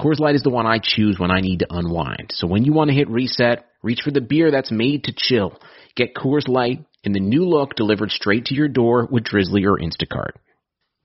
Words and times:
Coors 0.00 0.18
Light 0.18 0.34
is 0.34 0.40
the 0.40 0.48
one 0.48 0.66
I 0.66 0.78
choose 0.82 1.18
when 1.18 1.30
I 1.30 1.42
need 1.42 1.58
to 1.58 1.66
unwind. 1.68 2.30
So 2.32 2.46
when 2.46 2.64
you 2.64 2.72
want 2.72 2.88
to 2.88 2.96
hit 2.96 3.10
reset, 3.10 3.66
reach 3.82 4.00
for 4.02 4.10
the 4.10 4.22
beer 4.22 4.50
that's 4.50 4.72
made 4.72 5.04
to 5.04 5.12
chill. 5.14 5.60
Get 5.94 6.14
Coors 6.14 6.48
Light 6.48 6.86
in 7.04 7.12
the 7.12 7.20
new 7.20 7.44
look 7.44 7.74
delivered 7.74 8.10
straight 8.10 8.46
to 8.46 8.54
your 8.54 8.68
door 8.68 9.06
with 9.10 9.24
Drizly 9.24 9.66
or 9.66 9.76
Instacart. 9.78 10.30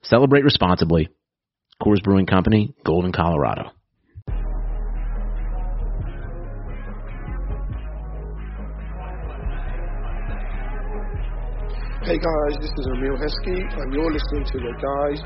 Celebrate 0.02 0.44
responsibly. 0.44 1.10
Coors 1.82 2.02
Brewing 2.02 2.24
Company, 2.24 2.74
Golden, 2.86 3.12
Colorado. 3.12 3.70
Hey 12.02 12.16
guys, 12.16 12.56
this 12.60 12.70
is 12.78 12.86
Emile 12.86 13.18
Heskey, 13.18 13.60
and 13.78 13.92
you're 13.92 14.10
listening 14.10 14.44
to 14.46 14.58
the 14.58 14.72
guys 14.80 15.20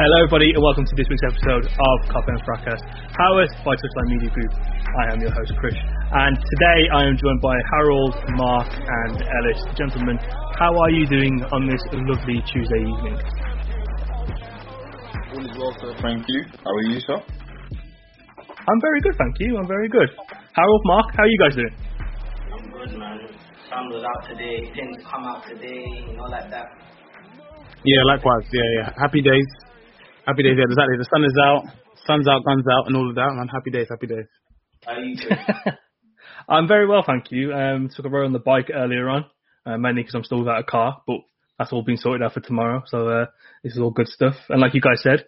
Hello, 0.08 0.24
everybody, 0.24 0.48
and 0.56 0.64
welcome 0.64 0.88
to 0.88 0.96
this 0.96 1.04
week's 1.12 1.20
episode 1.20 1.68
of 1.68 1.96
Cop 2.08 2.24
End 2.32 2.40
Fracas, 2.40 2.80
powered 3.12 3.52
by 3.60 3.76
Touchline 3.76 4.08
Media 4.08 4.32
Group. 4.32 4.48
I 4.56 5.12
am 5.12 5.20
your 5.20 5.28
host, 5.28 5.52
Chris, 5.60 5.76
and 5.76 6.32
today 6.32 6.80
I 6.96 7.12
am 7.12 7.20
joined 7.20 7.42
by 7.44 7.52
Harold, 7.76 8.16
Mark, 8.32 8.72
and 8.72 9.20
Ellis. 9.20 9.60
Gentlemen, 9.76 10.16
how 10.56 10.72
are 10.72 10.88
you 10.88 11.04
doing 11.12 11.44
on 11.52 11.68
this 11.68 11.84
lovely 11.92 12.40
Tuesday 12.48 12.88
evening? 12.88 13.20
All 15.28 15.44
is 15.44 15.52
well, 15.60 15.76
sir. 15.76 15.92
Thank 16.00 16.24
you. 16.24 16.40
How 16.64 16.72
are 16.72 16.88
you, 16.88 17.00
sir? 17.04 17.20
I'm 17.20 18.80
very 18.80 19.04
good, 19.04 19.12
thank 19.20 19.36
you. 19.40 19.58
I'm 19.60 19.68
very 19.68 19.90
good. 19.90 20.08
Harold, 20.56 20.82
Mark, 20.86 21.12
how 21.20 21.24
are 21.24 21.28
you 21.28 21.38
guys 21.38 21.52
doing? 21.54 21.76
I'm 22.56 22.64
good, 22.72 22.96
man. 22.96 23.28
Sun 23.68 23.92
was 23.92 24.08
out 24.08 24.24
today, 24.24 24.72
didn't 24.72 25.04
come 25.04 25.28
out 25.28 25.44
today, 25.44 25.84
you 26.08 26.16
know, 26.16 26.32
like 26.32 26.48
that. 26.48 26.64
Yeah, 27.84 28.02
likewise. 28.08 28.48
Yeah, 28.50 28.62
yeah. 28.80 28.92
Happy 28.96 29.20
days. 29.20 29.67
Happy 30.28 30.42
days, 30.42 30.56
yeah, 30.58 30.64
exactly. 30.68 30.98
The 30.98 31.08
sun 31.08 31.24
is 31.24 31.38
out, 31.42 31.64
sun's 32.06 32.28
out, 32.28 32.44
guns 32.44 32.66
out, 32.70 32.86
and 32.86 32.94
all 32.94 33.08
of 33.08 33.14
that, 33.14 33.32
man. 33.32 33.48
Happy 33.48 33.70
days, 33.70 33.86
happy 33.88 34.06
days. 34.06 34.26
How 34.84 34.92
are 34.92 35.00
you 35.02 35.16
I'm 36.46 36.68
very 36.68 36.86
well, 36.86 37.02
thank 37.02 37.32
you. 37.32 37.54
Um, 37.54 37.88
took 37.88 38.04
a 38.04 38.10
ride 38.10 38.26
on 38.26 38.34
the 38.34 38.38
bike 38.38 38.68
earlier 38.70 39.08
on, 39.08 39.24
uh, 39.64 39.78
mainly 39.78 40.02
because 40.02 40.14
I'm 40.14 40.24
still 40.24 40.40
without 40.40 40.60
a 40.60 40.64
car, 40.64 41.00
but 41.06 41.20
that's 41.58 41.72
all 41.72 41.82
been 41.82 41.96
sorted 41.96 42.22
out 42.22 42.34
for 42.34 42.40
tomorrow. 42.40 42.82
So 42.88 43.08
uh, 43.08 43.26
this 43.64 43.72
is 43.72 43.78
all 43.78 43.90
good 43.90 44.08
stuff. 44.08 44.34
And 44.50 44.60
like 44.60 44.74
you 44.74 44.82
guys 44.82 45.00
said, 45.02 45.24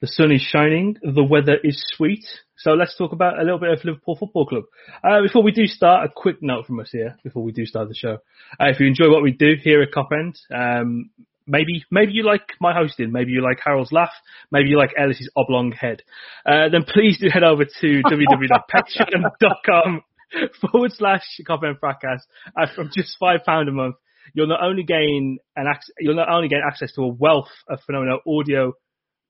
the 0.00 0.06
sun 0.06 0.32
is 0.32 0.40
shining, 0.40 0.96
the 1.02 1.22
weather 1.22 1.58
is 1.62 1.84
sweet. 1.94 2.24
So 2.56 2.70
let's 2.70 2.96
talk 2.96 3.12
about 3.12 3.38
a 3.38 3.42
little 3.42 3.58
bit 3.58 3.72
of 3.72 3.84
Liverpool 3.84 4.16
Football 4.16 4.46
Club. 4.46 4.64
Uh, 5.04 5.20
before 5.20 5.42
we 5.42 5.52
do 5.52 5.66
start, 5.66 6.08
a 6.08 6.12
quick 6.16 6.36
note 6.40 6.64
from 6.64 6.80
us 6.80 6.88
here 6.90 7.18
before 7.22 7.42
we 7.42 7.52
do 7.52 7.66
start 7.66 7.88
the 7.88 7.94
show. 7.94 8.16
Uh, 8.58 8.70
if 8.70 8.80
you 8.80 8.86
enjoy 8.86 9.10
what 9.10 9.22
we 9.22 9.32
do 9.32 9.56
here 9.62 9.82
at 9.82 9.92
Cop 9.92 10.08
End, 10.10 10.38
um, 10.54 11.10
maybe 11.48 11.84
maybe 11.90 12.12
you 12.12 12.24
like 12.24 12.52
my 12.60 12.72
hosting, 12.74 13.10
maybe 13.10 13.32
you 13.32 13.42
like 13.42 13.58
Harold's 13.64 13.90
laugh, 13.90 14.12
maybe 14.52 14.68
you 14.68 14.78
like 14.78 14.94
Ellis's 14.96 15.30
oblong 15.36 15.72
head, 15.72 16.02
uh, 16.46 16.68
then 16.68 16.84
please 16.84 17.18
do 17.18 17.28
head 17.32 17.42
over 17.42 17.64
to 17.64 18.02
www.patreon.com 18.06 20.02
forward 20.60 20.92
slash 20.92 21.24
Cop 21.46 21.62
End 21.64 21.78
Fracas. 21.80 22.24
Uh, 22.56 22.66
from 22.74 22.90
just 22.94 23.16
five 23.18 23.40
pound 23.44 23.68
a 23.68 23.72
month, 23.72 23.96
you'll 24.34 24.46
not 24.46 24.62
only 24.62 24.82
gain 24.84 25.38
an 25.56 25.66
ac- 25.66 25.92
you'll 25.98 26.14
not 26.14 26.28
only 26.30 26.48
gain 26.48 26.60
access 26.66 26.92
to 26.92 27.02
a 27.02 27.08
wealth 27.08 27.50
of 27.68 27.80
phenomenal 27.86 28.20
audio, 28.26 28.74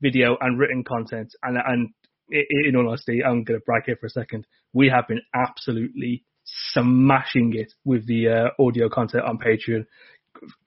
video, 0.01 0.37
and 0.41 0.59
written 0.59 0.85
content, 0.85 1.33
and 1.43 1.57
and 1.65 1.91
in 2.31 2.77
all 2.77 2.89
honesty, 2.89 3.23
I'm 3.25 3.45
going 3.45 3.59
to 3.59 3.65
brag 3.65 3.85
here 3.87 3.97
for 3.99 4.07
a 4.07 4.11
second. 4.11 4.47
We 4.75 4.91
have 4.91 5.09
been 5.09 5.23
absolutely 5.35 6.25
smashing 6.73 7.55
it 7.55 7.73
with 7.85 8.07
the 8.07 8.29
uh, 8.29 8.63
audio 8.63 8.89
content 8.89 9.25
on 9.25 9.39
Patreon 9.39 9.85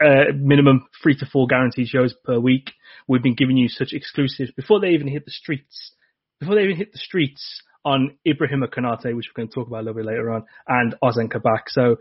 uh, 0.03 0.33
minimum 0.35 0.87
three 1.01 1.15
to 1.17 1.25
four 1.25 1.47
guaranteed 1.47 1.87
shows 1.87 2.13
per 2.23 2.39
week. 2.39 2.71
We've 3.07 3.23
been 3.23 3.35
giving 3.35 3.57
you 3.57 3.67
such 3.69 3.93
exclusives 3.93 4.51
before 4.51 4.79
they 4.79 4.89
even 4.89 5.07
hit 5.07 5.25
the 5.25 5.31
streets, 5.31 5.93
before 6.39 6.55
they 6.55 6.63
even 6.63 6.77
hit 6.77 6.91
the 6.91 6.99
streets 6.99 7.61
on 7.83 8.17
Ibrahim 8.27 8.63
Konate, 8.63 9.15
which 9.15 9.27
we're 9.29 9.41
going 9.41 9.49
to 9.49 9.53
talk 9.53 9.67
about 9.67 9.81
a 9.81 9.85
little 9.85 9.95
bit 9.95 10.05
later 10.05 10.31
on, 10.31 10.43
and 10.67 10.95
Ozan 11.03 11.31
Kabak. 11.31 11.69
So 11.69 11.97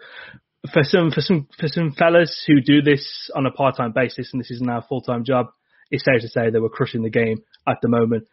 for 0.73 0.83
some 0.83 1.11
for 1.11 1.21
some 1.21 1.49
for 1.59 1.69
some 1.69 1.93
fellas 1.93 2.45
who 2.47 2.61
do 2.61 2.83
this 2.83 3.31
on 3.35 3.47
a 3.47 3.51
part 3.51 3.77
time 3.77 3.93
basis, 3.93 4.31
and 4.33 4.41
this 4.41 4.51
is 4.51 4.61
now 4.61 4.79
a 4.79 4.87
full 4.87 5.01
time 5.01 5.25
job, 5.25 5.47
it's 5.91 6.05
safe 6.05 6.21
to 6.21 6.29
say 6.29 6.51
they 6.51 6.59
were 6.59 6.69
crushing 6.69 7.03
the 7.03 7.11
game 7.11 7.43
at 7.67 7.79
the 7.83 7.89
moment. 7.89 8.29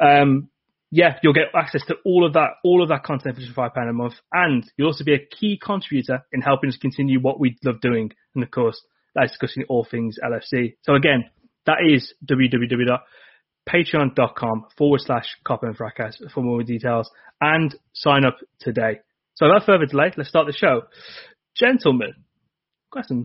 Um, 0.00 0.48
yeah, 0.94 1.16
you'll 1.22 1.32
get 1.32 1.54
access 1.56 1.82
to 1.86 1.94
all 2.04 2.26
of 2.26 2.34
that, 2.34 2.50
all 2.62 2.82
of 2.82 2.90
that 2.90 3.02
content 3.02 3.34
for 3.34 3.40
just 3.40 3.54
five 3.54 3.72
pound 3.72 3.88
a 3.88 3.94
month, 3.94 4.12
and 4.30 4.70
you'll 4.76 4.88
also 4.88 5.04
be 5.04 5.14
a 5.14 5.26
key 5.26 5.58
contributor 5.60 6.26
in 6.32 6.42
helping 6.42 6.68
us 6.68 6.76
continue 6.76 7.18
what 7.18 7.40
we 7.40 7.56
love 7.64 7.80
doing, 7.80 8.12
and 8.34 8.44
of 8.44 8.50
course, 8.50 8.78
that's 9.14 9.32
discussing 9.32 9.64
all 9.70 9.86
things 9.90 10.18
LFC. 10.22 10.76
So 10.82 10.94
again, 10.94 11.30
that 11.64 11.78
is 11.82 12.12
www.patreon.com 12.30 14.66
forward 14.76 15.00
slash 15.00 15.38
Cop 15.44 15.64
End 15.64 15.78
Fracas 15.78 16.20
for 16.34 16.42
more 16.42 16.62
details 16.62 17.10
and 17.40 17.74
sign 17.94 18.26
up 18.26 18.36
today. 18.60 19.00
So 19.34 19.46
without 19.46 19.64
further 19.64 19.86
delay, 19.86 20.12
let's 20.18 20.28
start 20.28 20.46
the 20.46 20.52
show. 20.52 20.82
Gentlemen, 21.56 22.12
got 22.92 23.06
some 23.06 23.24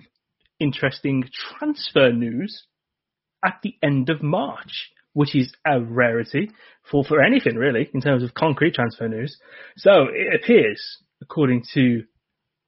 interesting 0.57 1.25
transfer 1.33 2.13
news 2.13 2.65
at 3.43 3.59
the 3.61 3.75
end 3.83 4.09
of 4.09 4.23
March 4.23 4.93
which 5.17 5.35
is 5.35 5.51
a 5.65 5.81
rarity 5.81 6.51
for, 6.91 7.03
for 7.03 7.23
anything 7.23 7.55
really 7.55 7.89
in 7.91 8.01
terms 8.01 8.21
of 8.21 8.35
concrete 8.35 8.75
transfer 8.75 9.07
news. 9.07 9.35
So 9.75 10.05
it 10.13 10.39
appears, 10.39 10.79
according 11.23 11.63
to 11.73 12.03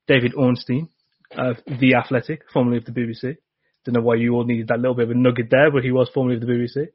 David 0.07 0.33
Ornstein, 0.33 0.89
of 1.37 1.57
The 1.67 1.93
Athletic, 1.93 2.41
formerly 2.51 2.77
of 2.77 2.85
the 2.85 2.91
BBC. 2.91 3.37
Don't 3.85 3.93
know 3.93 4.01
why 4.01 4.15
you 4.15 4.33
all 4.33 4.45
needed 4.45 4.69
that 4.69 4.79
little 4.79 4.95
bit 4.95 5.03
of 5.03 5.11
a 5.11 5.13
nugget 5.13 5.51
there, 5.51 5.69
but 5.69 5.83
he 5.83 5.91
was 5.91 6.09
formerly 6.11 6.37
of 6.37 6.41
the 6.41 6.47
BBC. 6.47 6.87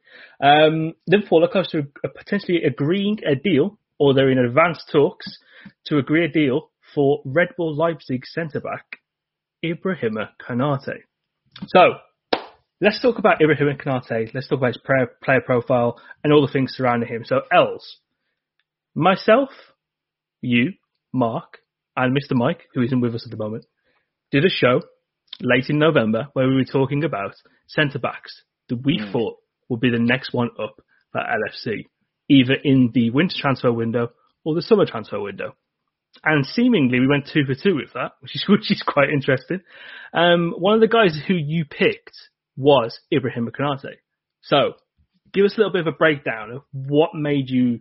Um, 0.43 0.95
Liverpool 1.07 1.45
are 1.45 1.49
close 1.49 1.71
to 1.71 1.87
potentially 2.03 2.65
agreeing 2.65 3.21
a 3.25 3.37
deal, 3.37 3.79
or 4.01 4.13
they're 4.13 4.33
in 4.33 4.39
advanced 4.39 4.91
talks 4.91 5.39
to 5.87 5.99
agree 5.99 6.25
a 6.25 6.29
deal 6.29 6.73
for 6.97 7.23
Red 7.25 7.51
Bull 7.57 7.77
Leipzig 7.77 8.27
centre 8.27 8.61
back 8.61 8.99
Ibrahima 9.65 10.31
Konate. 10.45 11.05
So, 11.69 11.99
let's 12.81 13.01
talk 13.01 13.19
about 13.19 13.41
Ibrahima 13.41 13.81
Konate. 13.81 14.33
Let's 14.35 14.49
talk 14.49 14.59
about 14.59 14.75
his 14.75 14.79
player, 14.79 15.11
player 15.23 15.41
profile 15.41 16.01
and 16.23 16.33
all 16.33 16.47
the 16.47 16.53
things 16.53 16.75
surrounding 16.77 17.09
him. 17.09 17.25
So, 17.25 17.43
Els, 17.53 17.99
myself, 18.95 19.51
you, 20.41 20.73
Mark, 21.13 21.59
and 21.97 22.17
Mr. 22.17 22.37
Mike, 22.37 22.65
who 22.75 22.83
isn't 22.83 23.01
with 23.01 23.15
us 23.15 23.25
at 23.25 23.31
the 23.31 23.43
moment, 23.43 23.67
did 24.31 24.45
a 24.45 24.51
show 24.51 24.83
late 25.41 25.69
in 25.69 25.79
November 25.79 26.29
where 26.33 26.49
we 26.49 26.55
were 26.55 26.65
talking 26.65 27.05
about 27.05 27.35
centre 27.69 27.99
backs 27.99 28.43
that 28.69 28.85
we 28.85 28.99
mm. 28.99 29.13
thought 29.13 29.37
would 29.69 29.81
be 29.81 29.91
the 29.91 29.99
next 29.99 30.33
one 30.33 30.51
up 30.61 30.77
for 31.13 31.21
LFC, 31.21 31.87
either 32.29 32.55
in 32.63 32.91
the 32.93 33.11
winter 33.11 33.35
transfer 33.39 33.73
window 33.73 34.09
or 34.45 34.55
the 34.55 34.63
summer 34.63 34.87
transfer 34.87 35.21
window. 35.21 35.55
And 36.23 36.47
seemingly 36.47 37.01
we 37.01 37.09
went 37.09 37.29
two 37.33 37.45
for 37.45 37.55
two 37.55 37.75
with 37.75 37.93
that, 37.95 38.13
which 38.21 38.35
is 38.35 38.45
which 38.49 38.71
is 38.71 38.83
quite 38.87 39.11
interesting. 39.11 39.61
Um, 40.13 40.55
one 40.57 40.75
of 40.75 40.81
the 40.81 40.89
guys 40.89 41.19
who 41.27 41.35
you 41.35 41.65
picked 41.65 42.17
was 42.57 42.99
Ibrahim 43.13 43.51
Konate. 43.59 43.97
So, 44.43 44.75
give 45.33 45.45
us 45.45 45.55
a 45.57 45.59
little 45.59 45.73
bit 45.73 45.87
of 45.87 45.95
a 45.95 45.97
breakdown 45.97 46.51
of 46.51 46.63
what 46.73 47.11
made 47.15 47.49
you 47.49 47.81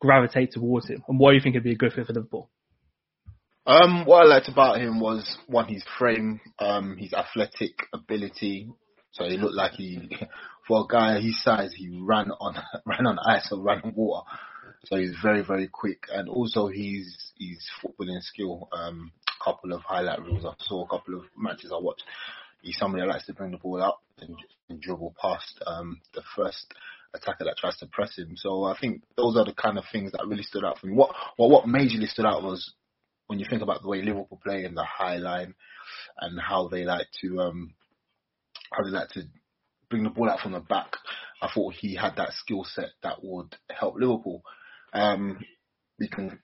gravitate 0.00 0.52
towards 0.52 0.88
him 0.88 1.02
and 1.08 1.18
why 1.18 1.32
you 1.32 1.40
think 1.40 1.54
he'd 1.54 1.64
be 1.64 1.72
a 1.72 1.76
good 1.76 1.92
fit 1.92 2.06
for 2.06 2.12
Liverpool. 2.12 2.50
Um, 3.66 4.06
what 4.06 4.22
I 4.22 4.24
liked 4.24 4.48
about 4.48 4.80
him 4.80 4.98
was 4.98 5.36
one, 5.46 5.68
his 5.68 5.84
frame, 5.98 6.40
um, 6.58 6.96
his 6.96 7.12
athletic 7.12 7.74
ability. 7.92 8.70
So 9.12 9.24
he 9.24 9.36
looked 9.36 9.54
like 9.54 9.72
he, 9.72 10.08
for 10.66 10.84
a 10.84 10.86
guy 10.88 11.20
his 11.20 11.42
size, 11.42 11.74
he 11.76 12.00
ran 12.00 12.30
on 12.30 12.54
ran 12.86 13.06
on 13.06 13.18
ice 13.18 13.48
or 13.52 13.60
ran 13.60 13.82
on 13.82 13.94
water. 13.94 14.26
So 14.84 14.96
he's 14.96 15.14
very 15.22 15.42
very 15.42 15.68
quick, 15.68 16.04
and 16.10 16.28
also 16.28 16.68
his 16.68 17.32
his 17.38 17.62
footballing 17.82 18.22
skill. 18.22 18.68
Um, 18.72 19.12
couple 19.44 19.72
of 19.72 19.82
highlight 19.82 20.22
reels 20.22 20.44
I 20.44 20.52
saw, 20.64 20.84
a 20.84 20.88
couple 20.88 21.14
of 21.14 21.24
matches 21.36 21.72
I 21.72 21.78
watched. 21.80 22.04
He's 22.62 22.76
somebody 22.76 23.02
that 23.02 23.12
likes 23.12 23.26
to 23.26 23.34
bring 23.34 23.52
the 23.52 23.58
ball 23.58 23.82
up 23.82 24.02
and, 24.20 24.36
and 24.68 24.80
dribble 24.80 25.14
past 25.20 25.62
um, 25.66 26.00
the 26.14 26.22
first 26.36 26.74
attacker 27.14 27.44
that 27.44 27.56
tries 27.56 27.76
to 27.78 27.86
press 27.86 28.16
him. 28.16 28.34
So 28.36 28.64
I 28.64 28.76
think 28.78 29.02
those 29.16 29.36
are 29.36 29.44
the 29.44 29.54
kind 29.54 29.78
of 29.78 29.84
things 29.90 30.12
that 30.12 30.26
really 30.26 30.42
stood 30.42 30.64
out 30.64 30.78
for 30.78 30.86
me. 30.86 30.94
What 30.94 31.14
what 31.36 31.50
what 31.50 31.64
majorly 31.64 32.08
stood 32.08 32.26
out 32.26 32.42
was 32.42 32.72
when 33.26 33.38
you 33.38 33.46
think 33.48 33.62
about 33.62 33.82
the 33.82 33.88
way 33.88 34.02
Liverpool 34.02 34.40
play 34.42 34.64
in 34.64 34.74
the 34.74 34.84
high 34.84 35.16
line 35.16 35.54
and 36.20 36.40
how 36.40 36.68
they 36.68 36.84
like 36.84 37.06
to 37.20 37.40
um, 37.40 37.74
how 38.72 38.82
they 38.82 38.90
like 38.90 39.08
to 39.10 39.22
bring 39.88 40.04
the 40.04 40.10
ball 40.10 40.30
out 40.30 40.40
from 40.40 40.52
the 40.52 40.60
back. 40.60 40.96
I 41.40 41.48
thought 41.54 41.74
he 41.74 41.94
had 41.94 42.16
that 42.16 42.32
skill 42.32 42.64
set 42.64 42.90
that 43.02 43.22
would 43.22 43.54
help 43.70 43.94
Liverpool. 43.96 44.42
Um, 44.92 45.38
we 45.98 46.08
can 46.08 46.40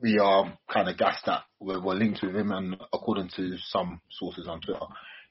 we 0.00 0.18
are 0.18 0.58
kind 0.72 0.88
of 0.88 0.98
gassed 0.98 1.26
that 1.26 1.42
we're, 1.60 1.80
we're 1.80 1.94
linked 1.94 2.22
with 2.22 2.36
him, 2.36 2.52
and 2.52 2.76
according 2.92 3.30
to 3.36 3.56
some 3.68 4.00
sources 4.10 4.46
on 4.48 4.60
Twitter, 4.60 4.80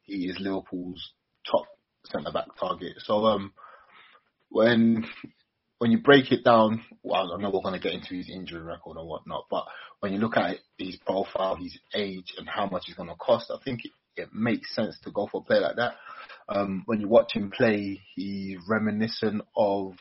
he 0.07 0.25
is 0.25 0.39
Liverpool's 0.39 1.12
top 1.50 1.65
centre 2.06 2.31
back 2.31 2.48
target. 2.59 2.94
So 3.00 3.25
um, 3.25 3.54
when 4.50 5.06
when 5.80 5.92
you 5.92 6.00
break 6.00 6.31
it 6.31 6.44
down, 6.44 6.83
well, 7.04 7.33
I 7.33 7.42
know 7.42 7.51
we're 7.51 7.62
going 7.62 7.80
to 7.80 7.80
get 7.80 7.94
into 7.94 8.15
his 8.15 8.30
injury 8.30 8.62
record 8.62 8.98
and 8.98 9.07
whatnot, 9.07 9.45
but 9.50 9.65
when 10.00 10.12
you 10.12 10.19
look 10.19 10.36
at 10.38 10.57
his 10.77 10.95
profile, 10.95 11.56
his 11.56 11.77
age, 11.94 12.33
and 12.38 12.50
how 12.50 12.65
much 12.65 12.83
he's 12.88 12.95
going 12.95 13.09
to 13.09 13.15
cost, 13.15 13.51
I 13.51 13.63
think 13.63 13.81
it, 13.86 13.92
it, 14.15 14.30
makes 14.33 14.74
sense 14.74 14.98
to 15.04 15.12
go 15.12 15.27
for 15.31 15.42
a 15.42 15.44
player 15.44 15.62
like 15.62 15.75
that. 15.75 15.95
Um, 16.50 16.81
when 16.88 17.00
you 17.00 17.07
watch 17.07 17.33
him 17.33 17.51
play, 17.51 18.01
he's 18.15 18.57
reminiscent 18.68 19.44
of 19.56 19.94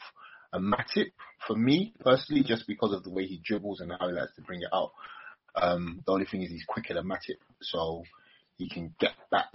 a 0.52 0.58
Matip 0.58 1.10
for 1.46 1.56
me 1.56 1.92
personally, 2.00 2.42
just 2.42 2.66
because 2.66 2.94
of 2.94 3.04
the 3.04 3.10
way 3.10 3.26
he 3.26 3.42
dribbles 3.44 3.80
and 3.80 3.92
how 3.92 4.08
he 4.08 4.14
likes 4.14 4.34
to 4.36 4.42
bring 4.42 4.62
it 4.62 4.68
out. 4.72 4.92
Um, 5.54 6.02
the 6.06 6.12
only 6.12 6.24
thing 6.24 6.42
is 6.42 6.50
he's 6.50 6.64
quicker 6.66 6.94
than 6.94 7.04
Matip, 7.04 7.36
so 7.60 8.04
he 8.56 8.70
can 8.70 8.94
get 8.98 9.12
back 9.30 9.52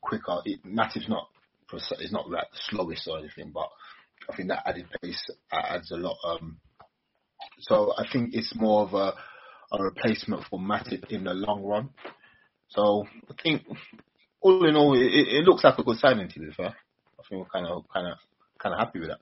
quicker. 0.00 0.40
It, 0.44 0.64
Matip's 0.64 1.08
not 1.08 1.28
it's 1.72 2.12
not 2.12 2.28
like 2.28 2.50
the 2.50 2.58
slowest 2.68 3.06
or 3.08 3.18
anything, 3.18 3.52
but 3.54 3.68
I 4.28 4.36
think 4.36 4.48
that 4.48 4.62
added 4.66 4.86
pace 5.00 5.30
adds 5.52 5.90
a 5.92 5.96
lot. 5.96 6.16
Um, 6.24 6.58
so 7.60 7.92
I 7.96 8.04
think 8.12 8.30
it's 8.32 8.54
more 8.56 8.82
of 8.82 8.94
a, 8.94 9.14
a 9.76 9.82
replacement 9.82 10.44
for 10.48 10.58
Matip 10.58 11.10
in 11.10 11.24
the 11.24 11.34
long 11.34 11.62
run. 11.62 11.90
So 12.70 13.06
I 13.28 13.34
think 13.42 13.62
all 14.40 14.66
in 14.66 14.76
all, 14.76 14.94
it, 14.94 15.12
it 15.12 15.44
looks 15.44 15.64
like 15.64 15.78
a 15.78 15.84
good 15.84 15.98
signing 15.98 16.28
to 16.28 16.40
be 16.40 16.50
fair. 16.56 16.74
I 17.18 17.22
think 17.28 17.40
we're 17.42 17.60
kind 17.60 17.66
of 17.66 17.84
kind 17.92 18.08
of 18.08 18.18
kind 18.58 18.74
of 18.74 18.80
happy 18.80 19.00
with 19.00 19.08
that 19.08 19.20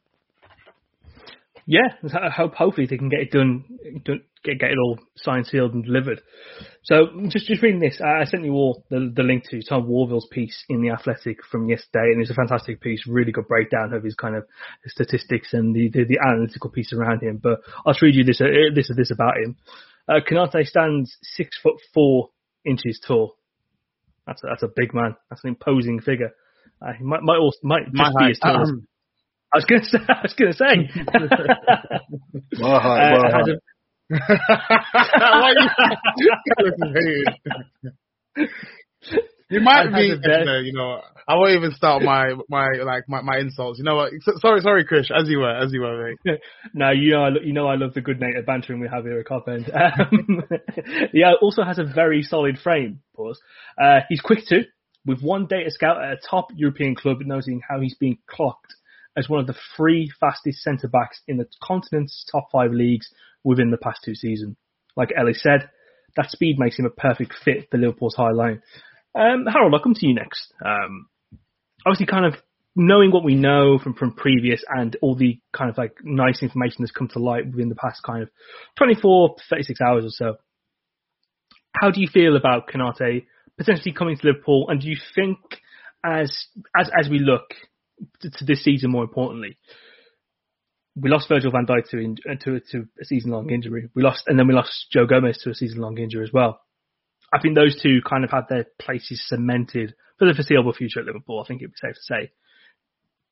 yeah, 1.71 1.89
I 2.15 2.31
hope 2.31 2.55
hopefully 2.55 2.87
they 2.87 2.97
can 2.97 3.11
get 3.11 3.21
it 3.21 3.31
done, 3.31 3.63
get 4.43 4.59
get 4.59 4.71
it 4.71 4.79
all 4.83 4.99
signed, 5.17 5.47
sealed, 5.47 5.75
and 5.75 5.85
delivered. 5.85 6.23
So 6.83 7.09
just 7.29 7.47
just 7.47 7.63
reading 7.63 7.79
this, 7.79 8.01
I 8.01 8.25
sent 8.25 8.47
you 8.47 8.55
all 8.55 8.87
the, 8.89 9.13
the 9.15 9.23
link 9.23 9.45
to 9.51 9.61
Tom 9.61 9.87
Worville's 9.87 10.27
piece 10.33 10.65
in 10.71 10.81
the 10.81 10.89
Athletic 10.89 11.45
from 11.45 11.69
yesterday, 11.69 12.13
and 12.13 12.23
it's 12.23 12.31
a 12.31 12.35
fantastic 12.35 12.81
piece, 12.81 13.07
really 13.07 13.33
good 13.33 13.49
breakdown 13.49 13.93
of 13.93 14.03
his 14.03 14.15
kind 14.15 14.35
of 14.35 14.45
statistics 14.87 15.53
and 15.53 15.75
the 15.75 15.91
the, 15.91 16.05
the 16.05 16.19
analytical 16.27 16.71
piece 16.71 16.95
around 16.95 17.23
him. 17.23 17.39
But 17.43 17.61
I'll 17.85 17.93
just 17.93 18.01
read 18.01 18.15
you 18.15 18.25
this 18.25 18.41
uh, 18.41 18.75
this 18.75 18.91
this 18.97 19.11
about 19.13 19.37
him. 19.37 19.57
Uh, 20.09 20.21
stands 20.65 21.19
six 21.23 21.59
foot 21.63 21.75
four 21.93 22.31
inches 22.65 22.99
tall. 23.07 23.37
That's 24.27 24.43
a, 24.43 24.47
that's 24.47 24.63
a 24.63 24.73
big 24.75 24.95
man. 24.95 25.17
That's 25.29 25.45
an 25.45 25.51
imposing 25.51 26.01
figure. 26.01 26.31
Uh, 26.81 26.95
he 26.97 27.05
might 27.05 27.23
might 27.23 27.37
also 27.37 27.59
might 27.63 27.85
just 27.85 27.95
My 27.95 28.27
be 28.27 28.31
as 28.31 28.39
tall 28.39 28.63
as, 28.63 28.73
I 29.53 29.57
was 29.57 29.65
going 29.65 29.81
to 29.83 29.87
say. 29.87 29.99
I 30.09 30.23
was 30.23 30.35
going 30.35 30.53
to 30.53 30.59
say. 30.59 30.89
well, 32.61 32.81
hi, 32.81 33.13
well, 33.13 33.25
uh, 33.27 33.57
you 39.51 39.61
might 39.61 39.93
be, 39.95 40.15
you 40.65 40.73
know, 40.73 41.01
I 41.27 41.35
won't 41.37 41.53
even 41.57 41.73
start 41.73 42.03
my 42.03 42.33
my 42.49 42.69
like 42.85 43.05
my, 43.09 43.21
my 43.23 43.39
insults. 43.39 43.79
You 43.79 43.85
know 43.85 43.97
what? 43.97 44.13
sorry, 44.41 44.61
sorry, 44.61 44.85
Chris. 44.85 45.11
As 45.15 45.29
you 45.29 45.41
were, 45.41 45.55
as 45.55 45.73
you 45.73 45.81
were, 45.83 46.15
mate. 46.25 46.41
no, 46.75 46.91
you 46.91 47.13
know, 47.13 47.25
I, 47.25 47.29
you 47.43 47.53
know, 47.53 47.67
I 47.67 47.77
love 47.77 47.95
the 47.95 48.01
good 48.01 48.21
native 48.21 48.47
bantering 48.47 48.81
we 48.81 48.89
have 48.89 49.05
here 49.05 49.19
at 49.19 49.27
Cop 49.27 49.47
End. 49.49 49.71
Um, 49.71 50.43
yeah, 51.13 51.33
also 51.41 51.63
has 51.63 51.79
a 51.79 51.85
very 51.85 52.23
solid 52.23 52.59
frame. 52.59 53.01
Pause. 53.15 53.41
Uh, 53.83 54.01
he's 54.09 54.21
quick 54.21 54.47
too, 54.49 54.65
with 55.05 55.21
one 55.21 55.47
data 55.47 55.71
scout 55.71 56.03
at 56.03 56.13
a 56.13 56.19
top 56.31 56.49
European 56.55 56.95
club 56.95 57.19
noting 57.21 57.61
how 57.69 57.81
he's 57.81 57.95
being 57.95 58.19
clocked 58.27 58.75
as 59.19 59.29
one 59.29 59.41
of 59.41 59.47
the 59.47 59.57
three 59.77 60.11
fastest 60.21 60.63
centre 60.63 60.89
backs 60.89 61.21
in 61.27 61.37
the 61.37 61.47
continent's 61.63 62.25
top 62.31 62.49
five 62.53 62.73
leagues 62.73 63.09
within 63.43 63.71
the 63.71 63.77
past 63.77 64.01
two 64.05 64.15
seasons. 64.15 64.57
Like 64.97 65.13
Ellie 65.17 65.35
said, 65.35 65.69
that 66.17 66.31
speed 66.31 66.59
makes 66.59 66.79
him 66.79 66.87
a 66.87 66.91
perfect 66.91 67.35
fit 67.45 67.69
for 67.71 67.79
Liverpool's 67.79 68.15
high 68.15 68.31
line. 68.31 68.63
Um, 69.15 69.47
Harold, 69.47 69.75
I'll 69.75 69.83
come 69.83 69.95
to 69.95 70.07
you 70.07 70.15
next. 70.15 70.53
Um, 70.65 71.09
obviously, 71.85 72.07
kind 72.07 72.25
of 72.25 72.35
knowing 72.77 73.11
what 73.11 73.25
we 73.25 73.35
know 73.35 73.79
from, 73.79 73.95
from 73.95 74.13
previous 74.13 74.63
and 74.69 74.97
all 75.03 75.17
the 75.17 75.41
kind 75.53 75.69
of 75.69 75.77
like 75.77 75.95
nice 76.05 76.43
information 76.43 76.77
that's 76.81 76.93
come 76.93 77.09
to 77.09 77.19
light 77.19 77.47
within 77.47 77.69
the 77.69 77.75
past 77.75 78.03
kind 78.05 78.23
of 78.23 78.31
24, 78.77 79.37
36 79.51 79.81
hours 79.81 80.05
or 80.05 80.11
so. 80.11 80.37
How 81.81 81.91
do 81.91 82.01
you 82.01 82.09
feel 82.13 82.37
about 82.37 82.69
Konate 82.69 83.27
potentially 83.57 83.93
coming 83.93 84.17
to 84.17 84.27
Liverpool? 84.27 84.67
And 84.69 84.81
do 84.81 84.89
you 84.89 84.97
think, 85.15 85.39
as 86.05 86.47
as 86.77 86.89
as 86.97 87.09
we 87.09 87.19
look 87.19 87.55
to, 88.21 88.45
this 88.45 88.65
season 88.65 88.91
more 88.91 89.05
importantly. 89.05 89.59
We 90.97 91.11
lost 91.11 91.29
Virgil 91.29 91.53
van 91.53 91.67
Dijk 91.67 91.89
to, 91.91 92.15
uh, 92.29 92.35
to, 92.45 92.61
to 92.73 92.89
a 93.01 93.05
season 93.05 93.31
long 93.31 93.51
injury. 93.51 93.89
We 93.95 94.03
lost, 94.03 94.25
and 94.27 94.39
then 94.39 94.49
we 94.49 94.55
lost 94.55 94.87
Joe 94.93 95.07
Gomez 95.07 95.39
to 95.39 95.51
a 95.51 95.55
season 95.55 95.81
long 95.81 95.99
injury 95.99 96.25
as 96.25 96.33
well. 96.33 96.61
I 97.33 97.41
think 97.41 97.55
those 97.55 97.81
two 97.81 98.01
kind 98.09 98.25
of 98.25 98.31
had 98.31 98.49
their 98.49 98.67
places 98.81 99.23
cemented 99.27 99.95
for 100.19 100.27
the 100.27 100.35
foreseeable 100.35 100.73
future 100.73 101.01
at 101.01 101.07
Liverpool. 101.07 101.41
I 101.41 101.47
think 101.47 101.61
it'd 101.61 101.73
be 101.73 101.77
safe 101.77 101.95
to 101.95 102.03
say. 102.03 102.33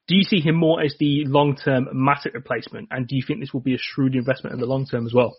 Do 0.08 0.14
you 0.14 0.22
see 0.22 0.40
him 0.40 0.54
more 0.54 0.80
as 0.80 0.94
the 1.00 1.24
long 1.26 1.56
term 1.56 1.88
Matip 1.92 2.34
replacement, 2.34 2.88
and 2.92 3.08
do 3.08 3.16
you 3.16 3.22
think 3.26 3.40
this 3.40 3.52
will 3.52 3.60
be 3.60 3.74
a 3.74 3.78
shrewd 3.80 4.14
investment 4.14 4.54
in 4.54 4.60
the 4.60 4.66
long 4.66 4.86
term 4.86 5.06
as 5.06 5.12
well? 5.12 5.36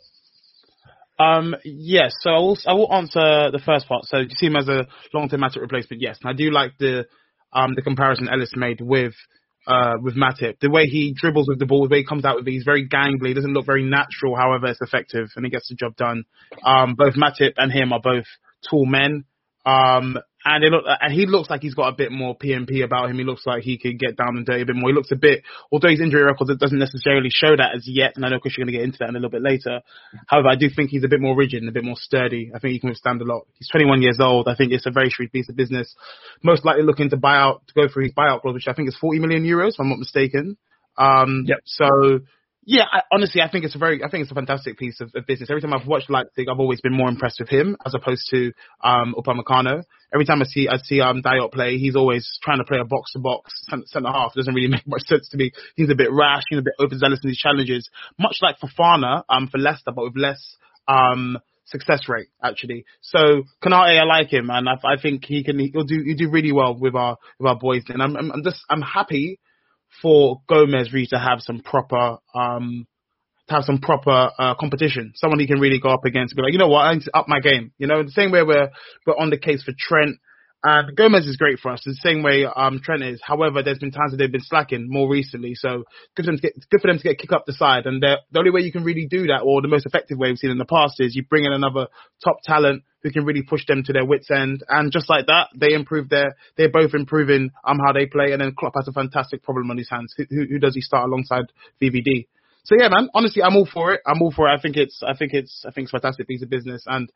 Um, 1.20 1.56
yes, 1.64 2.14
so 2.20 2.30
I 2.30 2.40
will, 2.40 2.58
I 2.68 2.74
will 2.74 2.94
answer 2.94 3.52
the 3.52 3.62
first 3.66 3.88
part. 3.88 4.06
So 4.06 4.18
do 4.18 4.24
you 4.30 4.36
see 4.36 4.48
him 4.48 4.56
as 4.56 4.68
a 4.68 4.88
long 5.14 5.30
term 5.30 5.42
Matip 5.42 5.62
replacement? 5.62 6.02
Yes, 6.02 6.20
and 6.22 6.30
I 6.30 6.34
do 6.34 6.52
like 6.52 6.78
the 6.78 7.08
um, 7.54 7.76
the 7.76 7.82
comparison 7.82 8.28
Ellis 8.30 8.54
made 8.56 8.82
with 8.82 9.14
uh, 9.68 9.96
with 10.02 10.16
Matip. 10.16 10.60
The 10.62 10.70
way 10.70 10.86
he 10.86 11.14
dribbles 11.16 11.48
with 11.48 11.60
the 11.60 11.66
ball, 11.66 11.88
the 11.88 11.92
way 11.92 12.00
he 12.00 12.06
comes 12.06 12.24
out 12.24 12.38
with 12.38 12.48
it, 12.48 12.52
he's 12.52 12.64
very 12.64 12.88
gangly. 12.88 13.36
Doesn't 13.36 13.54
look 13.54 13.66
very 13.66 13.84
natural. 13.84 14.36
However, 14.36 14.68
it's 14.68 14.82
effective 14.82 15.28
and 15.36 15.46
he 15.46 15.52
gets 15.52 15.68
the 15.68 15.76
job 15.76 15.96
done. 15.98 16.24
Um, 16.64 16.96
both 16.96 17.16
Matip 17.16 17.54
and 17.58 17.72
him 17.72 17.92
are 17.92 18.00
both 18.02 18.26
tall 18.70 18.86
men. 18.86 19.26
Um, 19.68 20.18
and 20.46 20.64
it 20.64 20.72
look, 20.72 20.86
and 20.88 21.14
he 21.14 21.26
looks 21.26 21.50
like 21.50 21.62
he's 21.62 21.76
got 21.76 21.90
a 21.90 21.96
bit 21.96 22.10
more 22.10 22.38
PMP 22.38 22.82
about 22.82 23.10
him. 23.10 23.18
He 23.18 23.26
looks 23.26 23.46
like 23.46 23.64
he 23.64 23.78
could 23.78 24.00
get 24.00 24.16
down 24.16 24.38
and 24.38 24.46
dirty 24.46 24.62
a 24.62 24.66
bit 24.66 24.78
more. 24.78 24.90
He 24.90 24.96
looks 24.96 25.12
a 25.12 25.18
bit, 25.18 25.44
although 25.74 25.90
his 25.90 26.00
injury 26.00 26.24
record 26.24 26.50
it 26.50 26.60
doesn't 26.60 26.80
necessarily 26.80 27.30
show 27.30 27.54
that 27.58 27.76
as 27.76 27.84
yet. 27.86 28.14
And 28.16 28.26
I 28.26 28.30
know 28.30 28.40
Chris, 28.40 28.56
you're 28.58 28.64
going 28.64 28.72
to 28.72 28.80
get 28.80 28.86
into 28.86 29.00
that 29.00 29.10
in 29.10 29.16
a 29.16 29.20
little 29.20 29.30
bit 29.30 29.42
later. 29.42 29.82
However, 30.28 30.48
I 30.48 30.56
do 30.56 30.70
think 30.74 30.90
he's 30.90 31.04
a 31.04 31.10
bit 31.10 31.20
more 31.20 31.36
rigid 31.36 31.62
and 31.62 31.70
a 31.70 31.74
bit 31.74 31.84
more 31.84 31.98
sturdy. 31.98 32.52
I 32.56 32.60
think 32.60 32.72
he 32.72 32.80
can 32.80 32.90
withstand 32.90 33.22
a 33.22 33.26
lot. 33.26 33.46
He's 33.60 33.68
21 33.68 34.02
years 34.02 34.20
old. 34.22 34.48
I 34.48 34.56
think 34.56 34.72
it's 34.72 34.86
a 34.86 34.92
very 34.92 35.10
shrewd 35.10 35.34
piece 35.34 35.50
of 35.50 35.58
business. 35.58 35.94
Most 36.44 36.64
likely 36.64 36.84
looking 36.84 37.10
to 37.10 37.18
buy 37.18 37.36
out, 37.36 37.64
to 37.68 37.74
go 37.74 37.92
through 37.92 38.04
his 38.04 38.14
buyout 38.14 38.42
clause, 38.42 38.54
which 38.54 38.70
I 38.70 38.74
think 38.74 38.88
is 38.88 38.98
40 39.02 39.20
million 39.20 39.44
euros, 39.44 39.74
if 39.74 39.82
I'm 39.82 39.90
not 39.90 40.00
mistaken. 40.00 40.56
Um, 40.98 41.44
yep. 41.46 41.60
So 41.66 42.22
yeah, 42.70 42.84
I, 42.92 43.00
honestly, 43.14 43.42
I 43.42 43.50
think 43.50 43.64
it's 43.64 43.76
a 43.76 43.78
very, 43.78 44.04
I 44.04 44.10
think 44.10 44.24
it's 44.24 44.32
a 44.32 44.36
fantastic 44.36 44.78
piece 44.78 45.00
of, 45.00 45.10
of, 45.16 45.26
business. 45.26 45.50
Every 45.50 45.62
time 45.62 45.74
I've 45.74 45.88
watched 45.88 46.10
Leipzig, 46.10 46.48
I've 46.52 46.60
always 46.60 46.82
been 46.82 46.92
more 46.92 47.08
impressed 47.08 47.40
with 47.40 47.48
him 47.48 47.78
as 47.86 47.96
opposed 47.96 48.28
to 48.32 48.52
um, 48.84 49.16
Upamecano. 49.18 49.84
Every 50.14 50.26
time 50.26 50.42
I 50.42 50.46
see, 50.46 50.68
I 50.68 50.76
see 50.84 51.00
um, 51.00 51.22
Diop 51.24 51.54
play, 51.54 51.78
he's 51.78 51.96
always 51.96 52.30
trying 52.44 52.58
to 52.58 52.66
play 52.66 52.80
a 52.80 52.84
box 52.84 53.14
to 53.14 53.20
box 53.20 53.54
centre 53.86 54.10
half. 54.12 54.34
It 54.36 54.40
doesn't 54.40 54.54
really 54.54 54.68
make 54.68 54.86
much 54.86 55.04
sense 55.04 55.30
to 55.30 55.38
me. 55.38 55.54
He's 55.78 55.90
a 55.90 55.96
bit 55.96 56.12
rash, 56.12 56.44
he's 56.50 56.60
a 56.60 56.62
bit 56.62 56.74
overzealous 56.78 57.22
in 57.24 57.30
his 57.30 57.38
challenges, 57.38 57.90
much 58.20 58.40
like 58.42 58.58
Fofana 58.60 59.24
um, 59.30 59.48
for 59.48 59.60
Leicester, 59.60 59.94
but 59.96 60.04
with 60.04 60.18
less 60.18 60.58
um, 60.90 61.38
success 61.68 62.02
rate 62.10 62.28
actually. 62.44 62.84
So 63.00 63.44
Konate, 63.64 63.98
I 63.98 64.04
like 64.04 64.34
him, 64.34 64.50
and 64.50 64.68
I, 64.68 64.74
I 64.84 65.02
think 65.02 65.24
he 65.24 65.42
can, 65.46 65.58
he'll 65.58 65.86
do, 65.86 66.04
he'll 66.06 66.18
do 66.18 66.30
really 66.30 66.52
well 66.52 66.78
with 66.78 66.96
our 66.96 67.16
with 67.40 67.48
our 67.48 67.58
boys. 67.58 67.84
And 67.88 68.04
I'm, 68.04 68.18
I'm 68.18 68.44
just, 68.44 68.60
I'm 68.70 68.82
happy 68.82 69.40
for 70.02 70.42
Gomez 70.48 70.94
really 70.94 71.08
to 71.08 71.20
have 71.20 71.40
some 71.42 71.60
proper 71.60 72.18
um 72.36 72.88
to 73.48 73.54
have 73.54 73.64
some 73.64 73.80
proper 73.80 74.30
uh, 74.38 74.56
competition. 74.56 75.14
Someone 75.16 75.40
he 75.40 75.48
can 75.48 75.60
really 75.60 75.80
go 75.80 75.90
up 75.90 76.04
against 76.06 76.34
and 76.34 76.38
be 76.38 76.44
like, 76.44 76.52
you 76.52 76.60
know 76.60 76.68
what, 76.68 76.82
I 76.82 76.94
need 76.94 77.04
to 77.04 77.18
up 77.18 77.28
my 77.30 77.40
game. 77.40 77.72
You 77.78 77.88
know, 77.88 78.04
the 78.04 78.12
same 78.12 78.32
way 78.32 78.44
we're 78.44 78.70
we're 79.06 79.18
on 79.18 79.30
the 79.30 79.38
case 79.38 79.64
for 79.64 79.74
Trent. 79.78 80.18
And 80.64 80.96
Gomez 80.98 81.28
is 81.28 81.38
great 81.38 81.60
for 81.60 81.72
us, 81.72 81.84
the 81.86 81.94
same 81.94 82.24
way 82.24 82.44
um, 82.44 82.82
Trent 82.84 83.04
is. 83.04 83.22
However, 83.24 83.62
there's 83.62 83.78
been 83.78 83.92
times 83.92 84.12
that 84.12 84.18
they've 84.18 84.32
been 84.32 84.42
slacking 84.42 84.88
more 84.90 85.08
recently, 85.08 85.54
so 85.54 85.84
good 86.16 86.26
for 86.26 86.32
them 86.32 86.38
to 86.38 86.42
get 86.42 86.54
good 86.72 86.82
for 86.82 86.88
them 86.88 86.98
to 86.98 87.04
get 87.04 87.20
kick 87.20 87.32
up 87.32 87.46
the 87.46 87.54
side. 87.54 87.86
And 87.86 88.02
the 88.02 88.18
only 88.36 88.50
way 88.50 88.62
you 88.62 88.72
can 88.72 88.84
really 88.84 89.06
do 89.06 89.28
that, 89.28 89.42
or 89.44 89.62
the 89.62 89.68
most 89.68 89.86
effective 89.86 90.18
way 90.18 90.30
we've 90.30 90.40
seen 90.40 90.50
in 90.50 90.58
the 90.58 90.66
past, 90.66 90.96
is 91.00 91.16
you 91.16 91.24
bring 91.24 91.46
in 91.46 91.54
another 91.54 91.88
top 92.24 92.38
talent 92.44 92.84
who 93.04 93.12
can 93.12 93.24
really 93.24 93.44
push 93.44 93.66
them 93.68 93.84
to 93.84 93.94
their 93.94 94.06
wits 94.06 94.32
end. 94.32 94.64
And 94.68 94.92
just 94.92 95.10
like 95.10 95.28
that, 95.28 95.50
they 95.56 95.74
improve 95.74 96.10
their, 96.10 96.36
they're 96.58 96.72
both 96.72 96.96
improving 96.96 97.52
um 97.64 97.78
how 97.86 97.94
they 97.94 98.08
play. 98.08 98.32
And 98.32 98.42
then 98.42 98.56
Klopp 98.58 98.74
has 98.76 98.88
a 98.88 98.92
fantastic 98.92 99.44
problem 99.44 99.70
on 99.70 99.78
his 99.78 99.90
hands. 99.90 100.14
Who, 100.18 100.26
who 100.30 100.58
does 100.58 100.74
he 100.74 100.82
start 100.82 101.08
alongside 101.08 101.46
VVD? 101.82 102.26
So 102.64 102.76
yeah, 102.78 102.90
man. 102.90 103.10
Honestly, 103.14 103.44
I'm 103.44 103.56
all 103.56 103.70
for 103.72 103.94
it. 103.94 104.02
I'm 104.06 104.22
all 104.22 104.32
for 104.32 104.50
it. 104.50 104.58
I 104.58 104.60
think 104.60 104.76
it's, 104.76 105.02
I 105.02 105.16
think 105.16 105.34
it's, 105.34 105.64
I 105.66 105.72
think 105.72 105.86
it's 105.86 105.92
fantastic 105.92 106.28
piece 106.28 106.42
of 106.42 106.50
business. 106.50 106.84
And 106.86 107.10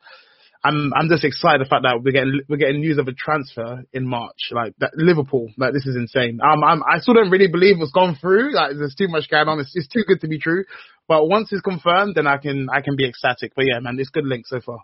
I'm 0.64 0.92
I'm 0.94 1.08
just 1.08 1.24
excited 1.24 1.60
the 1.60 1.68
fact 1.68 1.82
that 1.82 2.02
we're 2.02 2.12
getting 2.12 2.40
we're 2.48 2.56
getting 2.56 2.80
news 2.80 2.98
of 2.98 3.08
a 3.08 3.12
transfer 3.12 3.82
in 3.92 4.06
March. 4.06 4.50
Like 4.52 4.74
that 4.78 4.92
Liverpool, 4.94 5.50
like 5.56 5.72
this 5.72 5.86
is 5.86 5.96
insane. 5.96 6.38
Um, 6.40 6.62
I'm 6.62 6.82
I 6.84 6.98
still 6.98 7.14
don't 7.14 7.30
really 7.30 7.48
believe 7.48 7.78
what's 7.78 7.90
gone 7.90 8.16
through. 8.20 8.54
Like 8.54 8.72
there's 8.76 8.94
too 8.94 9.08
much 9.08 9.28
going 9.28 9.48
on. 9.48 9.58
It's, 9.58 9.72
it's 9.74 9.88
too 9.88 10.04
good 10.06 10.20
to 10.20 10.28
be 10.28 10.38
true. 10.38 10.64
But 11.08 11.26
once 11.26 11.48
it's 11.52 11.62
confirmed, 11.62 12.14
then 12.14 12.28
I 12.28 12.36
can 12.36 12.68
I 12.72 12.80
can 12.80 12.94
be 12.94 13.08
ecstatic. 13.08 13.52
But 13.56 13.64
yeah, 13.66 13.80
man, 13.80 13.98
it's 13.98 14.10
good 14.10 14.26
link 14.26 14.46
so 14.46 14.60
far. 14.60 14.78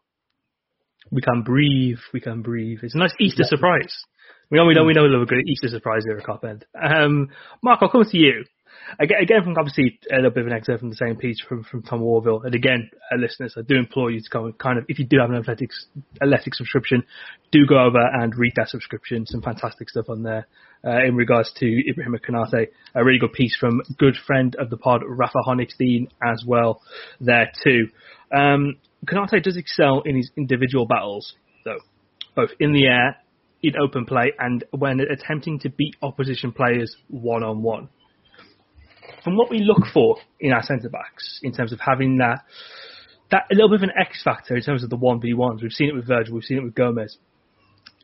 We 1.11 1.23
can 1.23 1.43
breathe. 1.43 1.99
We 2.13 2.21
can 2.21 2.43
breathe. 2.43 2.81
It's 2.83 2.95
a 2.95 2.99
nice 2.99 3.15
Easter 3.21 3.45
yeah. 3.45 3.49
surprise. 3.49 3.95
We 4.51 4.59
know 4.59 4.67
we 4.67 4.75
know 4.75 4.85
we 4.85 4.95
know 4.95 5.05
a 5.05 5.27
good 5.27 5.47
Easter 5.47 5.69
surprise 5.69 6.03
here 6.05 6.19
at 6.19 6.25
Cop 6.25 6.45
End. 6.45 6.65
Um, 6.75 7.29
Mark, 7.63 7.81
I'll 7.83 7.91
come 7.91 8.05
to 8.05 8.19
you. 8.19 8.45
Again, 8.99 9.42
from 9.45 9.54
obviously 9.59 9.99
a 10.11 10.16
little 10.16 10.30
bit 10.30 10.42
of 10.42 10.47
an 10.47 10.52
excerpt 10.52 10.80
from 10.80 10.90
the 10.90 10.97
same 10.97 11.16
piece 11.16 11.40
from, 11.40 11.62
from 11.64 11.83
Tom 11.83 12.00
Worville. 12.00 12.45
And 12.45 12.54
again, 12.54 12.90
uh, 13.12 13.16
listeners, 13.16 13.54
I 13.57 13.62
do 13.62 13.76
implore 13.76 14.11
you 14.11 14.21
to 14.21 14.30
go 14.30 14.47
and 14.47 14.59
kind 14.59 14.78
of, 14.78 14.87
if 14.88 14.99
you 14.99 15.04
do 15.04 15.18
have 15.21 15.30
an 15.30 15.37
athletics, 15.37 15.87
athletic 16.23 16.54
subscription, 16.54 17.04
do 17.52 17.66
go 17.66 17.78
over 17.78 18.00
and 18.00 18.35
read 18.37 18.54
that 18.57 18.68
subscription. 18.68 19.26
Some 19.26 19.42
fantastic 19.42 19.90
stuff 19.90 20.09
on 20.09 20.23
there. 20.23 20.47
Uh, 20.85 21.04
in 21.04 21.16
regards 21.16 21.52
to 21.57 21.90
Ibrahim 21.90 22.16
Konate, 22.26 22.68
a 22.95 23.04
really 23.04 23.18
good 23.18 23.33
piece 23.33 23.57
from 23.57 23.83
good 23.99 24.14
friend 24.26 24.54
of 24.57 24.71
the 24.71 24.76
pod, 24.76 25.02
Rafa 25.07 25.38
Honigstein, 25.47 26.09
as 26.23 26.45
well 26.47 26.80
there 27.21 27.50
too. 27.64 27.88
Um, 28.35 28.76
Konate 29.07 29.42
does 29.42 29.57
excel 29.57 30.02
in 30.02 30.16
his 30.16 30.30
individual 30.37 30.87
battles, 30.87 31.35
though, 31.64 31.80
both 32.37 32.50
in 32.61 32.73
the 32.73 32.87
air, 32.87 33.16
in 33.61 33.73
open 33.76 34.07
play, 34.07 34.33
and 34.38 34.62
when 34.71 35.00
attempting 35.00 35.59
to 35.61 35.68
beat 35.68 35.97
opposition 36.00 36.52
players 36.52 36.97
one 37.09 37.42
on 37.42 37.62
one 37.62 37.88
from 39.23 39.37
what 39.37 39.51
we 39.51 39.59
look 39.61 39.87
for 39.93 40.17
in 40.41 40.53
our 40.53 40.63
centre 40.63 40.89
backs 40.89 41.41
in 41.43 41.53
terms 41.53 41.73
of 41.73 41.81
having 41.81 42.19
that 42.19 42.45
that 43.31 43.45
a 43.53 43.55
little 43.55 43.69
bit 43.69 43.83
of 43.83 43.83
an 43.83 43.93
X 44.01 44.23
factor 44.23 44.57
in 44.57 44.63
terms 44.63 44.83
of 44.83 44.91
the 44.91 44.97
one 44.97 45.21
v 45.21 45.35
ones. 45.35 45.63
We've 45.63 45.73
seen 45.73 45.89
it 45.89 45.95
with 45.95 46.07
Virgil, 46.07 46.35
we've 46.35 46.45
seen 46.45 46.59
it 46.59 46.65
with 46.65 46.75
Gomez, 46.75 47.19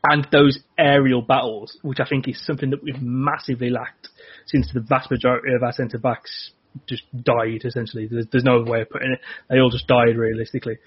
and 0.03 0.27
those 0.31 0.59
aerial 0.77 1.21
battles, 1.21 1.77
which 1.81 1.99
I 1.99 2.05
think 2.07 2.27
is 2.27 2.43
something 2.45 2.69
that 2.69 2.83
we've 2.83 3.01
massively 3.01 3.69
lacked 3.69 4.09
since 4.45 4.69
the 4.73 4.81
vast 4.81 5.09
majority 5.09 5.53
of 5.55 5.63
our 5.63 5.71
centre 5.71 5.97
backs 5.97 6.51
just 6.87 7.03
died. 7.23 7.61
Essentially, 7.63 8.07
there's, 8.07 8.27
there's 8.31 8.43
no 8.43 8.61
other 8.61 8.69
way 8.69 8.81
of 8.81 8.89
putting 8.89 9.11
it. 9.13 9.19
They 9.49 9.59
all 9.59 9.69
just 9.69 9.87
died 9.87 10.17
realistically. 10.17 10.77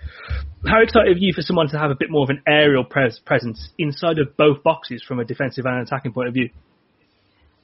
How 0.66 0.82
excited 0.82 1.16
are 1.16 1.20
you 1.20 1.32
for 1.32 1.42
someone 1.42 1.68
to 1.70 1.78
have 1.78 1.90
a 1.90 1.96
bit 1.98 2.10
more 2.10 2.22
of 2.22 2.30
an 2.30 2.42
aerial 2.46 2.84
pres- 2.84 3.20
presence 3.24 3.70
inside 3.78 4.18
of 4.18 4.36
both 4.36 4.62
boxes 4.62 5.02
from 5.06 5.18
a 5.18 5.24
defensive 5.24 5.64
and 5.66 5.86
attacking 5.86 6.12
point 6.12 6.28
of 6.28 6.34
view? 6.34 6.50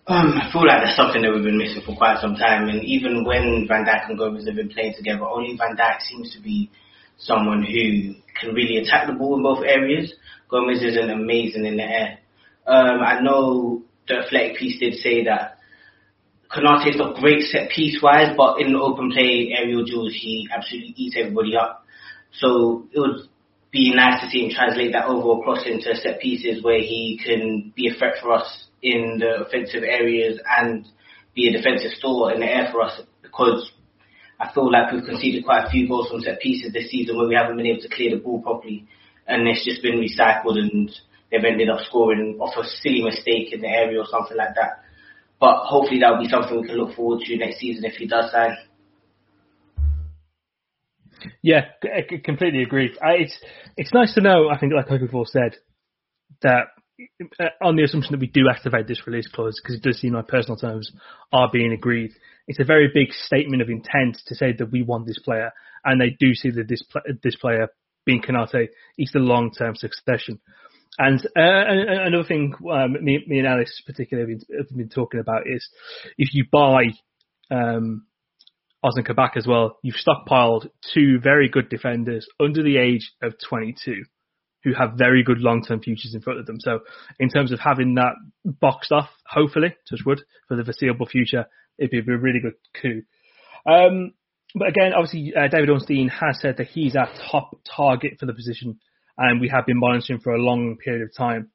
Um, 0.06 0.36
I 0.36 0.52
feel 0.52 0.66
like 0.66 0.84
that's 0.84 0.96
something 0.96 1.22
that 1.22 1.32
we've 1.32 1.42
been 1.42 1.56
missing 1.56 1.80
for 1.80 1.96
quite 1.96 2.20
some 2.20 2.34
time. 2.36 2.68
And 2.68 2.84
even 2.84 3.24
when 3.24 3.64
Van 3.66 3.86
Dijk 3.86 4.10
and 4.10 4.18
Gomez 4.18 4.44
have 4.46 4.56
been 4.56 4.68
playing 4.68 4.92
together, 4.98 5.24
only 5.24 5.56
Van 5.56 5.76
Dijk 5.76 6.02
seems 6.02 6.30
to 6.34 6.42
be 6.42 6.70
someone 7.16 7.62
who 7.64 8.12
can 8.38 8.54
really 8.54 8.76
attack 8.76 9.06
the 9.06 9.14
ball 9.14 9.36
in 9.36 9.42
both 9.42 9.64
areas. 9.64 10.12
Gomez 10.50 10.82
isn't 10.82 11.08
amazing 11.08 11.64
in 11.64 11.78
the 11.78 11.84
air. 11.84 12.18
Um, 12.66 13.00
I 13.00 13.20
know 13.20 13.82
the 14.06 14.16
athletic 14.16 14.58
piece 14.58 14.78
did 14.78 14.92
say 15.00 15.24
that 15.24 15.56
Konate 16.52 16.90
is 16.90 16.96
not 16.96 17.16
great 17.16 17.40
set 17.44 17.70
piece 17.70 18.02
wise, 18.02 18.36
but 18.36 18.60
in 18.60 18.74
the 18.74 18.80
open 18.80 19.10
play 19.10 19.54
aerial 19.56 19.86
duels, 19.86 20.12
he 20.12 20.46
absolutely 20.54 20.92
eats 20.98 21.16
everybody 21.18 21.56
up. 21.56 21.82
So 22.30 22.86
it 22.92 23.00
would 23.00 23.20
be 23.72 23.94
nice 23.94 24.20
to 24.20 24.28
see 24.28 24.44
him 24.44 24.50
translate 24.54 24.92
that 24.92 25.06
over 25.06 25.40
across 25.40 25.66
into 25.66 25.96
set 25.96 26.20
pieces 26.20 26.62
where 26.62 26.80
he 26.80 27.18
can 27.24 27.72
be 27.74 27.88
a 27.88 27.94
threat 27.94 28.16
for 28.20 28.32
us 28.32 28.63
in 28.84 29.18
the 29.18 29.46
offensive 29.46 29.82
areas 29.82 30.38
and 30.44 30.86
be 31.34 31.48
a 31.48 31.56
defensive 31.56 31.92
store 31.96 32.32
in 32.32 32.40
the 32.40 32.46
air 32.46 32.68
for 32.70 32.82
us 32.82 33.00
because 33.22 33.72
I 34.38 34.52
feel 34.52 34.70
like 34.70 34.92
we've 34.92 35.04
conceded 35.04 35.44
quite 35.44 35.66
a 35.66 35.70
few 35.70 35.88
goals 35.88 36.10
from 36.10 36.20
set 36.20 36.40
pieces 36.40 36.72
this 36.72 36.90
season 36.90 37.16
where 37.16 37.26
we 37.26 37.34
haven't 37.34 37.56
been 37.56 37.66
able 37.66 37.80
to 37.80 37.88
clear 37.88 38.10
the 38.10 38.22
ball 38.22 38.42
properly 38.42 38.86
and 39.26 39.48
it's 39.48 39.64
just 39.64 39.82
been 39.82 40.04
recycled 40.04 40.58
and 40.58 40.90
they've 41.30 41.44
ended 41.44 41.70
up 41.70 41.80
scoring 41.88 42.36
off 42.40 42.54
a 42.60 42.68
silly 42.82 43.02
mistake 43.02 43.52
in 43.52 43.62
the 43.62 43.68
area 43.68 43.98
or 43.98 44.06
something 44.06 44.36
like 44.36 44.54
that. 44.54 44.84
But 45.40 45.64
hopefully 45.64 46.00
that'll 46.00 46.22
be 46.22 46.28
something 46.28 46.60
we 46.60 46.68
can 46.68 46.76
look 46.76 46.94
forward 46.94 47.20
to 47.24 47.36
next 47.38 47.58
season 47.58 47.84
if 47.84 47.94
he 47.94 48.06
does 48.06 48.30
sign. 48.30 48.56
Yeah, 51.42 51.66
I 51.82 52.02
completely 52.22 52.62
agree. 52.62 52.94
It's 53.00 53.38
it's 53.78 53.94
nice 53.94 54.14
to 54.14 54.20
know. 54.20 54.50
I 54.50 54.58
think, 54.58 54.72
like 54.74 54.90
I 54.90 54.98
before 54.98 55.26
said, 55.26 55.56
that 56.42 56.68
on 57.62 57.76
the 57.76 57.82
assumption 57.82 58.12
that 58.12 58.20
we 58.20 58.26
do 58.26 58.48
activate 58.48 58.86
this 58.86 59.06
release 59.06 59.28
clause, 59.28 59.60
because 59.62 59.76
it 59.76 59.82
does 59.82 59.98
seem 59.98 60.14
like 60.14 60.28
personal 60.28 60.56
terms 60.56 60.90
are 61.32 61.50
being 61.52 61.72
agreed, 61.72 62.12
it's 62.46 62.60
a 62.60 62.64
very 62.64 62.90
big 62.92 63.12
statement 63.12 63.62
of 63.62 63.68
intent 63.68 64.18
to 64.26 64.34
say 64.34 64.52
that 64.52 64.70
we 64.70 64.82
want 64.82 65.06
this 65.06 65.18
player, 65.18 65.50
and 65.84 66.00
they 66.00 66.16
do 66.18 66.34
see 66.34 66.50
that 66.50 66.68
this 66.68 66.82
this 67.22 67.36
player 67.36 67.68
being 68.04 68.22
Konate 68.22 68.68
is 68.98 69.10
the 69.12 69.18
long 69.18 69.50
term 69.50 69.74
succession. 69.74 70.40
And 70.98 71.20
uh, 71.36 72.06
another 72.06 72.26
thing 72.26 72.54
um, 72.70 72.92
me, 73.02 73.24
me, 73.26 73.38
and 73.38 73.48
Alice 73.48 73.82
particularly 73.84 74.38
have 74.56 74.68
been, 74.76 74.88
talking 74.88 75.18
about 75.18 75.42
is 75.46 75.68
if 76.16 76.32
you 76.34 76.44
buy 76.52 76.84
um, 77.50 78.06
Ozan 78.84 79.04
Kabak 79.04 79.36
as 79.36 79.46
well, 79.46 79.78
you've 79.82 79.96
stockpiled 79.96 80.68
two 80.92 81.18
very 81.20 81.48
good 81.48 81.68
defenders 81.68 82.28
under 82.38 82.62
the 82.62 82.76
age 82.76 83.12
of 83.22 83.34
22 83.48 84.04
who 84.64 84.72
have 84.72 84.94
very 84.96 85.22
good 85.22 85.38
long-term 85.38 85.80
futures 85.80 86.14
in 86.14 86.22
front 86.22 86.40
of 86.40 86.46
them. 86.46 86.58
So 86.58 86.80
in 87.20 87.28
terms 87.28 87.52
of 87.52 87.60
having 87.60 87.94
that 87.94 88.14
boxed 88.44 88.90
off, 88.90 89.10
hopefully, 89.26 89.76
touch 89.88 90.00
wood, 90.04 90.22
for 90.48 90.56
the 90.56 90.64
foreseeable 90.64 91.06
future, 91.06 91.46
it'd 91.78 91.90
be 91.90 91.98
a 91.98 92.16
really 92.16 92.40
good 92.40 92.54
coup. 92.80 93.02
Um, 93.70 94.14
but 94.54 94.68
again, 94.68 94.92
obviously, 94.94 95.34
uh, 95.36 95.48
David 95.48 95.68
Ornstein 95.70 96.08
has 96.08 96.40
said 96.40 96.56
that 96.56 96.68
he's 96.68 96.96
our 96.96 97.08
top 97.30 97.58
target 97.76 98.14
for 98.18 98.26
the 98.26 98.34
position, 98.34 98.78
and 99.18 99.40
we 99.40 99.48
have 99.48 99.66
been 99.66 99.78
monitoring 99.78 100.20
for 100.20 100.34
a 100.34 100.40
long 100.40 100.76
period 100.82 101.02
of 101.02 101.14
time. 101.14 101.50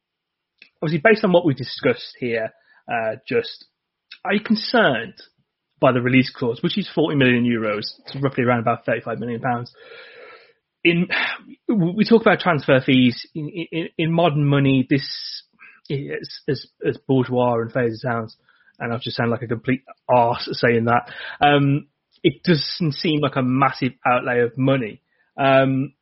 Obviously, 0.82 1.02
based 1.04 1.24
on 1.24 1.32
what 1.32 1.46
we 1.46 1.54
discussed 1.54 2.16
here, 2.20 2.52
uh, 2.92 3.16
just 3.28 3.66
are 4.24 4.34
you 4.34 4.42
concerned 4.42 5.16
by 5.80 5.94
the 5.94 6.02
release 6.02 6.30
clause, 6.30 6.62
which 6.62 6.78
is 6.78 6.90
40 6.94 7.16
million 7.16 7.46
euros, 7.46 7.84
it's 8.06 8.16
roughly 8.22 8.44
around 8.44 8.60
about 8.60 8.86
35 8.86 9.20
million 9.20 9.40
pounds? 9.40 9.74
In 10.90 11.08
we 11.68 12.06
talk 12.06 12.22
about 12.22 12.40
transfer 12.40 12.82
fees 12.86 13.26
in, 13.36 13.50
in, 13.72 13.90
in 13.98 14.12
modern 14.12 14.46
money. 14.46 14.88
This 14.90 15.06
is 15.90 16.42
as, 16.48 16.66
as 16.88 16.98
bourgeois 17.08 17.62
and 17.62 17.72
fair 17.72 17.86
as 17.86 17.94
it 17.94 18.00
sounds, 18.00 18.36
and 18.80 18.94
I've 18.94 19.02
just 19.02 19.18
sound 19.18 19.32
like 19.32 19.42
a 19.42 19.48
complete 19.48 19.84
arse 20.08 20.48
saying 20.52 20.86
that. 20.86 21.12
Um, 21.42 21.88
it 22.24 22.44
doesn't 22.44 22.94
seem 22.94 23.22
like 23.22 23.36
a 23.36 23.42
massive 23.42 23.94
outlay 24.06 24.42
of 24.42 24.58
money. 24.58 25.02
Um, 25.38 25.94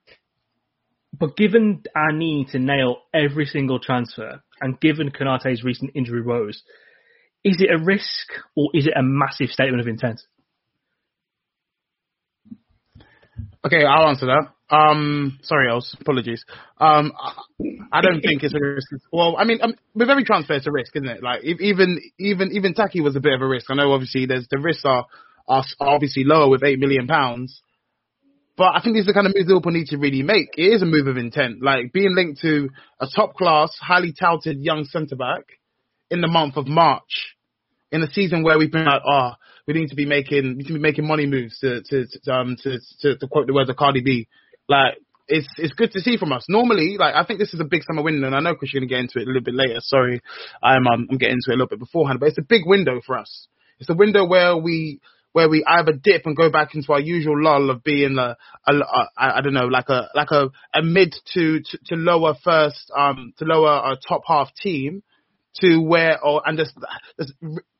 but 1.17 1.38
given 1.38 1.84
our 1.96 2.12
need 2.12 2.50
to 2.50 2.60
nail 2.60 2.98
every 3.13 3.46
single 3.46 3.79
transfer, 3.79 4.41
and 4.62 4.79
given 4.79 5.12
Konate's 5.12 5.63
recent 5.63 5.91
injury 5.96 6.22
woes, 6.22 6.63
is 7.44 7.58
it 7.60 7.70
a 7.72 7.84
risk 7.84 8.27
or 8.56 8.70
is 8.74 8.88
it 8.88 8.94
a 8.98 9.03
massive 9.03 9.50
statement 9.50 9.82
of 9.82 9.88
intent? 9.88 10.22
Okay, 13.66 13.84
I'll 13.84 14.08
answer 14.08 14.28
that. 14.28 14.76
Um, 14.76 15.40
sorry, 15.44 15.70
else. 15.70 15.96
Apologies. 16.00 16.44
Um, 16.78 17.14
I 17.92 18.02
don't 18.02 18.22
think 18.22 18.44
it's 18.44 18.54
a 18.54 18.60
risk. 18.60 18.88
Well, 19.12 19.36
I 19.38 19.46
mean, 19.46 19.60
um, 19.62 19.76
with 19.96 20.10
every 20.10 20.26
transfer, 20.26 20.54
it's 20.54 20.68
a 20.68 20.72
risk, 20.72 20.96
isn't 20.96 21.08
it? 21.08 21.24
Like, 21.24 21.44
even 21.44 22.00
even 22.20 22.52
even 22.54 22.74
Taki 22.74 23.02
was 23.02 23.16
a 23.16 23.20
bit 23.20 23.34
of 23.34 23.42
a 23.42 23.48
risk. 23.48 23.68
I 23.70 23.76
know, 23.76 23.94
obviously, 23.94 24.26
there's 24.26 24.48
the 24.50 24.60
risks 24.60 24.84
are 24.86 25.06
are 25.48 25.64
obviously 25.80 26.24
lower 26.26 26.50
with 26.50 26.64
eight 26.64 26.80
million 26.80 27.08
pounds. 27.08 27.62
But 28.58 28.76
I 28.76 28.82
think 28.82 28.96
these 28.96 29.04
are 29.04 29.08
the 29.08 29.14
kind 29.14 29.28
of 29.28 29.34
moves 29.36 29.48
Liverpool 29.48 29.72
need 29.72 29.88
to 29.88 29.98
really 29.98 30.24
make. 30.24 30.50
It 30.58 30.74
is 30.74 30.82
a 30.82 30.86
move 30.86 31.08
of 31.08 31.16
intent, 31.16 31.62
like 31.62 31.94
being 31.94 32.16
linked 32.16 32.42
to 32.42 32.70
a 33.00 33.06
top 33.16 33.36
class, 33.36 33.70
highly 33.80 34.14
touted 34.20 34.60
young 34.62 34.84
centre 34.86 35.16
back 35.16 35.44
in 36.10 36.22
the 36.22 36.28
month 36.28 36.58
of 36.58 36.68
March, 36.68 37.36
in 37.92 38.02
a 38.02 38.10
season 38.10 38.42
where 38.42 38.58
we've 38.58 38.72
been 38.72 38.86
like, 38.86 39.04
oh, 39.08 39.34
we 39.68 39.74
need 39.74 39.90
to 39.90 39.96
be 39.96 40.06
making, 40.06 40.44
we 40.44 40.54
need 40.56 40.68
to 40.68 40.74
be 40.74 40.80
making 40.80 41.06
money 41.06 41.26
moves 41.26 41.60
to 41.60 41.82
to 41.84 42.06
to, 42.24 42.34
um, 42.34 42.56
to, 42.64 42.80
to, 43.02 43.18
to 43.18 43.28
quote 43.28 43.48
the 43.48 43.54
words 43.54 43.70
of 43.70 43.76
Cardi 43.76 44.02
B. 44.02 44.28
Like 44.70 44.96
it's 45.28 45.48
it's 45.58 45.74
good 45.74 45.92
to 45.92 46.00
see 46.00 46.18
from 46.18 46.32
us. 46.32 46.46
Normally, 46.48 46.96
like 46.98 47.14
I 47.14 47.26
think 47.26 47.40
this 47.40 47.54
is 47.54 47.60
a 47.60 47.66
big 47.66 47.84
summer 47.84 48.02
window, 48.02 48.28
and 48.28 48.36
I 48.36 48.40
know 48.40 48.56
Chris 48.56 48.74
you're 48.74 48.82
gonna 48.82 48.90
get 48.90 49.00
into 49.00 49.20
it 49.20 49.24
a 49.24 49.28
little 49.28 49.44
bit 49.44 49.56
later. 49.56 49.80
Sorry, 49.80 50.22
I'm 50.64 50.88
um, 50.88 51.08
I'm 51.12 51.18
getting 51.18 51.36
into 51.36 51.52
it 51.52 51.56
a 51.56 51.58
little 51.58 51.68
bit 51.68 51.80
beforehand, 51.80 52.20
but 52.20 52.30
it's 52.30 52.38
a 52.38 52.44
big 52.44 52.62
window 52.66 53.02
for 53.06 53.18
us. 53.18 53.48
It's 53.80 53.90
a 53.90 53.94
window 53.94 54.26
where 54.26 54.56
we 54.56 55.02
where 55.34 55.50
we 55.50 55.64
either 55.68 55.94
dip 55.94 56.26
and 56.26 56.36
go 56.36 56.50
back 56.50 56.74
into 56.74 56.92
our 56.94 57.00
usual 57.00 57.40
lull 57.40 57.70
of 57.70 57.84
being 57.84 58.18
a, 58.18 58.38
a, 58.66 58.74
a 58.74 59.08
I 59.18 59.42
don't 59.42 59.54
know, 59.54 59.68
like 59.68 59.90
a 59.90 60.08
like 60.16 60.32
a, 60.32 60.50
a 60.74 60.82
mid 60.82 61.14
to, 61.34 61.60
to, 61.60 61.78
to 61.88 61.96
lower 61.96 62.34
first 62.44 62.92
um 62.98 63.34
to 63.38 63.46
lower 63.46 63.70
a 63.70 63.92
uh, 63.92 63.96
top 64.08 64.22
half 64.26 64.50
team 64.56 65.04
to 65.62 65.80
where 65.80 66.24
or 66.24 66.42
and 66.46 66.58
just 66.58 66.74
just 67.20 67.34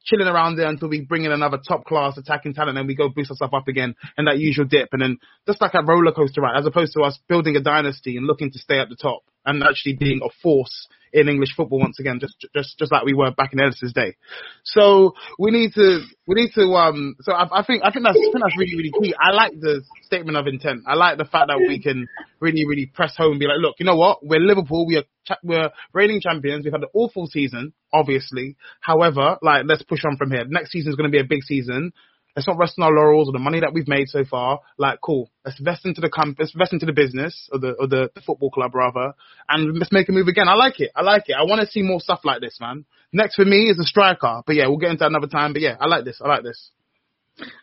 chilling 0.07 0.27
around 0.27 0.55
there 0.55 0.67
until 0.67 0.89
we 0.89 1.01
bring 1.01 1.25
in 1.25 1.31
another 1.31 1.59
top 1.65 1.85
class 1.85 2.17
attacking 2.17 2.53
talent 2.53 2.77
and 2.77 2.87
we 2.87 2.95
go 2.95 3.09
boost 3.09 3.29
ourselves 3.29 3.53
up 3.53 3.67
again 3.67 3.93
and 4.17 4.27
that 4.27 4.39
usual 4.39 4.65
dip. 4.65 4.89
And 4.93 5.01
then 5.01 5.17
just 5.45 5.61
like 5.61 5.73
a 5.73 5.83
roller 5.83 6.13
coaster 6.13 6.41
ride 6.41 6.57
as 6.57 6.65
opposed 6.65 6.93
to 6.93 7.01
us 7.01 7.19
building 7.27 7.55
a 7.55 7.61
dynasty 7.61 8.17
and 8.17 8.25
looking 8.25 8.51
to 8.51 8.59
stay 8.59 8.79
at 8.79 8.89
the 8.89 8.95
top 8.95 9.21
and 9.47 9.63
actually 9.63 9.93
being 9.93 10.19
a 10.23 10.29
force 10.43 10.87
in 11.13 11.29
English 11.29 11.55
football 11.55 11.79
once 11.79 11.99
again, 11.99 12.19
just 12.19 12.35
just 12.53 12.77
just 12.77 12.91
like 12.91 13.05
we 13.05 13.13
were 13.13 13.31
back 13.31 13.53
in 13.53 13.59
Ellis's 13.59 13.93
day. 13.93 14.15
So 14.63 15.13
we 15.39 15.51
need 15.51 15.73
to 15.73 16.01
we 16.27 16.35
need 16.35 16.51
to 16.55 16.63
um. 16.73 17.15
So 17.21 17.33
I, 17.33 17.61
I 17.61 17.63
think 17.63 17.81
I 17.83 17.91
think 17.91 18.05
that's 18.05 18.17
I 18.17 18.21
think 18.21 18.43
that's 18.43 18.57
really 18.57 18.75
really 18.75 18.91
key. 19.01 19.15
I 19.19 19.31
like 19.31 19.53
the 19.59 19.81
statement 20.03 20.37
of 20.37 20.47
intent. 20.47 20.83
I 20.85 20.95
like 20.95 21.17
the 21.17 21.25
fact 21.25 21.47
that 21.47 21.59
we 21.59 21.81
can 21.81 22.07
really 22.39 22.65
really 22.67 22.85
press 22.85 23.15
home 23.17 23.31
and 23.31 23.39
be 23.39 23.47
like, 23.47 23.59
look, 23.59 23.75
you 23.79 23.85
know 23.85 23.95
what? 23.95 24.19
We're 24.21 24.39
Liverpool. 24.39 24.85
We 24.85 24.97
are 24.97 25.37
we're 25.43 25.71
reigning 25.93 26.21
champions. 26.21 26.65
We've 26.65 26.73
had 26.73 26.83
an 26.83 26.89
awful 26.93 27.27
season, 27.27 27.73
obviously. 27.91 28.55
However, 28.81 29.37
like 29.41 29.63
let's 29.65 29.83
push 29.83 30.03
on 30.05 30.17
from 30.17 30.31
here. 30.31 30.45
Next 30.47 30.71
season 30.71 30.89
is 30.89 30.95
going 30.95 31.09
to 31.09 31.15
be 31.15 31.21
a 31.21 31.27
big 31.27 31.43
season 31.43 31.93
let's 32.38 32.48
not 32.48 32.60
rest 32.60 32.75
on 32.77 32.86
our 32.86 32.94
laurels 32.94 33.27
or 33.27 33.32
the 33.32 33.39
money 33.39 33.60
that 33.60 33.74
we've 33.74 33.88
made 33.88 34.08
so 34.08 34.24
far. 34.24 34.60
Like, 34.77 35.01
cool, 35.01 35.32
let's 35.44 35.58
invest 35.58 35.86
into 35.86 36.01
the 36.01 36.10
comp, 36.10 36.38
let's 36.39 36.53
invest 36.53 36.72
into 36.72 36.86
the 36.86 36.94
business 36.94 37.50
or 37.51 37.58
the 37.58 37.72
or 37.79 37.88
the, 37.88 38.12
the 38.13 38.22
football 38.22 38.51
club 38.51 38.75
rather, 38.75 39.13
and 39.50 39.77
let's 39.77 39.91
make 39.91 40.08
a 40.08 40.12
move 40.12 40.27
again. 40.27 40.48
I 40.48 40.53
like 40.53 40.79
it. 40.79 40.91
I 40.96 41.01
like 41.01 41.24
it. 41.27 41.36
I 41.38 41.44
want 41.44 41.62
to 41.62 41.67
see 41.67 41.82
more 41.82 42.00
stuff 42.00 42.20
like 42.24 42.39
this, 42.39 42.60
man. 42.62 42.86
Next 43.12 43.36
for 43.36 43.46
me 43.46 43.72
is 43.72 43.79
a 43.79 43.84
striker, 43.84 44.44
but 44.46 44.56
yeah, 44.56 44.67
we'll 44.67 44.77
get 44.77 44.91
into 44.91 45.00
that 45.00 45.08
another 45.08 45.27
time. 45.27 45.53
But 45.53 45.63
yeah, 45.63 45.77
I 45.79 45.88
like 45.88 46.06
this. 46.06 46.22
I 46.24 46.27
like 46.27 46.44
this. 46.44 46.70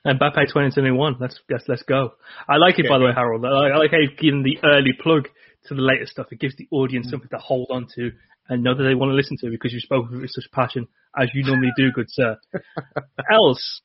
And 0.04 0.18
Mbappe 0.18 0.48
2021. 0.48 1.16
Let's 1.20 1.38
let's 1.48 1.64
let's 1.68 1.82
go. 1.84 2.14
I 2.48 2.56
like 2.56 2.78
it 2.80 2.88
by 2.88 2.98
the 2.98 3.04
way, 3.04 3.12
Harold. 3.14 3.44
I, 3.44 3.76
like 3.78 3.92
how 3.92 3.98
you've 3.98 4.18
given 4.18 4.42
the 4.42 4.58
early 4.64 4.92
plug 5.00 5.28
to 5.66 5.74
the 5.74 5.82
latest 5.82 6.12
stuff. 6.12 6.26
It 6.32 6.40
gives 6.40 6.56
the 6.56 6.66
audience 6.72 7.06
mm. 7.06 7.10
something 7.10 7.30
to 7.30 7.38
hold 7.38 7.68
on 7.70 7.86
to 7.94 8.10
and 8.48 8.64
know 8.64 8.74
that 8.74 8.82
they 8.82 8.94
want 8.94 9.10
to 9.10 9.14
listen 9.14 9.36
to 9.40 9.50
because 9.50 9.72
you 9.72 9.80
spoke 9.80 10.10
with 10.10 10.30
such 10.30 10.50
passion 10.52 10.88
as 11.16 11.30
you 11.32 11.44
normally 11.44 11.70
do, 11.76 11.92
good 11.92 12.10
sir. 12.10 12.36
Else, 13.32 13.80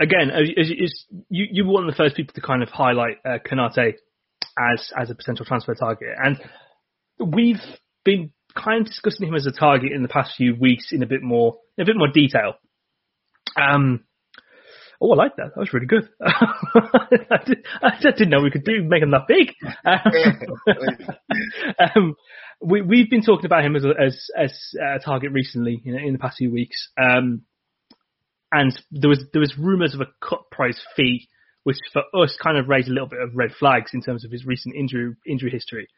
again, 0.00 0.30
as, 0.30 0.48
as, 0.58 1.04
you 1.28 1.46
you 1.50 1.64
were 1.64 1.72
one 1.72 1.84
of 1.84 1.90
the 1.90 1.96
first 1.96 2.16
people 2.16 2.34
to 2.34 2.40
kind 2.40 2.62
of 2.62 2.68
highlight 2.68 3.16
uh, 3.24 3.38
Konate 3.44 3.94
as 4.58 4.90
as 4.96 5.10
a 5.10 5.14
potential 5.14 5.44
transfer 5.44 5.74
target, 5.74 6.10
and 6.22 6.40
we've 7.18 7.60
been 8.04 8.32
kind 8.54 8.82
of 8.82 8.86
discussing 8.86 9.28
him 9.28 9.34
as 9.34 9.46
a 9.46 9.52
target 9.52 9.92
in 9.92 10.02
the 10.02 10.08
past 10.08 10.34
few 10.36 10.54
weeks 10.54 10.92
in 10.92 11.02
a 11.02 11.06
bit 11.06 11.22
more 11.22 11.58
in 11.76 11.82
a 11.82 11.86
bit 11.86 11.96
more 11.96 12.08
detail. 12.08 12.54
Um, 13.56 14.04
oh, 15.00 15.12
I 15.12 15.16
like 15.16 15.36
that. 15.36 15.54
That 15.54 15.60
was 15.60 15.72
really 15.72 15.86
good. 15.86 16.08
I, 16.22 17.98
did, 18.00 18.16
didn't 18.16 18.30
know 18.30 18.40
we 18.40 18.50
could 18.50 18.64
do 18.64 18.82
make 18.82 19.02
him 19.02 19.12
that 19.12 19.28
big. 19.28 19.54
um, 21.96 22.16
we 22.60 22.82
we've 22.82 23.10
been 23.10 23.22
talking 23.22 23.46
about 23.46 23.64
him 23.64 23.76
as 23.76 23.84
a, 23.84 23.92
as 24.00 24.30
as 24.36 24.74
a 24.80 24.98
target 24.98 25.32
recently 25.32 25.80
in, 25.84 25.96
in 25.96 26.12
the 26.12 26.18
past 26.18 26.38
few 26.38 26.50
weeks. 26.50 26.88
Um, 27.00 27.42
and 28.52 28.72
there 28.90 29.10
was 29.10 29.24
there 29.32 29.40
was 29.40 29.56
rumours 29.58 29.94
of 29.94 30.00
a 30.00 30.26
cut 30.26 30.50
price 30.50 30.80
fee, 30.96 31.28
which 31.64 31.76
for 31.92 32.02
us 32.14 32.36
kind 32.42 32.56
of 32.56 32.68
raised 32.68 32.88
a 32.88 32.92
little 32.92 33.08
bit 33.08 33.20
of 33.20 33.34
red 33.34 33.52
flags 33.58 33.90
in 33.92 34.02
terms 34.02 34.24
of 34.24 34.30
his 34.30 34.46
recent 34.46 34.74
injury 34.74 35.14
injury 35.26 35.50
history. 35.50 35.88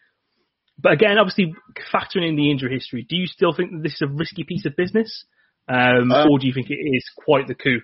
But 0.78 0.92
again, 0.92 1.18
obviously 1.18 1.54
factoring 1.92 2.28
in 2.28 2.36
the 2.36 2.50
injury 2.50 2.72
history, 2.72 3.06
do 3.08 3.16
you 3.16 3.26
still 3.26 3.52
think 3.52 3.72
that 3.72 3.82
this 3.82 3.94
is 3.94 4.02
a 4.02 4.06
risky 4.06 4.44
piece 4.44 4.64
of 4.64 4.76
business, 4.76 5.24
um, 5.68 6.10
um, 6.10 6.30
or 6.30 6.38
do 6.38 6.46
you 6.46 6.54
think 6.54 6.70
it 6.70 6.74
is 6.74 7.04
quite 7.16 7.46
the 7.46 7.54
coup? 7.54 7.80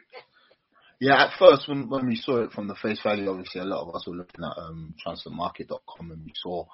Yeah, 0.98 1.24
at 1.24 1.38
first 1.38 1.68
when 1.68 1.88
when 1.90 2.07
we 2.07 2.16
saw 2.16 2.42
it 2.42 2.52
from 2.52 2.68
the 2.68 2.74
face 2.74 3.00
value, 3.02 3.31
obviously 3.31 3.61
a 3.61 3.64
lot 3.64 3.87
of 3.87 3.94
us 3.94 4.07
were 4.07 4.14
looking 4.14 4.44
at 4.44 4.59
um, 4.59 4.94
transfermarkt.com 5.07 6.11
and 6.11 6.24
we 6.24 6.33
saw 6.35 6.64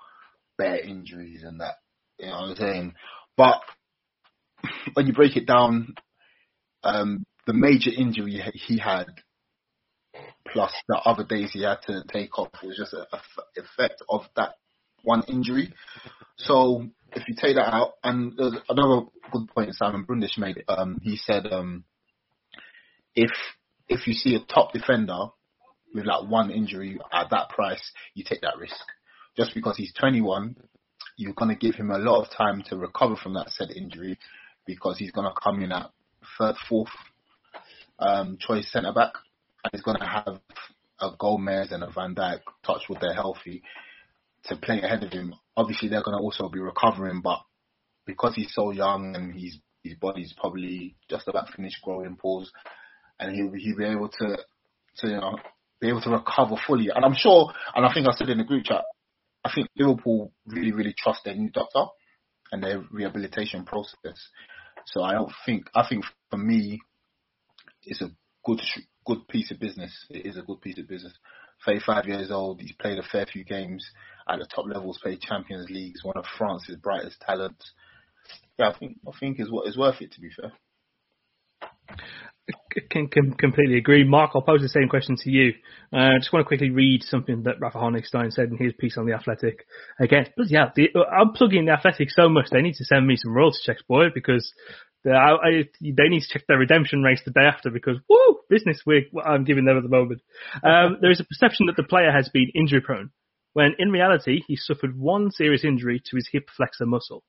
bare 0.57 0.79
injuries 0.79 1.43
and 1.43 1.61
that. 1.61 1.77
You 2.19 2.27
know 2.27 2.33
what 2.33 2.51
I'm 2.51 2.57
saying? 2.57 2.95
But 3.37 3.61
when 4.95 5.07
you 5.07 5.13
break 5.13 5.37
it 5.37 5.47
down, 5.47 5.95
um, 6.85 7.25
the 7.47 7.53
major 7.53 7.91
injury 7.97 8.43
he 8.55 8.79
had, 8.79 9.07
plus 10.53 10.73
the 10.89 10.97
other 10.97 11.25
days 11.25 11.51
he 11.53 11.63
had 11.63 11.79
to 11.87 12.03
take 12.13 12.39
off, 12.39 12.51
was 12.63 12.77
just 12.77 12.93
an 12.93 13.05
effect 13.57 14.03
of 14.09 14.23
that 14.37 14.55
one 15.03 15.23
injury. 15.29 15.73
So 16.37 16.87
if 17.13 17.29
you 17.29 17.35
take 17.35 17.57
that 17.57 17.73
out, 17.73 17.95
and 18.03 18.39
another 18.69 19.07
good 19.33 19.49
point 19.55 19.75
Simon 19.75 20.05
Brundish 20.05 20.39
made, 20.39 20.63
um, 20.69 21.01
he 21.03 21.17
said 21.17 21.47
um, 21.53 21.85
if 23.15 23.31
if 23.89 24.07
you 24.07 24.15
see 24.15 24.35
a 24.35 24.53
top 24.53 24.73
defender 24.73 25.27
with 25.95 26.07
like 26.07 26.29
one 26.31 26.51
injury 26.51 26.99
at 27.13 27.31
that 27.31 27.51
price, 27.51 27.93
you 28.15 28.25
take 28.27 28.41
that 28.43 28.59
risk. 28.59 28.77
Just 29.37 29.55
because 29.55 29.77
he's 29.77 29.93
21, 29.95 30.57
you're 31.17 31.35
going 31.35 31.51
to 31.51 31.57
give 31.57 31.75
him 31.75 31.91
a 31.91 31.99
lot 31.99 32.23
of 32.23 32.31
time 32.37 32.63
to 32.69 32.77
recover 32.77 33.17
from 33.17 33.35
that 33.35 33.51
said 33.51 33.71
injury 33.71 34.19
because 34.67 34.99
he's 34.99 35.11
going 35.11 35.27
to 35.27 35.41
come 35.43 35.63
in 35.63 35.73
at 35.73 35.91
third, 36.39 36.55
fourth 36.69 36.91
um, 37.99 38.39
choice 38.41 38.71
centre 38.71 38.93
back, 38.93 39.13
and 39.65 39.71
he's 39.73 39.83
going 39.83 39.99
to 39.99 40.07
have 40.07 40.41
a 41.01 41.11
Gomez 41.19 41.73
and 41.73 41.83
a 41.83 41.91
Van 41.91 42.15
Dijk 42.15 42.41
touch 42.65 42.83
with 42.89 43.01
they're 43.01 43.15
healthy 43.15 43.63
to 44.45 44.57
play 44.57 44.81
ahead 44.81 45.03
of 45.03 45.13
him. 45.13 45.35
Obviously, 45.57 45.89
they're 45.89 46.03
going 46.03 46.17
to 46.17 46.23
also 46.23 46.49
be 46.49 46.61
recovering, 46.61 47.21
but 47.21 47.41
because 48.07 48.35
he's 48.35 48.53
so 48.53 48.71
young 48.71 49.15
and 49.15 49.35
he's, 49.35 49.59
his 49.85 49.95
body's 49.95 50.35
probably 50.39 50.97
just 51.09 51.29
about 51.29 51.51
finished 51.55 51.83
growing 51.83 52.17
pause, 52.17 52.51
and 53.21 53.35
he'll, 53.35 53.53
he'll 53.53 53.77
be 53.77 53.85
able 53.85 54.09
to, 54.09 54.39
to 54.99 55.07
you 55.09 55.17
know, 55.17 55.37
be 55.81 55.89
able 55.89 56.01
to 56.01 56.11
recover 56.11 56.57
fully. 56.67 56.89
And 56.95 57.05
I'm 57.05 57.15
sure, 57.17 57.53
and 57.75 57.85
I 57.85 57.93
think 57.93 58.07
I 58.09 58.13
said 58.15 58.29
in 58.29 58.39
the 58.39 58.45
group 58.45 58.65
chat, 58.65 58.85
I 59.45 59.51
think 59.55 59.69
Liverpool 59.77 60.33
really, 60.47 60.73
really 60.73 60.95
trust 60.97 61.23
their 61.25 61.35
new 61.35 61.51
doctor 61.51 61.87
and 62.53 62.63
their 62.63 62.85
rehabilitation 62.91 63.65
process. 63.65 64.29
So 64.87 65.03
I 65.03 65.13
don't 65.13 65.33
think, 65.45 65.67
I 65.75 65.87
think 65.89 66.05
for 66.31 66.37
me, 66.37 66.81
it's 67.85 68.03
a 68.03 68.11
good 68.45 68.61
good 69.05 69.27
piece 69.29 69.51
of 69.51 69.59
business. 69.59 69.93
It 70.11 70.27
is 70.27 70.37
a 70.37 70.43
good 70.43 70.61
piece 70.61 70.79
of 70.79 70.89
business. 70.89 71.13
35 71.65 72.07
years 72.07 72.31
old, 72.31 72.61
he's 72.61 72.73
played 72.73 72.99
a 72.99 73.03
fair 73.03 73.27
few 73.27 73.45
games 73.45 73.89
at 74.29 74.39
the 74.39 74.47
top 74.47 74.67
levels, 74.67 74.99
played 75.03 75.21
Champions 75.21 75.71
Leagues, 75.71 76.05
one 76.05 76.17
of 76.17 76.25
France's 76.39 76.77
brightest 76.77 77.21
talents. 77.21 77.73
Yeah, 78.59 78.71
I 78.71 78.79
think 78.79 78.99
I 79.07 79.13
think 79.19 79.41
is 79.41 79.51
what 79.51 79.69
is 79.69 79.77
worth 79.77 80.01
it 80.01 80.13
to 80.13 80.21
be 80.21 80.31
fair. 80.31 80.53
Can, 82.91 83.07
can 83.09 83.33
completely 83.35 83.79
agree. 83.79 84.03
Mark, 84.03 84.33
I'll 84.35 84.43
pose 84.43 84.63
the 84.63 84.69
same 84.69 84.89
question 84.89 85.17
to 85.17 85.31
you. 85.31 85.53
Uh, 85.93 85.97
I 85.97 86.17
uh, 86.17 86.19
just 86.19 86.33
want 86.33 86.45
to 86.45 86.49
quickly 86.49 86.71
read 86.71 87.03
something 87.05 87.45
that 87.45 87.61
Rafa 87.61 87.79
Honigstein 87.79 88.33
said 88.33 88.49
in 88.49 88.57
his 88.57 88.73
piece 88.79 88.99
on 88.99 89.07
the 89.07 89.13
Athletic. 89.13 89.65
Again, 90.01 90.27
but 90.37 90.51
yeah, 90.51 90.71
the, 90.75 90.89
I'm 91.11 91.33
plugging 91.33 91.67
the 91.67 91.73
Athletic 91.73 92.11
so 92.11 92.29
much 92.29 92.51
they 92.51 92.63
need 92.63 92.75
to 92.75 92.85
send 92.85 93.07
me 93.07 93.17
some 93.17 93.33
royalty 93.33 93.59
checks, 93.63 93.83
boy, 93.83 94.07
because 94.13 94.53
I, 95.11 95.35
I, 95.35 95.51
they 95.81 96.09
need 96.09 96.21
to 96.21 96.29
check 96.33 96.47
their 96.47 96.59
redemption 96.59 97.03
race 97.03 97.21
the 97.25 97.33
day 97.33 97.45
after 97.45 97.71
because 97.71 97.97
woo 98.09 98.39
business 98.49 98.83
week 98.87 99.11
I'm 99.25 99.45
giving 99.45 99.65
them 99.65 99.77
at 99.77 99.83
the 99.83 99.89
moment. 99.89 100.21
Um, 100.63 100.99
there 101.01 101.11
is 101.11 101.21
a 101.21 101.25
perception 101.25 101.67
that 101.67 101.77
the 101.77 101.83
player 101.83 102.13
has 102.13 102.29
been 102.29 102.51
injury 102.55 102.81
prone, 102.81 103.11
when 103.53 103.75
in 103.79 103.91
reality 103.91 104.41
he 104.47 104.57
suffered 104.57 104.99
one 104.99 105.31
serious 105.31 105.65
injury 105.65 106.03
to 106.07 106.17
his 106.17 106.29
hip 106.31 106.49
flexor 106.57 106.87
muscle. 106.87 107.25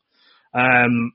Um, 0.53 1.13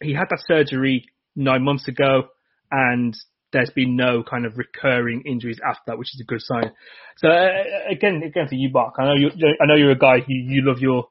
he 0.00 0.14
had 0.14 0.28
that 0.30 0.42
surgery 0.46 1.06
nine 1.36 1.62
months 1.62 1.88
ago, 1.88 2.28
and 2.70 3.14
there's 3.52 3.70
been 3.70 3.96
no 3.96 4.22
kind 4.22 4.46
of 4.46 4.58
recurring 4.58 5.22
injuries 5.26 5.58
after 5.66 5.82
that, 5.88 5.98
which 5.98 6.14
is 6.14 6.20
a 6.20 6.24
good 6.24 6.40
sign. 6.40 6.72
So 7.16 7.28
uh, 7.28 7.50
again, 7.90 8.22
again 8.24 8.48
for 8.48 8.54
you, 8.54 8.70
Mark, 8.72 8.94
I 8.98 9.04
know 9.04 9.14
you, 9.14 9.30
I 9.60 9.66
know 9.66 9.74
you're 9.74 9.90
a 9.90 9.98
guy 9.98 10.20
who 10.20 10.32
you 10.32 10.62
love 10.62 10.78
your 10.78 11.08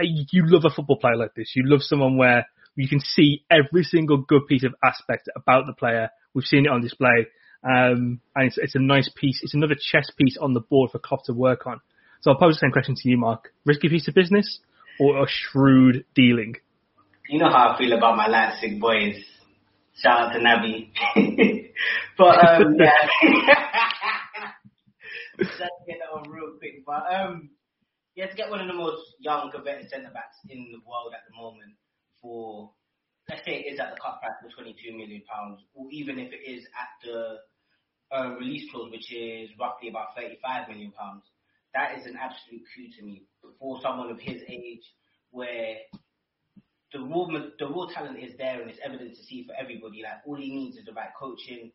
you 0.00 0.46
love 0.46 0.64
a 0.64 0.70
football 0.70 0.98
player 0.98 1.16
like 1.16 1.34
this. 1.34 1.52
You 1.56 1.64
love 1.66 1.82
someone 1.82 2.16
where 2.16 2.46
you 2.76 2.88
can 2.88 3.00
see 3.00 3.44
every 3.50 3.84
single 3.84 4.18
good 4.18 4.46
piece 4.46 4.64
of 4.64 4.74
aspect 4.82 5.28
about 5.36 5.66
the 5.66 5.74
player. 5.74 6.10
We've 6.34 6.44
seen 6.44 6.66
it 6.66 6.70
on 6.70 6.80
display. 6.80 7.26
Um, 7.64 8.20
and 8.34 8.46
it's, 8.46 8.58
it's 8.58 8.74
a 8.74 8.80
nice 8.80 9.10
piece. 9.14 9.40
It's 9.42 9.54
another 9.54 9.74
chess 9.74 10.10
piece 10.16 10.36
on 10.40 10.54
the 10.54 10.60
board 10.60 10.90
for 10.90 10.98
Klopp 10.98 11.24
to 11.26 11.32
work 11.32 11.66
on. 11.66 11.80
So 12.20 12.30
I'll 12.30 12.38
pose 12.38 12.54
the 12.54 12.60
same 12.60 12.72
question 12.72 12.94
to 12.96 13.08
you, 13.08 13.18
Mark. 13.18 13.52
Risky 13.66 13.88
piece 13.88 14.08
of 14.08 14.14
business 14.14 14.60
or 14.98 15.22
a 15.22 15.26
shrewd 15.28 16.04
dealing? 16.14 16.56
You 17.28 17.38
know 17.38 17.50
how 17.50 17.74
I 17.74 17.78
feel 17.78 17.92
about 17.92 18.16
my 18.16 18.26
Leipzig 18.26 18.80
boys. 18.80 19.16
Shout 19.94 20.20
out 20.20 20.32
to 20.32 20.38
Naby. 20.38 20.90
but 22.18 22.38
um, 22.38 22.76
yeah. 22.80 22.92
Let's 25.38 25.58
get 25.86 25.98
that 25.98 26.12
on 26.14 26.30
real 26.30 26.56
quick. 26.58 26.84
But 26.86 27.02
um, 27.12 27.50
yeah, 28.14 28.26
to 28.26 28.34
get 28.34 28.50
one 28.50 28.60
of 28.60 28.66
the 28.66 28.74
most 28.74 29.02
young, 29.20 29.50
coveted 29.52 29.90
centre 29.90 30.10
backs 30.12 30.36
in 30.48 30.70
the 30.72 30.78
world 30.86 31.12
at 31.14 31.20
the 31.28 31.36
moment 31.36 31.74
for 32.22 32.70
let's 33.28 33.44
say 33.44 33.52
it 33.66 33.74
is 33.74 33.80
at 33.80 33.90
the 33.90 34.00
cut 34.00 34.20
price 34.20 34.38
for 34.40 34.62
22 34.62 34.96
million 34.96 35.22
pounds, 35.28 35.60
or 35.74 35.86
even 35.90 36.18
if 36.18 36.32
it 36.32 36.48
is 36.48 36.64
at 36.78 36.90
the 37.04 37.38
uh, 38.14 38.28
release 38.38 38.70
clause, 38.70 38.90
which 38.90 39.12
is 39.12 39.50
roughly 39.58 39.88
about 39.88 40.14
35 40.16 40.68
million 40.68 40.92
pounds, 40.92 41.24
that 41.74 41.98
is 41.98 42.06
an 42.06 42.16
absolute 42.16 42.62
coup 42.74 42.88
to 42.98 43.04
me 43.04 43.22
for 43.58 43.80
someone 43.82 44.10
of 44.10 44.20
his 44.20 44.42
age, 44.48 44.84
where 45.30 45.76
the 46.92 47.00
raw 47.00 47.26
the 47.58 47.66
raw 47.66 47.86
talent 47.92 48.18
is 48.18 48.36
there 48.38 48.60
and 48.60 48.70
it's 48.70 48.80
evident 48.84 49.16
to 49.16 49.22
see 49.24 49.44
for 49.44 49.54
everybody. 49.58 50.02
Like 50.02 50.22
all 50.26 50.36
he 50.36 50.54
needs 50.54 50.76
is 50.76 50.84
the 50.84 50.92
right 50.92 51.12
coaching 51.18 51.72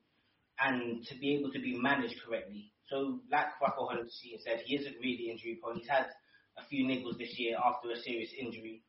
and 0.60 1.06
to 1.08 1.16
be 1.18 1.36
able 1.36 1.52
to 1.52 1.60
be 1.60 1.78
managed 1.78 2.16
correctly. 2.26 2.72
So, 2.90 3.20
like 3.32 3.60
Rocco 3.62 3.90
Hunnessy 3.90 4.40
said, 4.44 4.62
he 4.66 4.76
isn't 4.76 4.96
really 5.02 5.30
injury 5.30 5.60
prone. 5.62 5.78
He's 5.78 5.90
had 5.90 6.08
a 6.58 6.66
few 6.70 6.86
niggles 6.86 7.18
this 7.18 7.38
year 7.38 7.58
after 7.58 7.92
a 7.92 7.98
serious 7.98 8.30
injury. 8.40 8.82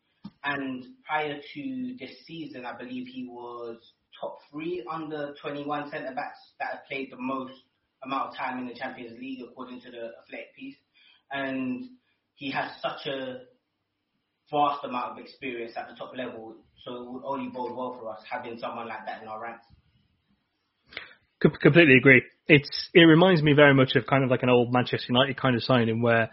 And 0.49 0.83
prior 1.07 1.37
to 1.55 1.97
this 2.01 2.11
season, 2.27 2.65
I 2.65 2.75
believe 2.75 3.07
he 3.07 3.29
was 3.31 3.77
top 4.19 4.39
three 4.51 4.83
under 4.91 5.35
21 5.43 5.91
centre 5.91 6.15
backs 6.15 6.39
that 6.59 6.71
have 6.73 6.87
played 6.89 7.13
the 7.13 7.21
most 7.21 7.53
amount 8.03 8.31
of 8.31 8.37
time 8.37 8.59
in 8.59 8.67
the 8.67 8.73
Champions 8.73 9.19
League, 9.21 9.41
according 9.43 9.83
to 9.83 9.91
the 9.91 10.13
Athletic 10.25 10.57
piece. 10.57 10.77
And 11.31 11.85
he 12.37 12.51
has 12.51 12.71
such 12.81 13.07
a 13.13 13.41
vast 14.51 14.85
amount 14.85 15.13
of 15.13 15.19
experience 15.19 15.75
at 15.77 15.87
the 15.91 15.95
top 15.97 16.13
level, 16.17 16.57
so 16.83 16.95
it 16.95 17.13
would 17.13 17.25
only 17.27 17.51
bode 17.51 17.77
well 17.77 17.99
for 18.01 18.09
us 18.09 18.21
having 18.31 18.59
someone 18.59 18.89
like 18.89 19.05
that 19.05 19.21
in 19.21 19.29
our 19.29 19.43
ranks. 19.43 19.67
Completely 21.41 21.99
agree. 21.99 22.23
It's 22.47 22.89
it 22.95 23.03
reminds 23.03 23.43
me 23.43 23.53
very 23.53 23.75
much 23.75 23.97
of 23.97 24.07
kind 24.07 24.25
of 24.25 24.31
like 24.31 24.43
an 24.43 24.49
old 24.49 24.73
Manchester 24.73 25.13
United 25.13 25.37
kind 25.37 25.55
of 25.57 25.63
signing 25.63 26.01
where 26.01 26.31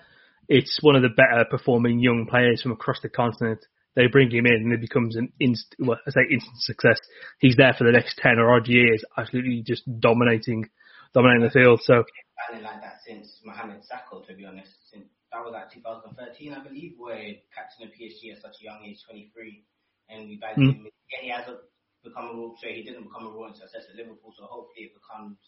it's 0.47 0.79
one 0.81 0.95
of 0.95 1.01
the 1.01 1.09
better 1.09 1.43
performing 1.51 1.99
young 1.99 2.27
players 2.29 2.61
from 2.61 2.71
across 2.71 3.01
the 3.01 3.09
continent 3.09 3.59
they 3.95 4.07
bring 4.07 4.29
him 4.29 4.45
in 4.45 4.53
and 4.53 4.73
it 4.73 4.81
becomes 4.81 5.15
an 5.15 5.31
inst 5.39 5.75
well, 5.79 5.99
I 6.05 6.11
say 6.11 6.27
instant 6.31 6.59
success. 6.59 6.99
He's 7.39 7.55
there 7.55 7.73
for 7.77 7.85
the 7.85 7.91
next 7.91 8.17
ten 8.17 8.39
or 8.39 8.53
odd 8.53 8.67
years, 8.67 9.03
absolutely 9.17 9.63
just 9.65 9.83
dominating, 9.99 10.69
dominating 11.13 11.43
the 11.43 11.51
field. 11.51 11.81
So. 11.83 12.03
Banning 12.35 12.63
like 12.63 12.81
that 12.81 12.99
since 13.07 13.39
Mohamed 13.45 13.81
Sakho, 13.87 14.25
to 14.27 14.35
be 14.35 14.45
honest. 14.45 14.71
Since 14.91 15.07
that 15.31 15.39
was 15.39 15.55
like 15.55 15.71
2013, 15.71 16.51
I 16.51 16.63
believe, 16.63 16.95
where 16.97 17.39
captain 17.55 17.87
of 17.87 17.95
PSG 17.95 18.35
at 18.35 18.43
such 18.43 18.59
a 18.59 18.63
young 18.67 18.83
age, 18.83 18.99
23, 19.07 19.63
and 20.09 20.27
we 20.27 20.35
bagged 20.35 20.59
mm. 20.59 20.75
him. 20.75 20.87
Yeah, 21.11 21.21
he 21.23 21.29
hasn't 21.31 21.63
become 22.03 22.29
a 22.29 22.33
role. 22.35 22.55
So 22.59 22.67
he 22.67 22.83
didn't 22.83 23.07
become 23.07 23.27
a 23.27 23.31
royal 23.31 23.55
success 23.55 23.87
at 23.89 23.95
Liverpool. 23.95 24.35
So 24.35 24.45
hopefully 24.45 24.91
it 24.91 24.95
becomes 24.95 25.39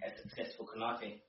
a 0.00 0.08
successful 0.16 0.66
Konate. 0.66 1.20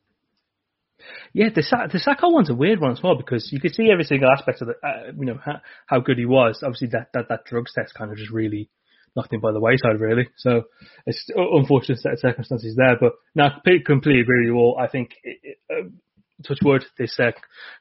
Yeah, 1.34 1.50
the 1.54 1.62
the 1.62 2.00
Sakho 2.00 2.32
one's 2.32 2.50
a 2.50 2.56
weird 2.56 2.80
one 2.80 2.92
as 2.92 3.02
well 3.02 3.16
because 3.16 3.50
you 3.52 3.60
could 3.60 3.74
see 3.74 3.90
every 3.92 4.04
single 4.04 4.30
aspect 4.30 4.62
of 4.62 4.68
the, 4.68 4.74
uh, 4.86 5.12
you 5.18 5.26
know, 5.26 5.40
how, 5.44 5.62
how, 5.86 6.00
good 6.00 6.18
he 6.18 6.26
was. 6.26 6.62
Obviously, 6.64 6.90
that, 6.90 7.10
that 7.14 7.30
that 7.30 7.46
drugs 7.46 7.74
test 7.74 7.94
kind 7.94 8.12
of 8.12 8.18
just 8.18 8.32
really 8.32 8.70
knocked 9.16 9.34
him 9.34 9.42
by 9.42 9.52
the 9.52 9.60
wayside, 9.60 10.00
really. 10.00 10.30
So 10.38 10.64
it's 11.06 11.30
unfortunate 11.36 12.00
set 12.00 12.14
of 12.14 12.20
circumstances 12.20 12.76
there. 12.76 12.98
But 13.00 13.14
now, 13.36 13.62
completely 13.86 14.22
agree 14.22 14.42
with 14.42 14.48
you 14.48 14.56
all. 14.56 14.78
I 14.80 14.88
think, 14.88 15.12
it, 15.24 15.38
it, 15.44 15.58
uh, 15.72 15.90
touch 16.48 16.60
wood, 16.64 16.86
this 16.98 17.20
uh, 17.20 17.32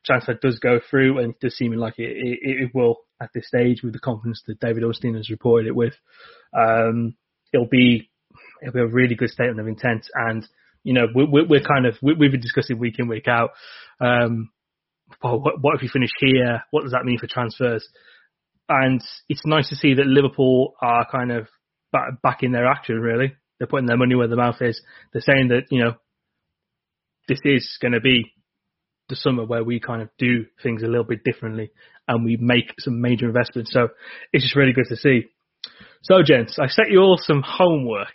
transfer 0.04 0.34
does 0.34 0.58
go 0.58 0.80
through 0.90 1.18
and 1.18 1.34
it 1.34 1.40
does 1.40 1.56
seem 1.56 1.72
like 1.72 1.98
it, 1.98 2.10
it, 2.42 2.70
will 2.74 2.96
at 3.20 3.30
this 3.34 3.46
stage 3.46 3.82
with 3.82 3.92
the 3.92 3.98
confidence 3.98 4.42
that 4.46 4.60
David 4.60 4.84
Ornstein 4.84 5.14
has 5.14 5.30
reported 5.30 5.68
it 5.68 5.76
with. 5.76 5.94
Um, 6.56 7.16
it'll 7.52 7.66
be 7.66 8.10
it'll 8.62 8.74
be 8.74 8.80
a 8.80 8.86
really 8.86 9.14
good 9.14 9.30
statement 9.30 9.60
of 9.60 9.68
intent 9.68 10.06
and 10.14 10.46
you 10.84 10.94
know, 10.94 11.06
we're, 11.14 11.46
we're 11.46 11.60
kind 11.60 11.86
of, 11.86 11.96
we've 12.02 12.18
been 12.18 12.40
discussing 12.40 12.78
week 12.78 12.98
in, 12.98 13.08
week 13.08 13.28
out. 13.28 13.50
Um, 14.00 14.50
well, 15.22 15.40
what, 15.40 15.60
what 15.60 15.74
if 15.74 15.82
we 15.82 15.88
finish 15.88 16.10
here? 16.18 16.62
What 16.70 16.82
does 16.82 16.92
that 16.92 17.04
mean 17.04 17.18
for 17.18 17.26
transfers? 17.26 17.86
And 18.68 19.00
it's 19.28 19.46
nice 19.46 19.68
to 19.70 19.76
see 19.76 19.94
that 19.94 20.06
Liverpool 20.06 20.74
are 20.82 21.06
kind 21.10 21.32
of 21.32 21.48
back, 21.92 22.22
back 22.22 22.42
in 22.42 22.52
their 22.52 22.66
action, 22.66 22.96
really. 22.96 23.34
They're 23.58 23.66
putting 23.66 23.86
their 23.86 23.96
money 23.96 24.14
where 24.14 24.28
their 24.28 24.36
mouth 24.36 24.60
is. 24.60 24.80
They're 25.12 25.22
saying 25.22 25.48
that, 25.48 25.64
you 25.70 25.82
know, 25.82 25.94
this 27.28 27.40
is 27.44 27.78
going 27.80 27.92
to 27.92 28.00
be 28.00 28.32
the 29.08 29.16
summer 29.16 29.44
where 29.44 29.64
we 29.64 29.80
kind 29.80 30.02
of 30.02 30.08
do 30.18 30.46
things 30.62 30.82
a 30.82 30.86
little 30.86 31.04
bit 31.04 31.24
differently 31.24 31.70
and 32.06 32.24
we 32.24 32.36
make 32.40 32.74
some 32.78 33.00
major 33.00 33.26
investments. 33.26 33.72
So 33.72 33.88
it's 34.32 34.44
just 34.44 34.56
really 34.56 34.72
good 34.72 34.86
to 34.88 34.96
see. 34.96 35.26
So, 36.02 36.22
gents, 36.24 36.58
I 36.58 36.68
set 36.68 36.90
you 36.90 37.00
all 37.00 37.18
some 37.20 37.42
homework 37.44 38.14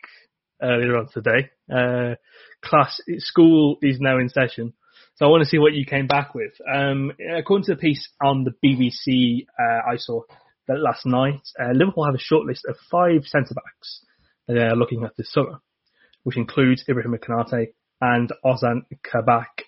earlier 0.61 0.97
on 0.97 1.07
today. 1.13 1.49
Uh, 1.71 2.15
class 2.63 2.99
school 3.19 3.77
is 3.81 3.99
now 3.99 4.17
in 4.17 4.29
session. 4.29 4.73
So 5.15 5.25
I 5.25 5.29
want 5.29 5.43
to 5.43 5.49
see 5.49 5.59
what 5.59 5.73
you 5.73 5.85
came 5.85 6.07
back 6.07 6.33
with. 6.33 6.53
Um, 6.71 7.11
according 7.37 7.65
to 7.65 7.75
the 7.75 7.79
piece 7.79 8.09
on 8.23 8.45
the 8.45 8.53
BBC, 8.65 9.45
uh, 9.59 9.91
I 9.91 9.97
saw 9.97 10.21
that 10.67 10.79
last 10.79 11.05
night, 11.05 11.41
uh, 11.59 11.71
Liverpool 11.73 12.05
have 12.05 12.15
a 12.15 12.19
short 12.19 12.47
list 12.47 12.65
of 12.67 12.75
five 12.89 13.25
centre 13.25 13.53
backs 13.53 14.03
that 14.47 14.55
they're 14.55 14.75
looking 14.75 15.03
at 15.03 15.15
this 15.17 15.31
summer, 15.31 15.59
which 16.23 16.37
includes 16.37 16.83
Ibrahim 16.89 17.15
Konate 17.17 17.73
and 18.01 18.31
Ozan 18.43 18.81
Kabak. 19.03 19.65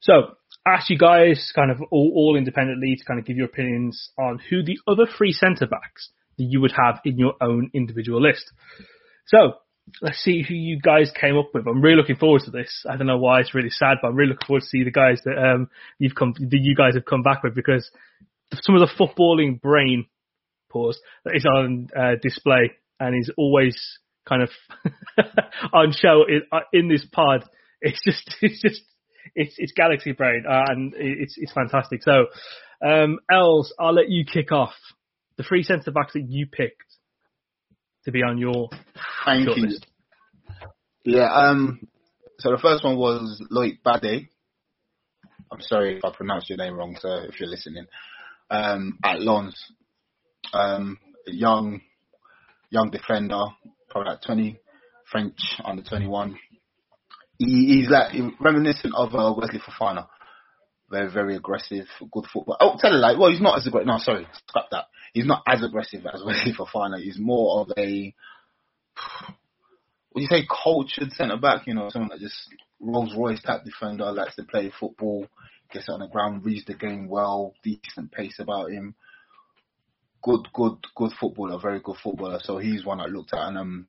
So, 0.00 0.36
ask 0.66 0.88
you 0.88 0.98
guys 0.98 1.52
kind 1.54 1.70
of 1.70 1.80
all, 1.90 2.12
all 2.14 2.36
independently 2.36 2.96
to 2.96 3.04
kind 3.04 3.18
of 3.18 3.26
give 3.26 3.36
your 3.36 3.46
opinions 3.46 4.10
on 4.18 4.38
who 4.50 4.62
the 4.62 4.78
other 4.86 5.06
three 5.06 5.32
centre 5.32 5.66
backs 5.66 6.10
that 6.38 6.44
you 6.44 6.60
would 6.60 6.72
have 6.72 7.00
in 7.04 7.18
your 7.18 7.34
own 7.40 7.70
individual 7.74 8.22
list. 8.22 8.50
So, 9.26 9.54
let's 10.00 10.22
see 10.22 10.42
who 10.46 10.54
you 10.54 10.80
guys 10.80 11.10
came 11.18 11.36
up 11.36 11.50
with. 11.54 11.66
I'm 11.66 11.82
really 11.82 11.96
looking 11.96 12.16
forward 12.16 12.42
to 12.44 12.50
this. 12.50 12.84
I 12.88 12.96
don't 12.96 13.06
know 13.06 13.18
why 13.18 13.40
it's 13.40 13.54
really 13.54 13.70
sad, 13.70 13.98
but 14.00 14.08
I'm 14.08 14.16
really 14.16 14.30
looking 14.30 14.46
forward 14.46 14.62
to 14.62 14.66
see 14.66 14.84
the 14.84 14.90
guys 14.90 15.20
that 15.24 15.38
um, 15.38 15.68
you've 15.98 16.14
come, 16.14 16.34
that 16.38 16.58
you 16.60 16.74
guys 16.74 16.94
have 16.94 17.04
come 17.04 17.22
back 17.22 17.42
with 17.42 17.54
because 17.54 17.90
some 18.62 18.74
of 18.74 18.80
the 18.80 18.94
footballing 18.98 19.60
brain 19.60 20.06
pause 20.70 21.00
that 21.24 21.36
is 21.36 21.46
on 21.46 21.88
uh, 21.96 22.12
display 22.22 22.72
and 22.98 23.16
is 23.18 23.30
always 23.36 23.76
kind 24.28 24.42
of 24.42 24.50
on 25.72 25.92
show 25.92 26.24
in, 26.28 26.42
uh, 26.52 26.60
in, 26.72 26.88
this 26.88 27.06
pod. 27.12 27.44
It's 27.82 28.02
just, 28.04 28.36
it's 28.42 28.60
just, 28.60 28.82
it's 29.34 29.54
it's 29.56 29.72
galaxy 29.72 30.12
brain 30.12 30.44
uh, 30.46 30.64
and 30.68 30.92
it's 30.94 31.36
it's 31.38 31.50
fantastic. 31.50 32.02
So, 32.02 32.26
um, 32.86 33.20
Els, 33.32 33.72
I'll 33.78 33.94
let 33.94 34.10
you 34.10 34.26
kick 34.26 34.52
off 34.52 34.74
the 35.38 35.42
three 35.42 35.62
centre 35.62 35.90
backs 35.90 36.12
that 36.12 36.26
you 36.28 36.46
picked 36.46 36.89
to 38.04 38.12
be 38.12 38.22
on 38.22 38.38
your 38.38 38.68
Thank 39.24 39.56
you. 39.56 39.78
Yeah, 41.04 41.32
um, 41.32 41.80
so 42.38 42.50
the 42.50 42.58
first 42.58 42.84
one 42.84 42.96
was 42.96 43.42
Loic 43.50 43.78
Bade. 43.84 44.28
I'm 45.52 45.60
sorry 45.60 45.96
if 45.96 46.04
I 46.04 46.10
pronounced 46.14 46.48
your 46.48 46.58
name 46.58 46.74
wrong, 46.74 46.96
sir, 47.00 47.26
if 47.28 47.40
you're 47.40 47.48
listening. 47.48 47.86
Um, 48.50 48.98
at 49.04 49.20
Lens, 49.20 49.56
um, 50.52 50.98
a 51.26 51.32
young, 51.32 51.80
young 52.70 52.90
defender, 52.90 53.40
probably 53.88 54.12
like 54.12 54.22
20, 54.22 54.58
French 55.10 55.38
under 55.64 55.82
21. 55.82 56.38
He, 57.38 57.46
he's 57.46 57.90
like 57.90 58.12
reminiscent 58.40 58.94
of 58.94 59.14
uh, 59.14 59.34
Wesley 59.36 59.60
Fofana. 59.60 60.06
Very, 60.90 61.12
very 61.12 61.36
aggressive, 61.36 61.86
good 62.10 62.24
football. 62.32 62.56
Oh, 62.60 62.76
tell 62.80 62.92
you 62.92 62.98
like, 62.98 63.16
well, 63.16 63.30
he's 63.30 63.40
not 63.40 63.58
as 63.58 63.66
aggressive. 63.66 63.86
No, 63.86 63.98
sorry, 63.98 64.26
scrap 64.48 64.66
that. 64.72 64.86
He's 65.12 65.26
not 65.26 65.42
as 65.46 65.62
aggressive 65.62 66.04
as 66.12 66.22
Wesley 66.26 66.52
Fofana. 66.52 67.00
He's 67.00 67.18
more 67.18 67.60
of 67.60 67.70
a 67.78 68.14
would 70.12 70.22
you 70.22 70.26
say 70.28 70.46
cultured 70.46 71.12
centre 71.12 71.36
back? 71.36 71.66
You 71.66 71.74
know, 71.74 71.88
someone 71.90 72.10
that 72.10 72.20
just 72.20 72.36
Rolls 72.80 73.14
Royce 73.16 73.42
type 73.42 73.64
defender, 73.64 74.10
likes 74.10 74.36
to 74.36 74.42
play 74.42 74.72
football, 74.78 75.26
gets 75.72 75.88
on 75.88 76.00
the 76.00 76.08
ground, 76.08 76.44
reads 76.44 76.64
the 76.64 76.74
game 76.74 77.08
well, 77.08 77.54
decent 77.62 78.10
pace 78.10 78.38
about 78.40 78.70
him. 78.70 78.94
Good, 80.22 80.48
good, 80.52 80.76
good 80.96 81.12
footballer, 81.18 81.58
very 81.60 81.80
good 81.80 81.96
footballer. 82.02 82.40
So 82.42 82.58
he's 82.58 82.84
one 82.84 83.00
I 83.00 83.06
looked 83.06 83.32
at, 83.32 83.46
and 83.46 83.58
um, 83.58 83.88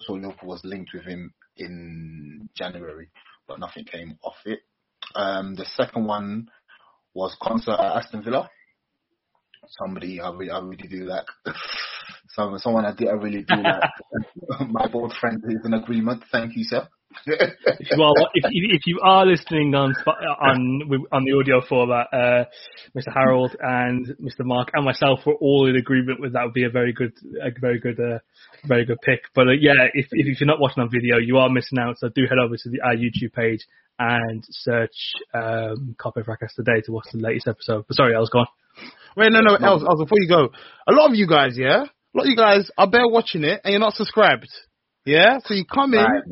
so 0.00 0.14
Liverpool 0.14 0.48
was 0.48 0.64
linked 0.64 0.90
with 0.94 1.04
him 1.04 1.32
in 1.56 2.48
January, 2.56 3.10
but 3.46 3.60
nothing 3.60 3.84
came 3.84 4.18
off 4.22 4.36
it. 4.44 4.60
Um, 5.14 5.54
the 5.54 5.64
second 5.76 6.06
one 6.06 6.48
was 7.14 7.36
Konsa 7.40 7.72
at 7.72 7.96
Aston 8.04 8.22
Villa. 8.22 8.48
Somebody 9.80 10.20
I 10.20 10.30
really, 10.30 10.50
I 10.50 10.60
really 10.60 10.88
do 10.88 11.04
like. 11.04 11.26
So 12.30 12.56
someone 12.58 12.84
I 12.84 12.94
did 12.94 13.08
I 13.08 13.12
really 13.12 13.42
do 13.42 13.56
like. 13.56 13.82
My 14.70 14.86
board 14.86 15.12
friend 15.20 15.42
is 15.48 15.60
in 15.64 15.74
agreement. 15.74 16.22
Thank 16.30 16.56
you, 16.56 16.62
sir. 16.62 16.86
if 17.26 17.88
you 17.90 18.02
are 18.02 18.14
if, 18.34 18.44
if 18.52 18.82
you 18.86 19.00
are 19.02 19.26
listening 19.26 19.74
on 19.74 19.94
on 20.06 20.80
on 21.10 21.24
the 21.24 21.32
audio 21.32 21.60
format, 21.66 22.06
uh, 22.12 22.44
Mr. 22.96 23.12
Harold 23.12 23.56
and 23.60 24.06
Mr. 24.22 24.44
Mark 24.44 24.68
and 24.74 24.84
myself 24.84 25.20
were 25.26 25.34
all 25.34 25.68
in 25.68 25.76
agreement 25.76 26.20
with 26.20 26.34
that 26.34 26.44
would 26.44 26.54
be 26.54 26.64
a 26.64 26.70
very 26.70 26.92
good 26.92 27.12
a 27.42 27.50
very 27.60 27.80
good 27.80 27.98
uh, 27.98 28.18
very 28.66 28.84
good 28.84 29.00
pick. 29.02 29.22
But 29.34 29.48
uh, 29.48 29.52
yeah, 29.58 29.88
if, 29.94 30.06
if 30.12 30.40
you're 30.40 30.46
not 30.46 30.60
watching 30.60 30.82
on 30.82 30.90
video, 30.90 31.16
you 31.18 31.38
are 31.38 31.48
missing 31.48 31.78
out. 31.78 31.98
So 31.98 32.08
do 32.08 32.22
head 32.28 32.38
over 32.38 32.56
to 32.56 32.70
the, 32.70 32.80
our 32.82 32.94
YouTube 32.94 33.32
page 33.32 33.66
and 33.98 34.44
search 34.48 35.14
um, 35.34 35.94
Copy 35.98 36.22
Fracas 36.24 36.52
today 36.54 36.80
to 36.84 36.92
watch 36.92 37.06
the 37.12 37.18
latest 37.18 37.48
episode. 37.48 37.84
But 37.88 37.96
sorry, 37.96 38.14
I 38.14 38.20
was 38.20 38.30
gone. 38.30 38.46
Wait, 39.16 39.32
no, 39.32 39.40
no, 39.40 39.54
Els, 39.56 39.82
Els, 39.82 40.00
before 40.00 40.18
you 40.20 40.28
go, 40.28 40.48
a 40.86 40.92
lot 40.92 41.10
of 41.10 41.16
you 41.16 41.26
guys, 41.26 41.56
yeah, 41.56 41.82
a 41.82 42.14
lot 42.14 42.24
of 42.24 42.26
you 42.26 42.36
guys 42.36 42.70
are 42.78 42.88
there 42.90 43.08
watching 43.08 43.42
it 43.42 43.60
and 43.64 43.72
you're 43.72 43.80
not 43.80 43.94
subscribed. 43.94 44.48
Yeah, 45.04 45.38
so 45.44 45.54
you 45.54 45.64
come 45.64 45.94
in 45.94 46.00
right, 46.00 46.22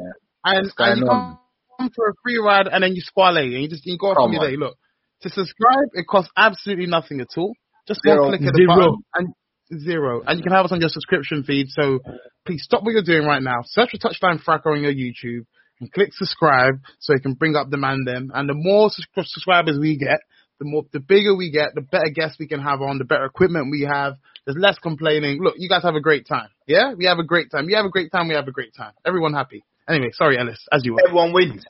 and, 0.45 0.71
and 0.79 1.01
you 1.01 1.07
come 1.07 1.91
for 1.95 2.09
a 2.09 2.15
free 2.23 2.39
ride 2.39 2.69
and 2.69 2.85
then 2.85 2.95
you 2.95 3.01
squall 3.01 3.37
and 3.37 3.53
you 3.53 3.69
just 3.69 3.85
you 3.85 3.99
go 3.99 4.09
off 4.09 4.19
on 4.19 4.33
your. 4.33 4.51
Look, 4.53 4.77
to 5.23 5.31
subscribe 5.31 5.89
it 5.95 6.07
costs 6.09 6.31
absolutely 6.37 6.87
nothing 6.87 7.21
at 7.21 7.29
all. 7.37 7.53
Just 7.89 8.03
zero. 8.03 8.23
one 8.23 8.31
click 8.31 8.49
of 8.49 8.55
the 8.55 8.59
zero. 8.59 8.77
button 8.77 9.35
and 9.71 9.83
zero, 9.83 10.23
and 10.27 10.39
you 10.39 10.43
can 10.43 10.53
have 10.53 10.67
us 10.67 10.73
on 10.73 10.81
your 10.81 10.91
subscription 10.91 11.43
feed. 11.43 11.69
So 11.71 12.01
please 12.47 12.63
stop 12.63 12.85
what 12.85 12.93
you're 12.93 13.03
doing 13.03 13.27
right 13.27 13.43
now. 13.43 13.61
Search 13.65 13.91
for 13.91 13.99
Touchline 13.99 14.41
Fracas 14.41 14.67
on 14.67 14.83
your 14.83 14.93
YouTube 14.93 15.47
and 15.81 15.93
click 15.93 16.13
subscribe 16.13 16.81
so 16.99 17.15
it 17.15 17.23
can 17.23 17.35
bring 17.35 17.57
up 17.57 17.71
the 17.71 17.77
man 17.77 18.05
them. 18.05 18.31
And 18.35 18.49
the 18.49 18.55
more 18.55 18.91
subscribers 18.91 19.79
we 19.79 19.97
get, 19.97 20.21
the 20.59 20.65
more, 20.65 20.85
the 20.93 21.01
bigger 21.01 21.37
we 21.37 21.51
get, 21.51 21.75
the 21.75 21.83
better 21.83 22.11
guests 22.15 22.39
we 22.39 22.49
can 22.49 22.61
have 22.61 22.81
on, 22.81 22.99
the 22.99 23.05
better 23.05 23.25
equipment 23.25 23.71
we 23.71 23.83
have. 23.83 24.15
There's 24.45 24.57
less 24.59 24.79
complaining. 24.79 25.43
Look, 25.43 25.55
you 25.59 25.69
guys 25.69 25.83
have 25.83 25.97
a 25.97 26.01
great 26.01 26.27
time. 26.27 26.49
Yeah, 26.67 26.95
we 26.95 27.05
have 27.07 27.19
a 27.19 27.25
great 27.25 27.51
time. 27.51 27.69
You 27.69 27.77
have 27.77 27.85
a 27.85 27.91
great 27.91 28.11
time. 28.11 28.29
We 28.29 28.35
have 28.35 28.49
a 28.49 28.53
great 28.53 28.75
time. 28.75 28.93
Everyone 29.05 29.35
happy. 29.35 29.65
Anyway, 29.89 30.11
sorry, 30.13 30.39
Ellis, 30.39 30.67
as 30.73 30.85
you 30.85 30.95
were. 30.95 31.01
Everyone 31.05 31.33
wins. 31.33 31.65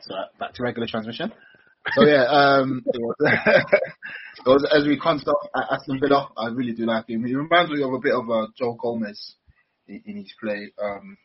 So 0.00 0.14
back 0.38 0.54
to 0.54 0.62
regular 0.62 0.86
transmission. 0.88 1.32
So 1.94 2.04
yeah, 2.06 2.24
um, 2.24 2.82
it 2.92 3.00
was, 3.00 3.16
it 3.20 4.48
was 4.48 4.66
Ezri 4.74 4.98
Konsa 4.98 5.34
at 5.54 5.78
Aston 5.78 6.00
Villa. 6.00 6.28
I 6.36 6.48
really 6.48 6.72
do 6.72 6.86
like 6.86 7.08
him. 7.08 7.24
He 7.24 7.34
reminds 7.34 7.70
me 7.70 7.82
of 7.82 7.92
a 7.92 7.98
bit 7.98 8.14
of 8.14 8.28
a 8.28 8.48
Joe 8.56 8.76
Gomez 8.80 9.34
in, 9.86 10.02
in 10.06 10.16
his 10.16 10.32
play. 10.40 10.72
Um, 10.82 11.16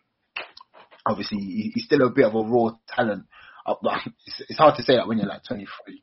obviously, 1.06 1.40
he's 1.74 1.86
still 1.86 2.06
a 2.06 2.10
bit 2.10 2.26
of 2.26 2.36
a 2.36 2.42
raw 2.42 2.72
talent. 2.88 3.26
Uh, 3.66 3.76
it's, 4.26 4.42
it's 4.50 4.60
hard 4.60 4.76
to 4.78 4.84
say 4.84 4.96
that 4.96 5.08
when 5.08 5.18
you're 5.18 5.28
like 5.28 5.44
23 5.48 6.02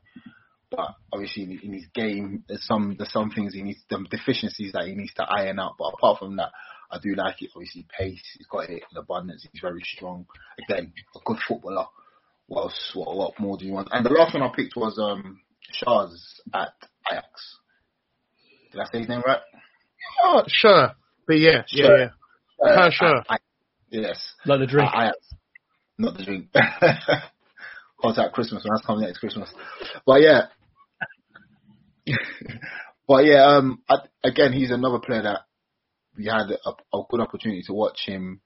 but 0.71 0.95
obviously 1.13 1.59
in, 1.63 1.73
his 1.73 1.87
game, 1.93 2.45
there's 2.49 2.65
some 2.65 2.95
there's 2.97 3.13
some 3.13 3.31
things 3.31 3.55
he 3.55 3.63
needs, 3.63 3.81
some 3.91 4.07
deficiencies 4.09 4.73
that 4.73 4.87
he 4.87 4.95
needs 4.95 5.13
to 5.15 5.25
iron 5.29 5.59
out. 5.59 5.75
But 5.79 5.95
apart 5.95 6.21
from 6.21 6.37
that, 6.37 6.51
I 6.91 6.99
do 7.03 7.15
like 7.15 7.43
it. 7.43 7.51
Obviously, 7.55 7.87
pace, 7.99 8.23
he's 8.39 8.47
got 8.47 8.71
it 8.71 8.85
in 8.91 8.97
abundance. 8.97 9.47
He's 9.51 9.61
very 9.61 9.83
strong. 9.83 10.27
Again, 10.63 10.93
a 11.15 11.19
good 11.25 11.39
footballer. 11.47 11.87
What 12.47 12.63
else? 12.63 12.93
What, 12.95 13.17
what 13.17 13.41
more 13.41 13.59
do 13.59 13.67
you 13.67 13.73
want? 13.73 13.89
And 13.91 14.07
the 14.07 14.11
last 14.11 14.35
one 14.35 14.45
I 14.45 14.53
picked 14.55 14.77
was 14.77 14.99
um 14.99 15.41
Schuurs 15.83 16.41
at 16.55 16.73
Ajax. 17.11 17.59
Did 18.73 18.81
I 18.81 18.85
say 18.93 18.99
his 19.01 19.09
name 19.09 19.23
right? 19.27 19.41
Oh, 20.25 20.45
sure. 20.47 20.93
But 21.27 21.39
yeah, 21.39 21.65
sure. 21.67 21.99
yeah, 21.99 22.09
yeah. 22.63 22.67
Uh, 22.67 22.81
uh, 22.81 22.91
sure. 22.91 23.25
I, 23.29 23.35
I, 23.35 23.39
yes. 23.91 24.35
Like 24.47 24.61
the 24.61 24.67
drink. 24.67 24.91
Uh, 24.93 25.01
Ajax. 25.01 25.17
Not 25.99 26.17
the 26.17 26.25
drink. 26.25 26.47
Contact 28.01 28.33
Christmas 28.33 28.65
when 28.65 28.75
that's 28.75 28.87
coming 28.87 29.05
next 29.05 29.19
Christmas. 29.19 29.51
But 30.07 30.23
yeah, 30.23 30.47
but 33.09 33.25
yeah, 33.25 33.57
um, 33.57 33.83
I, 33.89 33.97
again, 34.25 34.53
he's 34.53 34.71
another 34.71 34.99
player 34.99 35.23
that 35.23 35.41
we 36.17 36.27
had 36.27 36.51
a, 36.51 36.97
a, 36.97 37.03
good 37.09 37.21
opportunity 37.21 37.63
to 37.67 37.73
watch 37.73 38.01
him. 38.07 38.41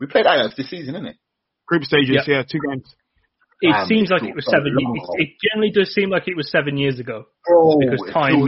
We 0.00 0.06
played 0.06 0.26
Ajax 0.26 0.56
this 0.56 0.70
season, 0.70 0.94
isn't 0.94 1.06
it? 1.06 1.16
Group 1.66 1.84
stages, 1.84 2.14
yep. 2.14 2.26
yeah, 2.26 2.42
two 2.42 2.60
games. 2.66 2.94
It 3.60 3.74
um, 3.74 3.88
seems 3.88 4.08
like 4.10 4.22
it 4.22 4.36
was 4.36 4.46
seven. 4.46 4.72
Years, 4.78 5.08
it 5.14 5.30
generally 5.42 5.72
does 5.72 5.92
seem 5.92 6.10
like 6.10 6.28
it 6.28 6.36
was 6.36 6.48
seven 6.50 6.76
years 6.76 7.00
ago. 7.00 7.24
Oh, 7.50 7.76
because 7.80 8.00
time, 8.12 8.46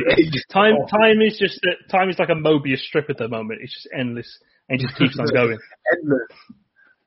time, 0.53 0.75
time 0.89 1.21
is 1.21 1.37
just 1.37 1.59
time 1.91 2.09
is 2.09 2.19
like 2.19 2.29
a 2.29 2.39
Mobius 2.39 2.79
strip 2.79 3.11
at 3.11 3.19
the 3.19 3.27
moment. 3.27 3.59
It's 3.61 3.75
just 3.75 3.89
endless 3.93 4.39
and 4.71 4.81
just 4.81 4.97
keeps 4.97 5.19
on 5.19 5.27
going. 5.27 5.59
endless. 5.93 6.31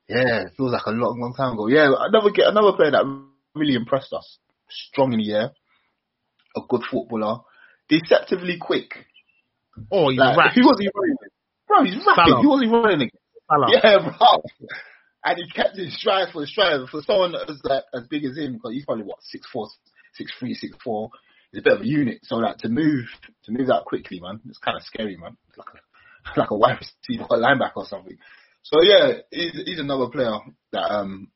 Yeah, 0.08 0.42
it 0.42 0.52
feels 0.56 0.72
like 0.72 0.84
a 0.86 0.90
long, 0.90 1.18
long 1.18 1.34
time 1.34 1.54
ago. 1.54 1.66
Yeah, 1.66 1.88
another 1.88 2.30
get 2.30 2.46
another 2.46 2.76
player 2.76 2.92
that 2.92 3.04
really 3.54 3.74
impressed 3.74 4.12
us. 4.12 4.38
Strong 4.68 5.14
in 5.14 5.20
the 5.20 5.32
air, 5.32 5.50
a 6.56 6.60
good 6.68 6.82
footballer, 6.90 7.40
deceptively 7.88 8.58
quick. 8.60 8.92
Oh, 9.90 10.10
he's 10.10 10.20
like, 10.20 10.54
Who 10.54 10.62
was 10.62 10.78
he 10.78 10.90
running 10.94 11.16
with? 11.20 11.32
Bro, 11.66 11.84
he's 11.84 12.06
rapid. 12.06 12.42
Who 12.42 12.48
was 12.48 12.60
he 12.62 12.68
running 12.68 13.08
against? 13.08 13.16
Salah. 13.50 13.66
Yeah, 13.72 13.98
bro. 14.18 14.42
And 15.24 15.38
he 15.38 15.50
kept 15.50 15.76
his 15.76 15.98
stride 15.98 16.28
for 16.32 16.44
stride 16.44 16.86
for 16.90 17.00
someone 17.02 17.34
as 17.34 17.60
like 17.64 17.84
as 17.94 18.06
big 18.08 18.24
as 18.24 18.36
him 18.36 18.54
because 18.54 18.72
he's 18.72 18.84
probably 18.84 19.04
what 19.04 19.22
six 19.22 19.48
four, 19.50 19.68
six 20.12 20.30
three, 20.38 20.52
six 20.52 20.76
four. 20.84 21.10
He's 21.50 21.60
a 21.60 21.64
bit 21.64 21.72
of 21.72 21.80
a 21.80 21.86
unit. 21.86 22.18
So 22.24 22.36
like 22.36 22.58
to 22.58 22.68
move 22.68 23.06
to 23.44 23.52
move 23.52 23.68
that 23.68 23.84
quickly, 23.86 24.20
man, 24.20 24.40
it's 24.46 24.58
kind 24.58 24.76
of 24.76 24.82
scary, 24.82 25.16
man. 25.16 25.36
It's 25.48 25.56
like 25.56 25.68
a 25.72 25.78
like 26.36 26.50
a 26.50 26.56
wide 26.56 26.78
receiver, 26.78 27.24
a 27.24 27.38
linebacker 27.38 27.76
or 27.76 27.86
something. 27.86 28.16
So 28.62 28.82
yeah, 28.82 29.12
he's, 29.30 29.52
he's 29.66 29.80
another 29.80 30.08
player 30.08 30.38
that 30.72 30.90
um 30.90 31.28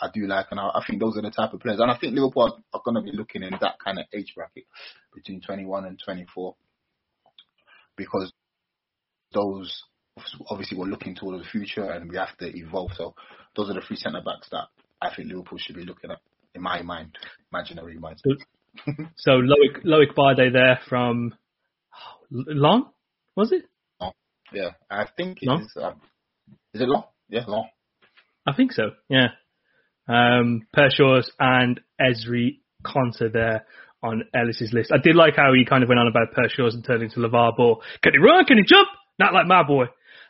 I 0.00 0.08
do 0.12 0.26
like, 0.26 0.46
and 0.50 0.58
I, 0.58 0.70
I, 0.74 0.84
think 0.86 1.00
those 1.00 1.16
are 1.16 1.22
the 1.22 1.30
type 1.30 1.52
of 1.52 1.60
players. 1.60 1.78
And 1.78 1.90
I 1.90 1.96
think 1.96 2.14
Liverpool 2.14 2.42
are, 2.42 2.58
are 2.72 2.82
going 2.84 2.96
to 2.96 3.00
be 3.00 3.16
looking 3.16 3.44
in 3.44 3.52
that 3.60 3.76
kind 3.82 3.98
of 3.98 4.06
age 4.12 4.32
bracket 4.34 4.64
between 5.14 5.40
21 5.40 5.84
and 5.84 6.00
24 6.04 6.56
because 7.96 8.32
those 9.32 9.82
obviously 10.48 10.78
we're 10.78 10.86
looking 10.86 11.14
toward 11.14 11.40
the 11.40 11.48
future 11.48 11.90
and 11.90 12.10
we 12.10 12.16
have 12.16 12.36
to 12.38 12.46
evolve. 12.56 12.90
So 12.96 13.14
those 13.56 13.70
are 13.70 13.74
the 13.74 13.80
three 13.80 13.96
centre 13.96 14.22
backs 14.24 14.48
that 14.50 14.66
I 15.00 15.14
think 15.14 15.28
Liverpool 15.28 15.58
should 15.58 15.76
be 15.76 15.84
looking 15.84 16.10
at 16.10 16.18
in 16.54 16.62
my 16.62 16.82
mind, 16.82 17.16
imaginary 17.52 17.98
mind. 17.98 18.20
so 19.16 19.32
Loic 19.32 19.84
Loic 19.84 20.14
Bade 20.14 20.52
there 20.52 20.80
from 20.88 21.34
Long, 22.30 22.90
was 23.36 23.52
it? 23.52 23.64
Yeah, 24.54 24.70
I 24.90 25.06
think 25.16 25.38
it 25.42 25.50
is. 25.50 25.72
Um, 25.76 26.00
is 26.72 26.80
it 26.80 26.88
Long? 26.88 27.04
Yeah, 27.28 27.44
Long. 27.46 27.68
I 28.46 28.54
think 28.54 28.72
so. 28.72 28.90
Yeah 29.08 29.28
um, 30.08 30.66
Pershaw's 30.76 31.30
and 31.38 31.80
Ezri 32.00 32.58
Konsa 32.84 33.32
there 33.32 33.66
on 34.02 34.24
Ellis's 34.34 34.72
list. 34.72 34.92
I 34.92 34.98
did 35.02 35.16
like 35.16 35.36
how 35.36 35.52
he 35.54 35.64
kind 35.64 35.82
of 35.82 35.88
went 35.88 35.98
on 35.98 36.08
about 36.08 36.34
Pershaw's 36.34 36.74
and 36.74 36.84
turned 36.84 37.02
into 37.02 37.20
LeVar 37.20 37.56
Ball. 37.56 37.82
Can 38.02 38.12
he 38.12 38.18
run? 38.18 38.44
Can 38.44 38.58
he 38.58 38.64
jump? 38.64 38.88
Not 39.18 39.32
like 39.32 39.46
my 39.46 39.62
boy. 39.62 39.86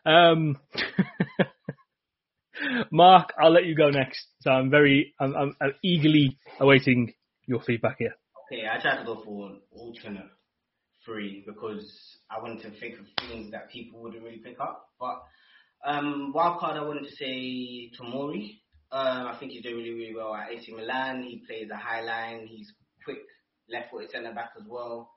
Um, 0.06 0.58
Mark, 2.92 3.32
I'll 3.40 3.52
let 3.52 3.64
you 3.64 3.74
go 3.74 3.90
next. 3.90 4.26
So 4.40 4.50
I'm 4.50 4.70
very, 4.70 5.14
I'm, 5.18 5.34
I'm, 5.34 5.56
I'm, 5.60 5.74
eagerly 5.82 6.38
awaiting 6.60 7.14
your 7.46 7.60
feedback 7.62 7.96
here. 7.98 8.14
Okay, 8.52 8.62
I 8.68 8.80
tried 8.80 9.00
to 9.00 9.04
go 9.04 9.22
for 9.24 9.48
an 9.48 9.60
alternate 9.72 10.30
three 11.04 11.42
because 11.44 12.18
I 12.35 12.42
wanted 12.42 12.62
to 12.62 12.81
think 12.81 12.99
of 12.99 13.07
things 13.29 13.51
that 13.53 13.70
people 13.70 14.03
wouldn't 14.03 14.23
really 14.23 14.38
pick 14.38 14.59
up. 14.61 14.88
But 14.99 15.23
um, 15.85 16.33
wild 16.35 16.59
card, 16.59 16.77
I 16.77 16.83
wanted 16.83 17.05
to 17.05 17.16
say 17.16 17.90
Tomori. 17.99 18.61
Um, 18.90 19.27
I 19.29 19.37
think 19.38 19.53
he's 19.53 19.62
doing 19.62 19.77
really, 19.77 19.94
really 19.94 20.14
well 20.14 20.35
at 20.35 20.51
AC 20.51 20.73
Milan. 20.73 21.23
He 21.23 21.42
plays 21.47 21.68
a 21.73 21.77
high 21.77 22.01
line. 22.01 22.47
He's 22.47 22.73
quick, 23.05 23.18
left-footed 23.68 24.11
centre 24.11 24.33
back 24.33 24.51
as 24.59 24.66
well. 24.68 25.11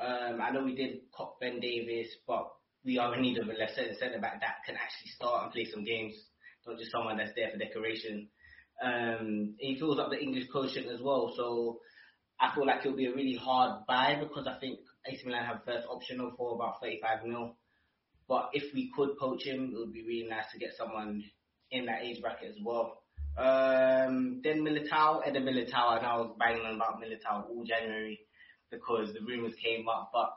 Um, 0.00 0.40
I 0.40 0.50
know 0.50 0.64
we 0.64 0.76
did 0.76 1.00
cop 1.14 1.40
Ben 1.40 1.60
Davis, 1.60 2.08
but 2.26 2.48
we 2.84 2.98
are 2.98 3.14
in 3.14 3.22
need 3.22 3.38
of 3.38 3.48
a 3.48 3.52
left 3.52 3.74
centre 3.74 4.20
back 4.20 4.40
that 4.40 4.64
can 4.64 4.76
actually 4.76 5.10
start 5.14 5.44
and 5.44 5.52
play 5.52 5.66
some 5.72 5.84
games, 5.84 6.14
not 6.66 6.78
just 6.78 6.92
someone 6.92 7.16
that's 7.16 7.34
there 7.34 7.50
for 7.50 7.58
decoration. 7.58 8.28
Um, 8.82 9.54
he 9.58 9.78
fills 9.78 9.98
up 9.98 10.10
the 10.10 10.20
English 10.20 10.48
quotient 10.52 10.86
as 10.86 11.00
well, 11.00 11.32
so 11.36 11.80
I 12.40 12.54
feel 12.54 12.66
like 12.66 12.80
it'll 12.80 12.96
be 12.96 13.06
a 13.06 13.14
really 13.14 13.34
hard 13.34 13.84
buy 13.86 14.16
because 14.20 14.46
I 14.46 14.58
think 14.60 14.78
AC 15.06 15.22
Milan 15.24 15.44
have 15.44 15.64
first 15.64 15.86
option 15.88 16.32
for 16.36 16.54
about 16.54 16.80
35 16.80 17.26
mil. 17.26 17.56
But 18.28 18.50
if 18.52 18.74
we 18.74 18.90
could 18.94 19.16
poach 19.16 19.44
him, 19.44 19.72
it 19.74 19.78
would 19.78 19.92
be 19.92 20.04
really 20.04 20.28
nice 20.28 20.44
to 20.52 20.58
get 20.58 20.74
someone 20.76 21.24
in 21.70 21.86
that 21.86 22.02
age 22.02 22.20
bracket 22.20 22.50
as 22.50 22.56
well. 22.62 23.02
Um, 23.36 24.40
then 24.42 24.60
Militao, 24.60 25.26
Eder 25.26 25.40
Militao, 25.40 25.96
and 25.96 26.06
I 26.06 26.16
was 26.16 26.34
banging 26.38 26.66
on 26.66 26.74
about 26.74 27.00
Militao 27.00 27.48
all 27.48 27.64
January 27.64 28.20
because 28.70 29.12
the 29.14 29.20
rumours 29.20 29.54
came 29.62 29.88
up, 29.88 30.10
but 30.12 30.34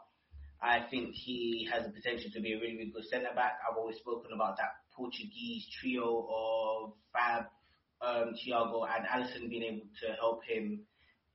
I 0.61 0.85
think 0.89 1.15
he 1.15 1.67
has 1.71 1.85
the 1.85 1.91
potential 1.91 2.29
to 2.33 2.41
be 2.41 2.53
a 2.53 2.57
really, 2.57 2.77
really 2.77 2.91
good 2.91 3.05
centre 3.05 3.33
back. 3.35 3.53
I've 3.67 3.77
always 3.77 3.97
spoken 3.97 4.31
about 4.33 4.57
that 4.57 4.75
Portuguese 4.95 5.65
trio 5.79 6.27
of 6.29 6.93
Fab, 7.11 7.45
um, 8.01 8.35
Thiago, 8.35 8.87
and 8.87 9.05
Alisson 9.07 9.49
being 9.49 9.63
able 9.63 9.87
to 10.01 10.13
help 10.19 10.45
him 10.45 10.81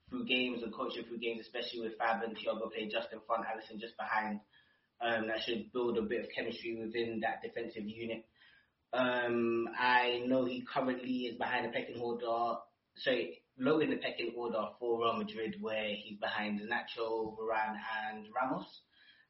through 0.08 0.24
games 0.26 0.62
and 0.62 0.72
coach 0.72 0.96
him 0.96 1.04
through 1.04 1.18
games, 1.18 1.40
especially 1.40 1.80
with 1.80 1.98
Fab 1.98 2.22
and 2.22 2.36
Thiago 2.36 2.72
playing 2.72 2.90
just 2.90 3.12
in 3.12 3.18
front, 3.26 3.44
Alisson 3.44 3.80
just 3.80 3.96
behind. 3.96 4.40
Um, 5.00 5.26
that 5.28 5.40
should 5.44 5.72
build 5.72 5.98
a 5.98 6.02
bit 6.02 6.24
of 6.24 6.30
chemistry 6.34 6.76
within 6.80 7.20
that 7.20 7.42
defensive 7.42 7.84
unit. 7.84 8.24
Um, 8.92 9.68
I 9.78 10.22
know 10.26 10.44
he 10.44 10.64
currently 10.72 11.28
is 11.28 11.36
behind 11.36 11.66
the 11.66 11.72
pecking 11.72 12.00
order. 12.00 12.60
Sorry, 12.96 13.42
low 13.58 13.80
in 13.80 13.90
the 13.90 13.96
pecking 13.96 14.32
order 14.36 14.62
for 14.78 15.02
Real 15.02 15.18
Madrid, 15.18 15.56
where 15.60 15.88
he's 15.94 16.18
behind 16.18 16.60
Nacho, 16.60 17.36
Varane, 17.36 17.76
and 18.08 18.26
Ramos. 18.34 18.80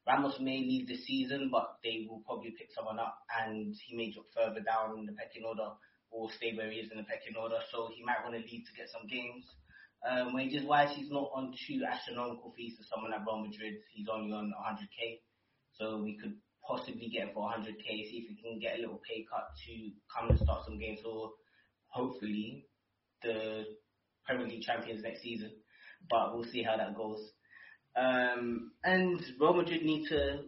Ramos 0.06 0.38
may 0.38 0.58
leave 0.58 0.86
the 0.86 0.96
season, 0.96 1.48
but 1.50 1.78
they 1.82 2.06
will 2.08 2.22
probably 2.24 2.54
pick 2.56 2.68
someone 2.72 3.00
up, 3.00 3.18
and 3.42 3.74
he 3.86 3.96
may 3.96 4.12
drop 4.12 4.26
further 4.36 4.60
down 4.60 4.98
in 4.98 5.06
the 5.06 5.12
pecking 5.12 5.42
order 5.44 5.70
or 6.12 6.30
stay 6.30 6.54
where 6.54 6.70
he 6.70 6.78
is 6.78 6.90
in 6.92 6.98
the 6.98 7.04
pecking 7.04 7.34
order. 7.34 7.58
So 7.72 7.90
he 7.92 8.04
might 8.04 8.22
want 8.22 8.36
to 8.36 8.40
leave 8.40 8.64
to 8.66 8.76
get 8.76 8.88
some 8.88 9.08
games. 9.08 9.44
Um, 10.04 10.35
wages 10.35 10.64
wise, 10.64 10.94
he's 10.94 11.11
not 11.11 11.30
on 11.35 11.54
too 11.66 11.82
astronomical 11.88 12.52
fees 12.56 12.74
for 12.76 12.85
someone 12.85 13.12
at 13.12 13.26
Real 13.26 13.38
Madrid. 13.38 13.74
He's 13.92 14.09
only 14.12 14.32
on 14.32 14.52
100k, 14.52 15.20
so 15.78 16.02
we 16.02 16.18
could 16.18 16.35
possibly 16.66 17.09
get 17.09 17.28
him 17.28 17.30
for 17.35 17.48
100k. 17.48 17.85
See 17.85 18.26
if 18.26 18.30
we 18.30 18.42
can 18.42 18.61
get 18.61 18.78
a 18.78 18.80
little 18.80 19.00
pay 19.09 19.26
cut 19.30 19.48
to 19.66 19.90
come 20.14 20.30
and 20.30 20.38
start 20.38 20.64
some 20.64 20.78
games 20.78 21.00
for 21.02 21.30
hopefully 21.88 22.66
the 23.22 23.64
Premier 24.26 24.46
League 24.46 24.62
champions 24.62 25.02
next 25.02 25.22
season. 25.22 25.50
But 26.09 26.35
we'll 26.35 26.44
see 26.44 26.62
how 26.62 26.76
that 26.76 26.96
goes. 26.96 27.20
Um, 27.96 28.72
and 28.85 29.20
Real 29.40 29.54
Madrid 29.54 29.82
need 29.82 30.06
to 30.09 30.42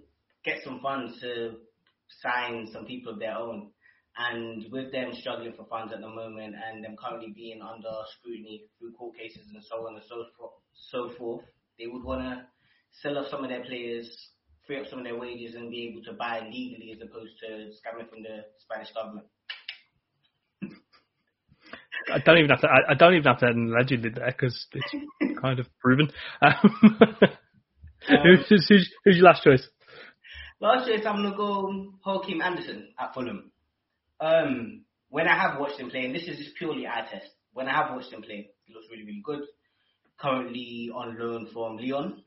get 0.44 0.62
some 0.62 0.80
funds 0.80 1.20
to 1.20 1.56
sign 2.22 2.68
some 2.72 2.84
people 2.84 3.12
of 3.12 3.18
their 3.18 3.36
own. 3.36 3.70
And 4.18 4.66
with 4.72 4.90
them 4.90 5.12
struggling 5.14 5.52
for 5.56 5.64
funds 5.66 5.92
at 5.92 6.00
the 6.00 6.08
moment 6.08 6.54
and 6.58 6.82
them 6.82 6.96
currently 6.98 7.32
being 7.34 7.62
under 7.62 7.90
scrutiny 8.18 8.64
through 8.78 8.92
court 8.92 9.16
cases 9.16 9.46
and 9.54 9.62
so 9.62 9.86
on 9.86 9.94
and 9.94 10.02
so, 10.08 10.24
forth, 10.36 10.52
so 10.90 11.10
forth, 11.16 11.44
they 11.78 11.86
would 11.86 12.02
want 12.02 12.22
to 12.22 12.42
sell 13.00 13.16
off 13.16 13.30
some 13.30 13.44
of 13.44 13.50
their 13.50 13.62
players, 13.62 14.10
free 14.66 14.80
up 14.80 14.86
some 14.90 14.98
of 14.98 15.04
their 15.04 15.16
wages 15.16 15.54
and 15.54 15.70
be 15.70 15.86
able 15.88 16.02
to 16.02 16.12
buy 16.14 16.40
legally 16.40 16.90
as 16.92 17.00
opposed 17.00 17.38
to 17.40 17.70
scamming 17.78 18.10
from 18.10 18.22
the 18.22 18.42
Spanish 18.58 18.92
government. 18.92 19.26
I 22.12 22.18
don't 22.18 22.38
even 22.38 22.50
have 22.50 22.60
to. 22.62 22.68
I, 22.68 22.92
I 22.92 22.94
don't 22.94 23.14
even 23.14 23.24
have 23.24 23.38
to 23.40 23.46
add 23.46 23.54
an 23.54 23.72
allegedly 23.72 24.10
there 24.10 24.26
because 24.26 24.66
it's 24.72 25.40
kind 25.42 25.58
of 25.58 25.66
proven. 25.80 26.10
Um, 28.08 28.22
who's, 28.22 28.46
who's, 28.48 28.90
who's, 29.04 29.16
your 29.16 29.24
last 29.24 29.42
choice? 29.42 29.68
Last 30.60 30.88
choice, 30.88 31.04
I'm 31.04 31.16
gonna 31.16 31.36
go 31.36 31.92
Joachim 32.06 32.40
Andersen 32.40 32.88
at 32.98 33.12
Fulham. 33.12 33.50
Um, 34.20 34.84
when 35.08 35.28
I 35.28 35.36
have 35.36 35.58
watched 35.58 35.78
him 35.78 35.90
play, 35.90 36.04
and 36.04 36.14
this 36.14 36.28
is 36.28 36.38
just 36.38 36.56
purely 36.56 36.86
eye 36.86 37.06
test. 37.10 37.30
When 37.52 37.68
I 37.68 37.72
have 37.72 37.94
watched 37.94 38.12
him 38.12 38.22
play, 38.22 38.50
he 38.64 38.74
looks 38.74 38.86
really, 38.90 39.04
really 39.04 39.22
good. 39.24 39.42
Currently 40.20 40.90
on 40.94 41.18
loan 41.18 41.48
from 41.52 41.76
Lyon. 41.76 42.22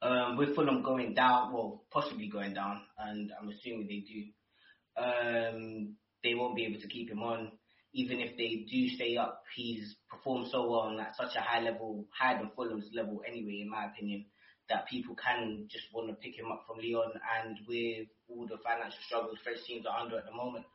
Um, 0.00 0.36
with 0.36 0.54
Fulham 0.54 0.82
going 0.82 1.14
down, 1.14 1.52
well, 1.52 1.82
possibly 1.90 2.28
going 2.28 2.54
down, 2.54 2.82
and 2.98 3.32
I'm 3.40 3.48
assuming 3.48 3.88
they 3.88 4.04
do. 4.06 5.02
Um, 5.02 5.96
they 6.22 6.34
won't 6.34 6.54
be 6.54 6.66
able 6.66 6.80
to 6.80 6.88
keep 6.88 7.10
him 7.10 7.22
on 7.22 7.52
even 7.94 8.20
if 8.20 8.36
they 8.36 8.66
do 8.70 8.88
stay 8.90 9.16
up, 9.16 9.42
he's 9.56 9.96
performed 10.10 10.48
so 10.50 10.70
well 10.70 10.88
and 10.88 11.00
at 11.00 11.16
such 11.16 11.34
a 11.36 11.40
high 11.40 11.60
level, 11.60 12.06
higher 12.12 12.38
than 12.38 12.50
Fulham's 12.54 12.90
level 12.92 13.22
anyway, 13.26 13.60
in 13.62 13.70
my 13.70 13.86
opinion, 13.86 14.26
that 14.68 14.86
people 14.88 15.16
can 15.16 15.66
just 15.70 15.86
want 15.92 16.08
to 16.08 16.14
pick 16.14 16.36
him 16.36 16.52
up 16.52 16.64
from 16.66 16.78
Lyon. 16.78 17.12
And 17.42 17.56
with 17.66 18.08
all 18.28 18.46
the 18.46 18.58
financial 18.62 19.00
struggles 19.06 19.38
French 19.42 19.64
teams 19.66 19.86
are 19.86 19.98
under 19.98 20.18
at 20.18 20.26
the 20.26 20.36
moment, 20.36 20.66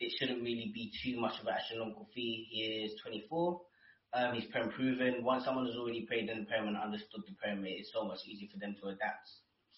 it 0.00 0.12
shouldn't 0.18 0.42
really 0.42 0.70
be 0.74 0.92
too 1.02 1.20
much 1.20 1.40
of 1.40 1.46
an 1.46 1.54
astronomical 1.54 2.08
fee. 2.14 2.46
He 2.50 2.84
is 2.84 3.00
24. 3.02 3.60
Um, 4.14 4.34
he's 4.34 4.46
Prem 4.50 4.70
proven. 4.70 5.24
Once 5.24 5.44
someone 5.44 5.66
has 5.66 5.76
already 5.76 6.06
played 6.06 6.28
in 6.28 6.40
the 6.40 6.46
Prem 6.46 6.68
and 6.68 6.76
understood 6.76 7.22
the 7.26 7.34
Prem, 7.34 7.64
it's 7.66 7.92
so 7.92 8.04
much 8.04 8.20
easier 8.26 8.48
for 8.52 8.58
them 8.58 8.74
to 8.80 8.88
adapt. 8.88 9.28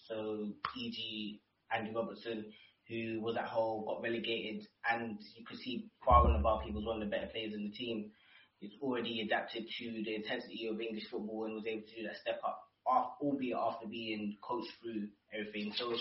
So, 0.07 0.47
e.g., 0.77 1.41
Andy 1.73 1.91
Robertson, 1.93 2.45
who 2.87 3.21
was 3.21 3.35
at 3.37 3.45
Hull, 3.45 3.85
got 3.87 4.03
relegated, 4.03 4.67
and 4.89 5.17
you 5.35 5.45
could 5.45 5.57
see 5.57 5.89
far 6.05 6.27
and 6.27 6.35
above 6.35 6.61
he 6.63 6.71
was 6.71 6.85
one 6.85 7.01
of 7.01 7.09
the 7.09 7.15
better 7.15 7.27
players 7.27 7.53
in 7.53 7.63
the 7.63 7.71
team. 7.71 8.11
He's 8.59 8.71
already 8.81 9.21
adapted 9.21 9.63
to 9.79 10.03
the 10.03 10.15
intensity 10.15 10.67
of 10.67 10.79
English 10.79 11.09
football 11.09 11.45
and 11.45 11.55
was 11.55 11.65
able 11.65 11.87
to 11.87 11.95
do 11.95 12.03
that 12.03 12.17
step 12.21 12.39
up, 12.45 12.61
albeit 12.85 13.57
after 13.57 13.87
being 13.87 14.37
coached 14.41 14.71
through 14.81 15.07
everything. 15.33 15.73
So, 15.75 15.95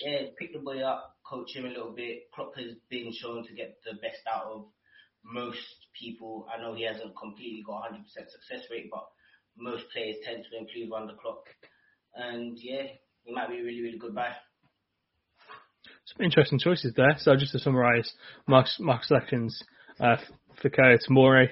yeah, 0.00 0.28
pick 0.38 0.52
the 0.52 0.58
boy 0.58 0.80
up, 0.82 1.16
coach 1.30 1.54
him 1.54 1.64
a 1.64 1.68
little 1.68 1.92
bit. 1.92 2.30
Klopp 2.34 2.56
has 2.56 2.74
been 2.90 3.12
shown 3.12 3.46
to 3.46 3.54
get 3.54 3.78
the 3.84 3.94
best 3.94 4.20
out 4.32 4.46
of 4.50 4.66
most 5.24 5.86
people. 5.98 6.46
I 6.52 6.60
know 6.60 6.74
he 6.74 6.84
hasn't 6.84 7.16
completely 7.16 7.62
got 7.64 7.92
100% 7.92 8.02
success 8.04 8.66
rate, 8.70 8.88
but 8.90 9.06
most 9.56 9.84
players 9.92 10.16
tend 10.24 10.44
to 10.50 10.58
improve 10.58 10.92
under 10.92 11.14
Klopp. 11.14 11.44
And 12.14 12.58
yeah, 12.58 12.82
he 13.22 13.32
might 13.32 13.48
be 13.48 13.60
a 13.60 13.62
really, 13.62 13.82
really 13.82 13.98
good 13.98 14.14
buy. 14.14 14.30
Some 16.06 16.24
interesting 16.24 16.58
choices 16.58 16.92
there. 16.96 17.14
So 17.18 17.36
just 17.36 17.52
to 17.52 17.60
summarise, 17.60 18.12
Mark's, 18.48 18.78
Mark's 18.80 19.08
selections, 19.08 19.62
uh, 20.00 20.16
Fikayo 20.62 20.98
Tomori 21.08 21.48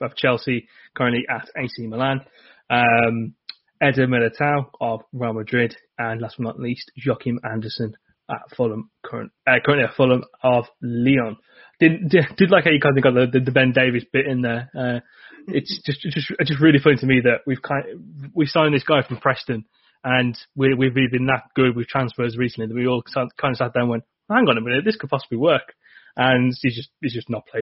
of 0.00 0.14
Chelsea, 0.16 0.68
currently 0.94 1.24
at 1.30 1.48
AC 1.56 1.86
Milan. 1.86 2.20
Um, 2.68 3.34
Eder 3.80 4.06
Militao 4.08 4.66
of 4.80 5.00
Real 5.12 5.32
Madrid, 5.32 5.76
and 5.98 6.20
last 6.20 6.34
but 6.36 6.44
not 6.44 6.60
least, 6.60 6.90
Joachim 6.96 7.38
Andersen 7.44 7.94
at 8.30 8.56
Fulham, 8.56 8.90
current, 9.04 9.32
uh, 9.46 9.56
currently 9.64 9.86
at 9.88 9.96
Fulham 9.96 10.24
of 10.42 10.64
Lyon. 10.82 11.36
Did, 11.80 12.08
did, 12.08 12.24
did 12.36 12.50
like 12.50 12.64
how 12.64 12.70
you 12.70 12.80
kind 12.80 12.98
of 12.98 13.04
got 13.04 13.14
the, 13.14 13.38
the, 13.38 13.44
the 13.44 13.52
Ben 13.52 13.72
Davies 13.72 14.04
bit 14.12 14.26
in 14.26 14.42
there. 14.42 14.70
Uh, 14.76 15.00
it's 15.46 15.80
just, 15.86 16.00
just, 16.02 16.32
just 16.44 16.60
really 16.60 16.78
funny 16.82 16.96
to 16.96 17.06
me 17.06 17.20
that 17.24 17.40
we've 17.46 17.62
kind 17.62 17.84
of, 17.88 18.30
we 18.34 18.46
signed 18.46 18.74
this 18.74 18.84
guy 18.84 19.02
from 19.06 19.18
Preston 19.18 19.64
and 20.04 20.36
we, 20.54 20.74
we've 20.74 20.94
been 20.94 21.26
that 21.26 21.44
good 21.54 21.74
with 21.76 21.86
transfers 21.86 22.36
recently 22.36 22.68
that 22.68 22.74
we 22.74 22.86
all 22.86 23.02
kind 23.14 23.30
of 23.42 23.56
sat 23.56 23.72
down 23.72 23.84
and 23.84 23.90
went, 23.90 24.04
hang 24.28 24.46
on 24.48 24.58
a 24.58 24.60
minute, 24.60 24.84
this 24.84 24.96
could 24.96 25.10
possibly 25.10 25.38
work. 25.38 25.74
And 26.16 26.52
he's 26.60 26.76
just, 26.76 26.90
he's 27.00 27.14
just 27.14 27.30
not 27.30 27.46
played. 27.46 27.62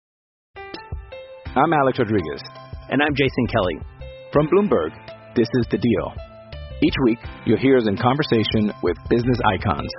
I'm 1.54 1.72
Alex 1.72 1.98
Rodriguez. 1.98 2.42
And 2.88 3.02
I'm 3.02 3.14
Jason 3.14 3.46
Kelly. 3.46 3.78
From 4.32 4.48
Bloomberg, 4.48 4.92
this 5.34 5.48
is 5.60 5.66
The 5.70 5.78
Deal. 5.78 6.12
Each 6.82 6.94
week, 7.04 7.18
you'll 7.46 7.58
hear 7.58 7.76
us 7.76 7.86
in 7.86 7.96
conversation 7.96 8.72
with 8.82 8.96
business 9.08 9.38
icons. 9.44 9.92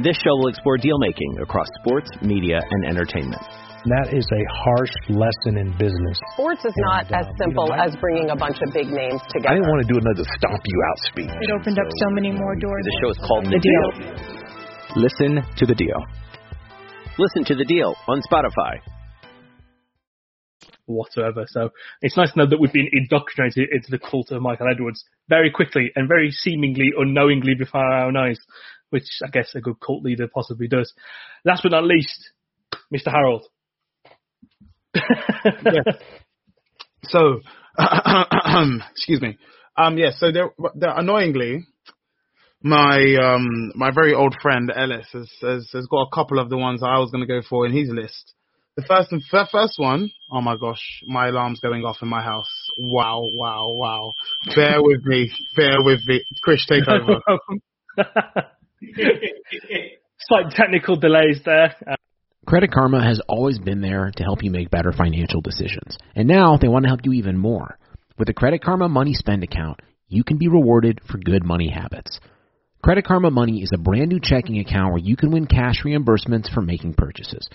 This 0.00 0.14
show 0.22 0.30
will 0.38 0.46
explore 0.46 0.78
deal 0.78 0.96
making 0.98 1.38
across 1.42 1.66
sports, 1.82 2.08
media, 2.22 2.60
and 2.70 2.86
entertainment. 2.86 3.42
That 3.82 4.14
is 4.14 4.22
a 4.30 4.42
harsh 4.46 4.94
lesson 5.10 5.58
in 5.58 5.74
business. 5.74 6.18
Sports 6.34 6.64
is 6.64 6.74
not 6.86 7.10
uh, 7.10 7.18
as 7.18 7.26
simple 7.34 7.66
you 7.66 7.74
know, 7.74 7.82
as 7.82 7.96
bringing 7.98 8.30
a 8.30 8.36
bunch 8.36 8.58
of 8.62 8.72
big 8.72 8.86
names 8.94 9.18
together. 9.34 9.50
I 9.50 9.54
didn't 9.58 9.66
want 9.66 9.82
to 9.82 9.90
do 9.90 9.98
another 9.98 10.22
stomp 10.38 10.62
you 10.62 10.78
out 10.86 10.98
speech. 11.10 11.30
It 11.42 11.50
opened 11.50 11.74
so, 11.74 11.82
up 11.82 11.90
so 11.98 12.08
many 12.14 12.30
more 12.30 12.54
doors. 12.54 12.82
The 12.86 12.98
show 13.02 13.10
is 13.10 13.18
called 13.26 13.46
The, 13.46 13.58
the 13.58 13.62
deal. 13.62 13.86
deal. 13.98 15.02
Listen 15.02 15.42
to 15.58 15.66
the 15.66 15.74
deal. 15.74 15.98
Listen 17.18 17.42
to 17.50 17.54
the 17.56 17.64
deal 17.64 17.94
on 18.06 18.22
Spotify. 18.22 18.78
Whatsoever. 20.86 21.44
So 21.48 21.70
it's 22.02 22.16
nice 22.16 22.32
to 22.32 22.38
know 22.38 22.46
that 22.46 22.58
we've 22.60 22.72
been 22.72 22.88
indoctrinated 22.92 23.68
into 23.72 23.90
the 23.90 23.98
cult 23.98 24.30
of 24.30 24.42
Michael 24.42 24.68
Edwards 24.70 25.02
very 25.28 25.50
quickly 25.50 25.90
and 25.96 26.06
very 26.08 26.30
seemingly 26.30 26.90
unknowingly 26.96 27.54
before 27.58 27.82
our 27.82 28.06
own 28.06 28.16
eyes, 28.16 28.38
which 28.90 29.08
I 29.24 29.28
guess 29.30 29.54
a 29.54 29.60
good 29.60 29.80
cult 29.80 30.02
leader 30.02 30.28
possibly 30.32 30.68
does. 30.68 30.92
Last 31.44 31.62
but 31.62 31.72
not 31.72 31.84
least, 31.84 32.30
Mr. 32.92 33.10
Harold 33.10 33.44
yeah. 34.94 35.92
So, 37.04 37.40
excuse 38.90 39.20
me. 39.20 39.38
Um, 39.76 39.98
yeah. 39.98 40.10
So 40.16 40.32
there, 40.32 40.50
there, 40.74 40.96
annoyingly, 40.96 41.66
my 42.62 43.16
um, 43.22 43.72
my 43.74 43.90
very 43.92 44.14
old 44.14 44.36
friend 44.42 44.72
Ellis 44.74 45.06
has, 45.12 45.30
has 45.42 45.70
has 45.72 45.86
got 45.86 46.02
a 46.02 46.14
couple 46.14 46.38
of 46.38 46.50
the 46.50 46.58
ones 46.58 46.82
I 46.82 46.98
was 46.98 47.10
going 47.10 47.26
to 47.26 47.32
go 47.32 47.40
for 47.48 47.66
in 47.66 47.72
his 47.72 47.88
list. 47.88 48.34
The 48.76 48.84
first 48.84 49.10
and 49.10 49.22
first 49.28 49.74
one, 49.76 50.08
oh 50.30 50.40
my 50.40 50.56
gosh, 50.56 51.02
my 51.06 51.28
alarm's 51.28 51.58
going 51.58 51.84
off 51.84 51.96
in 52.00 52.08
my 52.08 52.22
house. 52.22 52.48
Wow, 52.78 53.22
wow, 53.34 53.72
wow. 53.72 54.12
Bear 54.54 54.80
with 54.80 55.04
me, 55.04 55.32
bear 55.56 55.82
with 55.82 56.00
me. 56.06 56.22
Chris, 56.42 56.64
take 56.66 56.84
over. 56.86 57.20
Slight 60.20 60.50
technical 60.50 60.96
delays 60.96 61.40
there. 61.44 61.74
Credit 62.46 62.70
Karma 62.72 63.04
has 63.04 63.20
always 63.28 63.58
been 63.58 63.80
there 63.80 64.10
to 64.16 64.22
help 64.22 64.42
you 64.42 64.50
make 64.50 64.70
better 64.70 64.92
financial 64.92 65.40
decisions. 65.40 65.98
And 66.14 66.26
now 66.26 66.56
they 66.56 66.68
want 66.68 66.84
to 66.84 66.88
help 66.88 67.00
you 67.04 67.12
even 67.12 67.36
more. 67.36 67.78
With 68.18 68.28
a 68.28 68.34
Credit 68.34 68.62
Karma 68.62 68.88
Money 68.88 69.14
Spend 69.14 69.44
account, 69.44 69.80
you 70.08 70.24
can 70.24 70.38
be 70.38 70.48
rewarded 70.48 71.00
for 71.10 71.18
good 71.18 71.44
money 71.44 71.68
habits. 71.68 72.18
Credit 72.82 73.04
Karma 73.04 73.30
Money 73.30 73.62
is 73.62 73.70
a 73.74 73.78
brand 73.78 74.08
new 74.08 74.20
checking 74.22 74.58
account 74.60 74.92
where 74.92 75.02
you 75.02 75.16
can 75.16 75.30
win 75.30 75.46
cash 75.46 75.82
reimbursements 75.84 76.52
for 76.52 76.62
making 76.62 76.94
purchases. 76.94 77.48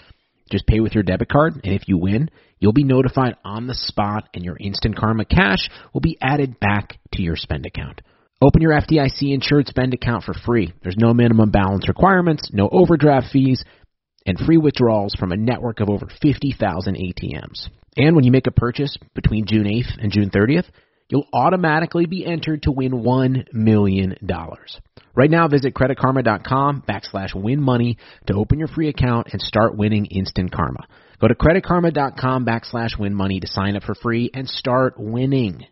Just 0.52 0.68
pay 0.68 0.80
with 0.80 0.94
your 0.94 1.04
debit 1.04 1.30
card, 1.30 1.54
and 1.64 1.74
if 1.74 1.88
you 1.88 1.98
win, 1.98 2.30
you'll 2.60 2.74
be 2.74 2.84
notified 2.84 3.38
on 3.44 3.66
the 3.66 3.74
spot, 3.74 4.30
and 4.34 4.44
your 4.44 4.58
Instant 4.60 4.98
Karma 4.98 5.26
cash 5.26 5.70
will 5.94 6.02
be 6.02 6.18
added 6.22 6.60
back 6.60 7.00
to 7.14 7.22
your 7.22 7.36
spend 7.36 7.66
account. 7.66 8.02
Open 8.44 8.62
your 8.62 8.74
FDIC 8.74 9.34
insured 9.34 9.68
spend 9.68 9.94
account 9.94 10.26
for 10.26 10.34
free. 10.34 10.74
There's 10.82 10.98
no 10.98 11.14
minimum 11.14 11.50
balance 11.50 11.88
requirements, 11.88 12.50
no 12.52 12.68
overdraft 12.70 13.28
fees, 13.32 13.64
and 14.26 14.38
free 14.38 14.58
withdrawals 14.58 15.16
from 15.18 15.32
a 15.32 15.38
network 15.38 15.80
of 15.80 15.90
over 15.90 16.08
50,000 16.22 16.96
ATMs. 16.98 17.70
And 17.96 18.16
when 18.16 18.26
you 18.26 18.32
make 18.32 18.48
a 18.48 18.52
purchase 18.52 18.98
between 19.14 19.46
June 19.46 19.64
8th 19.64 19.98
and 19.98 20.12
June 20.12 20.30
30th, 20.30 20.66
you'll 21.08 21.28
automatically 21.32 22.06
be 22.06 22.26
entered 22.26 22.64
to 22.64 22.72
win 22.72 22.92
$1 22.92 23.54
million. 23.54 24.18
Right 25.16 25.32
now, 25.32 25.48
visit 25.48 25.74
creditkarma.com 25.74 26.84
backslash 26.86 27.34
win 27.34 27.62
money 27.62 27.98
to 28.28 28.34
open 28.34 28.60
your 28.60 28.68
free 28.68 28.90
account 28.90 29.28
and 29.32 29.42
start 29.42 29.78
winning 29.78 30.06
instant 30.08 30.52
karma. 30.52 30.86
Go 31.22 31.30
to 31.30 31.36
creditkarma.com 31.36 32.46
backslash 32.46 33.00
win 33.00 33.14
money 33.14 33.40
to 33.40 33.48
sign 33.48 33.78
up 33.78 33.84
for 33.84 33.96
free 33.96 34.32
and 34.34 34.50
start 34.50 34.96
winning. 34.98 35.66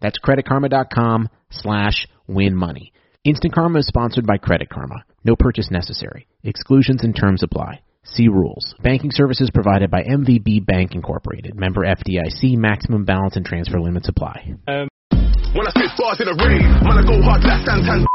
That's 0.00 0.18
creditkarma.com 0.18 1.28
slash 1.50 2.06
win 2.26 2.56
money. 2.56 2.92
Instant 3.24 3.54
Karma 3.54 3.80
is 3.80 3.86
sponsored 3.86 4.26
by 4.26 4.38
Credit 4.38 4.68
Karma. 4.68 5.04
No 5.24 5.36
purchase 5.36 5.70
necessary. 5.70 6.26
Exclusions 6.42 7.04
and 7.04 7.14
terms 7.14 7.42
apply. 7.42 7.82
See 8.02 8.28
rules. 8.28 8.74
Banking 8.82 9.10
services 9.12 9.50
provided 9.52 9.90
by 9.90 10.02
MVB 10.02 10.64
Bank 10.64 10.94
Incorporated. 10.94 11.54
Member 11.54 11.82
FDIC. 11.82 12.56
Maximum 12.56 13.04
balance 13.04 13.36
and 13.36 13.44
transfer 13.44 13.78
limits 13.78 14.08
apply. 14.08 14.54
Um, 14.66 14.88
when 15.10 15.66
I 15.66 15.70
spit 15.70 15.90
bars 15.98 16.20
in 16.20 16.26
the 16.26 16.44
ring, 16.44 16.62
man, 16.62 16.96
I 16.96 17.02
go 17.02 17.20
hard 17.22 17.42
like 17.44 17.66
Santan. 17.66 18.06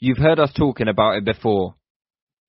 You've 0.00 0.18
heard 0.18 0.38
us 0.38 0.52
talking 0.56 0.86
about 0.86 1.16
it 1.16 1.24
before, 1.24 1.74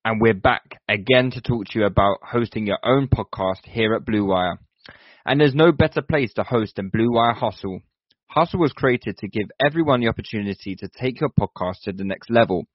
and 0.06 0.22
we're 0.22 0.36
back 0.36 0.80
again 0.88 1.32
to 1.32 1.42
talk 1.42 1.66
to 1.66 1.80
you 1.80 1.86
about 1.86 2.18
hosting 2.22 2.68
your 2.68 2.78
own 2.84 3.08
podcast 3.08 3.64
here 3.66 3.96
at 3.96 4.06
Blue 4.06 4.26
Wire. 4.26 4.60
And 5.26 5.40
there's 5.40 5.56
no 5.56 5.72
better 5.72 6.02
place 6.02 6.34
to 6.34 6.44
host 6.44 6.76
than 6.76 6.90
Blue 6.90 7.12
Wire 7.12 7.34
Hustle. 7.34 7.82
Hustle 8.28 8.60
was 8.60 8.74
created 8.74 9.18
to 9.18 9.28
give 9.28 9.50
everyone 9.60 10.02
the 10.02 10.08
opportunity 10.08 10.76
to 10.76 10.88
take 10.88 11.20
your 11.20 11.30
podcast 11.30 11.82
to 11.84 11.94
the 11.94 12.04
next 12.04 12.30
level. 12.30 12.68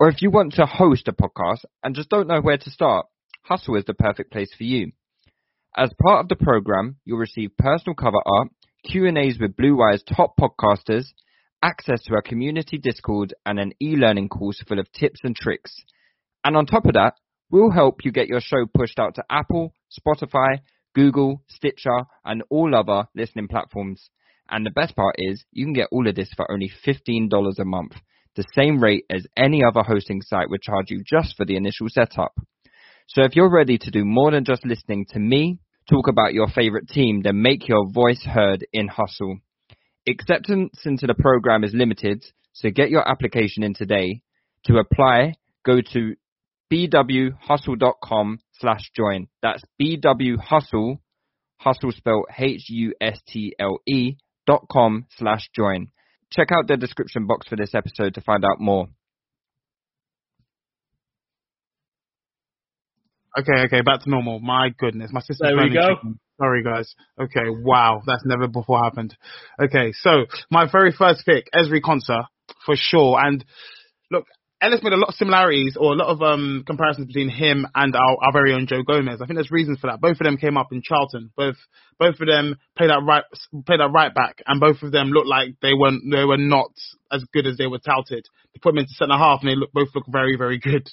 Or 0.00 0.08
if 0.08 0.22
you 0.22 0.30
want 0.30 0.54
to 0.54 0.66
host 0.66 1.08
a 1.08 1.12
podcast 1.12 1.64
and 1.84 1.94
just 1.94 2.08
don't 2.08 2.26
know 2.26 2.40
where 2.40 2.58
to 2.58 2.70
start, 2.70 3.06
Hustle 3.42 3.76
is 3.76 3.84
the 3.84 3.94
perfect 3.94 4.32
place 4.32 4.52
for 4.56 4.64
you. 4.64 4.92
As 5.76 5.90
part 6.02 6.20
of 6.20 6.28
the 6.28 6.42
program, 6.42 6.96
you'll 7.04 7.18
receive 7.18 7.56
personal 7.56 7.94
cover 7.94 8.20
art, 8.26 8.48
Q&As 8.84 9.38
with 9.38 9.56
Blue 9.56 9.76
Wire's 9.76 10.02
top 10.02 10.34
podcasters, 10.38 11.06
access 11.62 12.02
to 12.04 12.14
our 12.14 12.22
community 12.22 12.78
Discord, 12.78 13.34
and 13.46 13.58
an 13.58 13.72
e-learning 13.80 14.28
course 14.28 14.62
full 14.66 14.78
of 14.78 14.90
tips 14.92 15.20
and 15.22 15.36
tricks. 15.36 15.74
And 16.44 16.56
on 16.56 16.66
top 16.66 16.86
of 16.86 16.94
that, 16.94 17.14
we'll 17.50 17.70
help 17.70 18.04
you 18.04 18.10
get 18.10 18.28
your 18.28 18.40
show 18.40 18.66
pushed 18.74 18.98
out 18.98 19.14
to 19.14 19.24
Apple, 19.30 19.72
Spotify, 19.90 20.58
Google, 20.94 21.42
Stitcher, 21.48 22.04
and 22.24 22.42
all 22.50 22.74
other 22.74 23.08
listening 23.14 23.48
platforms. 23.48 24.10
And 24.50 24.66
the 24.66 24.70
best 24.70 24.94
part 24.94 25.14
is, 25.18 25.44
you 25.52 25.64
can 25.64 25.72
get 25.72 25.88
all 25.92 26.06
of 26.06 26.14
this 26.14 26.32
for 26.36 26.50
only 26.50 26.70
$15 26.86 27.58
a 27.58 27.64
month, 27.64 27.94
the 28.36 28.44
same 28.54 28.82
rate 28.82 29.04
as 29.10 29.26
any 29.36 29.62
other 29.64 29.82
hosting 29.82 30.22
site 30.22 30.50
would 30.50 30.62
charge 30.62 30.86
you 30.90 31.02
just 31.04 31.36
for 31.36 31.44
the 31.44 31.56
initial 31.56 31.88
setup. 31.88 32.32
So 33.08 33.22
if 33.22 33.36
you're 33.36 33.50
ready 33.50 33.78
to 33.78 33.90
do 33.90 34.04
more 34.04 34.30
than 34.30 34.44
just 34.44 34.64
listening 34.64 35.06
to 35.10 35.18
me 35.18 35.58
talk 35.88 36.08
about 36.08 36.32
your 36.32 36.48
favorite 36.48 36.88
team, 36.88 37.22
then 37.22 37.42
make 37.42 37.68
your 37.68 37.90
voice 37.90 38.22
heard 38.24 38.66
in 38.72 38.88
Hustle. 38.88 39.38
Acceptance 40.08 40.80
into 40.84 41.06
the 41.06 41.14
program 41.14 41.64
is 41.64 41.74
limited, 41.74 42.24
so 42.52 42.70
get 42.70 42.90
your 42.90 43.08
application 43.08 43.62
in 43.62 43.74
today. 43.74 44.22
To 44.66 44.78
apply, 44.78 45.34
go 45.64 45.80
to 45.92 46.14
bwhustle.com 46.72 48.38
slash 48.62 48.90
join. 48.96 49.26
That's 49.42 49.62
BW 49.78 50.38
hustle 50.38 51.02
hustle 51.62 51.92
spelled 51.92 52.26
H-U-S-T-L-E 52.36 54.16
dot 54.46 54.66
com 54.70 55.06
slash 55.16 55.48
join. 55.54 55.88
Check 56.30 56.48
out 56.50 56.66
the 56.66 56.76
description 56.76 57.26
box 57.26 57.46
for 57.46 57.56
this 57.56 57.74
episode 57.74 58.14
to 58.14 58.20
find 58.20 58.44
out 58.44 58.60
more. 58.60 58.88
Okay, 63.38 63.64
okay, 63.66 63.80
back 63.80 64.02
to 64.02 64.10
normal. 64.10 64.40
My 64.40 64.70
goodness, 64.76 65.10
my 65.12 65.20
sister's 65.20 65.38
There 65.40 65.56
we 65.56 65.72
go. 65.72 65.94
Chicken. 65.96 66.18
Sorry, 66.38 66.62
guys. 66.62 66.94
Okay, 67.20 67.48
wow, 67.48 68.02
that's 68.06 68.24
never 68.26 68.48
before 68.48 68.82
happened. 68.82 69.16
Okay, 69.62 69.92
so 69.92 70.26
my 70.50 70.70
very 70.70 70.92
first 70.92 71.24
pick, 71.24 71.48
Ezri 71.54 71.80
Konsa, 71.80 72.24
for 72.66 72.74
sure. 72.76 73.18
And 73.22 73.44
look, 74.10 74.24
Ellis 74.62 74.80
made 74.84 74.92
a 74.92 74.96
lot 74.96 75.08
of 75.08 75.14
similarities 75.16 75.76
or 75.78 75.92
a 75.92 75.96
lot 75.96 76.06
of 76.06 76.22
um, 76.22 76.62
comparisons 76.64 77.08
between 77.08 77.28
him 77.28 77.66
and 77.74 77.96
our, 77.96 78.16
our 78.22 78.32
very 78.32 78.54
own 78.54 78.68
Joe 78.68 78.84
Gomez. 78.86 79.20
I 79.20 79.26
think 79.26 79.36
there's 79.36 79.50
reasons 79.50 79.80
for 79.80 79.88
that. 79.88 80.00
Both 80.00 80.20
of 80.20 80.24
them 80.24 80.36
came 80.36 80.56
up 80.56 80.68
in 80.70 80.82
Charlton. 80.82 81.32
Both 81.36 81.56
both 81.98 82.20
of 82.20 82.28
them 82.28 82.56
played 82.76 82.90
that 82.90 83.02
right 83.04 83.24
played 83.66 83.80
at 83.80 83.92
right 83.92 84.14
back, 84.14 84.40
and 84.46 84.60
both 84.60 84.82
of 84.82 84.92
them 84.92 85.08
looked 85.08 85.26
like 85.26 85.56
they 85.62 85.74
weren't 85.74 86.04
they 86.08 86.24
were 86.24 86.38
not 86.38 86.70
as 87.10 87.24
good 87.32 87.48
as 87.48 87.56
they 87.56 87.66
were 87.66 87.80
touted. 87.80 88.24
They 88.54 88.60
put 88.62 88.70
them 88.70 88.78
into 88.78 88.94
centre 88.94 89.18
half, 89.18 89.40
and 89.42 89.50
they 89.50 89.56
look, 89.56 89.72
both 89.72 89.88
look 89.96 90.06
very 90.08 90.36
very 90.38 90.58
good. 90.60 90.88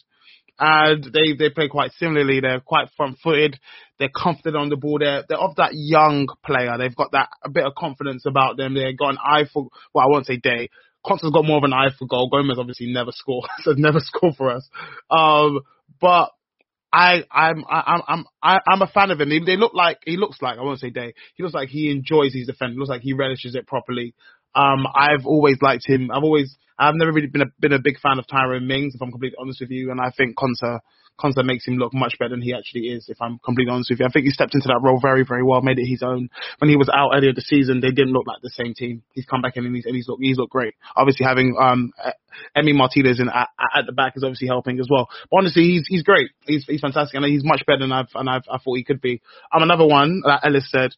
And 0.58 1.04
they 1.04 1.38
they 1.38 1.52
play 1.52 1.68
quite 1.70 1.92
similarly. 1.92 2.40
They're 2.40 2.62
quite 2.62 2.90
front 2.98 3.20
footed. 3.24 3.60
They're 4.00 4.10
confident 4.14 4.58
on 4.58 4.70
the 4.70 4.78
ball. 4.78 4.98
They're 5.00 5.24
they're 5.30 5.38
of 5.38 5.56
that 5.58 5.72
young 5.74 6.28
player. 6.44 6.76
They've 6.80 6.96
got 6.96 7.12
that 7.12 7.30
a 7.46 7.50
bit 7.50 7.66
of 7.66 7.76
confidence 7.78 8.26
about 8.28 8.58
them. 8.58 8.74
They've 8.74 8.98
got 8.98 9.12
an 9.12 9.20
eye 9.24 9.46
for 9.54 9.68
well, 9.94 10.06
I 10.06 10.10
won't 10.10 10.26
say 10.26 10.38
day. 10.38 10.70
Konsa's 11.06 11.32
got 11.32 11.46
more 11.46 11.58
of 11.58 11.64
an 11.64 11.74
eye 11.74 11.90
for 11.98 12.08
goal. 12.08 12.30
Gomez 12.30 12.60
obviously 12.60 12.88
never 12.92 13.12
score, 13.12 13.44
so 13.64 13.72
never 13.72 14.00
score 14.00 14.34
for 14.34 14.52
us. 14.52 14.68
Um, 15.10 15.62
but 16.00 16.32
I, 16.92 17.24
I'm, 17.32 17.64
I, 17.70 18.02
I'm, 18.08 18.26
I, 18.42 18.58
I'm 18.68 18.82
a 18.82 18.88
fan 18.88 19.12
of 19.12 19.22
him. 19.22 19.30
They, 19.30 19.40
they 19.40 19.58
look 19.58 19.74
like 19.74 20.00
he 20.06 20.18
looks 20.18 20.42
like 20.42 20.58
I 20.58 20.62
won't 20.62 20.80
say 20.80 20.90
day. 20.90 21.14
He 21.36 21.44
looks 21.44 21.56
like 21.56 21.70
he 21.70 21.92
enjoys 21.92 22.34
his 22.34 22.48
defense. 22.48 22.74
Looks 22.76 22.90
like 22.90 23.02
he 23.02 23.14
relishes 23.14 23.56
it 23.56 23.68
properly. 23.68 24.16
Um, 24.56 24.86
I've 24.94 25.26
always 25.26 25.58
liked 25.62 25.88
him. 25.88 26.12
I've 26.12 26.24
always, 26.24 26.56
I've 26.78 26.96
never 26.96 27.12
really 27.12 27.28
been 27.28 27.44
a 27.44 27.52
been 27.60 27.74
a 27.74 27.80
big 27.80 28.00
fan 28.00 28.20
of 28.20 28.28
Tyrone 28.28 28.68
Mings, 28.68 28.96
if 28.96 29.02
I'm 29.02 29.12
completely 29.12 29.38
honest 29.40 29.62
with 29.62 29.72
you. 29.72 29.92
And 29.92 30.00
I 30.02 30.12
think 30.16 30.36
Konsa 30.38 30.80
Konsa 31.20 31.44
makes 31.46 31.68
him 31.68 31.76
look 31.76 31.94
much 31.94 32.16
better 32.18 32.30
than 32.30 32.42
he 32.42 32.54
actually 32.54 32.88
is, 32.88 33.10
if 33.10 33.22
I'm 33.22 33.40
completely 33.44 33.72
honest 33.72 33.90
with 33.90 34.00
you. 34.00 34.06
I 34.06 34.10
think 34.10 34.26
he 34.26 34.32
stepped 34.32 34.56
into 34.56 34.70
that 34.70 34.80
role 34.82 35.00
very, 35.02 35.26
very 35.28 35.44
well, 35.44 35.62
made 35.62 35.78
it 35.78 35.86
his 35.86 36.02
own. 36.02 36.30
When 36.60 36.70
he 36.70 36.78
was 36.78 36.90
out 36.90 37.12
earlier 37.14 37.34
this 37.34 37.48
season, 37.48 37.82
they 37.82 37.92
didn't 37.92 38.14
look 38.14 38.26
like 38.26 38.42
the 38.42 38.50
same 38.50 38.74
team. 38.74 39.04
He's 39.14 39.26
come 39.26 39.42
back 39.42 39.58
in 39.58 39.66
and 39.66 39.76
he's, 39.76 39.86
and 39.86 39.96
he's 39.96 40.08
looked, 40.08 40.24
he's 40.24 40.38
looked 40.38 40.54
great. 40.54 40.76
Obviously 40.96 41.26
having, 41.26 41.56
um, 41.60 41.92
Emi 42.56 42.74
Martinez 42.74 43.20
in 43.20 43.28
at, 43.28 43.50
at 43.76 43.86
the 43.86 43.92
back 43.92 44.14
is 44.16 44.24
obviously 44.24 44.48
helping 44.48 44.80
as 44.80 44.88
well. 44.90 45.10
But 45.30 45.38
honestly, 45.38 45.64
he's, 45.64 45.86
he's 45.88 46.04
great. 46.04 46.32
He's, 46.46 46.66
he's 46.66 46.82
fantastic 46.82 47.16
and 47.16 47.26
he's 47.26 47.44
much 47.44 47.66
better 47.68 47.80
than 47.80 47.92
I've, 47.92 48.10
and 48.16 48.30
I've, 48.30 48.44
I 48.50 48.58
thought 48.58 48.78
he 48.78 48.84
could 48.84 49.02
be. 49.02 49.22
Um, 49.54 49.64
another 49.64 49.86
one 49.86 50.22
that 50.26 50.42
Ellis 50.46 50.72
said, 50.72 50.92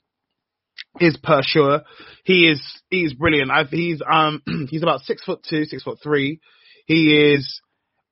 is 0.99 1.17
Perr 1.17 1.41
Schuurs. 1.41 1.83
He 2.23 2.49
is 2.49 2.61
he 2.89 3.03
is 3.03 3.13
brilliant. 3.13 3.51
I've, 3.51 3.69
he's 3.69 4.01
um 4.09 4.41
he's 4.69 4.83
about 4.83 5.01
six 5.01 5.23
foot 5.23 5.45
two, 5.47 5.65
six 5.65 5.83
foot 5.83 5.99
three. 6.01 6.39
He 6.85 7.33
is. 7.33 7.61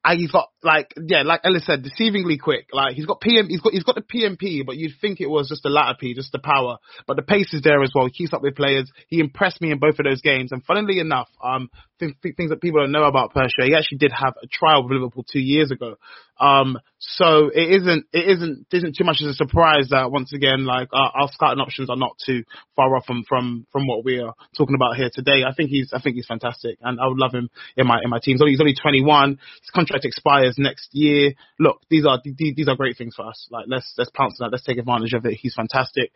And 0.04 0.20
he's 0.20 0.32
got 0.32 0.50
like 0.64 0.94
yeah, 0.98 1.24
like 1.24 1.42
Ellis 1.44 1.66
said, 1.66 1.84
deceivingly 1.84 2.40
quick. 2.40 2.68
Like 2.72 2.96
he's 2.96 3.06
got 3.06 3.20
PM, 3.20 3.48
he's 3.50 3.60
got 3.60 3.74
he's 3.74 3.84
got 3.84 3.96
the 3.96 4.02
PMP, 4.02 4.66
but 4.66 4.78
you'd 4.78 4.94
think 5.02 5.20
it 5.20 5.30
was 5.30 5.50
just 5.50 5.64
the 5.64 5.70
latter 5.70 5.98
P, 6.00 6.14
just 6.14 6.32
the 6.32 6.40
power. 6.40 6.78
But 7.06 7.18
the 7.18 7.24
pace 7.24 7.54
is 7.54 7.62
there 7.62 7.82
as 7.84 7.92
well. 7.94 8.06
He 8.06 8.12
keeps 8.12 8.34
up 8.34 8.42
with 8.42 8.56
players. 8.56 8.90
He 9.08 9.20
impressed 9.20 9.62
me 9.62 9.72
in 9.72 9.80
both 9.80 10.00
of 10.00 10.06
those 10.06 10.22
games. 10.22 10.52
And 10.52 10.64
funnily 10.64 11.00
enough, 11.00 11.28
um, 11.44 11.70
th- 12.00 12.16
th- 12.24 12.36
things 12.36 12.50
that 12.50 12.62
people 12.62 12.82
don't 12.82 12.92
know 12.92 13.04
about 13.04 13.34
Persha, 13.34 13.66
he 13.66 13.76
actually 13.76 13.98
did 13.98 14.12
have 14.12 14.36
a 14.42 14.48
trial 14.48 14.84
with 14.84 14.94
Liverpool 14.94 15.26
two 15.30 15.40
years 15.40 15.72
ago. 15.72 15.96
Um, 16.40 16.80
so 17.00 17.50
it 17.54 17.82
isn't 17.82 18.06
it 18.14 18.30
isn't 18.30 18.68
isn't 18.72 18.96
too 18.98 19.04
much 19.04 19.18
as 19.22 19.28
a 19.28 19.34
surprise 19.34 19.90
that 19.92 20.12
once 20.12 20.32
again 20.34 20.66
like 20.66 20.88
our, 20.94 21.12
our 21.14 21.30
scouting 21.32 21.60
options 21.60 21.90
are 21.90 21.98
not 21.98 22.16
too 22.26 22.44
far 22.76 22.96
off 22.96 23.06
from 23.06 23.24
from 23.28 23.66
from 23.72 23.88
what 23.88 24.06
we 24.06 24.20
are 24.20 24.34
talking 24.58 24.76
about 24.76 24.96
here 24.96 25.10
today. 25.14 25.44
I 25.46 25.54
think 25.54 25.70
he's 25.70 25.92
I 25.94 26.02
think 26.02 26.16
he's 26.16 26.28
fantastic, 26.28 26.78
and 26.82 27.00
I 27.00 27.08
would 27.08 27.18
love 27.18 27.34
him 27.34 27.50
in 27.76 27.88
my 27.88 28.00
in 28.04 28.10
my 28.10 28.20
team. 28.20 28.36
He's 28.36 28.42
only, 28.42 28.54
he's 28.54 28.62
only 28.62 28.76
21. 28.76 29.32
His 29.32 29.70
contract 29.90 30.06
expires 30.06 30.56
next 30.58 30.90
year. 30.92 31.34
Look, 31.60 31.82
these 31.90 32.06
are 32.06 32.20
these, 32.24 32.68
are 32.68 32.76
great 32.76 32.98
things 32.98 33.16
for 33.16 33.28
us. 33.28 33.48
Like 33.52 33.66
let's 33.68 33.94
let's 33.98 34.12
pounce 34.12 34.40
on 34.40 34.46
that. 34.46 34.52
Let's 34.52 34.66
take 34.66 34.78
advantage 34.78 35.14
of 35.14 35.26
it. 35.26 35.34
He's 35.34 35.56
fantastic. 35.56 36.12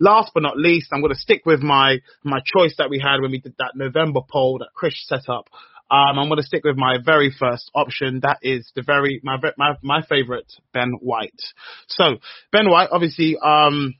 Last 0.00 0.32
but 0.34 0.42
not 0.42 0.56
least, 0.56 0.88
I'm 0.92 1.00
going 1.00 1.12
to 1.12 1.18
stick 1.18 1.42
with 1.44 1.60
my 1.60 1.98
my 2.24 2.40
choice 2.44 2.74
that 2.78 2.90
we 2.90 2.98
had 2.98 3.20
when 3.20 3.30
we 3.30 3.40
did 3.40 3.54
that 3.58 3.72
November 3.74 4.20
poll 4.30 4.58
that 4.58 4.68
Chris 4.74 4.94
set 5.06 5.28
up. 5.28 5.48
Um, 5.90 6.18
I'm 6.18 6.28
going 6.28 6.36
to 6.36 6.42
stick 6.42 6.64
with 6.64 6.76
my 6.76 6.98
very 7.02 7.34
first 7.38 7.70
option. 7.74 8.20
That 8.22 8.38
is 8.42 8.70
the 8.74 8.82
very 8.82 9.20
my 9.22 9.36
my 9.56 9.74
my 9.82 10.02
favorite 10.02 10.52
Ben 10.72 10.92
White. 11.00 11.40
So 11.88 12.16
Ben 12.52 12.68
White, 12.68 12.88
obviously, 12.92 13.36
um, 13.42 13.94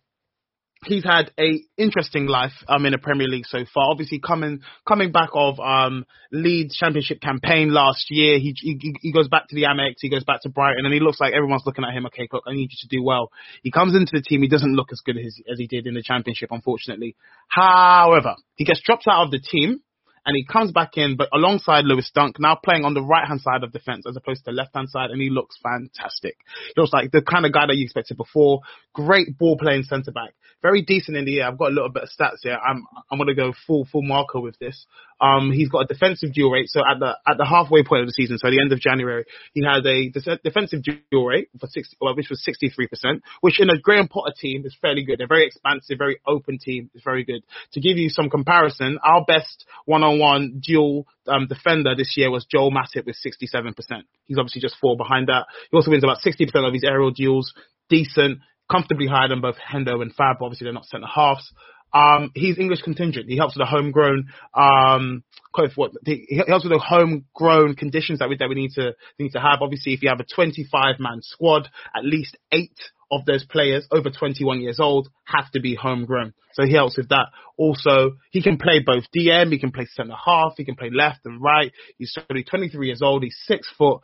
he's 0.85 1.05
had 1.05 1.31
a 1.39 1.61
interesting 1.77 2.27
life 2.27 2.53
um 2.69 2.87
in 2.87 2.93
the 2.93 2.99
Premier 2.99 3.27
League 3.27 3.47
so 3.47 3.65
far. 3.73 3.91
Obviously, 3.91 4.21
coming 4.21 4.61
coming 4.87 5.13
back 5.13 5.31
of 5.35 5.59
um 5.61 6.05
Leeds 6.31 6.77
Championship 6.77 7.21
campaign 7.21 7.73
last 7.73 8.07
year, 8.11 8.39
he, 8.39 8.55
he 8.57 8.95
he 9.01 9.13
goes 9.13 9.29
back 9.29 9.49
to 9.49 9.55
the 9.55 9.65
Amex, 9.65 9.95
he 9.99 10.11
goes 10.11 10.25
back 10.25 10.43
to 10.43 10.49
Brighton, 10.49 10.85
and 10.85 10.95
he 10.95 11.01
looks 11.01 11.21
like 11.21 11.35
everyone's 11.35 11.65
looking 11.67 11.85
at 11.85 11.95
him. 11.95 12.07
Okay, 12.07 12.29
look, 12.33 12.45
I 12.47 12.53
need 12.53 12.71
you 12.71 12.79
to 12.81 12.89
do 12.89 13.03
well. 13.03 13.31
He 13.63 13.71
comes 13.71 13.95
into 13.95 14.13
the 14.13 14.23
team, 14.23 14.43
he 14.43 14.49
doesn't 14.49 14.75
look 14.75 14.93
as 14.93 15.01
good 15.05 15.17
as 15.17 15.39
as 15.51 15.59
he 15.59 15.67
did 15.67 15.87
in 15.87 15.95
the 15.95 16.03
Championship, 16.03 16.51
unfortunately. 16.53 17.17
However, 17.49 18.37
he 18.55 18.65
gets 18.65 18.81
dropped 18.83 19.07
out 19.09 19.25
of 19.25 19.31
the 19.31 19.41
team 19.41 19.81
and 20.29 20.37
he 20.37 20.45
comes 20.45 20.73
back 20.73 20.99
in, 20.99 21.17
but 21.17 21.31
alongside 21.33 21.87
Lewis 21.87 22.11
Dunk, 22.15 22.37
now 22.39 22.55
playing 22.55 22.85
on 22.85 22.93
the 22.93 23.03
right 23.03 23.27
hand 23.27 23.41
side 23.41 23.65
of 23.65 23.73
defense 23.73 24.05
as 24.07 24.15
opposed 24.15 24.45
to 24.45 24.51
the 24.51 24.57
left 24.57 24.75
hand 24.75 24.91
side, 24.91 25.11
and 25.11 25.23
he 25.23 25.31
looks 25.31 25.57
fantastic. 25.63 26.37
He 26.67 26.81
looks 26.81 26.93
like 26.93 27.11
the 27.11 27.23
kind 27.23 27.47
of 27.47 27.53
guy 27.55 27.67
that 27.67 27.77
you 27.77 27.85
expected 27.85 28.19
before. 28.19 28.61
Great 28.99 29.39
ball 29.39 29.57
playing 29.57 29.85
centre 29.85 30.11
back, 30.11 30.35
very 30.61 30.83
decent 30.83 31.17
in 31.17 31.25
the 31.25 31.41
air. 31.41 31.47
I've 31.47 31.57
got 31.57 31.71
a 31.71 31.75
little 31.75 31.89
bit 31.89 32.03
of 32.03 32.09
stats 32.09 32.43
here. 32.43 32.59
I'm 32.59 32.85
I'm 33.09 33.19
gonna 33.19 33.33
go 33.33 33.53
full 33.65 33.87
full 33.91 34.03
marker 34.03 34.41
with 34.41 34.59
this. 34.59 34.87
Um, 35.21 35.53
he's 35.53 35.69
got 35.69 35.83
a 35.83 35.87
defensive 35.87 36.33
duel 36.33 36.51
rate. 36.51 36.69
So 36.69 36.81
at 36.81 36.99
the 36.99 37.17
at 37.25 37.39
the 37.39 37.45
halfway 37.45 37.85
point 37.85 38.03
of 38.03 38.09
the 38.09 38.13
season, 38.13 38.39
so 38.39 38.49
at 38.49 38.51
the 38.51 38.61
end 38.61 38.73
of 38.73 38.81
January, 38.81 39.25
he 39.55 39.63
had 39.63 39.87
a 39.87 40.11
defensive 40.43 40.83
duel 40.83 41.27
rate 41.27 41.49
for 41.61 41.69
60, 41.69 41.97
well, 42.01 42.17
which 42.17 42.29
was 42.29 42.45
63%, 42.45 43.21
which 43.41 43.61
in 43.61 43.71
a 43.71 43.79
Graham 43.79 44.09
Potter 44.09 44.35
team 44.37 44.67
is 44.67 44.77
fairly 44.83 45.05
good. 45.05 45.21
They're 45.21 45.29
very 45.29 45.47
expansive, 45.47 45.97
very 45.97 46.19
open 46.27 46.59
team. 46.59 46.91
It's 46.93 47.05
very 47.05 47.23
good. 47.23 47.45
To 47.75 47.81
give 47.81 47.97
you 47.97 48.09
some 48.09 48.29
comparison, 48.29 48.99
our 49.05 49.25
best 49.25 49.65
one-on-one 49.85 50.61
duel 50.61 51.07
um, 51.29 51.47
defender 51.47 51.95
this 51.95 52.15
year 52.17 52.33
was 52.33 52.47
Joel 52.47 52.73
Matip 52.73 53.07
with 53.07 53.17
67%. 53.17 53.75
He's 54.25 54.39
obviously 54.39 54.61
just 54.61 54.77
four 54.81 54.97
behind 54.97 55.29
that. 55.29 55.47
He 55.71 55.77
also 55.77 55.91
wins 55.93 56.05
about 56.05 56.19
60% 56.19 56.49
of 56.67 56.73
his 56.73 56.85
aerial 56.85 57.13
duels. 57.13 57.55
Decent, 57.89 58.41
comfortably 58.71 59.07
higher 59.07 59.29
than 59.29 59.41
both 59.41 59.57
Hendo 59.57 60.03
and 60.03 60.15
Fab. 60.15 60.37
Obviously, 60.41 60.65
they're 60.65 60.73
not 60.73 60.87
centre 60.87 61.07
halves. 61.07 61.53
Um, 61.93 62.31
he's 62.35 62.59
English 62.59 62.83
contingent. 62.83 63.29
He 63.29 63.37
helps 63.37 63.57
with 63.57 63.67
the 63.67 63.71
homegrown, 63.71 64.29
um, 64.55 65.25
what 65.75 65.93
he 66.05 66.43
helps 66.47 66.65
with 66.65 66.73
the 66.73 66.79
homegrown 66.79 67.77
conditions 67.77 68.19
that 68.19 68.29
we 68.29 68.37
that 68.37 68.49
we 68.49 68.55
need 68.55 68.73
to 68.75 68.95
need 69.19 69.31
to 69.31 69.41
have. 69.41 69.61
Obviously, 69.63 69.95
if 69.95 70.03
you 70.03 70.11
have 70.11 70.21
a 70.21 70.27
25 70.35 70.97
man 71.01 71.21
squad, 71.23 71.69
at 71.97 72.05
least 72.05 72.37
eight 72.53 72.79
of 73.11 73.25
those 73.25 73.45
players 73.45 73.87
over 73.91 74.11
21 74.11 74.61
years 74.61 74.79
old 74.81 75.09
have 75.25 75.51
to 75.53 75.61
be 75.61 75.75
homegrown. 75.75 76.35
So 76.53 76.65
he 76.65 76.75
helps 76.75 76.97
with 76.97 77.09
that. 77.09 77.27
Also, 77.57 78.17
he 78.31 78.43
can 78.43 78.59
play 78.59 78.81
both 78.85 79.05
DM, 79.17 79.51
he 79.51 79.59
can 79.59 79.73
play 79.73 79.87
centre 79.87 80.15
half, 80.25 80.55
he 80.57 80.65
can 80.65 80.77
play 80.77 80.91
left 80.93 81.21
and 81.25 81.41
right. 81.41 81.73
He's 81.97 82.15
only 82.31 82.45
23 82.45 82.87
years 82.87 83.01
old, 83.01 83.23
he's 83.23 83.39
six 83.47 83.69
foot, 83.79 84.01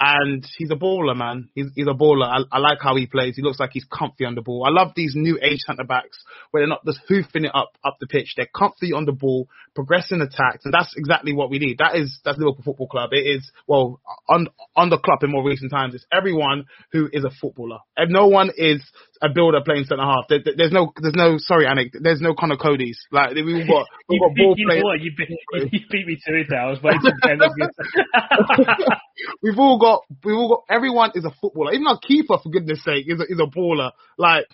and 0.00 0.44
he's 0.58 0.70
a 0.70 0.76
baller, 0.76 1.16
man. 1.16 1.48
He's, 1.54 1.66
he's 1.74 1.86
a 1.86 1.94
baller. 1.94 2.26
I, 2.26 2.38
I, 2.50 2.58
like 2.58 2.78
how 2.80 2.96
he 2.96 3.06
plays. 3.06 3.36
He 3.36 3.42
looks 3.42 3.60
like 3.60 3.70
he's 3.72 3.84
comfy 3.84 4.24
on 4.24 4.34
the 4.34 4.42
ball. 4.42 4.64
I 4.66 4.70
love 4.70 4.92
these 4.96 5.12
new 5.14 5.38
age 5.40 5.60
centre 5.66 5.84
backs 5.84 6.18
where 6.50 6.62
they're 6.62 6.68
not 6.68 6.84
just 6.84 7.00
hoofing 7.08 7.44
it 7.44 7.52
up 7.54 7.72
up 7.84 7.96
the 8.00 8.06
pitch. 8.06 8.34
They're 8.36 8.46
comfy 8.46 8.92
on 8.92 9.04
the 9.04 9.12
ball, 9.12 9.48
progressing 9.74 10.20
attacks, 10.20 10.64
and 10.64 10.74
that's 10.74 10.94
exactly 10.96 11.32
what 11.32 11.48
we 11.48 11.58
need. 11.58 11.78
That 11.78 11.94
is 11.94 12.18
that's 12.24 12.38
Liverpool 12.38 12.64
Football 12.64 12.88
Club. 12.88 13.10
It 13.12 13.26
is 13.26 13.50
well 13.68 14.00
on 14.28 14.48
on 14.74 14.90
the 14.90 14.98
club 14.98 15.22
in 15.22 15.30
more 15.30 15.44
recent 15.44 15.70
times. 15.70 15.94
It's 15.94 16.06
everyone 16.12 16.66
who 16.90 17.08
is 17.12 17.24
a 17.24 17.30
footballer, 17.40 17.78
and 17.96 18.12
no 18.12 18.26
one 18.26 18.50
is 18.56 18.82
a 19.22 19.28
builder 19.32 19.60
playing 19.64 19.84
centre 19.84 20.02
half. 20.02 20.24
There, 20.28 20.40
there's 20.56 20.72
no, 20.72 20.92
there's 21.00 21.14
no. 21.14 21.36
Sorry, 21.38 21.66
Anik. 21.66 21.92
There's 21.92 22.20
no 22.20 22.34
Conor 22.34 22.56
Coady's. 22.56 22.98
Like 23.12 23.34
we've 23.34 23.44
got, 23.68 23.86
we've 24.08 24.20
got 24.20 24.34
ball 24.36 24.54
you, 24.56 24.66
players. 24.66 24.84
You, 25.00 25.12
beat, 25.16 25.28
you 25.72 25.80
beat 25.90 26.06
me 26.06 26.18
to 26.26 26.40
it. 26.40 26.46
There. 26.50 26.60
I 26.60 26.70
was 26.70 26.82
waiting. 26.82 27.00
we've 29.42 29.58
all 29.58 29.78
got, 29.78 30.02
we've 30.24 30.36
all 30.36 30.48
got. 30.48 30.74
Everyone 30.74 31.12
is 31.14 31.24
a 31.24 31.34
footballer. 31.40 31.72
Even 31.72 31.86
our 31.86 31.98
keeper, 31.98 32.38
for 32.42 32.50
goodness 32.50 32.82
sake, 32.84 33.04
is 33.06 33.20
a, 33.20 33.24
is 33.24 33.40
a 33.40 33.46
baller. 33.46 33.90
Like 34.18 34.46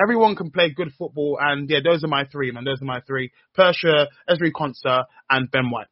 everyone 0.00 0.36
can 0.36 0.50
play 0.50 0.70
good 0.70 0.92
football, 0.98 1.38
and 1.40 1.68
yeah, 1.68 1.78
those 1.84 2.04
are 2.04 2.08
my 2.08 2.24
three, 2.24 2.50
man. 2.50 2.64
Those 2.64 2.82
are 2.82 2.86
my 2.86 3.00
three: 3.06 3.32
Persha, 3.56 4.06
Ezri 4.28 4.50
Konsa, 4.54 5.04
and 5.28 5.50
Ben 5.50 5.70
White. 5.70 5.88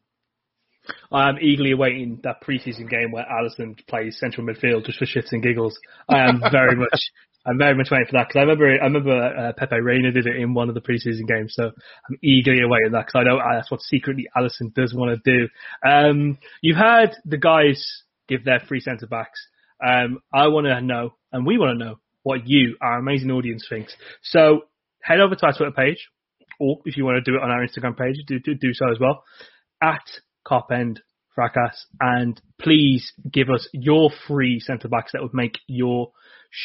I 1.13 1.29
am 1.29 1.39
eagerly 1.39 1.73
awaiting 1.73 2.21
that 2.25 2.43
preseason 2.43 2.89
game 2.89 3.13
where 3.13 3.25
Alisson 3.25 3.77
plays 3.87 4.19
central 4.19 4.47
midfield 4.47 4.87
just 4.87 4.99
for 4.99 5.05
shits 5.05 5.33
and 5.33 5.43
giggles. 5.43 5.79
I 6.09 6.21
am 6.21 6.41
very 6.51 6.77
much 6.77 7.01
I'm 7.49 7.57
very 7.57 7.75
much 7.75 7.89
waiting 7.91 8.07
for 8.07 8.19
that 8.19 8.29
because 8.29 8.41
I 8.41 8.43
remember 8.43 8.71
I 8.71 8.85
remember 8.85 9.23
uh, 9.23 9.53
Pepe 9.57 9.81
Reina 9.81 10.13
did 10.13 10.27
it 10.27 10.37
in 10.37 10.53
one 10.55 10.69
of 10.69 10.75
the 10.75 10.83
preseason 10.83 11.27
games, 11.27 11.55
so 11.55 11.65
I'm 11.65 12.19
eagerly 12.23 12.63
awaiting 12.63 12.93
that 12.93 13.07
because 13.07 13.21
I 13.21 13.23
know 13.25 13.39
uh, 13.39 13.55
that's 13.55 13.71
what 13.71 13.81
secretly 13.81 14.29
Alisson 14.37 14.75
does 14.75 14.93
want 14.93 15.23
to 15.23 15.39
do. 15.39 15.49
Um, 15.89 16.39
you've 16.61 16.77
had 16.77 17.17
the 17.25 17.39
guys 17.39 18.03
give 18.29 18.45
their 18.45 18.61
free 18.61 18.81
centre 18.81 19.07
backs. 19.07 19.41
Um, 19.85 20.19
I 20.33 20.49
want 20.49 20.67
to 20.67 20.81
know, 20.81 21.15
and 21.33 21.47
we 21.47 21.59
want 21.59 21.79
to 21.79 21.85
know 21.85 21.99
what 22.23 22.47
you, 22.47 22.77
our 22.81 22.99
amazing 22.99 23.31
audience, 23.31 23.67
thinks. 23.69 23.95
So 24.23 24.63
head 25.03 25.21
over 25.21 25.35
to 25.35 25.47
our 25.47 25.53
Twitter 25.53 25.73
page, 25.73 26.09
or 26.61 26.79
if 26.85 26.97
you 26.97 27.05
want 27.05 27.25
to 27.25 27.31
do 27.31 27.37
it 27.37 27.43
on 27.43 27.51
our 27.51 27.65
Instagram 27.67 27.97
page, 27.97 28.17
do 28.27 28.39
do, 28.39 28.55
do 28.55 28.75
so 28.75 28.91
as 28.91 28.99
well. 28.99 29.25
At 29.83 30.03
Cop 30.45 30.71
End 30.73 31.01
Fracas, 31.35 31.87
and 32.01 32.41
please 32.61 33.13
give 33.31 33.49
us 33.49 33.69
your 33.73 34.11
free 34.27 34.61
centre 34.61 34.89
backs 34.89 35.13
that 35.13 35.23
would 35.23 35.35
make 35.35 35.59
your 35.69 36.11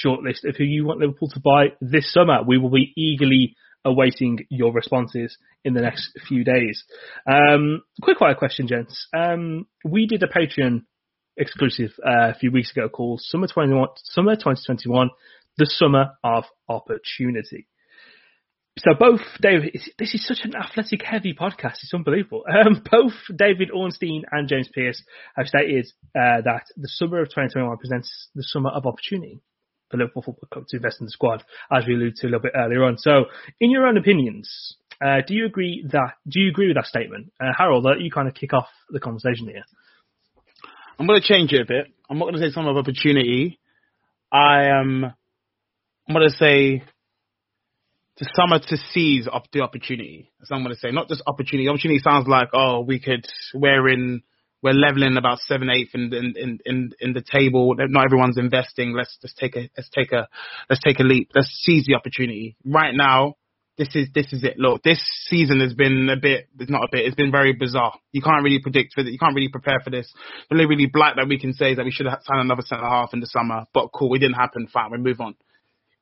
shortlist 0.03 0.47
of 0.47 0.55
who 0.55 0.63
you 0.63 0.85
want 0.85 0.99
Liverpool 0.99 1.29
to 1.29 1.39
buy 1.39 1.73
this 1.81 2.11
summer. 2.11 2.39
We 2.45 2.57
will 2.57 2.71
be 2.71 2.93
eagerly 2.97 3.55
awaiting 3.85 4.39
your 4.49 4.73
responses 4.73 5.37
in 5.63 5.73
the 5.73 5.81
next 5.81 6.17
few 6.27 6.43
days. 6.43 6.83
Um, 7.29 7.83
quick 8.01 8.17
fire 8.17 8.35
question, 8.35 8.67
gents. 8.67 9.07
Um, 9.15 9.67
we 9.83 10.07
did 10.07 10.23
a 10.23 10.27
Patreon 10.27 10.83
exclusive 11.37 11.91
uh, 12.05 12.29
a 12.29 12.33
few 12.35 12.51
weeks 12.51 12.71
ago 12.71 12.89
called 12.89 13.21
Summer 13.21 13.47
21, 13.47 13.87
Summer 14.03 14.35
2021, 14.35 15.09
the 15.57 15.65
Summer 15.65 16.11
of 16.23 16.45
Opportunity. 16.67 17.67
So 18.79 18.91
both 18.99 19.21
David, 19.39 19.77
this 19.99 20.15
is 20.15 20.25
such 20.25 20.39
an 20.43 20.55
athletic 20.55 21.03
heavy 21.03 21.35
podcast. 21.35 21.83
It's 21.83 21.93
unbelievable. 21.93 22.43
Um, 22.53 22.83
both 22.89 23.13
David 23.35 23.69
Ornstein 23.71 24.23
and 24.31 24.47
James 24.47 24.69
Pearce 24.73 25.03
have 25.35 25.47
stated 25.47 25.85
uh, 26.15 26.41
that 26.41 26.63
the 26.75 26.87
summer 26.87 27.21
of 27.21 27.27
2021 27.27 27.77
presents 27.77 28.29
the 28.33 28.43
summer 28.43 28.69
of 28.69 28.85
opportunity 28.85 29.41
for 29.91 29.97
Liverpool 29.97 30.23
Football 30.23 30.47
Club 30.51 30.67
to 30.69 30.77
invest 30.77 31.01
in 31.01 31.05
the 31.05 31.11
squad, 31.11 31.43
as 31.71 31.85
we 31.85 31.93
alluded 31.93 32.15
to 32.15 32.27
a 32.27 32.29
little 32.29 32.39
bit 32.39 32.53
earlier 32.55 32.83
on. 32.83 32.97
So, 32.97 33.25
in 33.59 33.69
your 33.69 33.85
own 33.85 33.97
opinions, 33.97 34.77
uh, 35.03 35.21
do 35.27 35.35
you 35.35 35.45
agree 35.45 35.85
that? 35.91 36.13
Do 36.27 36.39
you 36.39 36.49
agree 36.49 36.67
with 36.67 36.77
that 36.77 36.85
statement, 36.85 37.31
uh, 37.39 37.51
Harold? 37.55 37.85
That 37.85 38.01
you 38.01 38.09
kind 38.09 38.27
of 38.27 38.33
kick 38.33 38.53
off 38.53 38.67
the 38.89 38.99
conversation 38.99 39.47
here. 39.47 39.65
I'm 40.99 41.07
going 41.07 41.21
to 41.21 41.27
change 41.27 41.51
it 41.53 41.61
a 41.61 41.65
bit. 41.65 41.87
I'm 42.09 42.17
not 42.19 42.25
going 42.25 42.35
to 42.35 42.41
say 42.41 42.53
summer 42.53 42.71
of 42.71 42.77
opportunity. 42.77 43.59
I 44.31 44.65
am. 44.65 45.05
I'm 45.05 46.15
going 46.15 46.29
to 46.29 46.35
say 46.35 46.83
the 48.19 48.29
summer 48.35 48.59
to 48.59 48.77
seize 48.91 49.27
up 49.31 49.45
the 49.51 49.61
opportunity. 49.61 50.31
That's 50.39 50.51
what 50.51 50.57
I'm 50.57 50.63
going 50.63 50.75
to 50.75 50.79
say. 50.79 50.91
Not 50.91 51.07
just 51.07 51.23
opportunity. 51.25 51.67
Opportunity 51.67 51.99
sounds 51.99 52.27
like 52.27 52.49
oh 52.53 52.81
we 52.81 52.99
could 52.99 53.25
we're 53.53 53.89
in 53.89 54.21
we're 54.61 54.73
leveling 54.73 55.17
about 55.17 55.39
seven 55.39 55.69
eighth 55.69 55.89
in, 55.93 56.13
in 56.13 56.59
in 56.65 56.91
in 56.99 57.13
the 57.13 57.23
table. 57.23 57.75
Not 57.77 58.05
everyone's 58.05 58.37
investing. 58.37 58.93
Let's 58.93 59.17
just 59.21 59.37
take 59.37 59.55
a 59.55 59.69
let's 59.75 59.89
take 59.89 60.11
a 60.11 60.27
let's 60.69 60.81
take 60.81 60.99
a 60.99 61.03
leap. 61.03 61.31
Let's 61.33 61.49
seize 61.63 61.85
the 61.85 61.95
opportunity 61.95 62.55
right 62.65 62.93
now. 62.93 63.35
This 63.75 63.89
is 63.95 64.09
this 64.13 64.31
is 64.31 64.43
it. 64.43 64.59
Look, 64.59 64.83
this 64.83 65.01
season 65.27 65.59
has 65.59 65.73
been 65.73 66.07
a 66.07 66.15
bit. 66.15 66.47
It's 66.59 66.69
not 66.69 66.83
a 66.83 66.89
bit. 66.91 67.05
It's 67.05 67.15
been 67.15 67.31
very 67.31 67.53
bizarre. 67.53 67.93
You 68.11 68.21
can't 68.21 68.43
really 68.43 68.59
predict 68.61 68.93
for 68.93 69.01
it. 69.01 69.07
You 69.07 69.17
can't 69.17 69.33
really 69.33 69.49
prepare 69.49 69.79
for 69.83 69.89
this. 69.89 70.11
The 70.49 70.55
only 70.55 70.67
really 70.67 70.85
black 70.85 71.15
that 71.15 71.27
we 71.27 71.39
can 71.39 71.53
say 71.53 71.71
is 71.71 71.77
that 71.77 71.85
we 71.85 71.91
should 71.91 72.05
have 72.05 72.19
signed 72.21 72.41
another 72.41 72.61
centre 72.61 72.85
half 72.85 73.13
in 73.13 73.19
the 73.19 73.25
summer. 73.25 73.65
But 73.73 73.87
cool, 73.87 74.13
it 74.13 74.19
didn't 74.19 74.35
happen. 74.35 74.67
Fine, 74.71 74.91
we 74.91 74.99
move 74.99 75.21
on. 75.21 75.35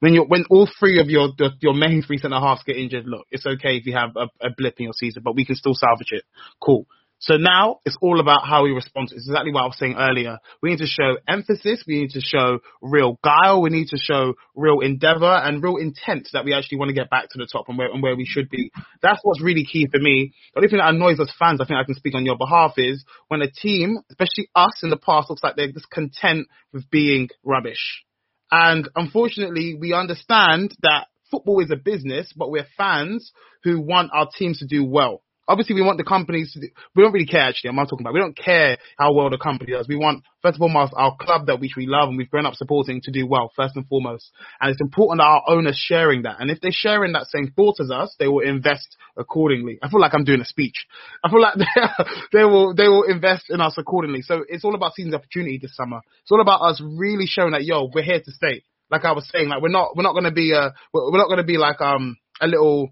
When 0.02 0.14
you 0.14 0.24
when 0.24 0.44
all 0.50 0.68
three 0.80 1.00
of 1.00 1.08
your 1.08 1.30
your 1.40 1.52
your 1.62 1.74
main 1.74 2.02
three 2.02 2.18
centre 2.18 2.40
halves 2.40 2.64
get 2.66 2.76
injured, 2.76 3.06
look, 3.06 3.26
it's 3.32 3.46
okay 3.46 3.78
if 3.78 3.86
you 3.86 3.94
have 3.94 4.18
a, 4.18 4.28
a 4.46 4.50
blip 4.56 4.76
in 4.80 4.86
your 4.86 4.94
season, 4.94 5.22
but 5.24 5.36
we 5.36 5.46
can 5.46 5.56
still 5.56 5.74
salvage 5.74 6.12
it. 6.12 6.24
Cool. 6.60 6.88
So 7.22 7.38
now 7.38 7.82
it's 7.86 7.98
all 8.02 8.20
about 8.20 8.48
how 8.48 8.64
we 8.64 8.72
respond. 8.72 9.12
It's 9.12 9.28
exactly 9.28 9.54
what 9.54 9.62
I 9.62 9.68
was 9.68 9.78
saying 9.78 9.96
earlier. 9.96 10.40
We 10.64 10.72
need 10.72 10.80
to 10.80 10.88
show 10.88 11.18
emphasis. 11.28 11.84
We 11.86 12.02
need 12.02 12.10
to 12.12 12.20
show 12.20 12.60
real 12.82 13.20
guile. 13.24 13.62
We 13.62 13.70
need 13.70 13.90
to 13.90 13.98
show 13.98 14.34
real 14.56 14.80
endeavor 14.80 15.32
and 15.32 15.62
real 15.62 15.78
intent 15.78 16.30
that 16.34 16.46
we 16.46 16.56
actually 16.56 16.80
want 16.80 16.90
to 16.90 16.96
get 16.96 17.12
back 17.12 17.30
to 17.30 17.38
the 17.38 17.46
top 17.46 17.70
and 17.70 17.78
where, 17.78 17.92
and 17.92 18.02
where 18.02 18.16
we 18.16 18.26
should 18.26 18.50
be. 18.50 18.72
That's 19.04 19.20
what's 19.22 19.40
really 19.40 19.66
key 19.66 19.88
for 19.92 20.00
me. 20.00 20.34
The 20.56 20.60
only 20.62 20.70
thing 20.70 20.80
that 20.80 20.90
annoys 20.90 21.20
us 21.20 21.32
fans, 21.38 21.62
I 21.62 21.66
think 21.66 21.78
I 21.78 21.84
can 21.84 21.94
speak 21.94 22.16
on 22.16 22.26
your 22.26 22.40
behalf, 22.40 22.74
is 22.78 23.06
when 23.28 23.44
a 23.44 23.52
team, 23.52 24.00
especially 24.10 24.50
us 24.56 24.82
in 24.82 24.90
the 24.90 24.98
past, 24.98 25.30
looks 25.30 25.44
like 25.44 25.56
they're 25.56 25.72
just 25.72 25.92
content 25.92 26.48
with 26.74 26.90
being 26.90 27.30
rubbish. 27.44 28.04
And 28.50 28.90
unfortunately, 28.96 29.78
we 29.80 29.94
understand 29.94 30.74
that 30.82 31.06
football 31.30 31.60
is 31.60 31.70
a 31.70 31.76
business, 31.76 32.34
but 32.36 32.50
we're 32.50 32.66
fans 32.78 33.32
who 33.64 33.80
want 33.80 34.10
our 34.12 34.28
teams 34.36 34.58
to 34.60 34.66
do 34.66 34.84
well. 34.84 35.22
Obviously, 35.52 35.76
we 35.76 35.82
want 35.82 35.98
the 35.98 36.06
companies 36.06 36.54
to 36.54 36.62
we 36.96 37.04
don't 37.04 37.12
really 37.12 37.26
care 37.26 37.42
actually, 37.42 37.70
I'm 37.70 37.76
not 37.76 37.90
talking 37.90 38.06
about, 38.06 38.14
we 38.14 38.22
don't 38.22 38.38
care 38.38 38.78
how 38.98 39.14
well 39.14 39.30
the 39.30 39.38
company 39.38 39.74
does. 39.74 39.86
We 39.86 39.98
want, 39.98 40.24
first 40.42 40.56
of 40.56 40.62
all, 40.62 40.90
our 40.96 41.16
club 41.20 41.48
that 41.48 41.60
which 41.60 41.74
we 41.76 41.88
love 41.88 42.08
and 42.08 42.18
we've 42.18 42.30
grown 42.30 42.46
up 42.46 42.56
supporting 42.56 43.02
to 43.02 43.12
do 43.12 43.28
well, 43.28 43.52
first 43.54 43.76
and 43.76 43.86
foremost. 43.86 44.32
And 44.62 44.72
it's 44.72 44.80
important 44.80 45.20
that 45.20 45.26
our 45.26 45.44
owners 45.50 45.76
sharing 45.78 46.22
that. 46.22 46.38
And 46.40 46.50
if 46.50 46.62
they're 46.62 46.72
sharing 46.72 47.12
that 47.14 47.26
same 47.28 47.52
thought 47.54 47.82
as 47.82 47.92
us, 47.92 48.16
they 48.18 48.30
will 48.30 48.48
invest 48.48 48.96
accordingly. 49.18 49.78
I 49.84 49.90
feel 49.90 50.00
like 50.00 50.14
I'm 50.14 50.24
doing 50.24 50.40
a 50.40 50.46
speech. 50.46 50.86
I 51.22 51.30
feel 51.30 51.42
like 51.42 51.56
they 52.32 52.46
will, 52.46 52.74
they 52.74 52.88
will 52.88 53.04
invest 53.04 53.50
in 53.50 53.60
us 53.60 53.76
accordingly. 53.78 54.22
So 54.22 54.46
it's 54.48 54.64
all 54.64 54.76
about 54.76 54.94
the 55.12 55.18
opportunity 55.18 55.60
this 55.62 55.76
summer. 55.76 56.00
It's 56.22 56.32
all 56.32 56.42
about 56.42 56.62
us 56.62 56.82
really 56.82 57.26
showing 57.26 57.52
that, 57.52 57.66
yo, 57.66 57.90
we're 57.94 58.04
here 58.04 58.22
to 58.24 58.32
stay. 58.32 58.64
Like 58.90 59.04
I 59.04 59.12
was 59.12 59.28
saying, 59.30 59.50
like 59.50 59.62
we're 59.62 59.70
not, 59.70 59.98
we're 59.98 60.04
not 60.04 60.14
going 60.14 60.26
to 60.26 60.32
be, 60.32 60.54
uh, 60.54 60.70
we're 60.94 61.18
not 61.18 61.28
to 61.36 61.44
be 61.44 61.58
like, 61.58 61.82
um, 61.82 62.18
a 62.40 62.48
little, 62.48 62.92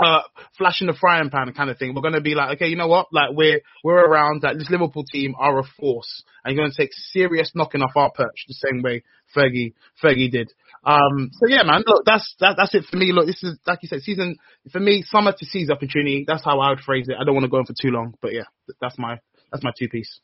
uh, 0.00 0.22
flash 0.56 0.80
in 0.80 0.86
the 0.86 0.94
frying 0.98 1.30
pan 1.30 1.52
kind 1.52 1.70
of 1.70 1.78
thing. 1.78 1.94
We're 1.94 2.02
going 2.02 2.14
to 2.14 2.20
be 2.20 2.34
like, 2.34 2.56
okay, 2.56 2.68
you 2.68 2.76
know 2.76 2.88
what? 2.88 3.08
Like 3.12 3.30
we're 3.32 3.60
we're 3.84 4.04
around. 4.04 4.42
Like 4.42 4.56
this 4.58 4.70
Liverpool 4.70 5.04
team 5.04 5.34
are 5.38 5.58
a 5.58 5.64
force, 5.78 6.22
and 6.44 6.54
you're 6.54 6.62
going 6.64 6.72
to 6.72 6.76
take 6.76 6.92
serious 6.92 7.52
knocking 7.54 7.82
off 7.82 7.96
our 7.96 8.10
perch 8.10 8.44
the 8.48 8.54
same 8.54 8.82
way 8.82 9.02
Fergie 9.36 9.74
Fergie 10.02 10.30
did. 10.30 10.52
Um, 10.84 11.30
so 11.32 11.46
yeah, 11.48 11.62
man. 11.62 11.82
Look, 11.86 12.04
that's 12.06 12.34
that, 12.40 12.54
that's 12.56 12.74
it 12.74 12.84
for 12.90 12.96
me. 12.96 13.12
Look, 13.12 13.26
this 13.26 13.42
is 13.42 13.58
like 13.66 13.80
you 13.82 13.88
said, 13.88 14.00
season 14.00 14.36
for 14.72 14.80
me, 14.80 15.02
summer 15.06 15.32
to 15.36 15.44
seize 15.44 15.70
opportunity. 15.70 16.24
That's 16.26 16.44
how 16.44 16.60
I 16.60 16.70
would 16.70 16.80
phrase 16.80 17.06
it. 17.08 17.16
I 17.20 17.24
don't 17.24 17.34
want 17.34 17.44
to 17.44 17.50
go 17.50 17.58
on 17.58 17.66
for 17.66 17.74
too 17.80 17.90
long, 17.90 18.14
but 18.22 18.32
yeah, 18.32 18.44
that's 18.80 18.98
my 18.98 19.18
that's 19.52 19.64
my 19.64 19.72
two 19.78 19.88
piece. 19.88 20.20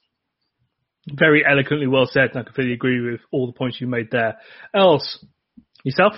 Very 1.13 1.45
eloquently 1.47 1.87
well 1.87 2.09
said, 2.11 2.31
and 2.31 2.41
I 2.41 2.43
completely 2.43 2.75
agree 2.75 3.13
with 3.13 3.21
all 3.31 3.47
the 3.47 3.53
points 3.53 3.81
you 3.81 3.87
made 3.87 4.11
there. 4.11 4.39
Else, 4.75 5.25
yourself? 5.85 6.15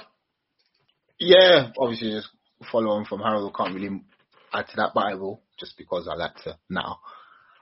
Yeah, 1.19 1.71
obviously 1.77 2.13
just 2.13 2.29
follow 2.71 2.91
on 2.91 3.05
from 3.05 3.21
Harold, 3.21 3.55
can't 3.57 3.75
really 3.75 4.03
add 4.53 4.67
to 4.69 4.77
that 4.77 4.95
Bible 4.95 5.43
just 5.59 5.77
because 5.77 6.09
I 6.09 6.15
like 6.15 6.37
to 6.45 6.59
now. 6.69 6.99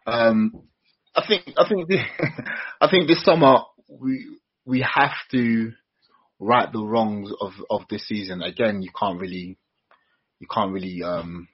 Um, 0.06 0.68
I 1.14 1.26
think 1.26 1.52
I 1.56 1.68
think 1.68 1.88
the, 1.88 1.98
I 2.80 2.90
think 2.90 3.08
this 3.08 3.24
summer 3.24 3.58
we 3.88 4.38
we 4.64 4.80
have 4.82 5.14
to 5.32 5.72
right 6.38 6.70
the 6.70 6.84
wrongs 6.84 7.32
of 7.40 7.52
of 7.70 7.82
this 7.88 8.06
season. 8.06 8.42
Again, 8.42 8.82
you 8.82 8.90
can't 8.98 9.20
really 9.20 9.58
you 10.38 10.46
can't 10.52 10.72
really 10.72 11.02
um, 11.02 11.48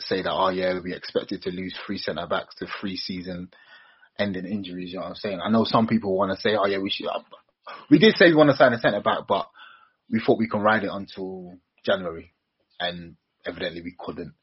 say 0.00 0.22
that 0.22 0.32
oh 0.32 0.48
yeah 0.48 0.78
we 0.82 0.94
expected 0.94 1.42
to 1.42 1.50
lose 1.50 1.78
three 1.86 1.98
centre 1.98 2.26
backs 2.26 2.54
to 2.56 2.66
three 2.80 2.96
season 2.96 3.50
ending 4.18 4.46
injuries. 4.46 4.92
You 4.92 4.96
know 4.96 5.02
what 5.02 5.10
I'm 5.10 5.14
saying? 5.16 5.40
I 5.44 5.50
know 5.50 5.64
some 5.64 5.86
people 5.86 6.16
want 6.16 6.32
to 6.32 6.40
say 6.40 6.56
oh 6.56 6.66
yeah 6.66 6.78
we 6.78 6.90
should. 6.90 7.08
We 7.90 7.98
did 7.98 8.16
say 8.16 8.26
we 8.26 8.34
want 8.34 8.50
to 8.50 8.56
sign 8.56 8.72
a 8.72 8.78
centre 8.78 9.00
back, 9.00 9.20
but 9.28 9.48
we 10.10 10.20
thought 10.24 10.38
we 10.38 10.48
can 10.48 10.60
ride 10.60 10.84
it 10.84 10.90
until 10.92 11.54
January 11.84 12.31
and 12.82 13.16
evidently 13.46 13.82
we 13.82 13.94
couldn't. 13.98 14.34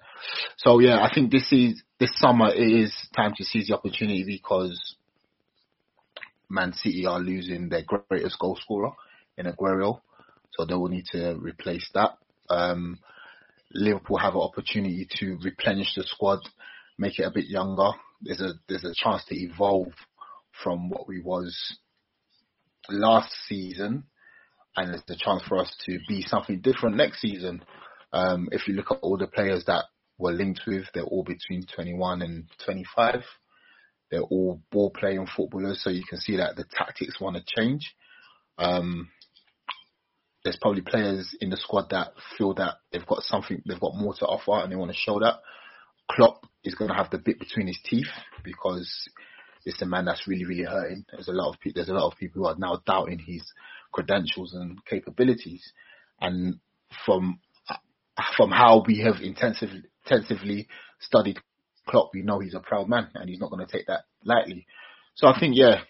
So 0.57 0.79
yeah, 0.79 0.99
I 1.01 1.11
think 1.13 1.31
this 1.31 1.51
is 1.51 1.81
this 1.99 2.11
summer 2.15 2.53
it 2.53 2.59
is 2.61 2.93
time 3.15 3.33
to 3.37 3.43
seize 3.43 3.67
the 3.67 3.75
opportunity 3.75 4.23
because 4.25 4.95
Man 6.49 6.73
City 6.73 7.05
are 7.05 7.19
losing 7.19 7.69
their 7.69 7.83
greatest 7.83 8.39
goal 8.39 8.57
scorer 8.59 8.91
in 9.37 9.45
Aguero, 9.45 10.01
so 10.51 10.65
they 10.65 10.73
will 10.73 10.89
need 10.89 11.05
to 11.11 11.35
replace 11.35 11.89
that. 11.93 12.17
Um, 12.49 12.99
Liverpool 13.71 14.17
have 14.17 14.33
an 14.33 14.41
opportunity 14.41 15.07
to 15.19 15.37
replenish 15.43 15.93
the 15.95 16.03
squad, 16.03 16.39
make 16.97 17.19
it 17.19 17.23
a 17.23 17.31
bit 17.31 17.45
younger. 17.45 17.91
There's 18.21 18.41
a 18.41 18.53
there's 18.67 18.83
a 18.83 18.95
chance 18.95 19.23
to 19.25 19.35
evolve 19.35 19.93
from 20.63 20.89
what 20.89 21.07
we 21.07 21.21
was 21.21 21.77
last 22.89 23.31
season, 23.47 24.03
and 24.75 24.89
there's 24.89 25.03
a 25.07 25.23
chance 25.23 25.43
for 25.47 25.59
us 25.59 25.73
to 25.85 25.99
be 26.07 26.23
something 26.23 26.61
different 26.61 26.97
next 26.97 27.21
season. 27.21 27.63
Um, 28.11 28.49
if 28.51 28.67
you 28.67 28.73
look 28.73 28.91
at 28.91 28.99
all 29.01 29.17
the 29.17 29.27
players 29.27 29.65
that 29.65 29.85
we're 30.17 30.31
linked 30.31 30.61
with, 30.67 30.85
they're 30.93 31.03
all 31.03 31.23
between 31.23 31.65
21 31.73 32.21
and 32.21 32.45
25. 32.65 33.23
They're 34.11 34.21
all 34.21 34.61
ball 34.71 34.89
playing 34.89 35.27
footballers, 35.35 35.83
so 35.83 35.89
you 35.89 36.03
can 36.03 36.19
see 36.19 36.37
that 36.37 36.55
the 36.55 36.65
tactics 36.71 37.21
want 37.21 37.37
to 37.37 37.43
change. 37.45 37.93
Um, 38.57 39.09
there's 40.43 40.57
probably 40.61 40.81
players 40.81 41.35
in 41.41 41.49
the 41.49 41.57
squad 41.57 41.89
that 41.91 42.13
feel 42.37 42.53
that 42.55 42.75
they've 42.91 43.05
got 43.05 43.23
something, 43.23 43.61
they've 43.65 43.79
got 43.79 43.95
more 43.95 44.13
to 44.15 44.25
offer, 44.25 44.63
and 44.63 44.71
they 44.71 44.75
want 44.75 44.91
to 44.91 44.97
show 44.97 45.19
that. 45.19 45.39
Klopp 46.09 46.45
is 46.63 46.75
going 46.75 46.89
to 46.89 46.95
have 46.95 47.11
the 47.11 47.19
bit 47.19 47.39
between 47.39 47.67
his 47.67 47.79
teeth 47.85 48.07
because 48.43 48.89
it's 49.65 49.81
a 49.81 49.85
man 49.85 50.05
that's 50.05 50.27
really, 50.27 50.45
really 50.45 50.63
hurting. 50.63 51.05
There's 51.11 51.27
a 51.27 51.33
lot 51.33 51.53
of 51.53 51.59
pe- 51.59 51.73
there's 51.75 51.89
a 51.89 51.93
lot 51.93 52.11
of 52.11 52.17
people 52.17 52.41
who 52.41 52.47
are 52.47 52.55
now 52.57 52.81
doubting 52.85 53.19
his 53.19 53.43
credentials 53.91 54.53
and 54.53 54.83
capabilities, 54.85 55.71
and 56.19 56.59
from 57.05 57.39
from 58.35 58.51
how 58.51 58.83
we 58.85 58.99
have 58.99 59.21
intensively 59.21 59.83
intensively 60.05 60.67
studied 60.99 61.39
Klopp, 61.87 62.11
we 62.13 62.21
know 62.21 62.39
he's 62.39 62.53
a 62.53 62.59
proud 62.59 62.87
man 62.87 63.09
and 63.15 63.29
he's 63.29 63.39
not 63.39 63.49
going 63.49 63.65
to 63.65 63.71
take 63.71 63.87
that 63.87 64.01
lightly. 64.23 64.65
So 65.15 65.27
I 65.27 65.39
think, 65.39 65.57
yeah, 65.57 65.81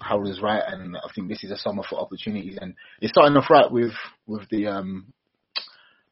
Harold 0.00 0.28
is 0.28 0.40
right, 0.40 0.62
and 0.66 0.96
I 0.96 1.08
think 1.14 1.28
this 1.28 1.44
is 1.44 1.50
a 1.50 1.56
summer 1.56 1.82
for 1.88 1.98
opportunities, 1.98 2.58
and 2.60 2.74
it's 3.00 3.12
starting 3.12 3.36
off 3.36 3.50
right 3.50 3.70
with 3.70 3.92
with 4.26 4.48
the 4.50 4.66
um 4.66 5.12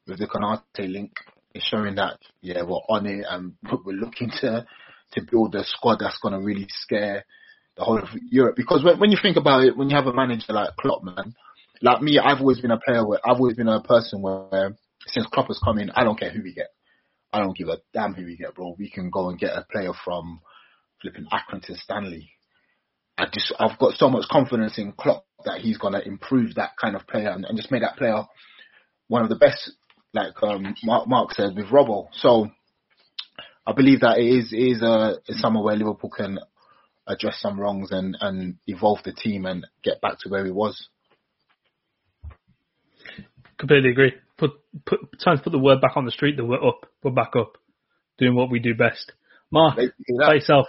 with 0.06 0.18
the 0.18 0.26
Konate 0.26 0.90
link. 0.90 1.12
It's 1.54 1.66
showing 1.66 1.96
that 1.96 2.18
yeah 2.40 2.62
we're 2.62 2.76
on 2.88 3.06
it 3.06 3.26
and 3.28 3.54
we're 3.84 3.92
looking 3.92 4.30
to 4.40 4.64
to 5.12 5.20
build 5.30 5.54
a 5.54 5.64
squad 5.64 5.98
that's 6.00 6.18
going 6.22 6.34
to 6.34 6.40
really 6.40 6.66
scare 6.70 7.24
the 7.76 7.84
whole 7.84 7.98
of 7.98 8.08
Europe. 8.30 8.56
Because 8.56 8.84
when, 8.84 8.98
when 9.00 9.10
you 9.10 9.18
think 9.20 9.36
about 9.36 9.64
it, 9.64 9.76
when 9.76 9.90
you 9.90 9.96
have 9.96 10.06
a 10.06 10.12
manager 10.12 10.52
like 10.52 10.76
Klopp, 10.76 11.02
man, 11.02 11.34
like 11.82 12.00
me, 12.00 12.18
I've 12.18 12.40
always 12.40 12.60
been 12.60 12.70
a 12.70 12.78
player 12.78 13.06
where 13.06 13.18
I've 13.24 13.36
always 13.38 13.56
been 13.56 13.68
a 13.68 13.82
person 13.82 14.22
where 14.22 14.76
since 15.06 15.26
Klopp 15.26 15.48
has 15.48 15.60
come 15.62 15.78
in, 15.78 15.90
I 15.90 16.04
don't 16.04 16.18
care 16.18 16.30
who 16.30 16.42
we 16.42 16.54
get. 16.54 16.68
I 17.32 17.40
don't 17.40 17.56
give 17.56 17.68
a 17.68 17.78
damn 17.92 18.14
who 18.14 18.24
we 18.24 18.36
get, 18.36 18.54
bro. 18.54 18.74
We 18.78 18.90
can 18.90 19.10
go 19.10 19.28
and 19.28 19.38
get 19.38 19.56
a 19.56 19.66
player 19.70 19.92
from 20.04 20.40
flipping 21.00 21.26
Accrington 21.32 21.76
Stanley. 21.76 22.30
I 23.16 23.26
just, 23.32 23.54
I've 23.58 23.78
got 23.78 23.94
so 23.94 24.08
much 24.08 24.28
confidence 24.28 24.78
in 24.78 24.92
Klopp 24.92 25.24
that 25.44 25.60
he's 25.60 25.78
gonna 25.78 26.00
improve 26.00 26.54
that 26.54 26.70
kind 26.80 26.96
of 26.96 27.06
player 27.06 27.30
and, 27.30 27.44
and 27.44 27.56
just 27.56 27.70
make 27.70 27.82
that 27.82 27.96
player 27.96 28.24
one 29.08 29.22
of 29.22 29.28
the 29.28 29.36
best, 29.36 29.72
like 30.12 30.40
um, 30.42 30.74
Mark, 30.84 31.08
Mark 31.08 31.32
said 31.32 31.56
with 31.56 31.66
Robbo. 31.66 32.08
So 32.12 32.48
I 33.66 33.72
believe 33.72 34.00
that 34.00 34.18
it 34.18 34.26
is 34.26 34.52
it 34.52 34.56
is 34.56 34.82
a, 34.82 35.16
a 35.28 35.34
summer 35.34 35.62
where 35.62 35.76
Liverpool 35.76 36.10
can 36.10 36.38
address 37.06 37.40
some 37.40 37.58
wrongs 37.58 37.90
and 37.90 38.16
and 38.20 38.56
evolve 38.66 39.00
the 39.04 39.12
team 39.12 39.46
and 39.46 39.66
get 39.82 40.00
back 40.00 40.18
to 40.20 40.28
where 40.28 40.44
he 40.44 40.50
was. 40.50 40.88
Completely 43.58 43.90
agree. 43.90 44.12
Put 44.40 44.52
put 44.86 45.00
time 45.22 45.36
to 45.36 45.42
put 45.44 45.52
the 45.52 45.58
word 45.58 45.82
back 45.82 45.96
on 46.00 46.06
the 46.06 46.10
street 46.10 46.38
that 46.38 46.44
we're 46.46 46.64
up. 46.66 46.86
We're 47.04 47.10
back 47.12 47.36
up, 47.36 47.58
doing 48.18 48.34
what 48.34 48.50
we 48.50 48.58
do 48.58 48.72
best. 48.74 49.12
Mark, 49.52 49.76
by 49.76 50.34
yourself. 50.40 50.66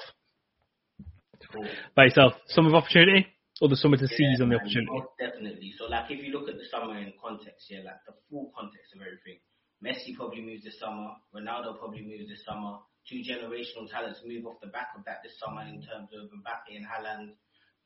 By 1.96 2.06
yourself. 2.12 2.34
Summer 2.48 2.68
of 2.68 2.76
opportunity 2.76 3.28
or 3.62 3.70
the 3.70 3.78
summer 3.80 3.96
to 3.96 4.04
Yeah, 4.12 4.18
seize 4.18 4.42
on 4.42 4.50
the 4.50 4.58
opportunity? 4.60 4.92
most 4.92 5.16
definitely. 5.18 5.72
So, 5.80 5.86
like, 5.86 6.12
if 6.12 6.20
you 6.20 6.34
look 6.36 6.50
at 6.50 6.58
the 6.58 6.68
summer 6.70 6.98
in 7.00 7.14
context, 7.16 7.72
yeah, 7.72 7.80
like 7.88 8.04
the 8.06 8.14
full 8.30 8.52
context 8.52 8.92
of 8.94 9.02
everything. 9.02 9.40
Messi 9.80 10.16
probably 10.18 10.42
moves 10.44 10.64
this 10.64 10.78
summer. 10.78 11.16
Ronaldo 11.34 11.80
probably 11.80 12.04
moves 12.04 12.28
this 12.28 12.44
summer. 12.46 12.78
Two 13.08 13.24
generational 13.24 13.90
talents 13.90 14.20
move 14.26 14.46
off 14.46 14.60
the 14.62 14.68
back 14.70 14.90
of 14.98 15.06
that 15.06 15.24
this 15.24 15.34
summer 15.40 15.64
in 15.64 15.82
terms 15.82 16.10
of 16.14 16.30
Mbappe 16.30 16.76
and 16.76 16.86
Haaland. 16.86 17.34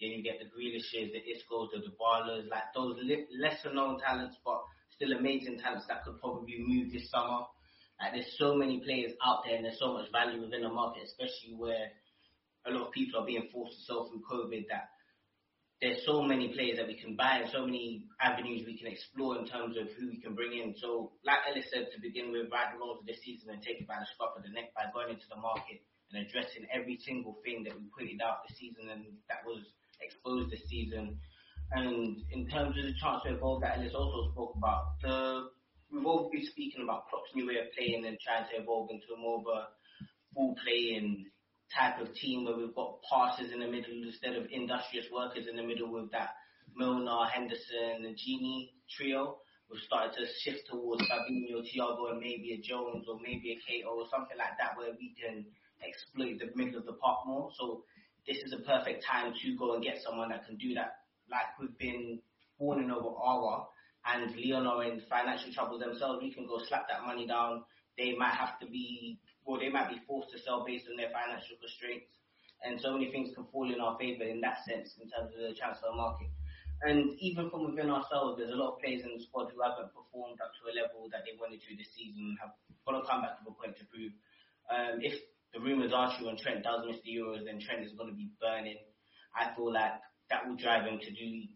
Then 0.02 0.12
you 0.12 0.24
get 0.24 0.40
the 0.44 0.50
Grealishes, 0.52 1.14
the 1.16 1.24
Iscos, 1.24 1.72
the 1.72 1.80
Dybalas, 1.80 2.50
like 2.50 2.68
those 2.76 2.98
li- 3.02 3.28
lesser 3.40 3.72
known 3.74 4.00
talents, 4.02 4.36
but 4.44 4.60
still 4.96 5.18
amazing 5.18 5.60
talents 5.60 5.86
that 5.88 6.04
could 6.04 6.20
probably 6.20 6.58
move 6.60 6.92
this 6.92 7.10
summer. 7.10 7.46
Like 8.00 8.14
there's 8.14 8.36
so 8.38 8.56
many 8.56 8.82
players 8.84 9.14
out 9.24 9.44
there 9.46 9.56
and 9.56 9.66
there's 9.66 9.80
so 9.80 9.94
much 9.94 10.12
value 10.12 10.42
within 10.42 10.64
the 10.64 10.70
market, 10.70 11.04
especially 11.04 11.56
where 11.56 11.92
a 12.68 12.72
lot 12.72 12.88
of 12.88 12.94
people 12.94 13.22
are 13.22 13.26
being 13.26 13.48
forced 13.54 13.78
to 13.78 13.84
sell 13.86 14.10
through 14.10 14.24
COVID 14.28 14.68
that 14.70 14.90
there's 15.82 16.02
so 16.06 16.24
many 16.24 16.56
players 16.56 16.80
that 16.80 16.88
we 16.88 16.96
can 16.96 17.16
buy 17.16 17.44
and 17.44 17.52
so 17.52 17.68
many 17.68 18.08
avenues 18.22 18.64
we 18.66 18.80
can 18.80 18.88
explore 18.88 19.38
in 19.38 19.46
terms 19.46 19.76
of 19.76 19.92
who 20.00 20.08
we 20.08 20.18
can 20.18 20.34
bring 20.34 20.56
in. 20.56 20.74
So, 20.80 21.12
like 21.28 21.44
Ellis 21.52 21.68
said 21.68 21.92
to 21.92 22.02
begin 22.02 22.32
with, 22.32 22.48
ride 22.48 22.72
the 22.74 22.80
road 22.80 23.04
of 23.04 23.06
this 23.06 23.20
season 23.22 23.52
and 23.52 23.62
take 23.62 23.84
it 23.84 23.88
by 23.88 24.00
the 24.00 24.08
scruff 24.16 24.40
of 24.40 24.44
the 24.44 24.56
neck 24.56 24.72
by 24.72 24.88
going 24.96 25.12
into 25.12 25.28
the 25.28 25.36
market 25.36 25.84
and 26.12 26.24
addressing 26.24 26.64
every 26.72 26.98
single 27.04 27.38
thing 27.44 27.68
that 27.68 27.76
we 27.76 27.92
pointed 27.92 28.24
out 28.24 28.48
this 28.48 28.56
season 28.56 28.88
and 28.88 29.20
that 29.28 29.44
was 29.44 29.68
exposed 30.00 30.50
this 30.50 30.64
season. 30.72 31.20
And 31.72 32.22
in 32.32 32.48
terms 32.48 32.78
of 32.78 32.86
the 32.86 32.94
chance 33.00 33.24
to 33.26 33.36
evolve 33.36 33.62
that 33.62 33.78
Ellis 33.78 33.94
also 33.96 34.32
spoke 34.32 34.54
about, 34.56 35.00
the 35.02 35.50
we've 35.92 36.06
all 36.06 36.30
been 36.32 36.46
speaking 36.46 36.84
about 36.84 37.08
Klopp's 37.10 37.32
new 37.34 37.48
way 37.48 37.58
of 37.58 37.72
playing 37.78 38.06
and 38.06 38.18
trying 38.20 38.48
to 38.50 38.62
evolve 38.62 38.90
into 38.92 39.14
a 39.16 39.20
more 39.20 39.40
of 39.40 39.48
a 39.48 39.68
ball 40.34 40.56
playing 40.64 41.26
type 41.74 42.00
of 42.00 42.14
team 42.14 42.46
where 42.46 42.58
we've 42.58 42.76
got 42.76 43.00
passers 43.10 43.52
in 43.52 43.60
the 43.60 43.68
middle 43.68 44.04
instead 44.04 44.36
of 44.36 44.46
industrious 44.52 45.06
workers 45.12 45.48
in 45.50 45.56
the 45.56 45.64
middle 45.64 45.92
with 45.92 46.12
that 46.12 46.36
Milner, 46.76 47.26
Henderson, 47.32 48.06
and 48.06 48.16
Gini 48.16 48.70
trio. 48.98 49.38
We've 49.72 49.82
started 49.82 50.14
to 50.14 50.26
shift 50.44 50.68
towards 50.70 51.02
Fabinho, 51.10 51.64
Thiago, 51.66 52.12
and 52.12 52.20
maybe 52.20 52.54
a 52.54 52.62
Jones 52.62 53.06
or 53.10 53.18
maybe 53.18 53.58
a 53.58 53.58
Keita 53.66 53.90
or 53.90 54.06
something 54.12 54.38
like 54.38 54.58
that 54.60 54.78
where 54.78 54.92
we 54.94 55.16
can 55.18 55.46
exploit 55.82 56.38
the 56.38 56.54
middle 56.56 56.80
of 56.80 56.86
the 56.86 56.94
park 56.94 57.26
more. 57.26 57.50
So 57.58 57.84
this 58.28 58.38
is 58.38 58.54
a 58.54 58.62
perfect 58.62 59.04
time 59.04 59.34
to 59.34 59.58
go 59.58 59.74
and 59.74 59.84
get 59.84 59.98
someone 60.06 60.30
that 60.30 60.46
can 60.46 60.58
do 60.58 60.76
that. 60.76 61.05
Like 61.30 61.58
we've 61.60 61.78
been 61.78 62.20
fawning 62.58 62.92
over 62.92 63.10
Aouar 63.10 63.66
and 64.06 64.30
Lyon 64.38 64.68
are 64.68 64.84
in 64.84 65.02
financial 65.10 65.52
trouble 65.52 65.80
themselves. 65.80 66.22
We 66.22 66.34
can 66.34 66.46
go 66.46 66.62
slap 66.68 66.88
that 66.90 67.06
money 67.06 67.26
down. 67.26 67.64
They 67.98 68.14
might 68.14 68.36
have 68.38 68.60
to 68.60 68.68
be, 68.68 69.20
well, 69.46 69.60
they 69.60 69.70
might 69.70 69.90
be 69.90 70.02
forced 70.06 70.32
to 70.32 70.40
sell 70.40 70.64
based 70.66 70.86
on 70.90 70.98
their 70.98 71.10
financial 71.10 71.58
constraints. 71.58 72.14
And 72.62 72.80
so 72.80 72.94
many 72.94 73.12
things 73.12 73.34
can 73.34 73.46
fall 73.52 73.68
in 73.72 73.82
our 73.82 73.98
favour 73.98 74.24
in 74.24 74.42
that 74.42 74.62
sense 74.66 74.94
in 75.02 75.10
terms 75.10 75.34
of 75.34 75.42
the 75.42 75.58
transfer 75.58 75.92
market. 75.94 76.30
And 76.84 77.18
even 77.20 77.50
from 77.50 77.72
within 77.72 77.90
ourselves, 77.90 78.38
there's 78.38 78.52
a 78.54 78.60
lot 78.60 78.76
of 78.76 78.82
players 78.84 79.02
in 79.02 79.16
the 79.16 79.24
squad 79.24 79.50
who 79.50 79.64
haven't 79.64 79.96
performed 79.96 80.38
up 80.44 80.52
to 80.60 80.70
a 80.70 80.74
level 80.76 81.08
that 81.10 81.24
they 81.24 81.34
wanted 81.40 81.64
to 81.66 81.72
this 81.74 81.90
season, 81.96 82.36
have 82.42 82.52
got 82.86 83.00
to 83.00 83.04
come 83.08 83.24
back 83.24 83.40
to 83.40 83.44
the 83.48 83.56
point 83.56 83.80
to 83.80 83.86
prove. 83.88 84.12
Um, 84.70 85.00
if 85.02 85.16
the 85.56 85.64
rumours 85.64 85.96
are 85.96 86.12
true 86.18 86.28
and 86.28 86.38
Trent 86.38 86.68
does 86.68 86.84
miss 86.86 87.00
the 87.02 87.16
Euros, 87.16 87.48
then 87.48 87.64
Trent 87.64 87.88
is 87.88 87.96
going 87.96 88.12
to 88.12 88.18
be 88.18 88.30
burning. 88.44 88.78
I 89.34 89.56
feel 89.56 89.72
like 89.72 89.98
that 90.30 90.48
will 90.48 90.56
drive 90.56 90.86
him 90.86 91.00
to 91.00 91.12
do 91.12 91.48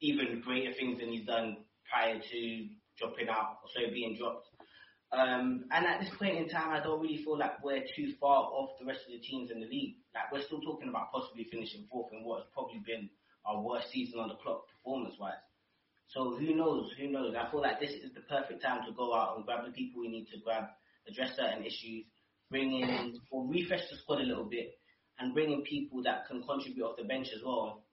even 0.00 0.42
greater 0.44 0.72
things 0.74 1.00
than 1.00 1.10
he's 1.10 1.26
done 1.26 1.58
prior 1.90 2.18
to 2.18 2.68
dropping 2.98 3.28
out, 3.28 3.58
or 3.62 3.68
so 3.74 3.90
being 3.92 4.16
dropped. 4.16 4.48
Um, 5.12 5.64
and 5.70 5.86
at 5.86 6.00
this 6.00 6.10
point 6.18 6.36
in 6.36 6.48
time, 6.48 6.70
I 6.70 6.82
don't 6.82 7.00
really 7.00 7.22
feel 7.22 7.38
like 7.38 7.62
we're 7.62 7.84
too 7.94 8.14
far 8.20 8.50
off 8.50 8.78
the 8.80 8.86
rest 8.86 9.06
of 9.06 9.12
the 9.12 9.20
teams 9.20 9.50
in 9.50 9.60
the 9.60 9.66
league. 9.66 9.96
Like 10.14 10.32
we're 10.32 10.42
still 10.42 10.60
talking 10.60 10.88
about 10.88 11.12
possibly 11.12 11.46
finishing 11.50 11.86
fourth 11.90 12.12
in 12.12 12.24
what 12.24 12.42
has 12.42 12.46
probably 12.52 12.82
been 12.84 13.08
our 13.46 13.62
worst 13.62 13.92
season 13.92 14.18
on 14.18 14.28
the 14.28 14.34
clock 14.34 14.66
performance-wise. 14.68 15.38
So 16.08 16.36
who 16.36 16.54
knows? 16.54 16.90
Who 16.98 17.08
knows? 17.08 17.34
I 17.38 17.50
feel 17.50 17.60
like 17.60 17.80
this 17.80 17.90
is 17.90 18.12
the 18.14 18.22
perfect 18.22 18.62
time 18.62 18.84
to 18.86 18.92
go 18.92 19.14
out 19.14 19.36
and 19.36 19.46
grab 19.46 19.64
the 19.64 19.72
people 19.72 20.00
we 20.00 20.08
need 20.08 20.26
to 20.32 20.40
grab, 20.44 20.64
address 21.08 21.36
certain 21.36 21.64
issues, 21.64 22.04
bring 22.50 22.72
in 22.72 23.20
or 23.30 23.46
refresh 23.46 23.88
the 23.90 23.96
squad 23.98 24.20
a 24.20 24.24
little 24.24 24.44
bit, 24.44 24.78
and 25.18 25.34
bring 25.34 25.52
in 25.52 25.62
people 25.62 26.02
that 26.02 26.26
can 26.26 26.42
contribute 26.42 26.84
off 26.84 26.96
the 26.96 27.04
bench 27.04 27.28
as 27.34 27.42
well, 27.44 27.83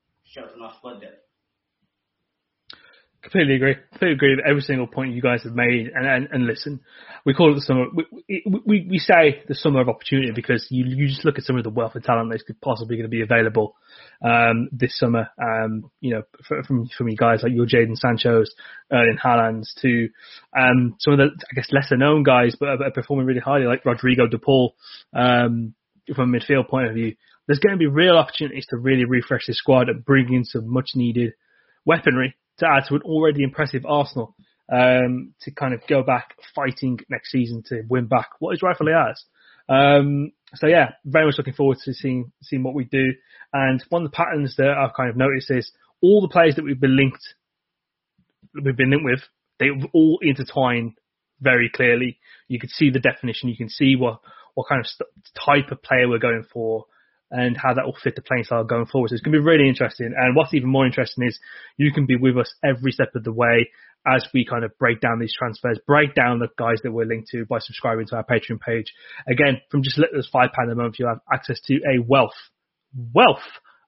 Completely 3.21 3.55
agree. 3.55 3.75
Completely 3.91 4.15
agree 4.15 4.35
with 4.35 4.45
every 4.45 4.61
single 4.61 4.87
point 4.87 5.13
you 5.13 5.21
guys 5.21 5.43
have 5.43 5.53
made. 5.53 5.91
And 5.93 6.07
and, 6.07 6.27
and 6.31 6.47
listen, 6.47 6.79
we 7.23 7.35
call 7.35 7.51
it 7.51 7.55
the 7.55 7.61
summer. 7.61 7.85
We, 7.93 8.43
we 8.65 8.87
we 8.89 8.97
say 8.97 9.43
the 9.47 9.53
summer 9.53 9.79
of 9.79 9.89
opportunity 9.89 10.31
because 10.31 10.65
you 10.71 10.85
you 10.85 11.07
just 11.07 11.23
look 11.23 11.37
at 11.37 11.43
some 11.43 11.55
of 11.55 11.63
the 11.63 11.69
wealth 11.69 11.93
of 11.95 12.03
talent 12.03 12.31
that's 12.31 12.43
possibly 12.63 12.95
going 12.95 13.05
to 13.05 13.09
be 13.09 13.21
available 13.21 13.75
um, 14.25 14.69
this 14.71 14.97
summer. 14.97 15.29
Um, 15.39 15.91
you 15.99 16.15
know, 16.15 16.23
from 16.65 16.89
from 16.97 17.09
you 17.09 17.15
guys 17.15 17.41
like 17.43 17.51
your 17.53 17.67
Jadon 17.67 17.95
Sancho's, 17.95 18.55
Erling 18.91 19.19
Haaland's 19.23 19.71
to 19.83 20.09
um, 20.57 20.95
some 20.97 21.13
of 21.13 21.19
the 21.19 21.25
I 21.25 21.53
guess 21.53 21.71
lesser 21.71 21.97
known 21.97 22.23
guys, 22.23 22.55
but 22.59 22.69
are, 22.69 22.83
are 22.85 22.91
performing 22.91 23.27
really 23.27 23.39
highly 23.39 23.65
like 23.65 23.85
Rodrigo 23.85 24.25
De 24.25 24.39
Paul. 24.39 24.73
Um, 25.13 25.75
from 26.15 26.33
a 26.33 26.39
midfield 26.39 26.67
point 26.67 26.87
of 26.87 26.95
view, 26.95 27.15
there's 27.51 27.59
going 27.59 27.75
to 27.75 27.77
be 27.77 27.85
real 27.85 28.15
opportunities 28.15 28.65
to 28.69 28.77
really 28.77 29.03
refresh 29.03 29.45
the 29.45 29.53
squad 29.53 29.89
and 29.89 30.05
bring 30.05 30.33
in 30.33 30.45
some 30.45 30.71
much 30.71 30.91
needed 30.95 31.33
weaponry 31.83 32.33
to 32.59 32.65
add 32.65 32.85
to 32.87 32.95
an 32.95 33.01
already 33.01 33.43
impressive 33.43 33.85
Arsenal. 33.85 34.33
um, 34.71 35.33
to 35.41 35.51
kind 35.51 35.73
of 35.73 35.81
go 35.87 36.01
back 36.01 36.37
fighting 36.55 36.97
next 37.09 37.29
season 37.29 37.61
to 37.67 37.83
win 37.89 38.07
back 38.07 38.29
what 38.39 38.53
is 38.53 38.63
rightfully 38.63 38.93
ours. 38.93 39.25
Um, 39.67 40.31
so 40.55 40.67
yeah, 40.67 40.91
very 41.03 41.25
much 41.25 41.35
looking 41.37 41.53
forward 41.53 41.77
to 41.83 41.93
seeing 41.93 42.31
seeing 42.41 42.63
what 42.63 42.73
we 42.73 42.85
do. 42.85 43.13
And 43.51 43.83
one 43.89 44.05
of 44.05 44.11
the 44.11 44.15
patterns 44.15 44.55
that 44.57 44.69
I've 44.69 44.95
kind 44.95 45.09
of 45.09 45.17
noticed 45.17 45.51
is 45.51 45.71
all 46.01 46.21
the 46.21 46.29
players 46.29 46.55
that 46.55 46.63
we've 46.63 46.79
been 46.79 46.95
linked, 46.95 47.35
we've 48.55 48.77
been 48.77 48.91
linked 48.91 49.05
with, 49.05 49.23
they 49.59 49.67
all 49.93 50.19
intertwine 50.21 50.95
very 51.41 51.69
clearly. 51.69 52.17
You 52.47 52.59
can 52.59 52.69
see 52.69 52.89
the 52.89 52.99
definition. 52.99 53.49
You 53.49 53.57
can 53.57 53.69
see 53.69 53.97
what 53.97 54.21
what 54.55 54.69
kind 54.69 54.79
of 54.79 54.87
st- 54.87 55.09
type 55.45 55.71
of 55.71 55.83
player 55.83 56.07
we're 56.07 56.17
going 56.17 56.45
for 56.51 56.85
and 57.31 57.57
how 57.57 57.73
that 57.73 57.85
will 57.85 57.97
fit 58.03 58.15
the 58.15 58.21
playing 58.21 58.43
style 58.43 58.63
going 58.63 58.85
forward. 58.85 59.09
So 59.09 59.13
it's 59.15 59.23
going 59.23 59.33
to 59.33 59.39
be 59.39 59.45
really 59.45 59.67
interesting. 59.67 60.13
And 60.15 60.35
what's 60.35 60.53
even 60.53 60.69
more 60.69 60.85
interesting 60.85 61.25
is 61.25 61.39
you 61.77 61.91
can 61.91 62.05
be 62.05 62.17
with 62.17 62.37
us 62.37 62.53
every 62.63 62.91
step 62.91 63.15
of 63.15 63.23
the 63.23 63.31
way 63.31 63.69
as 64.05 64.25
we 64.33 64.45
kind 64.45 64.63
of 64.63 64.77
break 64.77 64.99
down 64.99 65.19
these 65.19 65.33
transfers, 65.37 65.79
break 65.85 66.15
down 66.15 66.39
the 66.39 66.49
guys 66.57 66.77
that 66.83 66.91
we're 66.91 67.05
linked 67.05 67.29
to 67.29 67.45
by 67.45 67.59
subscribing 67.59 68.07
to 68.07 68.15
our 68.15 68.25
Patreon 68.25 68.59
page. 68.59 68.91
Again, 69.27 69.61
from 69.69 69.83
just 69.83 69.97
little 69.97 70.19
as 70.19 70.27
five 70.31 70.49
pounds 70.53 70.71
a 70.71 70.75
month, 70.75 70.95
you'll 70.97 71.09
have 71.09 71.21
access 71.31 71.59
to 71.67 71.75
a 71.75 72.01
wealth, 72.05 72.33
wealth 73.13 73.39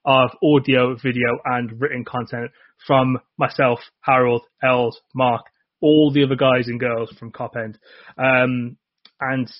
of 0.04 0.30
audio, 0.42 0.94
video 0.94 1.38
and 1.44 1.80
written 1.80 2.04
content 2.04 2.50
from 2.86 3.18
myself, 3.38 3.80
Harold, 4.00 4.42
Els, 4.62 5.00
Mark, 5.14 5.42
all 5.80 6.12
the 6.12 6.24
other 6.24 6.36
guys 6.36 6.68
and 6.68 6.78
girls 6.78 7.12
from 7.18 7.32
Cop 7.32 7.56
End. 7.56 7.78
Um, 8.16 8.76
and 9.20 9.50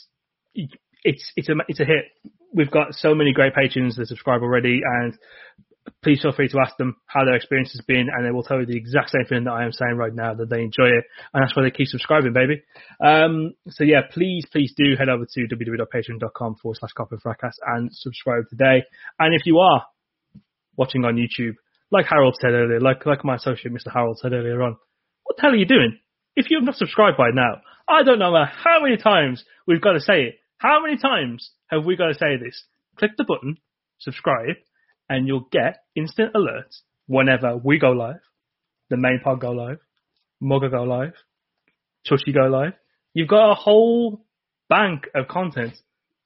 it's, 0.55 1.33
it's 1.37 1.49
a, 1.49 1.55
it's 1.69 1.81
a 1.81 1.85
hit. 1.85 2.05
We've 2.55 2.71
got 2.71 2.95
so 2.95 3.15
many 3.15 3.33
great 3.33 3.55
patrons 3.55 3.97
that 3.97 4.07
subscribe 4.07 4.43
already 4.43 4.81
and 4.85 5.19
please 6.03 6.23
feel 6.23 6.33
free 6.33 6.49
to 6.49 6.59
ask 6.61 6.77
them 6.77 6.97
how 7.07 7.25
their 7.25 7.35
experience 7.35 7.73
has 7.73 7.81
been, 7.87 8.09
and 8.13 8.25
they 8.25 8.31
will 8.31 8.43
tell 8.43 8.61
you 8.61 8.67
the 8.67 8.77
exact 8.77 9.11
same 9.11 9.25
thing 9.29 9.45
that 9.45 9.53
I 9.53 9.65
am 9.65 9.73
saying 9.73 9.97
right 9.97 10.15
now, 10.15 10.35
that 10.35 10.49
they 10.49 10.61
enjoy 10.61 10.87
it, 10.87 11.05
and 11.33 11.43
that's 11.43 11.57
why 11.57 11.63
they 11.63 11.71
keep 11.71 11.89
subscribing, 11.89 12.33
baby. 12.33 12.63
Um, 13.05 13.55
so 13.69 13.85
yeah, 13.85 14.03
please, 14.11 14.45
please 14.51 14.73
do 14.77 14.97
head 14.99 15.09
over 15.09 15.27
to 15.27 15.41
www.patreon.com 15.41 16.57
forward 16.57 16.79
slash 16.79 16.93
copper 16.97 17.19
fracas 17.23 17.59
and 17.67 17.91
subscribe 17.93 18.45
today. 18.49 18.85
And 19.19 19.35
if 19.35 19.47
you 19.47 19.59
are 19.59 19.85
watching 20.77 21.05
on 21.05 21.17
YouTube, 21.17 21.55
like 21.91 22.07
Harold 22.09 22.37
said 22.41 22.53
earlier, 22.53 22.81
like, 22.81 23.05
like 23.07 23.25
my 23.25 23.37
associate 23.37 23.73
Mr. 23.73 23.93
Harold 23.93 24.19
said 24.19 24.33
earlier 24.33 24.63
on, 24.63 24.77
what 25.25 25.37
the 25.37 25.43
hell 25.43 25.53
are 25.53 25.57
you 25.57 25.67
doing? 25.67 25.99
If 26.37 26.51
you 26.51 26.59
have 26.59 26.67
not 26.67 26.77
subscribed 26.77 27.17
by 27.17 27.31
now, 27.33 27.61
I 27.89 28.03
don't 28.03 28.19
know 28.19 28.33
how 28.33 28.83
many 28.83 28.97
times 28.97 29.45
we've 29.67 29.81
got 29.81 29.93
to 29.93 30.01
say 30.01 30.23
it. 30.23 30.35
How 30.65 30.81
many 30.81 30.97
times 30.97 31.51
have 31.67 31.85
we 31.85 31.95
got 31.95 32.07
to 32.07 32.15
say 32.15 32.39
this? 32.43 32.65
Click 32.97 33.11
the 33.19 33.25
button, 33.25 33.59
subscribe, 33.99 34.57
and 35.11 35.29
you'll 35.29 35.47
get 35.53 35.83
instant 35.95 36.33
alerts 36.33 36.81
whenever 37.07 37.59
we 37.59 37.79
go 37.79 37.91
live, 37.91 38.23
the 38.89 38.97
main 38.97 39.21
pod 39.23 39.43
go 39.43 39.51
live, 39.51 39.77
Mugger 40.41 40.71
go 40.71 40.85
live, 40.85 41.13
Tushy 42.09 42.33
go 42.33 42.47
live. 42.47 42.73
You've 43.13 43.29
got 43.29 43.51
a 43.51 43.55
whole 43.55 44.25
bank 44.71 45.07
of 45.15 45.29
content 45.29 45.75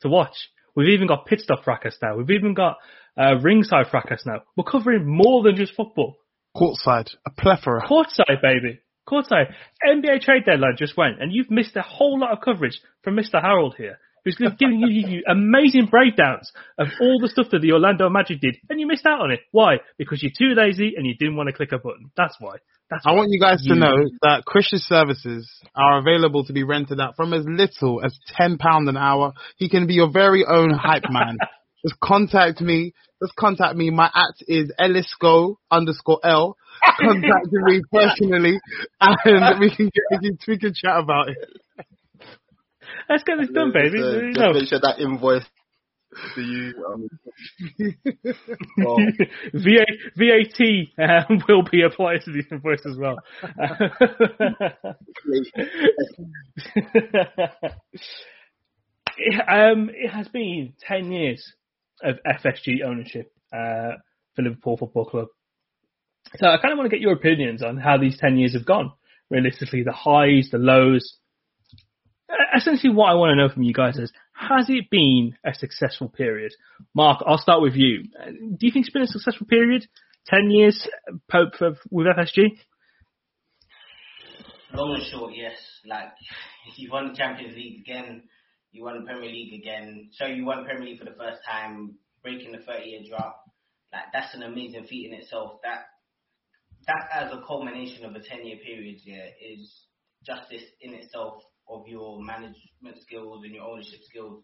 to 0.03 0.09
watch. 0.09 0.37
We've 0.77 0.91
even 0.91 1.09
got 1.09 1.27
pit 1.27 1.41
stop 1.41 1.65
fracas 1.65 1.99
now. 2.01 2.17
We've 2.17 2.31
even 2.31 2.55
got 2.55 2.77
uh, 3.21 3.41
ringside 3.43 3.89
fracas 3.91 4.23
now. 4.25 4.43
We're 4.57 4.71
covering 4.71 5.05
more 5.05 5.43
than 5.43 5.57
just 5.57 5.75
football. 5.75 6.15
Courtside, 6.57 7.11
a 7.27 7.31
plethora. 7.31 7.85
Courtside, 7.89 8.41
baby. 8.41 8.83
Courtside. 9.05 9.53
NBA 9.85 10.21
trade 10.21 10.45
deadline 10.47 10.77
just 10.79 10.97
went, 10.97 11.21
and 11.21 11.33
you've 11.33 11.51
missed 11.51 11.75
a 11.75 11.83
whole 11.83 12.21
lot 12.21 12.31
of 12.31 12.39
coverage 12.41 12.81
from 13.03 13.17
Mr. 13.17 13.43
Harold 13.43 13.75
here 13.77 13.99
who's 14.25 14.37
giving 14.37 14.81
you 14.81 15.23
amazing 15.29 15.87
breakdowns 15.91 16.51
of 16.79 16.89
all 17.01 17.19
the 17.21 17.29
stuff 17.29 17.47
that 17.53 17.61
the 17.61 17.73
Orlando 17.73 18.09
Magic 18.09 18.41
did, 18.41 18.57
and 18.69 18.81
you 18.81 18.87
missed 18.87 19.07
out 19.07 19.21
on 19.21 19.31
it. 19.31 19.41
Why? 19.53 19.77
Because 19.97 20.23
you're 20.23 20.33
too 20.37 20.55
lazy 20.55 20.95
and 20.97 21.07
you 21.07 21.15
didn't 21.17 21.37
want 21.37 21.49
to 21.49 21.53
click 21.53 21.73
a 21.73 21.79
button. 21.79 22.11
That's 22.17 22.37
why. 22.39 22.57
That's 22.91 23.05
I 23.07 23.11
why. 23.11 23.19
want 23.19 23.31
you 23.31 23.41
guys 23.41 23.63
to 23.67 23.75
know 23.75 23.95
that 24.23 24.45
Chris's 24.47 24.87
services 24.87 25.51
are 25.75 25.99
available 25.99 26.45
to 26.45 26.53
be 26.53 26.65
rented 26.65 27.01
out 27.01 27.17
from 27.17 27.33
as 27.35 27.45
little 27.47 28.03
as 28.05 28.19
ten 28.37 28.59
pound 28.59 28.89
an 28.89 28.97
hour. 28.97 29.35
He 29.57 29.69
can 29.69 29.87
be 29.87 29.95
your 29.95 30.11
very 30.11 30.45
own 30.47 30.71
hype 30.71 31.05
man. 31.11 31.39
Just 31.87 32.01
contact 32.01 32.61
me. 32.61 32.95
Just 33.23 33.35
contact 33.37 33.77
me. 33.77 33.91
My 33.91 34.07
at 34.07 34.35
is 34.47 34.73
ellisgo 34.81 35.57
underscore 35.71 36.21
l. 36.25 36.57
Contact 37.01 37.49
me 37.51 37.83
personally, 37.93 38.61
and 39.01 39.61
we 39.61 39.75
can 39.75 39.87
get 39.87 40.05
we 40.13 40.19
can, 40.19 40.39
we 40.47 40.59
can 40.59 40.73
chat 40.73 40.97
about 40.97 41.29
it. 41.29 41.37
Let's 43.09 43.25
get 43.25 43.39
this 43.39 43.51
done, 43.51 43.73
baby. 43.73 43.99
Uh, 44.03 44.21
You 44.21 44.33
just 44.33 44.39
know. 44.39 44.53
make 44.53 44.69
sure 44.69 44.81
that 44.81 44.99
invoice 44.99 45.45
to 46.35 46.41
you. 46.41 46.73
Um, 46.87 47.09
well, 48.79 48.97
VA, 49.55 49.87
VAT 50.17 51.29
um, 51.31 51.43
will 51.49 51.63
be 51.71 51.83
applied 51.83 52.23
to 52.25 52.33
the 52.33 52.43
invoice 52.51 52.85
as 52.87 52.97
well. 52.97 53.19
it, 59.17 59.41
um, 59.49 59.91
it 59.93 60.11
has 60.11 60.29
been 60.29 60.75
10 60.87 61.13
years 61.13 61.53
of 62.03 62.17
FSG 62.27 62.83
ownership 62.85 63.33
uh, 63.53 63.93
for 64.35 64.43
Liverpool 64.43 64.77
Football 64.77 65.07
Club. 65.07 65.29
So 66.37 66.47
I 66.47 66.59
kind 66.59 66.73
of 66.73 66.79
want 66.79 66.91
to 66.91 66.97
get 66.97 67.01
your 67.01 67.15
opinions 67.15 67.63
on 67.63 67.79
how 67.79 67.97
these 67.97 68.19
10 68.19 68.37
years 68.37 68.55
have 68.55 68.67
gone. 68.67 68.93
Realistically, 69.31 69.83
the 69.83 69.93
highs, 69.93 70.49
the 70.51 70.59
lows. 70.59 71.19
Uh, 72.29 72.57
Essentially, 72.57 72.93
what 72.93 73.11
I 73.11 73.15
want 73.15 73.31
to 73.31 73.37
know 73.37 73.53
from 73.53 73.63
you 73.63 73.73
guys 73.73 73.97
is, 73.97 74.13
has 74.33 74.67
it 74.69 74.91
been 74.91 75.37
a 75.45 75.55
successful 75.55 76.09
period? 76.09 76.53
Mark, 76.95 77.23
I'll 77.27 77.39
start 77.39 77.63
with 77.63 77.75
you. 77.75 78.05
Uh, 78.21 78.31
Do 78.31 78.67
you 78.67 78.73
think 78.73 78.87
it's 78.87 78.93
been 78.93 79.03
a 79.03 79.07
successful 79.07 79.47
period? 79.47 79.87
10 80.27 80.51
years 80.51 80.87
Pope 81.31 81.55
for, 81.59 81.77
with 81.91 82.07
FSG? 82.07 82.59
Long 84.75 84.95
and 84.95 85.05
short, 85.11 85.33
yes. 85.35 85.57
Like 85.87 86.13
you 86.77 86.91
won 86.93 87.09
the 87.09 87.17
Champions 87.17 87.57
League 87.57 87.81
again, 87.81 88.25
you 88.71 88.85
won 88.85 89.01
the 89.01 89.07
Premier 89.07 89.31
League 89.31 89.59
again. 89.59 90.11
So 90.13 90.27
you 90.27 90.45
won 90.45 90.65
Premier 90.65 90.85
League 90.85 90.99
for 90.99 91.07
the 91.07 91.17
first 91.19 91.41
time, 91.49 91.95
breaking 92.23 92.53
the 92.53 92.59
30-year 92.59 93.01
drought. 93.09 93.37
Like 93.93 94.13
that's 94.13 94.35
an 94.35 94.43
amazing 94.43 94.85
feat 94.85 95.11
in 95.11 95.19
itself. 95.19 95.61
That 95.63 95.87
that 96.87 97.09
as 97.15 97.33
a 97.33 97.43
culmination 97.47 98.05
of 98.05 98.15
a 98.15 98.19
10-year 98.19 98.59
period, 98.63 98.99
yeah, 99.05 99.27
is 99.41 99.73
justice 100.27 100.65
in 100.83 100.93
itself 100.93 101.43
of 101.71 101.87
your 101.87 102.23
management 102.23 103.01
skills 103.03 103.43
and 103.45 103.55
your 103.55 103.65
ownership 103.65 104.01
skills. 104.09 104.43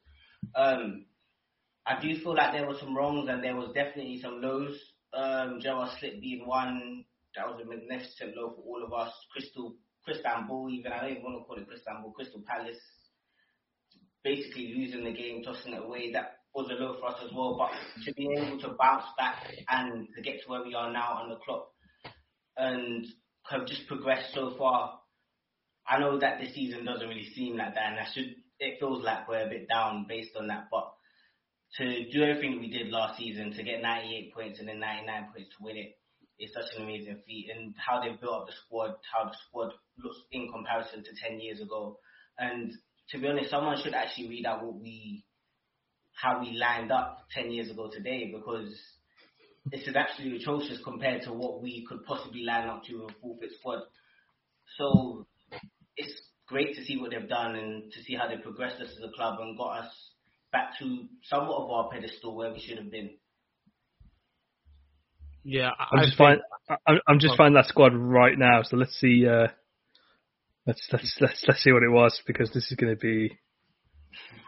Um, 0.55 1.07
I 1.87 2.01
do 2.01 2.17
feel 2.23 2.35
like 2.35 2.53
there 2.53 2.67
were 2.67 2.79
some 2.79 2.97
wrongs 2.97 3.29
and 3.29 3.43
there 3.43 3.57
was 3.57 3.73
definitely 3.75 4.21
some 4.23 4.41
lows. 4.41 4.79
Um, 5.13 5.61
Gerrard 5.61 5.91
Slip 5.99 6.21
being 6.21 6.47
one, 6.47 7.05
that 7.37 7.47
was 7.47 7.61
a 7.63 7.69
magnificent 7.69 8.37
low 8.37 8.55
for 8.55 8.63
all 8.63 8.85
of 8.85 8.93
us. 8.93 9.13
Crystal, 9.33 9.75
Crystal 10.05 10.45
Ball, 10.49 10.71
even, 10.71 10.93
I 10.93 11.03
don't 11.03 11.11
even 11.11 11.23
want 11.23 11.39
to 11.39 11.45
call 11.45 11.59
it 11.59 11.69
Crystal 11.69 11.95
Ball, 12.03 12.13
Crystal 12.13 12.43
Palace, 12.47 12.81
basically 14.23 14.75
losing 14.77 15.05
the 15.05 15.13
game, 15.13 15.43
tossing 15.43 15.75
it 15.75 15.83
away, 15.83 16.13
that 16.13 16.39
was 16.55 16.71
a 16.71 16.83
low 16.83 16.97
for 16.99 17.09
us 17.09 17.21
as 17.25 17.31
well. 17.35 17.57
But 17.59 18.05
to 18.05 18.15
be 18.15 18.29
able 18.37 18.59
to 18.61 18.77
bounce 18.79 19.05
back 19.19 19.45
and 19.69 20.09
to 20.15 20.23
get 20.23 20.43
to 20.43 20.49
where 20.49 20.63
we 20.63 20.75
are 20.75 20.93
now 20.93 21.21
on 21.23 21.29
the 21.29 21.37
clock 21.37 21.69
and 22.57 23.07
have 23.51 23.67
just 23.67 23.87
progressed 23.87 24.33
so 24.35 24.55
far, 24.57 25.01
I 25.87 25.99
know 25.99 26.19
that 26.19 26.41
this 26.41 26.55
season 26.55 26.85
doesn't 26.85 27.09
really 27.09 27.31
seem 27.35 27.57
like 27.57 27.75
that, 27.75 27.91
and 27.91 28.01
I 28.01 28.07
should. 28.13 28.35
It 28.59 28.79
feels 28.79 29.05
like 29.05 29.29
we're 29.29 29.47
a 29.47 29.51
bit 29.51 29.69
down 29.69 30.07
based 30.09 30.37
on 30.39 30.47
that, 30.47 30.69
but 30.71 30.95
to 31.77 32.11
do 32.11 32.23
everything 32.23 32.61
we 32.61 32.71
did 32.71 32.89
last 32.89 33.19
season, 33.19 33.53
to 33.53 33.63
get 33.63 33.83
98 33.83 34.33
points 34.33 34.59
and 34.61 34.69
then 34.69 34.79
99 34.79 35.29
points 35.35 35.51
to 35.57 35.65
win 35.65 35.77
it, 35.77 35.99
is 36.39 36.53
such 36.55 36.77
an 36.77 36.85
amazing 36.85 37.21
feat. 37.27 37.51
And 37.55 37.75
how 37.77 38.01
they've 38.01 38.21
built 38.21 38.43
up 38.43 38.47
the 38.47 38.53
squad, 38.65 38.95
how 39.13 39.29
the 39.29 39.37
squad 39.49 39.73
looks 39.99 40.19
in 40.31 40.51
comparison 40.53 41.03
to 41.03 41.29
10 41.29 41.41
years 41.41 41.61
ago. 41.61 41.99
And 42.39 42.73
to 43.11 43.19
be 43.19 43.27
honest, 43.27 43.51
someone 43.51 43.77
should 43.83 43.95
actually 43.95 44.29
read 44.29 44.47
out 44.47 44.65
what 44.65 44.81
we, 44.81 45.25
how 46.13 46.41
we 46.41 46.57
lined 46.57 46.93
up 46.93 47.27
10 47.35 47.51
years 47.51 47.71
ago 47.71 47.91
today, 47.93 48.33
because 48.35 48.73
this 49.67 49.83
is 49.83 49.97
absolutely 49.97 50.41
atrocious 50.41 50.79
compared 50.85 51.23
to 51.23 51.33
what 51.33 51.63
we 51.63 51.85
could 51.89 52.05
possibly 52.05 52.43
line 52.45 52.69
up 52.69 52.85
to 52.85 53.05
a 53.05 53.21
full 53.21 53.37
fit 53.41 53.51
squad. 53.59 53.81
So 54.79 55.27
great 56.55 56.77
to 56.77 56.85
see 56.85 56.97
what 56.97 57.11
they've 57.11 57.29
done 57.29 57.57
and 57.57 57.91
to 57.93 58.01
see 58.05 58.15
how 58.15 58.29
they 58.29 58.37
progressed 58.37 58.81
us 58.81 58.89
as 58.97 59.03
a 59.03 59.11
club 59.17 59.41
and 59.41 59.59
got 59.59 59.81
us 59.81 59.93
back 60.53 60.79
to 60.79 61.07
somewhat 61.25 61.65
of 61.65 61.69
our 61.71 61.91
pedestal 61.91 62.37
where 62.37 62.53
we 62.53 62.61
should 62.61 62.79
have 62.79 62.93
been. 62.93 63.11
Yeah, 65.43 65.71
I'm 65.79 65.99
I 65.99 66.05
just 66.05 66.17
think- 66.17 66.41
find 66.69 66.79
I'm, 66.87 67.01
I'm 67.09 67.19
just 67.19 67.33
Oh. 67.35 67.37
finding 67.39 67.55
that 67.57 67.67
squad 67.67 67.93
right 67.95 68.39
now. 68.39 68.63
So 68.63 68.77
let's 68.77 68.95
see. 69.01 69.27
Uh, 69.27 69.49
let's 70.65 70.81
let's 70.93 71.17
let's 71.21 71.45
let's 71.49 71.61
see 71.63 71.73
what 71.73 71.83
it 71.83 71.91
was 71.91 72.23
because 72.25 72.51
this 72.55 72.71
is 72.71 72.77
going 72.77 72.95
to 72.95 72.99
be 73.01 73.37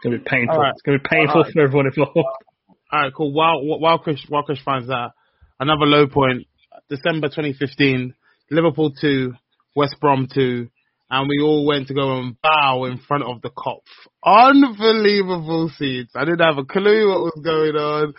going 0.01 0.17
to 0.17 0.23
be 0.23 0.29
painful. 0.29 0.55
All 0.55 0.61
right. 0.61 0.71
It's 0.71 0.81
going 0.81 0.97
to 0.97 1.03
be 1.03 1.09
painful 1.09 1.37
All 1.39 1.43
right. 1.43 1.53
for 1.53 1.61
everyone 1.61 1.87
involved. 1.87 2.15
All 2.17 3.01
right, 3.01 3.13
cool. 3.13 3.33
While 3.33 3.63
while 3.65 3.99
Chris 3.99 4.23
while 4.29 4.43
Chris 4.43 4.59
finds 4.63 4.87
that, 4.87 5.11
another 5.59 5.85
low 5.85 6.07
point, 6.07 6.47
December 6.89 7.27
2015, 7.27 8.15
Liverpool 8.49 8.93
two, 8.99 9.33
West 9.75 9.97
Brom 9.99 10.27
two, 10.33 10.69
and 11.09 11.29
we 11.29 11.39
all 11.41 11.65
went 11.65 11.87
to 11.87 11.93
go 11.93 12.19
and 12.19 12.35
bow 12.41 12.85
in 12.85 12.97
front 12.97 13.23
of 13.23 13.41
the 13.41 13.49
Kop. 13.49 13.81
Unbelievable 14.25 15.71
scenes. 15.77 16.11
I 16.15 16.25
didn't 16.25 16.39
have 16.39 16.57
a 16.57 16.65
clue 16.65 17.09
what 17.09 17.21
was 17.21 17.41
going 17.43 17.75
on. 17.75 18.13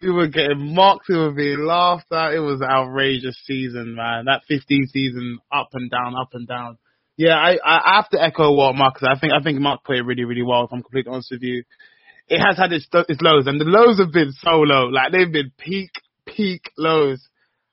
We 0.00 0.10
were 0.10 0.26
getting 0.26 0.74
mocked. 0.74 1.08
We 1.08 1.16
were 1.16 1.30
being 1.30 1.64
laughed 1.64 2.10
at. 2.12 2.34
It 2.34 2.40
was 2.40 2.60
an 2.60 2.68
outrageous 2.68 3.40
season, 3.46 3.94
man. 3.94 4.24
That 4.24 4.42
15 4.48 4.88
season, 4.88 5.38
up 5.52 5.68
and 5.74 5.90
down, 5.90 6.16
up 6.16 6.30
and 6.32 6.48
down. 6.48 6.78
Yeah, 7.16 7.36
I, 7.36 7.58
I 7.64 7.96
have 7.96 8.08
to 8.10 8.20
echo 8.20 8.52
what 8.52 8.74
Mark 8.74 8.98
said. 8.98 9.10
I 9.14 9.18
think 9.18 9.32
I 9.32 9.42
think 9.42 9.60
Mark 9.60 9.84
played 9.84 10.00
really 10.00 10.24
really 10.24 10.42
well. 10.42 10.64
If 10.64 10.72
I'm 10.72 10.82
completely 10.82 11.12
honest 11.12 11.30
with 11.30 11.42
you, 11.42 11.62
it 12.26 12.40
has 12.40 12.56
had 12.56 12.72
its 12.72 12.88
its 13.08 13.20
lows, 13.20 13.46
and 13.46 13.60
the 13.60 13.64
lows 13.64 13.98
have 13.98 14.12
been 14.12 14.32
so 14.32 14.50
low. 14.50 14.86
Like 14.86 15.12
they've 15.12 15.30
been 15.30 15.52
peak 15.58 15.90
peak 16.26 16.70
lows. 16.76 17.28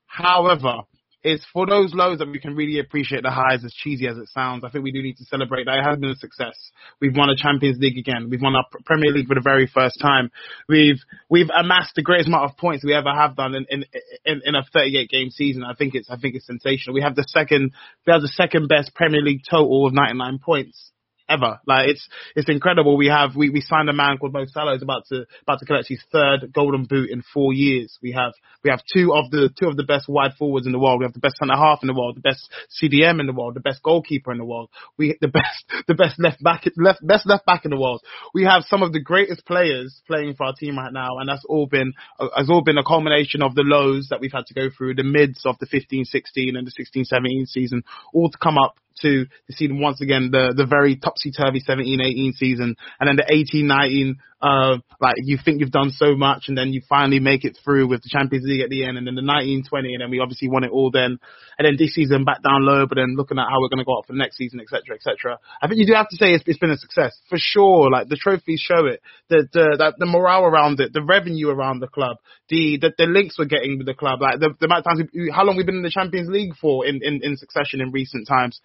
However, 0.05 0.81
it's 1.23 1.45
for 1.51 1.65
those 1.65 1.93
lows 1.93 2.19
that 2.19 2.29
we 2.29 2.39
can 2.39 2.55
really 2.55 2.79
appreciate 2.79 3.23
the 3.23 3.31
highs, 3.31 3.65
as 3.65 3.73
cheesy 3.73 4.07
as 4.07 4.17
it 4.17 4.29
sounds. 4.29 4.63
I 4.63 4.69
think 4.69 4.83
we 4.83 4.91
do 4.91 5.01
need 5.01 5.17
to 5.17 5.25
celebrate 5.25 5.65
that 5.65 5.79
it 5.79 5.83
has 5.83 5.99
been 5.99 6.11
a 6.11 6.15
success. 6.15 6.55
We've 7.01 7.15
won 7.15 7.29
a 7.29 7.35
Champions 7.35 7.77
League 7.79 7.97
again. 7.97 8.29
We've 8.29 8.41
won 8.41 8.55
our 8.55 8.65
Premier 8.85 9.11
League 9.11 9.27
for 9.27 9.35
the 9.35 9.41
very 9.41 9.67
first 9.67 9.99
time. 10.01 10.31
We've 10.67 10.99
we've 11.29 11.49
amassed 11.49 11.95
the 11.95 12.03
greatest 12.03 12.29
amount 12.29 12.49
of 12.49 12.57
points 12.57 12.85
we 12.85 12.93
ever 12.93 13.13
have 13.13 13.35
done 13.35 13.53
in 13.55 13.65
in 13.69 13.85
in, 14.25 14.41
in 14.45 14.55
a 14.55 14.63
38 14.71 15.09
game 15.09 15.29
season. 15.29 15.63
I 15.63 15.73
think 15.73 15.95
it's 15.95 16.09
I 16.09 16.17
think 16.17 16.35
it's 16.35 16.45
sensational. 16.45 16.93
We 16.93 17.01
have 17.01 17.15
the 17.15 17.25
second 17.27 17.73
we 18.07 18.13
have 18.13 18.21
the 18.21 18.29
second 18.29 18.67
best 18.67 18.95
Premier 18.95 19.21
League 19.21 19.41
total 19.49 19.87
of 19.87 19.93
99 19.93 20.39
points 20.39 20.91
ever. 21.29 21.59
Like 21.65 21.89
it's 21.89 22.07
it's 22.35 22.49
incredible. 22.49 22.97
We 22.97 23.07
have 23.07 23.35
we, 23.35 23.49
we 23.49 23.61
signed 23.61 23.89
a 23.89 23.93
man 23.93 24.17
called 24.17 24.33
Mo 24.33 24.45
Salah 24.47 24.73
who's 24.73 24.81
about 24.81 25.05
to 25.09 25.25
about 25.43 25.59
to 25.59 25.65
collect 25.65 25.87
his 25.87 26.03
third 26.11 26.51
golden 26.53 26.85
boot 26.85 27.09
in 27.09 27.23
four 27.33 27.53
years. 27.53 27.97
We 28.01 28.11
have 28.13 28.33
we 28.63 28.69
have 28.69 28.81
two 28.93 29.13
of 29.13 29.31
the 29.31 29.49
two 29.57 29.67
of 29.67 29.77
the 29.77 29.83
best 29.83 30.09
wide 30.09 30.33
forwards 30.37 30.65
in 30.65 30.71
the 30.71 30.79
world. 30.79 30.99
We 30.99 31.05
have 31.05 31.13
the 31.13 31.19
best 31.19 31.37
centre 31.37 31.55
half 31.55 31.79
in 31.81 31.87
the 31.87 31.93
world, 31.93 32.17
the 32.17 32.21
best 32.21 32.49
CDM 32.81 33.19
in 33.19 33.27
the 33.27 33.33
world, 33.33 33.53
the 33.53 33.61
best 33.61 33.83
goalkeeper 33.83 34.31
in 34.31 34.37
the 34.37 34.45
world. 34.45 34.69
We 34.97 35.17
the 35.21 35.27
best 35.27 35.65
the 35.87 35.95
best 35.95 36.19
left 36.19 36.43
back 36.43 36.65
left 36.77 37.05
best 37.05 37.27
left 37.27 37.45
back 37.45 37.65
in 37.65 37.71
the 37.71 37.79
world. 37.79 38.01
We 38.33 38.43
have 38.43 38.63
some 38.67 38.83
of 38.83 38.91
the 38.91 38.99
greatest 38.99 39.45
players 39.45 40.01
playing 40.07 40.35
for 40.35 40.45
our 40.45 40.53
team 40.53 40.77
right 40.77 40.91
now, 40.91 41.19
and 41.19 41.29
that's 41.29 41.45
all 41.47 41.67
been 41.67 41.93
has 42.35 42.49
all 42.49 42.63
been 42.63 42.77
a 42.77 42.83
culmination 42.83 43.41
of 43.41 43.55
the 43.55 43.63
lows 43.63 44.07
that 44.09 44.19
we've 44.19 44.31
had 44.31 44.45
to 44.47 44.53
go 44.53 44.69
through, 44.75 44.95
the 44.95 45.03
mids 45.03 45.45
of 45.45 45.57
the 45.59 45.67
15-16 45.67 46.57
and 46.57 46.67
the 46.67 47.05
16-17 47.05 47.47
season, 47.47 47.83
all 48.13 48.29
to 48.29 48.37
come 48.37 48.57
up 48.57 48.75
to 49.01 49.25
see 49.49 49.67
them 49.67 49.81
once 49.81 50.01
again 50.01 50.29
the 50.31 50.53
the 50.55 50.65
very 50.65 50.95
topsy 50.95 51.31
turvy 51.31 51.61
17-18 51.67 52.33
season, 52.33 52.75
and 52.99 53.07
then 53.07 53.15
the 53.15 53.25
18-19 53.55 54.15
uh, 54.41 54.77
like 55.01 55.15
you 55.17 55.37
think 55.43 55.59
you've 55.59 55.71
done 55.71 55.91
so 55.91 56.15
much, 56.15 56.45
and 56.47 56.57
then 56.57 56.71
you 56.71 56.81
finally 56.87 57.19
make 57.19 57.43
it 57.43 57.57
through 57.63 57.87
with 57.87 58.01
the 58.03 58.09
Champions 58.09 58.45
League 58.47 58.61
at 58.61 58.69
the 58.69 58.85
end, 58.85 58.97
and 58.97 59.05
then 59.05 59.15
the 59.15 59.21
19-20, 59.21 59.91
and 59.91 60.01
then 60.01 60.09
we 60.09 60.19
obviously 60.19 60.47
won 60.47 60.63
it 60.63 60.71
all 60.71 60.91
then, 60.91 61.19
and 61.57 61.65
then 61.65 61.75
this 61.77 61.93
season 61.93 62.23
back 62.23 62.41
down 62.41 62.65
low, 62.65 62.85
but 62.87 62.95
then 62.95 63.15
looking 63.17 63.37
at 63.37 63.47
how 63.49 63.59
we're 63.59 63.67
going 63.67 63.83
to 63.83 63.85
go 63.85 63.99
up 63.99 64.05
for 64.05 64.13
the 64.13 64.19
next 64.19 64.37
season, 64.37 64.61
etc., 64.61 64.95
etc. 64.95 65.37
I 65.61 65.67
think 65.67 65.79
you 65.79 65.87
do 65.87 65.93
have 65.93 66.07
to 66.09 66.15
say 66.15 66.31
it's, 66.31 66.43
it's 66.47 66.59
been 66.59 66.71
a 66.71 66.77
success 66.77 67.19
for 67.27 67.37
sure. 67.37 67.91
Like 67.91 68.07
the 68.07 68.15
trophies 68.15 68.61
show 68.61 68.85
it, 68.85 69.01
the 69.29 69.47
the 69.51 69.75
the, 69.77 69.93
the 69.99 70.05
morale 70.05 70.45
around 70.45 70.79
it, 70.79 70.93
the 70.93 71.03
revenue 71.03 71.49
around 71.49 71.81
the 71.81 71.87
club, 71.87 72.17
the 72.47 72.77
the, 72.79 72.93
the 72.97 73.07
links 73.07 73.35
we're 73.37 73.45
getting 73.45 73.77
with 73.77 73.87
the 73.87 73.93
club, 73.93 74.21
like 74.21 74.39
the, 74.39 74.55
the 74.59 74.67
amount 74.67 74.85
of 74.85 74.95
times, 74.95 75.09
we, 75.13 75.31
how 75.35 75.43
long 75.43 75.57
we've 75.57 75.65
been 75.65 75.75
in 75.75 75.83
the 75.83 75.91
Champions 75.91 76.29
League 76.29 76.55
for 76.55 76.85
in 76.85 77.01
in, 77.03 77.19
in 77.23 77.35
succession 77.35 77.81
in 77.81 77.91
recent 77.91 78.25
times 78.27 78.61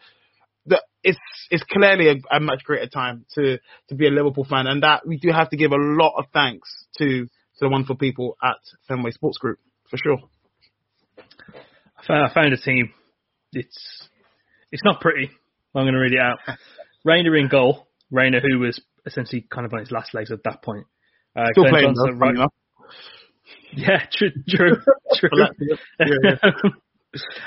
it's 1.03 1.19
it's 1.51 1.63
clearly 1.65 2.09
a, 2.09 2.37
a, 2.37 2.41
much 2.41 2.65
greater 2.65 2.89
time 2.89 3.27
to 3.35 3.59
to 3.89 3.95
be 3.95 4.07
a 4.07 4.11
Liverpool 4.11 4.47
fan, 4.49 4.67
and 4.67 4.83
that 4.83 5.07
we 5.07 5.19
do 5.19 5.31
have 5.31 5.51
to 5.51 5.57
give 5.57 5.73
a 5.73 5.77
lot 5.79 6.15
of 6.19 6.27
thanks 6.33 6.69
to 6.99 7.25
to 7.27 7.61
the 7.61 7.69
wonderful 7.69 7.97
people 7.97 8.37
at 8.43 8.57
Fenway 8.89 9.11
Sports 9.11 9.39
Group 9.39 9.59
for 9.91 9.97
sure. 9.99 10.19
I 11.99 12.07
found, 12.07 12.31
I 12.31 12.35
found 12.35 12.53
a 12.53 12.57
team. 12.57 12.93
It's 13.53 14.09
it's 14.73 14.83
not 14.85 15.01
pretty. 15.01 15.31
I'm 15.75 15.85
going 15.85 15.95
to 15.95 16.01
read 16.01 16.13
it 16.13 16.21
out. 16.21 16.39
Reina 17.05 17.33
in 17.33 17.49
goal. 17.49 17.87
Reina, 18.11 18.41
who 18.41 18.61
was 18.61 18.81
essentially 19.07 19.47
kind 19.51 19.67
of 19.67 19.73
on 19.73 19.81
his 19.81 19.91
last 19.91 20.15
legs 20.15 20.31
at 20.31 20.43
that 20.45 20.63
point. 20.63 20.87
Uh, 21.37 21.47
Still 21.53 21.65
Glenn 21.65 21.73
playing, 21.73 21.95
Johnson, 21.97 22.19
though, 22.19 22.27
right, 22.27 22.51
Yeah, 23.77 24.07
true, 24.11 24.31
true, 24.49 24.77
true. 25.17 25.31
yeah, 25.33 26.07
yeah. 26.23 26.71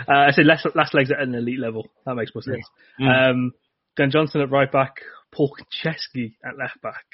Uh, 0.08 0.28
I 0.28 0.32
said 0.32 0.46
last, 0.46 0.68
last 0.76 0.94
legs 0.94 1.12
at 1.12 1.20
an 1.22 1.36
elite 1.36 1.60
level. 1.60 1.88
That 2.06 2.16
makes 2.16 2.34
more 2.34 2.42
sense. 2.42 2.66
Yeah. 3.00 3.08
Mm. 3.08 3.30
Um, 3.30 3.52
Glenn 3.96 4.12
Johnson 4.12 4.42
at 4.42 4.52
right 4.52 4.72
back, 4.72 5.02
Paul 5.32 5.52
Konchesky 5.52 6.36
at 6.46 6.58
left 6.58 6.82
back. 6.82 7.06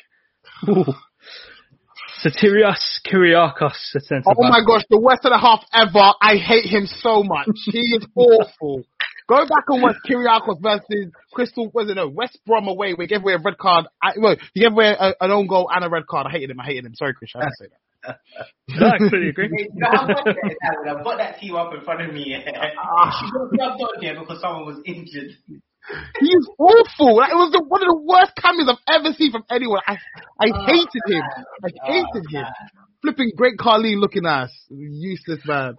Sotirios 2.23 2.99
Kyrgiakos 3.07 3.95
at 3.95 4.03
centre 4.03 4.23
Oh 4.27 4.49
my 4.49 4.61
gosh, 4.65 4.83
the 4.89 4.99
worst 4.99 5.25
of 5.25 5.31
the 5.31 5.37
half 5.37 5.63
ever. 5.73 6.13
I 6.21 6.35
hate 6.35 6.65
him 6.65 6.85
so 6.85 7.23
much. 7.23 7.47
He 7.71 7.79
is 7.79 8.05
awful. 8.15 8.83
Go 9.27 9.37
back 9.45 9.63
and 9.69 9.81
watch 9.81 9.95
Kyrgiakos 10.07 10.61
versus 10.61 11.11
Crystal, 11.33 11.71
was 11.73 11.89
it 11.89 11.95
no, 11.95 12.09
West 12.09 12.39
Brom 12.45 12.67
away. 12.67 12.93
We 12.93 13.07
gave 13.07 13.21
away 13.21 13.33
a 13.33 13.39
red 13.39 13.57
card. 13.57 13.85
I, 14.01 14.11
well, 14.17 14.35
he 14.53 14.61
gave 14.61 14.73
away 14.73 14.93
a, 14.97 15.13
an 15.21 15.31
own 15.31 15.47
goal 15.47 15.69
and 15.73 15.83
a 15.83 15.89
red 15.89 16.07
card. 16.07 16.27
I 16.27 16.31
hated 16.31 16.51
him. 16.51 16.59
I 16.59 16.65
hated 16.65 16.85
him. 16.85 16.95
Sorry, 16.95 17.13
Chris. 17.13 17.31
I 17.35 17.39
didn't 17.39 17.57
say 17.57 17.65
that 17.67 17.82
no, 18.69 18.87
I 18.87 18.97
completely 18.97 19.29
agree. 19.29 19.69
I've 19.83 21.03
got 21.03 21.17
that 21.17 21.39
team 21.39 21.55
up 21.55 21.73
in 21.73 21.81
front 21.83 22.01
of 22.01 22.13
me. 22.13 22.35
Ah. 22.77 23.19
she 23.19 23.57
got 23.57 23.79
on 23.79 24.01
there 24.01 24.19
because 24.19 24.41
someone 24.41 24.65
was 24.65 24.81
injured. 24.85 25.31
He's 26.19 26.47
awful. 26.57 27.19
It 27.19 27.35
was 27.35 27.51
the, 27.51 27.63
one 27.67 27.81
of 27.83 27.87
the 27.87 28.01
worst 28.07 28.33
cameos 28.39 28.69
I've 28.69 29.01
ever 29.01 29.13
seen 29.13 29.31
from 29.31 29.43
anyone. 29.49 29.81
I 29.85 29.97
I 30.39 30.47
oh, 30.47 30.65
hated 30.65 31.03
him. 31.07 31.23
I 31.63 31.69
hated 31.83 32.25
oh, 32.27 32.37
him. 32.39 32.45
Flipping 33.01 33.31
great 33.35 33.57
Khali 33.57 33.95
looking 33.97 34.25
ass. 34.25 34.51
Useless 34.69 35.39
man. 35.45 35.75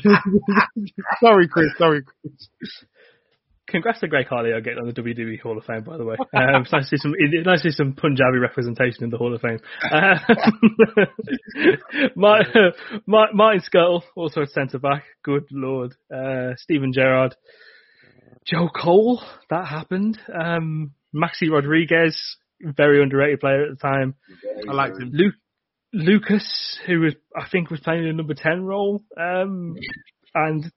sorry, 1.20 1.48
Chris. 1.48 1.70
Sorry, 1.76 2.02
Chris. 2.02 2.48
Congrats 3.68 4.00
to 4.00 4.08
Great 4.08 4.28
Khali 4.28 4.50
getting 4.62 4.78
on 4.78 4.86
the 4.86 4.92
WWE 4.92 5.40
Hall 5.40 5.58
of 5.58 5.64
Fame, 5.64 5.84
by 5.84 5.96
the 5.96 6.04
way. 6.04 6.16
Um, 6.34 6.62
it's 6.62 6.72
nice 6.72 6.88
to 6.88 6.96
see 6.96 7.02
some, 7.02 7.14
it's 7.16 7.46
nice 7.46 7.62
to 7.62 7.70
see 7.70 7.76
some 7.76 7.94
Punjabi 7.94 8.38
representation 8.38 9.04
in 9.04 9.10
the 9.10 9.18
Hall 9.18 9.34
of 9.34 9.40
Fame. 9.40 9.60
Uh, 12.00 12.10
Martin, 12.16 12.72
Martin 13.06 13.60
Skrtel, 13.60 14.02
also 14.14 14.42
at 14.42 14.50
centre 14.50 14.78
back. 14.78 15.04
Good 15.24 15.46
lord. 15.50 15.94
Uh, 16.14 16.54
Steven 16.56 16.92
Gerrard. 16.92 17.34
Joe 18.46 18.68
Cole, 18.68 19.22
that 19.50 19.66
happened. 19.66 20.18
Um, 20.32 20.92
Maxi 21.14 21.50
Rodriguez, 21.50 22.36
very 22.60 23.02
underrated 23.02 23.40
player 23.40 23.64
at 23.64 23.70
the 23.70 23.76
time. 23.76 24.14
I 24.68 24.72
liked 24.72 25.00
him. 25.00 25.10
Luke, 25.12 25.34
Lucas, 25.92 26.78
who 26.86 27.00
was 27.00 27.14
I 27.36 27.48
think 27.50 27.70
was 27.70 27.80
playing 27.80 28.02
in 28.02 28.08
the 28.08 28.12
number 28.14 28.34
ten 28.34 28.64
role, 28.64 29.04
um, 29.16 29.76
and 30.34 30.70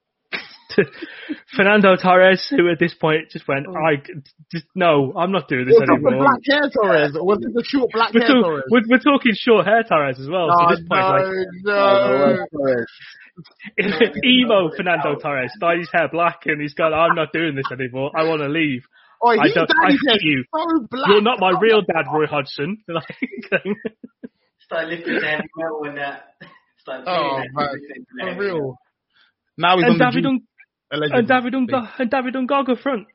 Fernando 1.55 1.95
Torres, 1.95 2.45
who 2.49 2.69
at 2.69 2.77
this 2.79 2.93
point 2.93 3.29
just 3.29 3.47
went, 3.47 3.65
oh. 3.67 3.73
I 3.73 4.03
just 4.51 4.65
no, 4.75 5.13
I'm 5.15 5.31
not 5.31 5.47
doing 5.47 5.65
this 5.65 5.79
was 5.79 5.89
anymore. 5.89 6.11
The 6.11 6.17
black 6.17 6.41
hair 6.47 6.69
Torres, 6.69 7.15
or 7.15 7.25
was 7.25 7.39
it 7.41 7.53
the 7.53 7.63
short 7.65 7.89
black 7.91 8.13
we're 8.13 8.21
hair 8.21 8.35
talk, 8.35 8.43
Torres? 8.43 8.63
We're, 8.69 8.83
we're, 8.89 8.99
talking 8.99 9.33
short 9.35 9.65
hair 9.65 9.83
Torres 9.83 10.19
as 10.19 10.29
well. 10.29 10.47
No, 10.47 10.53
so 10.57 10.65
this 10.75 10.85
point, 10.87 11.01
no, 11.01 11.11
like, 11.11 11.23
no. 11.63 12.45
Oh, 12.53 12.85
emo 14.25 14.69
Fernando 14.75 15.15
Torres 15.15 15.53
dyed 15.59 15.79
his 15.79 15.89
hair 15.93 16.09
black, 16.11 16.41
and 16.45 16.61
he's 16.61 16.73
gone. 16.73 16.93
I'm 16.93 17.15
not 17.15 17.31
doing 17.33 17.55
this 17.55 17.65
anymore. 17.71 18.11
I 18.15 18.23
want 18.23 18.41
to 18.41 18.49
leave. 18.49 18.83
Oh, 19.23 19.29
I 19.29 19.47
don't. 19.53 19.69
I 19.69 19.91
hate 19.91 20.21
you. 20.21 20.43
So 20.53 20.87
You're 21.07 21.21
not 21.21 21.39
my 21.39 21.53
real 21.59 21.81
dad, 21.81 22.05
Roy 22.11 22.25
Hodgson. 22.27 22.83
Start 22.87 23.05
lifting 24.87 25.15
the 25.15 25.27
heavy 25.27 25.43
metal 25.57 25.83
and 25.85 25.97
that. 25.97 26.35
Start 26.79 27.03
oh, 27.05 27.43
man. 27.53 28.35
For 28.35 28.39
real. 28.39 28.77
Now 29.57 29.77
he's 29.77 29.85
and 29.85 30.01
on 30.01 30.11
David 30.11 30.25
the 30.25 30.39
Allegedly. 30.91 31.19
And 31.19 31.27
David 31.27 31.55
Unga 31.55 31.93
and 31.99 32.09
David 32.09 32.35
Ungaga 32.35 32.81
front, 32.81 33.07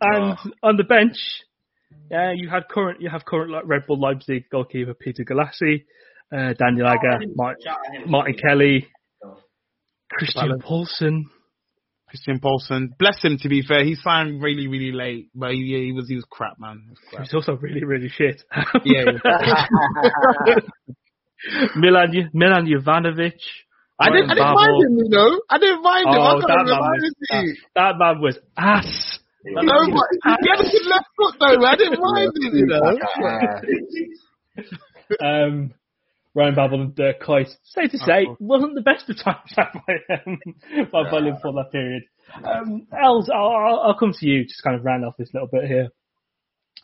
and 0.00 0.38
oh. 0.38 0.50
on 0.62 0.76
the 0.76 0.84
bench, 0.84 1.16
yeah, 2.10 2.32
you 2.34 2.48
had 2.48 2.68
current 2.68 3.00
you 3.00 3.10
have 3.10 3.24
current 3.24 3.50
like 3.50 3.64
Red 3.66 3.86
Bull 3.86 4.00
Leipzig 4.00 4.44
goalkeeper 4.50 4.94
Peter 4.94 5.24
Gulacsi, 5.24 5.84
uh, 6.32 6.52
Daniel 6.54 6.86
Agger, 6.86 7.20
oh, 7.22 7.32
Martin, 7.34 7.64
Martin 8.06 8.36
Kelly, 8.36 8.86
Christian 10.10 10.60
Poulsen. 10.60 11.24
Christian 12.08 12.38
Poulsen, 12.38 12.96
bless 12.98 13.20
him. 13.22 13.36
To 13.40 13.48
be 13.48 13.62
fair, 13.62 13.84
he 13.84 13.96
signed 13.96 14.40
really, 14.40 14.68
really 14.68 14.92
late, 14.92 15.28
but 15.34 15.50
he, 15.50 15.86
he 15.86 15.92
was 15.92 16.08
he 16.08 16.14
was 16.14 16.24
crap, 16.30 16.54
man. 16.60 16.84
Was 16.88 16.98
crap. 17.10 17.22
He's 17.22 17.34
also 17.34 17.56
really, 17.56 17.84
really 17.84 18.08
shit. 18.08 18.44
yeah. 18.84 19.04
Milan 21.76 22.30
Milan 22.32 22.66
Jovanovic, 22.66 23.38
I 23.98 24.10
didn't, 24.10 24.30
I 24.30 24.34
didn't 24.34 24.54
mind 24.54 24.84
him, 24.84 24.98
you 24.98 25.08
know. 25.08 25.40
I 25.48 25.58
didn't 25.58 25.82
mind 25.82 26.06
him. 26.06 26.14
Oh, 26.14 26.22
I 26.22 26.34
that, 26.40 26.64
man 26.66 26.66
was, 26.68 27.14
that, 27.30 27.56
that 27.74 27.98
man 27.98 28.20
was 28.20 28.38
ass. 28.56 29.18
No, 29.44 29.62
but 29.62 30.06
he 30.12 30.18
had 30.24 30.60
a 30.60 30.70
good 30.70 30.86
left 30.86 31.06
foot 31.16 31.34
though. 31.40 31.64
I 31.64 31.76
didn't 31.76 32.00
mind 32.02 32.32
him, 32.42 32.54
you 32.54 32.66
know. 32.66 32.98
um, 35.26 35.74
Ryan 36.34 36.54
Babel 36.54 36.80
and 36.82 36.94
Dirk 36.94 37.22
Kuyt, 37.22 37.48
safe 37.64 37.92
to 37.92 37.98
say, 37.98 38.26
wasn't 38.38 38.74
the 38.74 38.82
best 38.82 39.08
of 39.08 39.16
times 39.16 39.54
by, 39.56 39.72
um, 40.14 40.38
by 40.92 41.10
Volume 41.10 41.38
for 41.40 41.54
that 41.54 41.72
period. 41.72 42.02
Um, 42.44 42.86
Els, 43.02 43.30
I'll, 43.32 43.48
I'll, 43.48 43.80
I'll 43.80 43.98
come 43.98 44.12
to 44.12 44.26
you, 44.26 44.44
just 44.44 44.62
kind 44.62 44.76
of 44.76 44.84
round 44.84 45.06
off 45.06 45.16
this 45.16 45.30
little 45.32 45.48
bit 45.48 45.64
here. 45.64 45.88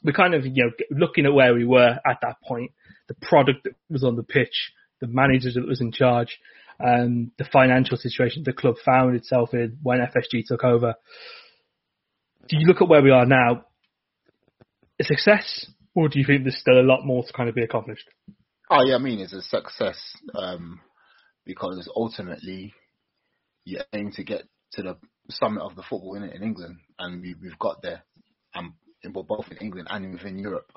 We're 0.02 0.12
kind 0.12 0.32
of, 0.34 0.46
you 0.46 0.64
know, 0.64 0.70
looking 0.90 1.26
at 1.26 1.34
where 1.34 1.52
we 1.54 1.66
were 1.66 1.98
at 2.06 2.18
that 2.22 2.36
point, 2.42 2.72
the 3.08 3.14
product 3.14 3.64
that 3.64 3.74
was 3.90 4.04
on 4.04 4.16
the 4.16 4.22
pitch, 4.22 4.72
the 5.02 5.06
manager 5.06 5.50
that 5.54 5.66
was 5.66 5.82
in 5.82 5.92
charge 5.92 6.38
um, 6.84 7.32
the 7.38 7.44
financial 7.52 7.96
situation 7.96 8.42
the 8.44 8.52
club 8.52 8.76
found 8.84 9.14
itself 9.16 9.50
in 9.52 9.78
when 9.82 10.00
FSG 10.00 10.44
took 10.46 10.64
over. 10.64 10.94
Do 12.48 12.56
you 12.58 12.66
look 12.66 12.82
at 12.82 12.88
where 12.88 13.02
we 13.02 13.10
are 13.10 13.26
now, 13.26 13.64
a 15.00 15.04
success, 15.04 15.66
or 15.94 16.08
do 16.08 16.18
you 16.18 16.24
think 16.26 16.42
there's 16.42 16.58
still 16.58 16.80
a 16.80 16.82
lot 16.82 17.04
more 17.04 17.24
to 17.24 17.32
kind 17.32 17.48
of 17.48 17.54
be 17.54 17.62
accomplished? 17.62 18.08
Oh 18.70 18.84
yeah, 18.84 18.96
I 18.96 18.98
mean 18.98 19.20
it's 19.20 19.32
a 19.32 19.42
success 19.42 19.98
um, 20.34 20.80
because 21.44 21.88
ultimately 21.94 22.74
you 23.64 23.80
aim 23.92 24.10
to 24.12 24.24
get 24.24 24.42
to 24.72 24.82
the 24.82 24.96
summit 25.30 25.62
of 25.62 25.76
the 25.76 25.82
football 25.82 26.14
in 26.14 26.24
in 26.24 26.42
England, 26.42 26.78
and 26.98 27.22
we, 27.22 27.34
we've 27.40 27.58
got 27.58 27.82
there. 27.82 28.02
and 28.54 28.72
well, 29.14 29.24
both 29.24 29.46
in 29.50 29.58
England 29.58 29.88
and 29.90 30.12
within 30.12 30.38
Europe. 30.38 30.70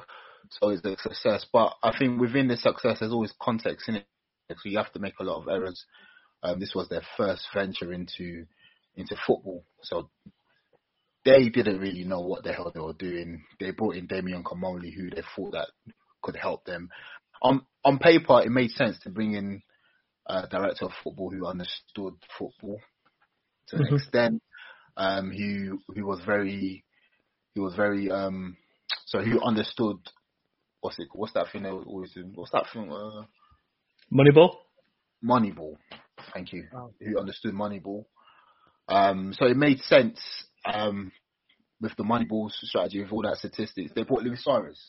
So 0.49 0.69
it's 0.69 0.85
a 0.85 0.97
success. 0.97 1.45
But 1.51 1.73
I 1.83 1.97
think 1.97 2.19
within 2.19 2.47
the 2.47 2.57
success, 2.57 2.97
there's 2.99 3.11
always 3.11 3.33
context 3.41 3.89
in 3.89 3.95
it. 3.95 4.05
So 4.49 4.69
you 4.69 4.77
have 4.77 4.91
to 4.93 4.99
make 4.99 5.19
a 5.19 5.23
lot 5.23 5.41
of 5.41 5.47
errors. 5.47 5.85
Um, 6.43 6.59
this 6.59 6.73
was 6.75 6.87
their 6.89 7.01
first 7.17 7.47
venture 7.53 7.91
into 7.91 8.45
into 8.95 9.15
football, 9.27 9.65
so 9.81 10.09
they 11.25 11.49
didn't 11.49 11.79
really 11.79 12.03
know 12.03 12.21
what 12.21 12.43
the 12.43 12.53
hell 12.53 12.71
they 12.73 12.79
were 12.79 12.93
doing. 12.93 13.43
They 13.59 13.71
brought 13.71 13.95
in 13.95 14.07
Damien 14.07 14.43
Comolli, 14.43 14.93
who 14.93 15.09
they 15.09 15.23
thought 15.35 15.51
that 15.53 15.69
could 16.21 16.35
help 16.35 16.65
them. 16.65 16.89
On 17.41 17.65
on 17.83 17.97
paper, 17.99 18.41
it 18.41 18.51
made 18.51 18.71
sense 18.71 18.97
to 18.99 19.09
bring 19.09 19.33
in 19.33 19.61
a 20.27 20.47
director 20.47 20.85
of 20.85 20.91
football 21.03 21.31
who 21.31 21.45
understood 21.47 22.13
football 22.37 22.79
to 23.67 23.77
an 23.77 23.85
Mhm. 23.85 23.87
extent. 23.87 24.41
Um, 24.97 25.31
who 25.31 25.79
who 25.93 26.05
was 26.05 26.21
very 26.25 26.85
he 27.53 27.59
was 27.59 27.75
very 27.75 28.11
um 28.11 28.57
so 29.05 29.19
who 29.21 29.41
understood 29.41 29.97
what's 30.81 30.99
it 30.99 31.07
what's 31.13 31.33
that 31.33 31.47
thing 31.51 31.63
they 31.63 31.69
always 31.69 32.13
do? 32.13 32.31
What's 32.35 32.51
that 32.51 32.65
thing? 32.71 32.91
Uh, 32.91 33.25
Moneyball. 34.13 34.55
Moneyball. 35.23 35.77
Thank 36.33 36.53
you. 36.53 36.65
Who 37.01 37.19
understood 37.19 37.53
Moneyball. 37.53 38.05
Um, 38.87 39.33
so 39.37 39.45
it 39.45 39.57
made 39.57 39.79
sense 39.81 40.19
um, 40.65 41.11
with 41.81 41.95
the 41.97 42.03
Moneyball 42.03 42.51
strategy, 42.51 43.01
with 43.01 43.11
all 43.11 43.23
that 43.23 43.37
statistics. 43.37 43.91
They 43.95 44.03
bought 44.03 44.23
Luis 44.23 44.43
Suarez. 44.43 44.79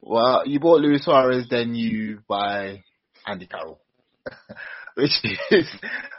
Well, 0.00 0.46
you 0.46 0.60
bought 0.60 0.80
Luis 0.80 1.04
Suarez, 1.04 1.46
then 1.50 1.74
you 1.74 2.20
buy 2.28 2.84
Andy 3.26 3.46
Carroll, 3.46 3.80
which 4.94 5.10
is 5.50 5.66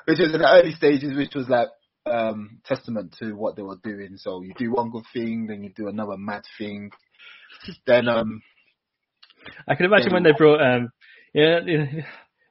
which 0.05 0.19
is 0.19 0.33
in 0.33 0.41
the 0.41 0.49
early 0.49 0.73
stages, 0.73 1.15
which 1.15 1.35
was 1.35 1.47
like 1.47 1.69
um, 2.05 2.59
testament 2.65 3.15
to 3.19 3.33
what 3.33 3.55
they 3.55 3.61
were 3.61 3.77
doing. 3.83 4.17
So 4.17 4.41
you 4.41 4.53
do 4.57 4.71
one 4.71 4.89
good 4.89 5.05
thing, 5.13 5.47
then 5.47 5.63
you 5.63 5.71
do 5.75 5.87
another 5.87 6.17
mad 6.17 6.43
thing, 6.57 6.91
then 7.85 8.09
um, 8.09 8.41
I 9.67 9.75
can 9.75 9.85
imagine 9.85 10.13
when 10.13 10.23
they 10.23 10.33
brought 10.37 10.61
um 10.61 10.89
yeah 11.37 11.59
yeah, 11.65 11.85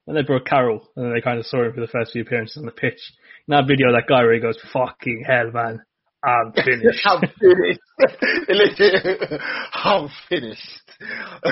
when 0.04 0.14
they 0.16 0.22
brought 0.22 0.46
Carroll 0.46 0.88
and 0.96 1.14
they 1.14 1.20
kind 1.20 1.38
of 1.38 1.46
saw 1.46 1.64
him 1.64 1.72
for 1.74 1.80
the 1.80 1.88
first 1.88 2.12
few 2.12 2.22
appearances 2.22 2.56
on 2.56 2.64
the 2.64 2.72
pitch. 2.72 3.00
In 3.48 3.52
that 3.52 3.66
video, 3.66 3.92
that 3.92 4.06
guy 4.08 4.22
where 4.22 4.34
he 4.34 4.40
goes, 4.40 4.58
"Fucking 4.72 5.24
hell, 5.26 5.50
man, 5.52 5.82
I'm 6.24 6.52
finished." 6.64 7.04
I'm 7.04 7.20
finished. 7.38 7.80
I'm 9.74 10.08
finished. 10.28 10.82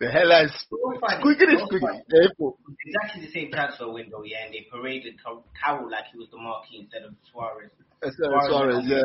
the 0.00 0.10
headlines. 0.10 0.52
Squiggity, 0.72 1.56
squiggity. 1.66 2.00
Therefore, 2.08 2.54
Exactly 2.86 3.26
the 3.26 3.32
same 3.32 3.50
transfer 3.52 3.90
window, 3.92 4.22
yeah, 4.24 4.44
and 4.44 4.54
they 4.54 4.66
paraded 4.72 5.22
Car- 5.22 5.42
Carroll 5.62 5.90
like 5.90 6.04
he 6.12 6.18
was 6.18 6.28
the 6.30 6.38
marquee 6.38 6.78
instead 6.80 7.02
of 7.02 7.14
Suarez. 7.30 7.70
Instead 8.02 8.32
of 8.32 8.42
Suarez, 8.48 8.84
yeah. 8.86 9.02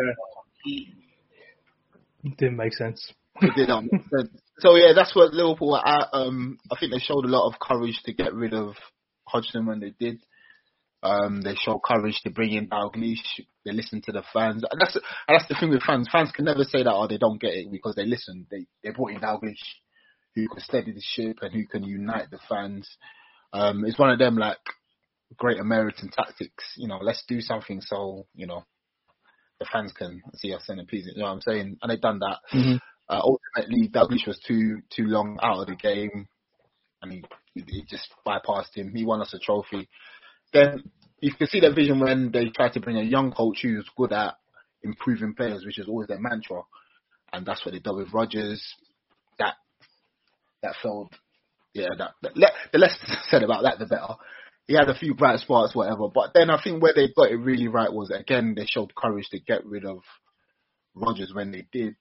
Didn't 2.38 2.56
make 2.56 2.74
sense. 2.74 3.14
It 3.42 3.54
did 3.56 3.68
not 3.68 3.84
make 3.84 4.02
sense. 4.10 4.43
So 4.60 4.76
yeah, 4.76 4.94
that's 4.96 5.16
what 5.16 5.34
Liverpool 5.34 5.72
were 5.72 5.88
at. 5.88 6.10
Um, 6.14 6.58
I 6.72 6.76
think 6.80 6.92
they 6.92 7.00
showed 7.00 7.26
a 7.26 7.30
lot 7.30 7.48
of 7.48 7.60
courage 7.60 8.00
to 8.06 8.14
get 8.14 8.34
rid 8.34 8.54
of 8.54 8.76
Hodgson 9.28 9.66
when 9.66 9.80
they 9.80 9.94
did. 10.00 10.20
Um, 11.02 11.42
they 11.42 11.56
showed 11.56 11.82
courage 11.84 12.22
to 12.24 12.30
bring 12.30 12.54
in 12.54 12.70
Dalglish. 12.70 13.42
They 13.66 13.74
listened 13.74 14.04
to 14.04 14.12
the 14.14 14.24
fans. 14.32 14.64
And 14.70 14.80
that's 14.80 14.96
and 14.96 15.04
that's 15.38 15.48
the 15.48 15.56
thing 15.60 15.70
with 15.70 15.84
fans. 15.84 16.08
Fans 16.12 16.32
can 16.32 16.46
never 16.46 16.64
say 16.64 16.84
that 16.84 16.94
oh 16.94 17.08
they 17.08 17.18
don't 17.18 17.42
get 17.42 17.54
it 17.54 17.72
because 17.72 17.96
they 17.96 18.06
listen. 18.06 18.48
They 18.50 18.68
they 18.84 18.92
brought 18.92 19.12
in 19.12 19.20
Dalglish, 19.20 19.64
who 20.36 20.48
can 20.48 20.60
steady 20.62 20.94
the 20.94 21.02
ship 21.02 21.40
and 21.42 21.54
who 21.54 21.66
can 21.68 21.84
unite 21.84 22.32
the 22.32 22.40
fans. 22.48 22.88
Um, 23.52 23.84
it's 23.86 24.00
one 24.00 24.12
of 24.12 24.20
them 24.20 24.38
like 24.38 24.58
great 25.38 25.60
American 25.60 26.10
tactics. 26.10 26.74
You 26.78 26.88
know, 26.88 27.00
let's 27.02 27.24
do 27.28 27.42
something 27.42 27.82
so 27.82 28.26
you 28.34 28.48
know 28.48 28.64
the 29.60 29.66
fans 29.72 29.92
can 29.94 30.22
see 30.36 30.54
us 30.54 30.64
centerpiece. 30.66 31.08
You 31.14 31.22
know 31.22 31.26
what 31.26 31.34
I'm 31.34 31.42
saying? 31.42 31.78
And 31.82 31.92
they've 31.92 32.00
done 32.00 32.20
that. 32.20 32.38
Mhm. 32.54 32.80
Uh, 33.10 33.22
ultimately, 33.22 33.90
Dalglish 33.90 34.28
was 34.28 34.40
too 34.48 34.82
too 34.96 35.06
long 35.06 35.38
out 35.42 35.60
of 35.60 35.68
the 35.68 35.76
game, 35.76 36.28
and 37.02 37.12
he 37.12 37.24
he 37.54 37.84
just 37.90 38.08
bypassed 38.26 38.76
him. 38.76 38.94
He 38.96 39.06
won 39.06 39.22
us 39.22 39.34
a 39.34 39.40
trophy. 39.40 39.90
Then 40.54 40.84
you 41.20 41.34
can 41.34 41.48
see 41.48 41.60
their 41.60 41.74
vision 41.74 42.00
when 42.00 42.32
they 42.32 42.50
tried 42.50 42.74
to 42.74 42.80
bring 42.80 42.98
a 42.98 43.04
young 43.04 43.32
coach 43.32 43.60
who's 43.62 43.90
good 43.98 44.14
at 44.14 44.36
improving 44.84 45.34
players, 45.34 45.66
which 45.66 45.80
is 45.80 45.88
always 45.88 46.08
their 46.08 46.20
mantra, 46.20 46.62
and 47.32 47.46
that's 47.46 47.66
what 47.66 47.74
they 47.74 47.80
did 47.80 47.96
with 47.96 48.14
Rodgers. 48.14 48.64
That 49.40 49.56
that 50.62 50.76
failed. 50.82 51.14
Yeah, 51.74 51.90
that, 51.98 52.12
that 52.22 52.38
le- 52.38 52.52
the 52.72 52.78
less 52.78 52.96
said 53.30 53.42
about 53.44 53.64
that, 53.64 53.80
the 53.80 53.86
better. 53.86 54.16
He 54.68 54.76
had 54.76 54.90
a 54.90 54.96
few 54.98 55.14
bright 55.16 55.40
spots, 55.40 55.76
whatever. 55.76 56.08
But 56.14 56.32
then 56.34 56.50
I 56.50 56.62
think 56.62 56.82
where 56.82 56.94
they 56.96 57.10
got 57.16 57.32
it 57.32 57.36
really 57.36 57.68
right 57.68 57.92
was 57.92 58.12
again 58.12 58.54
they 58.56 58.66
showed 58.66 58.96
courage 58.96 59.28
to 59.32 59.40
get 59.40 59.66
rid 59.66 59.84
of 59.84 60.00
Rodgers 60.96 61.32
when 61.34 61.52
they 61.52 61.66
did, 61.72 61.96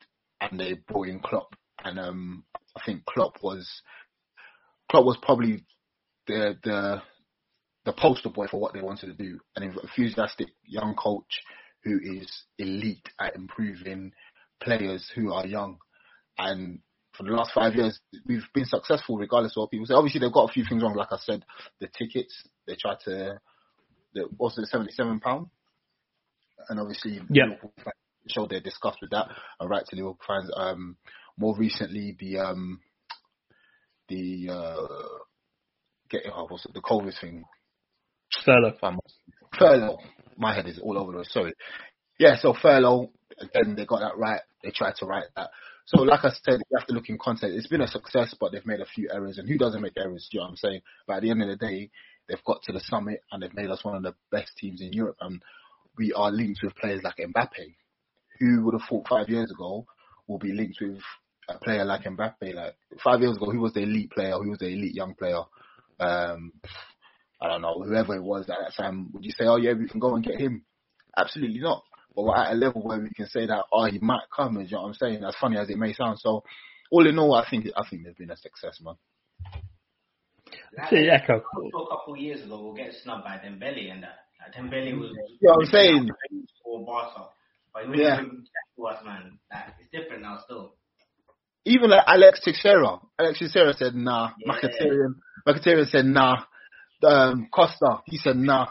and 0.50 0.58
they 0.60 0.74
brought 0.74 1.08
in 1.08 1.20
Klopp. 1.20 1.54
And 1.84 1.98
um, 1.98 2.44
I 2.76 2.80
think 2.84 3.04
Klopp 3.04 3.42
was 3.42 3.68
Klopp 4.90 5.04
was 5.04 5.18
probably 5.22 5.64
the 6.26 6.56
the 6.62 7.02
the 7.84 7.92
poster 7.92 8.28
boy 8.28 8.46
for 8.46 8.60
what 8.60 8.74
they 8.74 8.80
wanted 8.80 9.06
to 9.06 9.14
do. 9.14 9.40
An 9.56 9.62
enthusiastic 9.64 10.48
young 10.64 10.94
coach 10.94 11.42
who 11.84 11.98
is 11.98 12.30
elite 12.58 13.08
at 13.20 13.34
improving 13.34 14.12
players 14.62 15.10
who 15.14 15.32
are 15.32 15.46
young. 15.46 15.78
And 16.38 16.78
for 17.16 17.24
the 17.24 17.32
last 17.32 17.52
five 17.52 17.74
years, 17.74 17.98
we've 18.24 18.46
been 18.54 18.64
successful 18.64 19.18
regardless 19.18 19.52
of 19.56 19.62
what 19.62 19.70
people 19.70 19.86
say. 19.86 19.94
Obviously, 19.94 20.20
they've 20.20 20.32
got 20.32 20.48
a 20.48 20.52
few 20.52 20.64
things 20.64 20.82
wrong. 20.82 20.94
Like 20.94 21.08
I 21.10 21.18
said, 21.18 21.44
the 21.80 21.88
tickets, 21.88 22.34
they 22.66 22.76
tried 22.76 23.00
to, 23.04 23.40
the, 24.14 24.28
what's 24.36 24.58
it, 24.58 24.68
£77? 24.72 25.20
And 26.68 26.80
obviously, 26.80 27.20
Yeah. 27.30 27.44
Showed 28.28 28.50
their 28.50 28.60
disgust 28.60 28.98
with 29.00 29.10
that. 29.10 29.28
And 29.58 29.70
right 29.70 29.84
to 29.84 29.96
Liverpool 29.96 30.18
fans. 30.26 30.50
Um, 30.56 30.96
more 31.36 31.56
recently, 31.56 32.16
the, 32.18 32.38
um, 32.38 32.80
the, 34.08 34.48
uh, 34.50 35.18
get, 36.10 36.22
oh, 36.32 36.46
what's 36.48 36.66
it, 36.66 36.74
the 36.74 36.80
COVID 36.80 37.18
thing. 37.20 37.44
Furlough. 38.44 38.76
Furlough. 39.58 39.98
My 40.36 40.54
head 40.54 40.66
is 40.66 40.78
all 40.78 40.98
over 40.98 41.12
the 41.12 41.24
sorry. 41.24 41.54
Yeah, 42.18 42.36
so 42.40 42.54
furlough, 42.54 43.10
again, 43.38 43.74
they 43.76 43.84
got 43.84 44.00
that 44.00 44.16
right. 44.16 44.40
They 44.62 44.70
tried 44.70 44.94
to 44.96 45.06
write 45.06 45.24
that. 45.36 45.50
So, 45.86 46.02
like 46.02 46.20
I 46.24 46.30
said, 46.30 46.60
you 46.70 46.78
have 46.78 46.86
to 46.86 46.94
look 46.94 47.08
in 47.08 47.18
context. 47.18 47.56
It's 47.56 47.66
been 47.66 47.80
a 47.80 47.88
success, 47.88 48.34
but 48.38 48.52
they've 48.52 48.64
made 48.64 48.80
a 48.80 48.86
few 48.86 49.08
errors. 49.12 49.38
And 49.38 49.48
who 49.48 49.58
doesn't 49.58 49.82
make 49.82 49.94
errors? 49.96 50.28
Do 50.30 50.36
you 50.36 50.40
know 50.40 50.44
what 50.44 50.50
I'm 50.50 50.56
saying? 50.56 50.80
But 51.06 51.16
at 51.16 51.22
the 51.22 51.30
end 51.30 51.42
of 51.42 51.48
the 51.48 51.56
day, 51.56 51.90
they've 52.28 52.44
got 52.44 52.62
to 52.62 52.72
the 52.72 52.80
summit 52.80 53.20
and 53.32 53.42
they've 53.42 53.54
made 53.54 53.70
us 53.70 53.84
one 53.84 53.96
of 53.96 54.02
the 54.02 54.14
best 54.30 54.52
teams 54.56 54.80
in 54.80 54.92
Europe. 54.92 55.16
And 55.20 55.42
we 55.98 56.12
are 56.12 56.30
linked 56.30 56.60
with 56.62 56.76
players 56.76 57.02
like 57.02 57.16
Mbappe. 57.16 57.74
Who 58.40 58.64
would 58.64 58.74
have 58.74 58.88
thought 58.88 59.08
five 59.08 59.28
years 59.28 59.50
ago 59.50 59.86
will 60.26 60.38
be 60.38 60.52
linked 60.52 60.78
with 60.80 60.98
a 61.48 61.58
player 61.58 61.84
like 61.84 62.04
Mbappe? 62.04 62.54
Like 62.54 62.74
five 63.02 63.20
years 63.20 63.36
ago, 63.36 63.50
who 63.50 63.60
was 63.60 63.72
the 63.72 63.82
elite 63.82 64.10
player? 64.10 64.32
Who 64.32 64.50
was 64.50 64.58
the 64.58 64.68
elite 64.68 64.94
young 64.94 65.14
player? 65.14 65.42
Um, 66.00 66.52
I 67.40 67.48
don't 67.48 67.62
know, 67.62 67.82
whoever 67.82 68.14
it 68.14 68.22
was 68.22 68.48
at 68.48 68.56
that 68.60 68.74
time, 68.76 69.10
would 69.12 69.24
you 69.24 69.32
say, 69.32 69.44
oh 69.46 69.56
yeah, 69.56 69.72
we 69.72 69.88
can 69.88 70.00
go 70.00 70.14
and 70.14 70.24
get 70.24 70.40
him? 70.40 70.64
Absolutely 71.16 71.58
not. 71.60 71.82
But 72.14 72.24
we're 72.24 72.36
at 72.36 72.52
a 72.52 72.54
level 72.54 72.82
where 72.82 73.00
we 73.00 73.10
can 73.10 73.26
say 73.26 73.46
that, 73.46 73.64
oh, 73.72 73.86
he 73.86 73.98
might 73.98 74.28
come. 74.34 74.60
You 74.60 74.68
know 74.70 74.82
what 74.82 74.88
I'm 74.88 74.94
saying? 74.94 75.24
As 75.24 75.34
funny 75.40 75.58
as 75.58 75.70
it 75.70 75.78
may 75.78 75.92
sound. 75.92 76.18
So, 76.18 76.44
all 76.90 77.06
in 77.06 77.18
all, 77.18 77.34
I 77.34 77.48
think 77.48 77.66
I 77.74 77.88
think 77.88 78.04
they've 78.04 78.16
been 78.16 78.30
a 78.30 78.36
success, 78.36 78.78
man. 78.82 78.94
See, 80.90 81.08
echo. 81.08 81.38
A 81.38 81.40
couple 81.40 82.14
of 82.14 82.18
years 82.20 82.42
ago, 82.44 82.62
we'll 82.62 82.74
get 82.74 82.92
snubbed 83.02 83.24
by 83.24 83.36
Dembele 83.36 83.90
and 83.90 84.02
that. 84.02 84.26
Like, 84.40 84.54
Dembele 84.54 84.98
was. 84.98 85.10
You 85.40 85.48
know 85.48 85.54
what 85.54 85.66
I'm 85.66 85.72
saying? 85.72 86.10
For 86.62 86.84
Barca. 86.84 87.28
But 87.74 87.88
when 87.88 87.98
Yeah. 87.98 88.20
you 88.20 88.26
bring 88.28 88.44
Jack 88.44 88.76
to 88.76 88.86
us, 88.86 89.04
man, 89.04 89.38
like, 89.52 89.74
it's 89.80 89.90
different 89.90 90.22
now 90.22 90.38
still. 90.44 90.74
Even 91.64 91.90
like 91.90 92.04
Alex 92.06 92.40
Teixeira. 92.44 92.98
Alex 93.18 93.38
Teixeira 93.38 93.72
said 93.74 93.94
nah. 93.94 94.30
Yeah. 94.44 94.52
Mkhitaryan, 94.52 95.14
Mkhitaryan 95.46 95.86
said 95.90 96.04
nah. 96.06 96.44
Um, 97.04 97.48
Costa, 97.52 98.00
he 98.06 98.16
said 98.18 98.36
nah. 98.36 98.68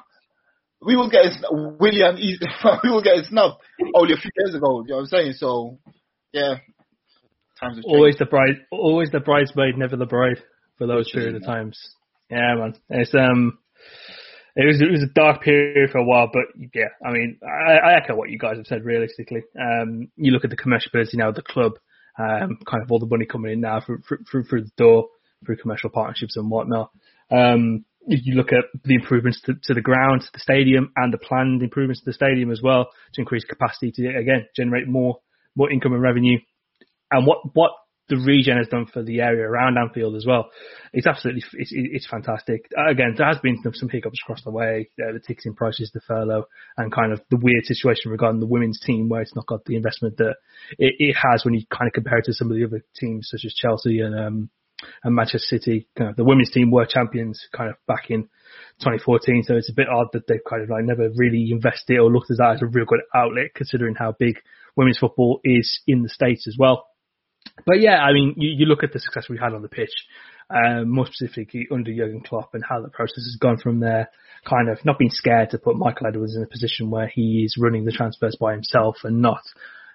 We 0.81 0.95
will 0.95 1.09
get 1.09 1.25
Willian. 1.51 2.17
he- 2.17 2.39
we 2.83 2.89
will 2.89 3.03
get 3.03 3.25
snubbed 3.25 3.55
only 3.95 4.13
a 4.13 4.17
few 4.17 4.31
years 4.37 4.55
ago. 4.55 4.81
You 4.85 4.91
know 4.91 4.95
what 4.97 4.99
I'm 5.01 5.05
saying? 5.07 5.33
So, 5.33 5.79
yeah, 6.33 6.55
times 7.59 7.77
have. 7.77 7.85
Always 7.85 8.17
the 8.17 8.25
bride, 8.25 8.65
always 8.71 9.09
the 9.11 9.19
bridesmaid, 9.19 9.77
never 9.77 9.95
the 9.95 10.05
bride 10.05 10.41
for 10.77 10.87
those 10.87 11.11
period 11.11 11.35
of 11.35 11.43
times. 11.45 11.77
Yeah, 12.29 12.55
man. 12.55 12.73
It's 12.89 13.13
um, 13.13 13.59
it 14.55 14.65
was 14.65 14.81
it 14.81 14.91
was 14.91 15.03
a 15.03 15.13
dark 15.13 15.41
period 15.41 15.91
for 15.91 15.99
a 15.99 16.03
while, 16.03 16.29
but 16.31 16.43
yeah, 16.73 16.89
I 17.05 17.11
mean, 17.11 17.39
I, 17.43 17.73
I 17.73 17.97
echo 17.97 18.15
what 18.15 18.29
you 18.29 18.37
guys 18.37 18.57
have 18.57 18.67
said. 18.67 18.83
Realistically, 18.83 19.43
um, 19.59 20.09
you 20.15 20.31
look 20.31 20.43
at 20.43 20.49
the 20.49 20.57
commerciality 20.57 21.15
now 21.15 21.31
the 21.31 21.41
club, 21.41 21.73
um, 22.19 22.57
kind 22.69 22.83
of 22.83 22.91
all 22.91 22.99
the 22.99 23.05
money 23.05 23.25
coming 23.25 23.53
in 23.53 23.61
now 23.61 23.79
through 23.79 24.01
through, 24.29 24.43
through 24.43 24.63
the 24.63 24.71
door 24.77 25.07
through 25.45 25.57
commercial 25.57 25.89
partnerships 25.89 26.37
and 26.37 26.49
whatnot. 26.49 26.91
Um, 27.31 27.85
you 28.07 28.17
you 28.23 28.35
look 28.35 28.51
at 28.51 28.65
the 28.83 28.95
improvements 28.95 29.41
to, 29.45 29.53
to 29.63 29.73
the 29.73 29.81
ground, 29.81 30.21
to 30.21 30.27
the 30.33 30.39
stadium, 30.39 30.91
and 30.95 31.13
the 31.13 31.17
planned 31.17 31.61
improvements 31.61 32.01
to 32.01 32.05
the 32.05 32.13
stadium 32.13 32.51
as 32.51 32.61
well 32.61 32.89
to 33.13 33.21
increase 33.21 33.43
capacity 33.45 33.91
to 33.91 34.07
again 34.17 34.47
generate 34.55 34.87
more 34.87 35.19
more 35.55 35.71
income 35.71 35.93
and 35.93 36.01
revenue. 36.01 36.39
And 37.11 37.25
what 37.25 37.39
what 37.53 37.71
the 38.09 38.17
region 38.17 38.57
has 38.57 38.67
done 38.67 38.85
for 38.85 39.03
the 39.03 39.21
area 39.21 39.47
around 39.47 39.77
Anfield 39.77 40.15
as 40.15 40.25
well. 40.25 40.49
It's 40.91 41.07
absolutely 41.07 41.43
it's, 41.53 41.71
it's 41.73 42.07
fantastic. 42.07 42.69
Again, 42.75 43.15
there 43.17 43.27
has 43.27 43.39
been 43.39 43.57
some, 43.63 43.73
some 43.73 43.89
hiccups 43.89 44.19
across 44.23 44.43
the 44.43 44.51
way, 44.51 44.89
uh, 45.01 45.13
the 45.13 45.19
ticketing 45.19 45.55
prices, 45.55 45.91
the 45.93 46.01
furlough, 46.05 46.45
and 46.77 46.91
kind 46.91 47.13
of 47.13 47.21
the 47.29 47.37
weird 47.37 47.65
situation 47.65 48.11
regarding 48.11 48.41
the 48.41 48.47
women's 48.47 48.79
team 48.79 49.07
where 49.07 49.21
it's 49.21 49.35
not 49.35 49.47
got 49.47 49.63
the 49.65 49.75
investment 49.75 50.17
that 50.17 50.35
it, 50.77 50.95
it 50.99 51.15
has 51.15 51.45
when 51.45 51.53
you 51.53 51.63
kind 51.71 51.87
of 51.87 51.93
compare 51.93 52.17
it 52.17 52.25
to 52.25 52.33
some 52.33 52.51
of 52.51 52.57
the 52.57 52.65
other 52.65 52.83
teams 52.95 53.29
such 53.31 53.45
as 53.45 53.53
Chelsea 53.53 54.01
and 54.01 54.19
um, 54.19 54.49
and 55.03 55.15
Manchester 55.15 55.57
City. 55.57 55.87
Kind 55.97 56.09
of 56.09 56.15
the 56.15 56.23
women's 56.23 56.51
team 56.51 56.71
were 56.71 56.85
champions 56.85 57.39
kind 57.55 57.69
of 57.69 57.75
back 57.87 58.09
in 58.09 58.23
2014, 58.79 59.43
so 59.43 59.55
it's 59.55 59.69
a 59.69 59.75
bit 59.75 59.87
odd 59.87 60.07
that 60.13 60.27
they've 60.27 60.43
kind 60.49 60.63
of 60.63 60.69
like 60.69 60.83
never 60.83 61.09
really 61.15 61.49
invested 61.51 61.97
or 61.97 62.11
looked 62.11 62.31
at 62.31 62.37
that 62.37 62.55
as 62.55 62.61
a 62.61 62.67
real 62.67 62.85
good 62.85 63.01
outlet 63.15 63.53
considering 63.55 63.95
how 63.95 64.13
big 64.17 64.35
women's 64.75 64.97
football 64.97 65.39
is 65.43 65.81
in 65.87 66.01
the 66.01 66.09
States 66.09 66.47
as 66.47 66.55
well. 66.57 66.87
But 67.65 67.81
yeah, 67.81 67.97
I 67.97 68.13
mean, 68.13 68.33
you, 68.37 68.49
you 68.49 68.65
look 68.65 68.83
at 68.83 68.93
the 68.93 68.99
success 68.99 69.27
we 69.29 69.37
had 69.37 69.53
on 69.53 69.61
the 69.61 69.69
pitch, 69.69 69.93
um, 70.49 70.89
more 70.89 71.05
specifically 71.05 71.67
under 71.71 71.93
Jurgen 71.93 72.21
Klopp 72.21 72.53
and 72.53 72.63
how 72.67 72.81
the 72.81 72.89
process 72.89 73.23
has 73.23 73.37
gone 73.39 73.57
from 73.57 73.79
there. 73.79 74.09
Kind 74.43 74.69
of 74.69 74.83
not 74.83 74.97
being 74.97 75.11
scared 75.11 75.51
to 75.51 75.59
put 75.59 75.77
Michael 75.77 76.07
Edwards 76.07 76.35
in 76.35 76.41
a 76.41 76.47
position 76.47 76.89
where 76.89 77.07
he 77.07 77.43
is 77.45 77.57
running 77.59 77.85
the 77.85 77.91
transfers 77.91 78.35
by 78.39 78.53
himself 78.53 78.97
and 79.03 79.21
not 79.21 79.41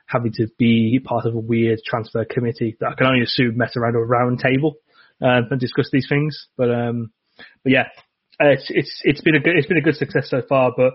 having 0.06 0.32
to 0.34 0.46
be 0.56 1.00
part 1.04 1.26
of 1.26 1.34
a 1.34 1.38
weird 1.40 1.80
transfer 1.84 2.24
committee 2.24 2.76
that 2.78 2.90
I 2.90 2.94
can 2.94 3.08
only 3.08 3.22
assume 3.22 3.56
met 3.56 3.76
around 3.76 3.96
a 3.96 3.98
round 3.98 4.38
table 4.38 4.76
um, 5.20 5.48
and 5.50 5.58
discuss 5.60 5.88
these 5.92 6.06
things. 6.08 6.46
But 6.56 6.70
um, 6.70 7.10
but 7.64 7.72
yeah, 7.72 7.88
it's 8.38 8.66
it's 8.70 9.00
it's 9.02 9.20
been 9.20 9.34
a 9.34 9.40
good 9.40 9.56
it's 9.56 9.66
been 9.66 9.78
a 9.78 9.82
good 9.82 9.96
success 9.96 10.28
so 10.30 10.42
far. 10.48 10.72
But 10.76 10.94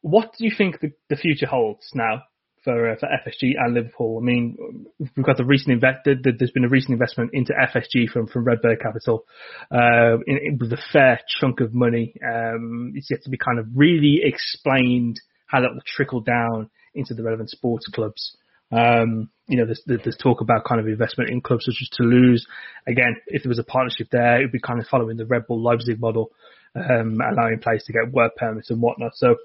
what 0.00 0.32
do 0.36 0.44
you 0.44 0.52
think 0.56 0.80
the, 0.80 0.92
the 1.08 1.16
future 1.16 1.46
holds 1.46 1.88
now 1.94 2.22
for 2.66 2.90
uh, 2.90 2.96
for 2.98 3.06
FSG 3.06 3.52
and 3.56 3.74
Liverpool. 3.74 4.18
I 4.20 4.24
mean, 4.24 4.86
we've 4.98 5.24
got 5.24 5.36
the 5.36 5.44
recent 5.44 5.72
invest. 5.72 6.00
There's 6.04 6.50
been 6.50 6.64
a 6.64 6.68
recent 6.68 6.92
investment 6.92 7.30
into 7.32 7.52
FSG 7.52 8.10
from 8.10 8.26
from 8.26 8.44
Redbird 8.44 8.80
Capital, 8.80 9.24
uh, 9.70 10.18
in, 10.26 10.58
with 10.60 10.72
a 10.72 10.82
fair 10.92 11.20
chunk 11.40 11.60
of 11.60 11.72
money. 11.72 12.14
Um, 12.22 12.92
it's 12.94 13.08
yet 13.10 13.22
to 13.22 13.30
be 13.30 13.38
kind 13.38 13.58
of 13.58 13.66
really 13.74 14.20
explained 14.22 15.20
how 15.46 15.60
that 15.60 15.70
will 15.72 15.80
trickle 15.86 16.20
down 16.20 16.68
into 16.94 17.14
the 17.14 17.22
relevant 17.22 17.50
sports 17.50 17.86
clubs. 17.86 18.36
Um, 18.72 19.30
you 19.46 19.58
know, 19.58 19.64
there's, 19.64 19.82
there's 19.86 20.16
talk 20.20 20.40
about 20.40 20.64
kind 20.64 20.80
of 20.80 20.88
investment 20.88 21.30
in 21.30 21.40
clubs 21.40 21.66
such 21.66 21.76
as 21.80 21.88
Toulouse. 21.96 22.44
Again, 22.88 23.14
if 23.28 23.44
there 23.44 23.48
was 23.48 23.60
a 23.60 23.64
partnership 23.64 24.08
there, 24.10 24.40
it 24.40 24.46
would 24.46 24.52
be 24.52 24.60
kind 24.60 24.80
of 24.80 24.86
following 24.88 25.16
the 25.16 25.24
Red 25.24 25.46
Bull 25.46 25.62
Leipzig 25.62 26.00
model, 26.00 26.32
um, 26.74 27.20
allowing 27.20 27.60
players 27.60 27.84
to 27.84 27.92
get 27.92 28.12
work 28.12 28.34
permits 28.34 28.70
and 28.70 28.82
whatnot. 28.82 29.12
So, 29.14 29.36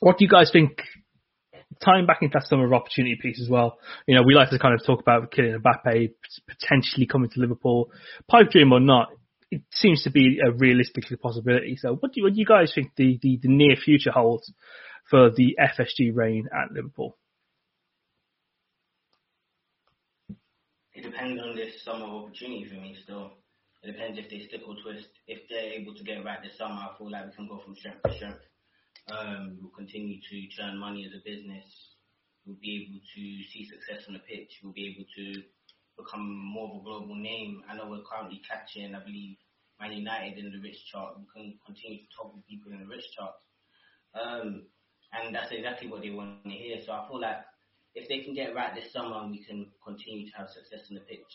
what 0.00 0.18
do 0.18 0.24
you 0.24 0.28
guys 0.28 0.50
think 0.52 0.82
tying 1.84 2.06
back 2.06 2.18
into 2.22 2.34
that 2.34 2.46
summer 2.46 2.66
of 2.66 2.72
opportunity 2.72 3.16
piece 3.20 3.40
as 3.40 3.48
well. 3.48 3.78
You 4.06 4.14
know, 4.14 4.22
we 4.22 4.34
like 4.34 4.50
to 4.50 4.58
kind 4.58 4.74
of 4.74 4.84
talk 4.84 5.00
about 5.00 5.32
Kylian 5.32 5.62
Mbappe 5.62 6.12
potentially 6.48 7.06
coming 7.06 7.30
to 7.30 7.40
Liverpool, 7.40 7.90
pipe 8.28 8.50
dream 8.50 8.72
or 8.72 8.80
not. 8.80 9.08
It 9.50 9.62
seems 9.72 10.02
to 10.04 10.10
be 10.10 10.40
a 10.44 10.50
realistic 10.50 11.04
possibility. 11.20 11.76
So, 11.76 11.94
what 11.94 12.12
do 12.12 12.20
you, 12.20 12.24
what 12.24 12.34
do 12.34 12.40
you 12.40 12.46
guys 12.46 12.72
think 12.74 12.92
the, 12.96 13.18
the, 13.22 13.38
the 13.42 13.48
near 13.48 13.76
future 13.76 14.10
holds 14.10 14.52
for 15.08 15.30
the 15.30 15.56
FSG 15.60 16.14
reign 16.14 16.48
at 16.52 16.72
Liverpool? 16.72 17.16
It 20.94 21.02
depends 21.02 21.40
on 21.42 21.54
this 21.54 21.84
summer 21.84 22.06
of 22.06 22.24
opportunity 22.24 22.64
for 22.64 22.80
me. 22.80 22.96
Still, 23.04 23.34
it 23.82 23.92
depends 23.92 24.18
if 24.18 24.30
they 24.30 24.48
stick 24.48 24.62
or 24.66 24.74
twist. 24.82 25.08
If 25.28 25.48
they're 25.48 25.78
able 25.78 25.94
to 25.94 26.02
get 26.02 26.24
right 26.24 26.38
this 26.42 26.56
summer, 26.58 26.74
I 26.74 26.96
feel 26.98 27.10
like 27.10 27.26
we 27.26 27.32
can 27.32 27.46
go 27.46 27.60
from 27.64 27.76
strength 27.76 28.02
to 28.02 28.14
strength. 28.16 28.40
Um, 29.08 29.58
we'll 29.60 29.70
continue 29.70 30.18
to 30.18 30.48
churn 30.50 30.78
money 30.78 31.06
as 31.06 31.14
a 31.14 31.22
business. 31.22 31.64
We'll 32.44 32.58
be 32.60 32.86
able 32.86 32.98
to 32.98 33.22
see 33.52 33.68
success 33.70 34.04
on 34.08 34.14
the 34.14 34.20
pitch. 34.20 34.50
We'll 34.62 34.72
be 34.72 34.94
able 34.94 35.06
to 35.16 35.42
become 35.96 36.26
more 36.26 36.70
of 36.70 36.80
a 36.80 36.84
global 36.84 37.14
name. 37.14 37.62
I 37.68 37.76
know 37.76 37.88
we're 37.88 38.02
currently 38.02 38.40
catching, 38.48 38.94
I 38.94 39.00
believe, 39.00 39.36
Man 39.80 39.92
United 39.92 40.38
in 40.38 40.50
the 40.50 40.58
rich 40.58 40.78
chart. 40.90 41.14
We 41.18 41.26
can 41.34 41.58
continue 41.64 42.02
to 42.02 42.10
talk 42.16 42.34
with 42.34 42.46
people 42.46 42.72
in 42.72 42.80
the 42.80 42.86
rich 42.86 43.04
chart. 43.16 43.34
Um, 44.14 44.66
and 45.12 45.34
that's 45.34 45.52
exactly 45.52 45.88
what 45.88 46.02
they 46.02 46.10
want 46.10 46.42
to 46.44 46.50
hear. 46.50 46.78
So 46.84 46.92
I 46.92 47.06
feel 47.06 47.20
like 47.20 47.46
if 47.94 48.08
they 48.08 48.20
can 48.20 48.34
get 48.34 48.54
right 48.54 48.74
this 48.74 48.92
summer, 48.92 49.26
we 49.30 49.44
can 49.44 49.70
continue 49.84 50.30
to 50.30 50.36
have 50.36 50.50
success 50.50 50.86
on 50.90 50.98
the 50.98 51.06
pitch 51.06 51.30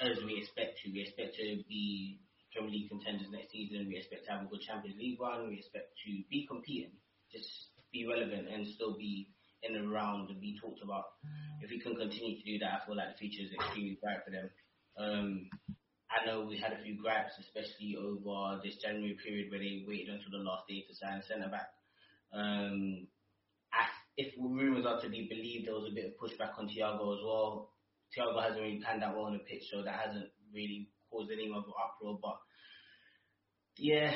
as 0.00 0.18
we 0.24 0.40
expect 0.40 0.80
to. 0.82 0.92
We 0.92 1.02
expect 1.02 1.36
to 1.36 1.62
be 1.68 2.20
Premier 2.52 2.70
League 2.70 2.90
contenders 2.90 3.30
next 3.30 3.52
season. 3.52 3.86
We 3.88 3.96
expect 3.96 4.26
to 4.26 4.32
have 4.32 4.42
a 4.42 4.50
good 4.50 4.60
Champions 4.60 4.98
League 4.98 5.20
run. 5.20 5.48
We 5.48 5.58
expect 5.58 5.94
to 6.04 6.10
be 6.28 6.46
competing, 6.46 6.92
just 7.32 7.48
be 7.92 8.06
relevant 8.06 8.48
and 8.48 8.66
still 8.68 8.96
be 8.96 9.28
in 9.62 9.74
the 9.74 9.88
round 9.88 10.30
and 10.30 10.40
be 10.40 10.58
talked 10.60 10.82
about. 10.82 11.04
If 11.60 11.70
we 11.70 11.80
can 11.80 11.96
continue 11.96 12.36
to 12.36 12.44
do 12.44 12.58
that, 12.60 12.82
I 12.82 12.86
feel 12.86 12.96
like 12.96 13.14
the 13.14 13.18
future 13.18 13.46
is 13.46 13.54
extremely 13.54 13.98
bright 14.02 14.24
for 14.24 14.30
them. 14.30 14.50
Um, 14.98 15.26
I 16.10 16.26
know 16.26 16.44
we 16.44 16.58
had 16.58 16.72
a 16.72 16.82
few 16.82 17.00
gripes, 17.00 17.38
especially 17.40 17.96
over 17.96 18.60
this 18.62 18.76
January 18.82 19.16
period 19.24 19.50
where 19.50 19.60
they 19.60 19.84
waited 19.86 20.12
until 20.12 20.38
the 20.38 20.44
last 20.44 20.68
day 20.68 20.84
to 20.84 20.94
sign 20.94 21.22
centre 21.24 21.48
back. 21.48 21.70
Um, 22.34 23.06
if 24.16 24.34
rumours 24.38 24.84
are 24.84 25.00
to 25.00 25.08
be 25.08 25.28
believed, 25.28 25.66
there 25.66 25.74
was 25.74 25.88
a 25.90 25.94
bit 25.94 26.12
of 26.12 26.20
pushback 26.20 26.58
on 26.58 26.68
Thiago 26.68 27.16
as 27.16 27.24
well. 27.24 27.72
Thiago 28.12 28.42
hasn't 28.42 28.60
really 28.60 28.82
panned 28.84 29.02
out 29.02 29.16
well 29.16 29.26
on 29.26 29.32
the 29.32 29.38
pitch, 29.38 29.64
so 29.70 29.82
that 29.82 30.00
hasn't 30.04 30.28
really 30.52 30.90
caused 31.10 31.30
any 31.32 31.48
of 31.48 31.64
uproar. 31.64 32.18
But 32.20 32.36
yeah, 33.78 34.12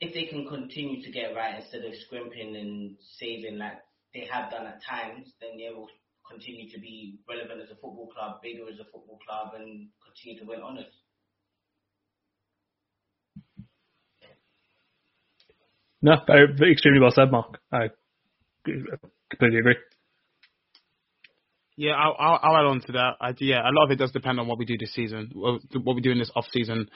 if 0.00 0.14
they 0.14 0.24
can 0.24 0.48
continue 0.48 1.02
to 1.02 1.10
get 1.10 1.34
right 1.36 1.60
instead 1.60 1.84
of 1.84 1.92
scrimping 2.06 2.56
and 2.56 2.96
saving 3.18 3.58
like 3.58 3.78
they 4.14 4.26
have 4.30 4.50
done 4.50 4.66
at 4.66 4.80
times, 4.82 5.32
then 5.40 5.58
they 5.58 5.72
will 5.74 5.88
continue 6.28 6.70
to 6.70 6.80
be 6.80 7.18
relevant 7.28 7.60
as 7.60 7.70
a 7.70 7.74
football 7.74 8.08
club, 8.14 8.40
bigger 8.42 8.64
as 8.68 8.78
a 8.80 8.84
football 8.84 9.18
club, 9.26 9.52
and 9.58 9.88
continue 10.04 10.40
to 10.40 10.46
win 10.46 10.62
honours. 10.62 10.86
No, 16.02 16.14
extremely 16.70 17.00
well 17.00 17.10
said, 17.10 17.30
Mark. 17.30 17.58
I 17.70 17.90
completely 18.64 19.58
agree. 19.58 19.76
Yeah, 21.76 21.92
I'll, 21.92 22.16
I'll, 22.18 22.40
I'll 22.42 22.56
add 22.56 22.66
on 22.66 22.80
to 22.82 22.92
that. 22.92 23.16
I, 23.20 23.34
yeah, 23.38 23.60
a 23.60 23.72
lot 23.72 23.84
of 23.84 23.90
it 23.90 23.96
does 23.96 24.12
depend 24.12 24.40
on 24.40 24.46
what 24.46 24.58
we 24.58 24.64
do 24.64 24.78
this 24.78 24.94
season, 24.94 25.30
what 25.34 25.94
we 25.94 26.00
do 26.00 26.10
in 26.10 26.18
this 26.18 26.30
off 26.34 26.46
season. 26.52 26.88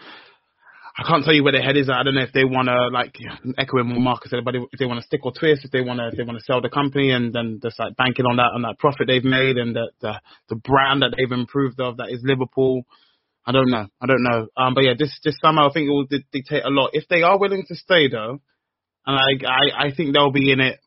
I 0.97 1.03
can't 1.03 1.25
tell 1.25 1.35
you 1.35 1.43
where 1.43 1.53
their 1.53 1.63
head 1.63 1.77
is. 1.77 1.91
I 1.91 2.05
don't 2.05 2.15
know 2.15 2.23
if 2.23 2.33
they 2.33 2.45
want 2.45 2.69
to 2.69 2.89
like 2.89 3.17
echoing 3.59 3.91
what 3.91 3.99
Marcus 3.99 4.31
said, 4.31 4.45
but 4.45 4.55
if 4.55 4.79
they 4.79 4.87
want 4.87 5.01
to 5.01 5.07
stick 5.07 5.25
or 5.25 5.33
twist, 5.33 5.65
if 5.65 5.73
they 5.73 5.81
want 5.81 5.99
to, 5.99 6.09
if 6.09 6.17
they 6.17 6.23
want 6.23 6.39
to 6.39 6.45
sell 6.45 6.61
the 6.61 6.69
company 6.69 7.11
and 7.11 7.33
then 7.35 7.59
just 7.61 7.81
like 7.81 7.97
banking 7.97 8.27
on 8.27 8.37
that 8.37 8.53
on 8.55 8.63
that 8.63 8.79
profit 8.79 9.09
they've 9.09 9.25
made 9.25 9.57
and 9.57 9.75
the 9.75 9.91
the, 10.01 10.21
the 10.51 10.55
brand 10.55 11.03
that 11.03 11.15
they've 11.17 11.33
improved 11.33 11.81
of 11.81 11.97
that 11.97 12.11
is 12.11 12.21
Liverpool. 12.23 12.83
I 13.45 13.51
don't 13.51 13.71
know. 13.71 13.87
I 14.01 14.07
don't 14.07 14.23
know. 14.23 14.47
Um, 14.57 14.75
but 14.75 14.85
yeah, 14.85 14.95
this 14.97 15.19
this 15.25 15.37
summer 15.43 15.63
I 15.63 15.73
think 15.73 15.89
it 15.89 15.91
will 15.91 16.07
dictate 16.07 16.65
a 16.65 16.71
lot. 16.71 16.91
If 16.93 17.09
they 17.09 17.23
are 17.23 17.39
willing 17.39 17.65
to 17.67 17.75
stay 17.75 18.09
though, 18.09 18.41
and 19.05 19.19
I 19.19 19.47
I, 19.47 19.87
I 19.87 19.95
think 19.97 20.15
they'll 20.15 20.31
be 20.31 20.53
in 20.53 20.61
it 20.61 20.79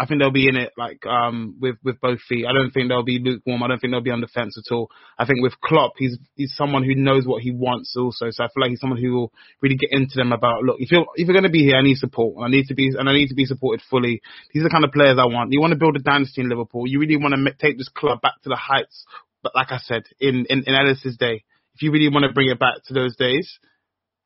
I 0.00 0.06
think 0.06 0.18
they'll 0.18 0.30
be 0.30 0.48
in 0.48 0.56
it 0.56 0.72
like 0.78 1.04
um 1.04 1.56
with 1.60 1.76
with 1.84 2.00
both 2.00 2.20
feet. 2.22 2.46
I 2.46 2.54
don't 2.54 2.70
think 2.70 2.88
they'll 2.88 3.04
be 3.04 3.20
lukewarm. 3.22 3.62
I 3.62 3.68
don't 3.68 3.78
think 3.78 3.92
they'll 3.92 4.00
be 4.00 4.10
on 4.10 4.22
the 4.22 4.28
fence 4.32 4.56
at 4.56 4.72
all. 4.74 4.88
I 5.18 5.26
think 5.26 5.42
with 5.42 5.60
Klopp, 5.60 5.92
he's 5.98 6.16
he's 6.36 6.54
someone 6.56 6.84
who 6.84 6.94
knows 6.94 7.26
what 7.26 7.42
he 7.42 7.50
wants 7.50 7.94
also. 7.98 8.30
So 8.30 8.42
I 8.42 8.48
feel 8.48 8.62
like 8.62 8.70
he's 8.70 8.80
someone 8.80 8.98
who 8.98 9.12
will 9.12 9.32
really 9.60 9.76
get 9.76 9.90
into 9.92 10.16
them 10.16 10.32
about 10.32 10.62
look 10.62 10.76
if 10.80 10.90
you're 10.90 11.04
if 11.16 11.26
you're 11.26 11.34
going 11.34 11.44
to 11.44 11.50
be 11.50 11.64
here, 11.64 11.76
I 11.76 11.82
need 11.82 11.98
support. 11.98 12.42
I 12.42 12.48
need 12.48 12.66
to 12.68 12.74
be 12.74 12.88
and 12.98 13.10
I 13.10 13.12
need 13.12 13.28
to 13.28 13.34
be 13.34 13.44
supported 13.44 13.84
fully. 13.90 14.22
These 14.54 14.62
are 14.62 14.68
the 14.68 14.70
kind 14.70 14.84
of 14.84 14.92
players 14.92 15.18
I 15.18 15.26
want. 15.26 15.52
You 15.52 15.60
want 15.60 15.72
to 15.72 15.78
build 15.78 15.96
a 15.96 16.00
dynasty 16.00 16.40
in 16.40 16.48
Liverpool. 16.48 16.86
You 16.86 16.98
really 16.98 17.18
want 17.18 17.34
to 17.34 17.52
take 17.60 17.76
this 17.76 17.90
club 17.90 18.22
back 18.22 18.40
to 18.44 18.48
the 18.48 18.56
heights. 18.56 19.04
But 19.42 19.54
like 19.54 19.70
I 19.70 19.78
said 19.78 20.04
in 20.18 20.46
in, 20.48 20.64
in 20.66 20.74
Ellis's 20.74 21.18
day, 21.18 21.44
if 21.74 21.82
you 21.82 21.92
really 21.92 22.08
want 22.08 22.24
to 22.24 22.32
bring 22.32 22.48
it 22.48 22.58
back 22.58 22.76
to 22.86 22.94
those 22.94 23.16
days, 23.16 23.58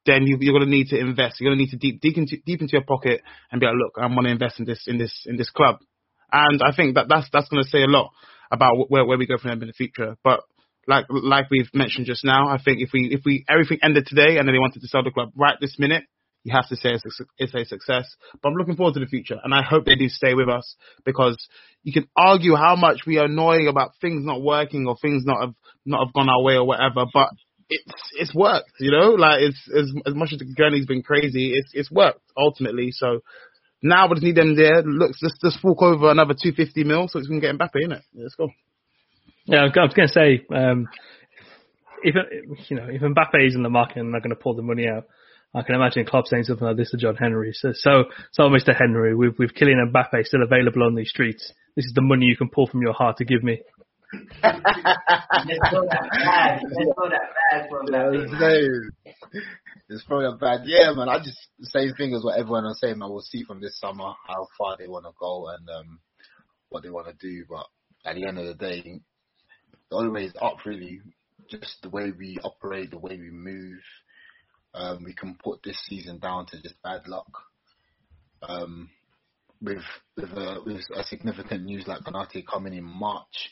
then 0.07 0.27
you, 0.27 0.37
are 0.37 0.59
going 0.59 0.65
to 0.65 0.71
need 0.71 0.89
to 0.89 0.99
invest. 0.99 1.41
You're 1.41 1.51
going 1.51 1.59
to 1.59 1.65
need 1.65 1.71
to 1.71 1.77
deep, 1.77 2.01
deep 2.01 2.17
into, 2.17 2.37
deep 2.45 2.61
into 2.61 2.73
your 2.73 2.85
pocket 2.85 3.23
and 3.51 3.61
be 3.61 3.67
like, 3.67 3.77
look, 3.77 3.95
I 3.99 4.07
want 4.07 4.27
to 4.27 4.31
invest 4.31 4.59
in 4.59 4.67
this, 4.67 4.85
in 4.87 4.99
this, 4.99 5.25
in 5.27 5.37
this 5.37 5.51
club. 5.51 5.77
And 6.33 6.61
I 6.63 6.75
think 6.75 6.97
that 6.97 7.07
that's, 7.09 7.29
that's 7.33 7.49
going 7.49 7.63
to 7.63 7.69
say 7.69 7.83
a 7.83 7.87
lot 7.87 8.11
about 8.51 8.73
where, 8.89 9.05
where 9.05 9.19
we 9.19 9.27
go 9.27 9.39
from 9.39 9.51
them 9.51 9.63
in 9.63 9.69
the 9.69 9.73
future. 9.73 10.17
But 10.23 10.41
like, 10.87 11.07
like 11.09 11.47
we've 11.51 11.71
mentioned 11.73 12.07
just 12.07 12.25
now, 12.25 12.49
I 12.49 12.59
think 12.63 12.81
if 12.81 12.91
we, 12.93 13.09
if 13.13 13.21
we, 13.25 13.45
everything 13.49 13.79
ended 13.83 14.07
today 14.07 14.37
and 14.39 14.47
then 14.47 14.55
they 14.55 14.59
wanted 14.59 14.81
to 14.81 14.89
sell 14.89 15.03
the 15.03 15.11
club 15.11 15.31
right 15.37 15.57
this 15.61 15.79
minute, 15.79 16.05
you 16.45 16.53
have 16.55 16.69
to 16.69 16.77
say 16.77 16.91
it's 16.91 17.21
a, 17.21 17.25
it's 17.39 17.55
a 17.55 17.65
success. 17.65 18.05
But 18.43 18.51
I'm 18.51 18.55
looking 18.55 18.77
forward 18.77 18.95
to 18.95 19.01
the 19.01 19.07
future, 19.07 19.39
and 19.43 19.55
I 19.55 19.63
hope 19.63 19.87
they 19.87 19.95
do 19.95 20.09
stay 20.09 20.35
with 20.35 20.51
us 20.51 20.77
because 21.05 21.37
you 21.83 21.93
can 21.93 22.07
argue 22.15 22.55
how 22.55 22.77
much 22.77 23.01
we 23.07 23.19
are 23.19 23.25
annoying 23.25 23.67
about 23.67 23.93
things 24.01 24.27
not 24.27 24.43
working 24.43 24.87
or 24.87 24.97
things 25.01 25.25
not 25.25 25.41
have 25.41 25.55
not 25.87 26.05
have 26.05 26.15
gone 26.15 26.29
our 26.29 26.43
way 26.43 26.55
or 26.55 26.67
whatever. 26.67 27.07
But 27.13 27.31
it's 27.87 28.13
it's 28.19 28.35
worked, 28.35 28.73
you 28.81 28.91
know. 28.91 29.11
Like 29.11 29.43
it's 29.43 29.69
as 29.77 29.93
as 30.07 30.15
much 30.15 30.33
as 30.33 30.39
the 30.39 30.55
journey's 30.57 30.87
been 30.87 31.03
crazy, 31.03 31.53
it's 31.55 31.71
it's 31.75 31.91
worked 31.91 32.21
ultimately. 32.37 32.91
So 32.93 33.21
now 33.83 34.09
we 34.09 34.15
just 34.15 34.25
need 34.25 34.37
them 34.37 34.57
there. 34.57 34.83
Looks 34.83 35.19
let's 35.23 35.39
just 35.43 35.63
walk 35.65 35.83
over 35.83 36.11
another 36.11 36.35
two 36.41 36.53
fifty 36.53 36.85
mil 36.85 37.09
so 37.09 37.19
we 37.19 37.27
can 37.27 37.41
get 37.41 37.57
Mbappe 37.57 37.83
in 37.83 37.93
it. 37.93 38.03
Let's 38.15 38.35
go. 38.35 38.49
Yeah, 39.47 39.61
I 39.61 39.65
was 39.65 39.93
going 39.95 40.09
to 40.09 40.15
say, 40.15 40.47
um, 40.55 40.89
if 42.03 42.15
you 42.71 42.77
know 42.77 42.87
if 42.89 43.03
Mbappe 43.03 43.47
is 43.47 43.55
in 43.55 43.63
the 43.63 43.71
market 43.71 43.99
and 43.99 44.13
they're 44.13 44.21
going 44.21 44.31
to 44.31 44.43
pull 44.43 44.55
the 44.55 44.63
money 44.63 44.87
out, 44.89 45.05
I 45.55 45.63
can 45.63 45.77
imagine 45.77 46.05
Klopp 46.05 46.27
saying 46.27 46.45
something 46.45 46.67
like 46.67 46.77
this 46.77 46.91
to 46.91 46.97
John 46.97 47.15
Henry. 47.15 47.53
So, 47.53 47.73
so, 47.75 48.05
so 48.33 48.45
Mr. 48.45 48.77
Henry, 48.77 49.15
with 49.15 49.39
with 49.39 49.55
Kylian 49.55 49.93
Mbappe 49.93 50.25
still 50.25 50.43
available 50.43 50.83
on 50.83 50.97
these 50.97 51.11
streets, 51.11 51.53
this 51.77 51.85
is 51.85 51.93
the 51.95 52.03
money 52.03 52.27
you 52.27 52.37
can 52.37 52.49
pull 52.49 52.67
from 52.67 52.83
your 52.83 52.93
heart 52.93 53.19
to 53.19 53.25
give 53.25 53.45
me. 53.45 53.61
Bad. 54.43 54.61
It's 59.89 60.05
probably 60.05 60.27
a 60.27 60.33
bad. 60.33 60.63
Yeah, 60.65 60.93
man. 60.95 61.09
I 61.09 61.19
just 61.19 61.39
same 61.63 61.95
thing 61.95 62.15
as 62.15 62.25
what 62.25 62.39
everyone 62.39 62.65
was 62.65 62.81
saying. 62.81 63.03
I 63.03 63.07
will 63.07 63.21
see 63.21 63.45
from 63.45 63.61
this 63.61 63.79
summer 63.79 64.13
how 64.27 64.49
far 64.57 64.77
they 64.77 64.89
want 64.89 65.05
to 65.05 65.13
go 65.19 65.49
and 65.49 65.69
um, 65.69 66.01
what 66.69 66.83
they 66.83 66.91
want 66.91 67.07
to 67.07 67.15
do. 67.15 67.45
But 67.49 67.67
at 68.05 68.17
the 68.17 68.27
end 68.27 68.39
of 68.39 68.47
the 68.47 68.55
day, 68.55 69.01
the 69.91 69.97
only 69.97 70.11
way 70.11 70.25
is 70.25 70.35
up. 70.41 70.65
Really, 70.65 71.01
just 71.49 71.83
the 71.83 71.91
way 71.91 72.13
we 72.17 72.39
operate, 72.43 72.91
the 72.91 72.99
way 72.99 73.19
we 73.19 73.31
move. 73.31 73.81
Um, 74.75 75.05
we 75.05 75.15
can 75.15 75.37
put 75.43 75.63
this 75.63 75.81
season 75.87 76.19
down 76.19 76.47
to 76.47 76.61
just 76.61 76.83
bad 76.83 77.07
luck. 77.07 77.31
Um, 78.43 78.91
with 79.63 79.85
with 80.17 80.31
a, 80.31 80.61
with 80.65 80.83
a 80.95 81.05
significant 81.05 81.65
news 81.65 81.87
like 81.87 82.01
Konate 82.01 82.45
coming 82.47 82.75
in 82.75 82.85
March, 82.85 83.51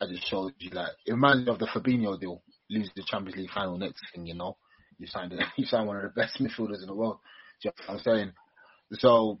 that 0.00 0.10
just 0.10 0.28
showed 0.28 0.52
you 0.58 0.70
like 0.70 0.92
it 1.06 1.12
reminds 1.12 1.46
me 1.46 1.52
of 1.52 1.58
the 1.58 1.66
Fabinho 1.66 2.18
deal. 2.18 2.42
Lose 2.70 2.90
the 2.96 3.04
Champions 3.06 3.36
League 3.36 3.50
final 3.50 3.78
next 3.78 4.02
thing, 4.14 4.26
you 4.26 4.34
know. 4.34 4.56
You 4.98 5.06
signed 5.06 5.32
a, 5.32 5.38
you 5.56 5.66
signed 5.66 5.86
one 5.86 5.96
of 5.96 6.02
the 6.02 6.20
best 6.20 6.38
midfielders 6.40 6.80
in 6.80 6.86
the 6.86 6.94
world. 6.94 7.18
Do 7.62 7.68
you 7.68 7.72
know 7.78 7.94
what 7.94 7.98
I'm 7.98 8.04
saying? 8.04 8.32
So 8.92 9.40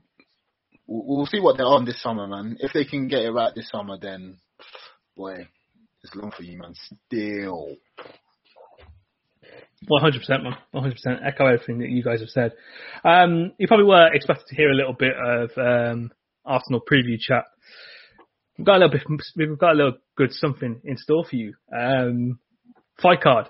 we'll, 0.86 1.26
see 1.26 1.40
what 1.40 1.56
they're 1.56 1.66
on 1.66 1.84
this 1.84 2.02
summer, 2.02 2.26
man. 2.26 2.56
If 2.60 2.72
they 2.72 2.84
can 2.84 3.08
get 3.08 3.22
it 3.22 3.30
right 3.30 3.52
this 3.54 3.70
summer, 3.70 3.96
then 4.00 4.38
boy, 5.16 5.46
it's 6.02 6.14
long 6.14 6.32
for 6.36 6.42
you, 6.42 6.58
man. 6.58 6.74
Still. 7.06 7.76
One 9.86 10.02
hundred 10.02 10.20
percent, 10.20 10.42
man. 10.44 10.56
One 10.70 10.84
hundred 10.84 10.96
percent. 10.96 11.20
Echo 11.24 11.46
everything 11.46 11.78
that 11.78 11.90
you 11.90 12.02
guys 12.02 12.20
have 12.20 12.30
said. 12.30 12.52
Um, 13.04 13.52
you 13.58 13.66
probably 13.66 13.86
were 13.86 14.12
expected 14.12 14.46
to 14.48 14.56
hear 14.56 14.70
a 14.70 14.74
little 14.74 14.94
bit 14.94 15.14
of 15.14 15.50
um, 15.58 16.10
Arsenal 16.44 16.80
preview 16.80 17.18
chat. 17.18 17.44
We've 18.58 18.66
got 18.66 18.76
a 18.76 18.86
little 18.86 18.90
bit. 18.90 19.02
We've 19.36 19.58
got 19.58 19.72
a 19.72 19.76
little 19.76 19.98
good 20.16 20.32
something 20.32 20.80
in 20.84 20.96
store 20.96 21.24
for 21.28 21.36
you. 21.36 21.54
Um, 21.74 22.38
fight 23.00 23.20
card. 23.20 23.48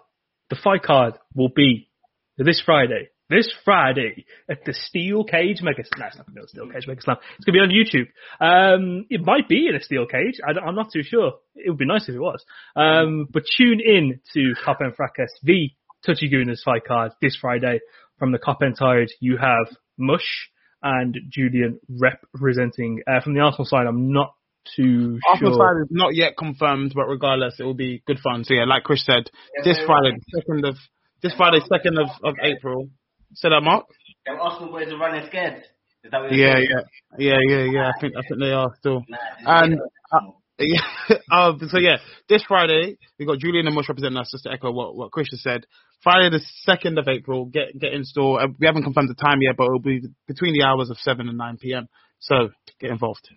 The 0.51 0.57
fight 0.63 0.83
card 0.83 1.15
will 1.35 1.51
be 1.55 1.91
this 2.39 2.63
Friday. 2.65 3.09
This 3.31 3.53
Friday 3.65 4.27
at 4.51 4.65
the 4.67 4.75
Steel 4.75 5.25
Cage 5.25 5.63
Mega. 5.63 5.83
No, 5.99 6.07
it's 6.07 6.17
not 6.17 6.27
going 6.27 6.37
to 6.37 6.43
be 6.43 6.49
Steel 6.49 6.71
Cage 6.71 6.87
Mega 6.87 7.01
Slam. 7.01 7.17
It's 7.37 7.45
going 7.47 7.55
to 7.55 7.59
be 7.59 7.61
on 7.61 7.71
YouTube. 7.71 8.09
Um, 8.39 9.07
it 9.09 9.23
might 9.23 9.49
be 9.49 9.67
in 9.67 9.75
a 9.75 9.83
steel 9.83 10.07
cage. 10.07 10.41
I, 10.47 10.51
am 10.69 10.75
not 10.75 10.93
too 10.93 11.03
sure. 11.03 11.33
It 11.55 11.71
would 11.71 11.79
be 11.79 11.87
nice 11.87 12.07
if 12.07 12.15
it 12.15 12.21
was. 12.21 12.45
Um, 12.77 13.27
but 13.31 13.45
tune 13.57 13.81
in 13.81 14.21
to 14.35 14.55
Cop 14.63 14.79
End 14.83 14.95
Fracas, 14.95 15.33
the 15.43 15.71
Touchy 16.05 16.29
Gooners 16.31 16.63
fight 16.63 16.85
card 16.87 17.13
this 17.23 17.37
Friday. 17.41 17.81
From 18.19 18.31
the 18.31 18.39
Cop 18.39 18.61
and 18.61 18.77
Tired, 18.79 19.11
you 19.21 19.39
have 19.39 19.75
Mush 19.99 20.51
and 20.83 21.17
Julian 21.31 21.81
representing. 21.89 23.03
Uh, 23.07 23.21
from 23.21 23.35
the 23.35 23.41
Arsenal 23.41 23.65
side, 23.65 23.87
I'm 23.87 24.13
not 24.13 24.35
too 24.77 25.19
Arsenal 25.29 25.53
sure. 25.53 25.59
side 25.59 25.83
is 25.83 25.89
not 25.91 26.15
yet 26.15 26.37
confirmed, 26.37 26.93
but 26.95 27.07
regardless, 27.07 27.57
it 27.59 27.65
will 27.65 27.75
be 27.75 28.03
good 28.07 28.19
fun. 28.19 28.45
So 28.45 28.55
yeah, 28.55 28.65
like 28.65 28.85
Chris 28.85 29.05
said, 29.05 29.31
this 29.65 29.79
Friday, 29.87 30.17
second 30.35 30.65
of 30.65 30.77
this 31.23 31.35
Friday, 31.37 31.61
second 31.69 31.99
of, 31.99 32.09
of 32.23 32.35
April. 32.43 32.89
Say 33.35 33.49
that, 33.49 33.63
Mark. 33.63 33.87
Them 34.27 34.37
Arsenal 34.41 34.71
boys 34.71 34.93
are 34.93 34.99
running 34.99 35.27
scared. 35.27 35.65
Is 36.05 36.11
that 36.11 36.21
what 36.21 36.33
Yeah, 36.33 36.59
you're 36.59 36.83
yeah, 37.19 37.39
yeah, 37.49 37.59
yeah, 37.59 37.65
yeah. 37.73 37.89
I 37.89 38.01
think 38.01 38.15
I 38.17 38.23
think 38.29 38.41
they 38.41 38.53
are 38.53 38.71
still. 38.79 39.03
And 39.45 39.79
uh, 40.13 40.19
yeah, 40.59 40.81
uh, 41.33 41.53
so 41.69 41.79
yeah, 41.79 41.97
this 42.29 42.45
Friday 42.47 42.97
we 43.19 43.27
got 43.27 43.39
Julian 43.39 43.67
and 43.67 43.75
Mush 43.75 43.89
representing 43.89 44.19
us. 44.19 44.31
Just 44.31 44.45
to 44.45 44.53
echo 44.53 44.71
what 44.71 44.95
what 44.95 45.11
Chris 45.11 45.29
has 45.31 45.43
said. 45.43 45.67
Friday 46.03 46.29
the 46.31 46.45
second 46.63 46.99
of 46.99 47.09
April, 47.09 47.47
get 47.47 47.79
get 47.79 47.95
in 47.95 48.05
store. 48.05 48.43
Uh, 48.43 48.49
we 48.59 48.67
haven't 48.67 48.85
confirmed 48.85 49.09
the 49.09 49.15
time 49.15 49.41
yet, 49.41 49.57
but 49.57 49.65
it'll 49.65 49.81
be 49.81 50.03
between 50.29 50.53
the 50.53 50.65
hours 50.65 50.91
of 50.91 50.99
seven 50.99 51.29
and 51.29 51.39
nine 51.39 51.57
p.m. 51.57 51.89
So 52.21 52.51
get 52.81 52.91
involved. 52.91 53.29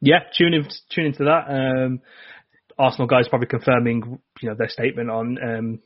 Yeah, 0.00 0.20
tune 0.36 0.54
in, 0.54 0.66
tune 0.94 1.06
into 1.06 1.24
that. 1.24 1.44
Um, 1.48 2.00
Arsenal 2.78 3.06
guys 3.06 3.28
probably 3.28 3.48
confirming, 3.48 4.18
you 4.40 4.48
know, 4.48 4.54
their 4.56 4.70
statement 4.70 5.10
on 5.10 5.36
um, 5.42 5.80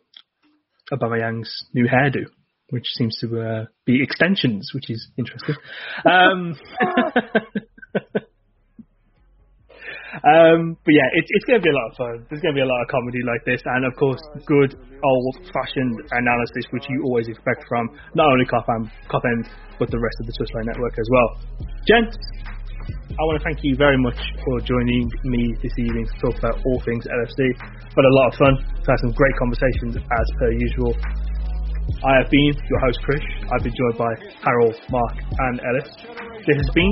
Aubameyang's 0.93 1.67
new 1.75 1.89
hairdo, 1.89 2.27
which 2.71 2.87
seems 2.95 3.19
to 3.21 3.41
uh, 3.41 3.65
be 3.85 4.01
extensions, 4.03 4.71
which 4.73 4.89
is 4.91 5.09
interesting. 5.19 5.57
Um, 6.07 6.55
um, 10.23 10.77
but 10.85 10.95
yeah, 10.95 11.11
it, 11.15 11.25
it's 11.27 11.45
going 11.47 11.59
to 11.59 11.65
be 11.65 11.71
a 11.71 11.75
lot 11.75 11.91
of 11.91 11.97
fun. 11.97 12.27
There's 12.31 12.43
going 12.43 12.55
to 12.55 12.59
be 12.59 12.63
a 12.63 12.71
lot 12.71 12.83
of 12.83 12.89
comedy 12.89 13.19
like 13.27 13.45
this, 13.45 13.61
and 13.65 13.85
of 13.85 13.97
course, 13.99 14.23
good 14.47 14.79
old-fashioned 15.03 16.01
analysis, 16.13 16.65
which 16.71 16.85
you 16.89 17.03
always 17.03 17.27
expect 17.27 17.65
from 17.69 17.91
not 18.15 18.31
only 18.31 18.45
Cop 18.45 18.67
but 18.69 19.91
the 19.91 19.99
rest 19.99 20.17
of 20.21 20.27
the 20.27 20.33
Swissline 20.39 20.67
network 20.67 20.95
as 20.97 21.09
well. 21.11 21.39
Gents, 21.89 22.17
I 23.15 23.23
want 23.31 23.39
to 23.39 23.47
thank 23.47 23.63
you 23.63 23.79
very 23.79 23.95
much 23.97 24.19
for 24.43 24.59
joining 24.67 25.07
me 25.23 25.55
this 25.63 25.71
evening 25.79 26.03
to 26.03 26.15
talk 26.19 26.35
about 26.39 26.59
all 26.67 26.81
things 26.83 27.07
LFC. 27.07 27.47
But 27.95 28.05
a 28.05 28.11
lot 28.19 28.27
of 28.33 28.35
fun. 28.35 28.57
We've 28.59 28.91
had 28.91 28.99
some 29.07 29.13
great 29.15 29.37
conversations 29.39 29.95
as 29.97 30.27
per 30.39 30.51
usual. 30.51 30.97
I 32.03 32.17
have 32.19 32.29
been 32.31 32.51
your 32.51 32.81
host 32.83 32.99
Chris. 33.07 33.23
I've 33.55 33.63
been 33.63 33.71
joined 33.71 33.99
by 34.03 34.11
Harold, 34.43 34.75
Mark, 34.91 35.15
and 35.21 35.61
Ellis. 35.63 35.95
This 36.43 36.59
has 36.59 36.67
been 36.75 36.91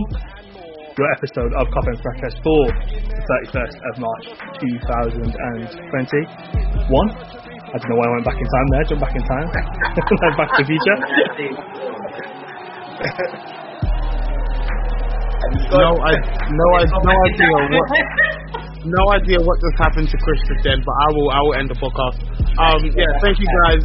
your 0.94 1.10
episode 1.10 1.50
of 1.58 1.66
Cop 1.74 1.90
End 1.90 1.98
Fracas 1.98 2.38
for 2.44 2.70
the 2.70 3.18
31st 3.50 3.82
of 3.90 3.98
March 3.98 4.26
2021. 4.62 6.22
I 6.22 7.74
don't 7.82 7.88
know 7.88 7.96
why 7.98 8.06
I 8.06 8.10
went 8.14 8.30
back 8.30 8.38
in 8.38 8.46
time 8.46 8.68
there. 8.70 8.84
Jump 8.84 9.00
back 9.00 9.16
in 9.16 9.24
time. 9.26 9.48
back 10.38 10.54
to 10.54 10.62
the 10.62 10.70
future. 10.70 10.98
No, 15.72 15.90
I 15.98 16.12
no, 16.50 16.66
I 16.78 16.82
no 16.86 17.14
idea 17.26 17.50
what 17.74 17.88
no 18.82 19.02
idea 19.14 19.38
what 19.42 19.56
just 19.62 19.78
happened 19.78 20.08
to 20.10 20.18
Chris 20.18 20.40
then, 20.62 20.78
but 20.82 20.94
I 20.94 21.08
will 21.14 21.28
I 21.30 21.40
will 21.42 21.56
end 21.58 21.68
the 21.70 21.78
podcast. 21.78 22.18
Um, 22.58 22.80
yeah, 22.94 23.10
thank 23.22 23.38
you 23.38 23.48
guys. 23.66 23.82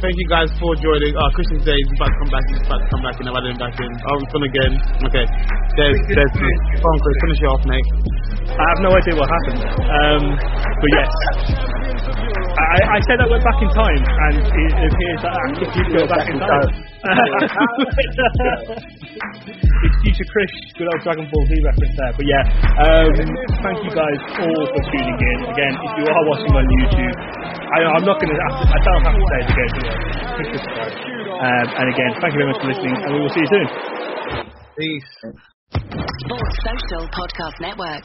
Thank 0.00 0.16
you 0.16 0.28
guys 0.32 0.48
for 0.56 0.72
joining. 0.80 1.12
Uh, 1.12 1.28
Christian 1.36 1.60
Day 1.60 1.76
is 1.76 1.90
about 2.00 2.08
to 2.08 2.18
come 2.24 2.32
back. 2.32 2.44
He's 2.48 2.64
about 2.64 2.80
to 2.80 2.88
come 2.88 3.02
back 3.04 3.16
in. 3.20 3.28
I've 3.28 3.36
added 3.36 3.52
him 3.52 3.60
back 3.60 3.76
in. 3.76 3.90
Oh, 4.08 4.16
it's 4.16 4.32
fun 4.32 4.44
again. 4.48 4.72
Okay. 5.12 5.26
There's, 5.76 6.00
there's, 6.08 6.32
come 6.40 6.88
on, 6.88 6.96
Chris, 7.04 7.16
finish 7.20 7.40
it 7.44 7.48
off, 7.52 7.62
mate. 7.68 7.88
I 8.48 8.64
have 8.64 8.80
no 8.80 8.90
idea 8.96 9.14
what 9.20 9.28
happened. 9.28 9.60
Um, 9.60 10.22
but 10.40 10.90
yes. 10.96 11.10
I, 12.00 12.96
I 12.96 12.98
said 13.04 13.20
I 13.20 13.28
went 13.28 13.44
back 13.44 13.60
in 13.60 13.70
time, 13.76 14.00
and 14.00 14.34
it 14.40 14.88
appears 14.88 15.20
that 15.20 15.32
I 15.36 15.40
actually 15.52 15.68
did 15.68 15.86
go 15.92 16.02
back 16.08 16.24
in 16.32 16.38
time. 16.40 16.70
It's 17.00 18.84
future 20.04 20.28
Chris, 20.28 20.52
good 20.76 20.84
old 20.84 21.00
Dragon 21.00 21.24
Ball 21.32 21.48
Z 21.48 21.56
reference 21.64 21.96
there. 21.96 22.12
But 22.12 22.28
yeah, 22.28 22.44
um, 22.76 23.08
thank 23.64 23.80
you 23.84 23.92
guys 23.96 24.18
all 24.36 24.64
for 24.68 24.82
tuning 24.92 25.16
in. 25.16 25.38
Again, 25.48 25.80
if 25.80 25.92
you 25.96 26.04
are 26.04 26.24
watching 26.28 26.52
on 26.52 26.60
YouTube, 26.68 27.16
I, 27.72 27.88
I'm 27.88 28.04
not 28.04 28.20
going 28.20 28.28
to, 28.28 28.36
I 28.36 28.76
don't 28.84 29.00
have 29.00 29.16
to 29.16 29.24
say 29.32 29.40
it 29.40 29.48
again, 29.48 29.72
but 29.72 29.80
yeah. 30.52 31.40
Um, 31.40 31.72
and 31.72 31.88
again, 31.88 32.12
thank 32.20 32.36
you 32.36 32.44
very 32.44 32.52
much 32.52 32.60
for 32.60 32.68
listening, 32.68 32.92
and 33.00 33.16
we 33.16 33.20
will 33.24 33.32
see 33.32 33.40
you 33.40 33.48
soon. 33.48 33.64
Peace. 34.76 35.40
Sports 36.20 36.52
Social 36.68 37.08
Podcast 37.08 37.56
Network. 37.60 38.04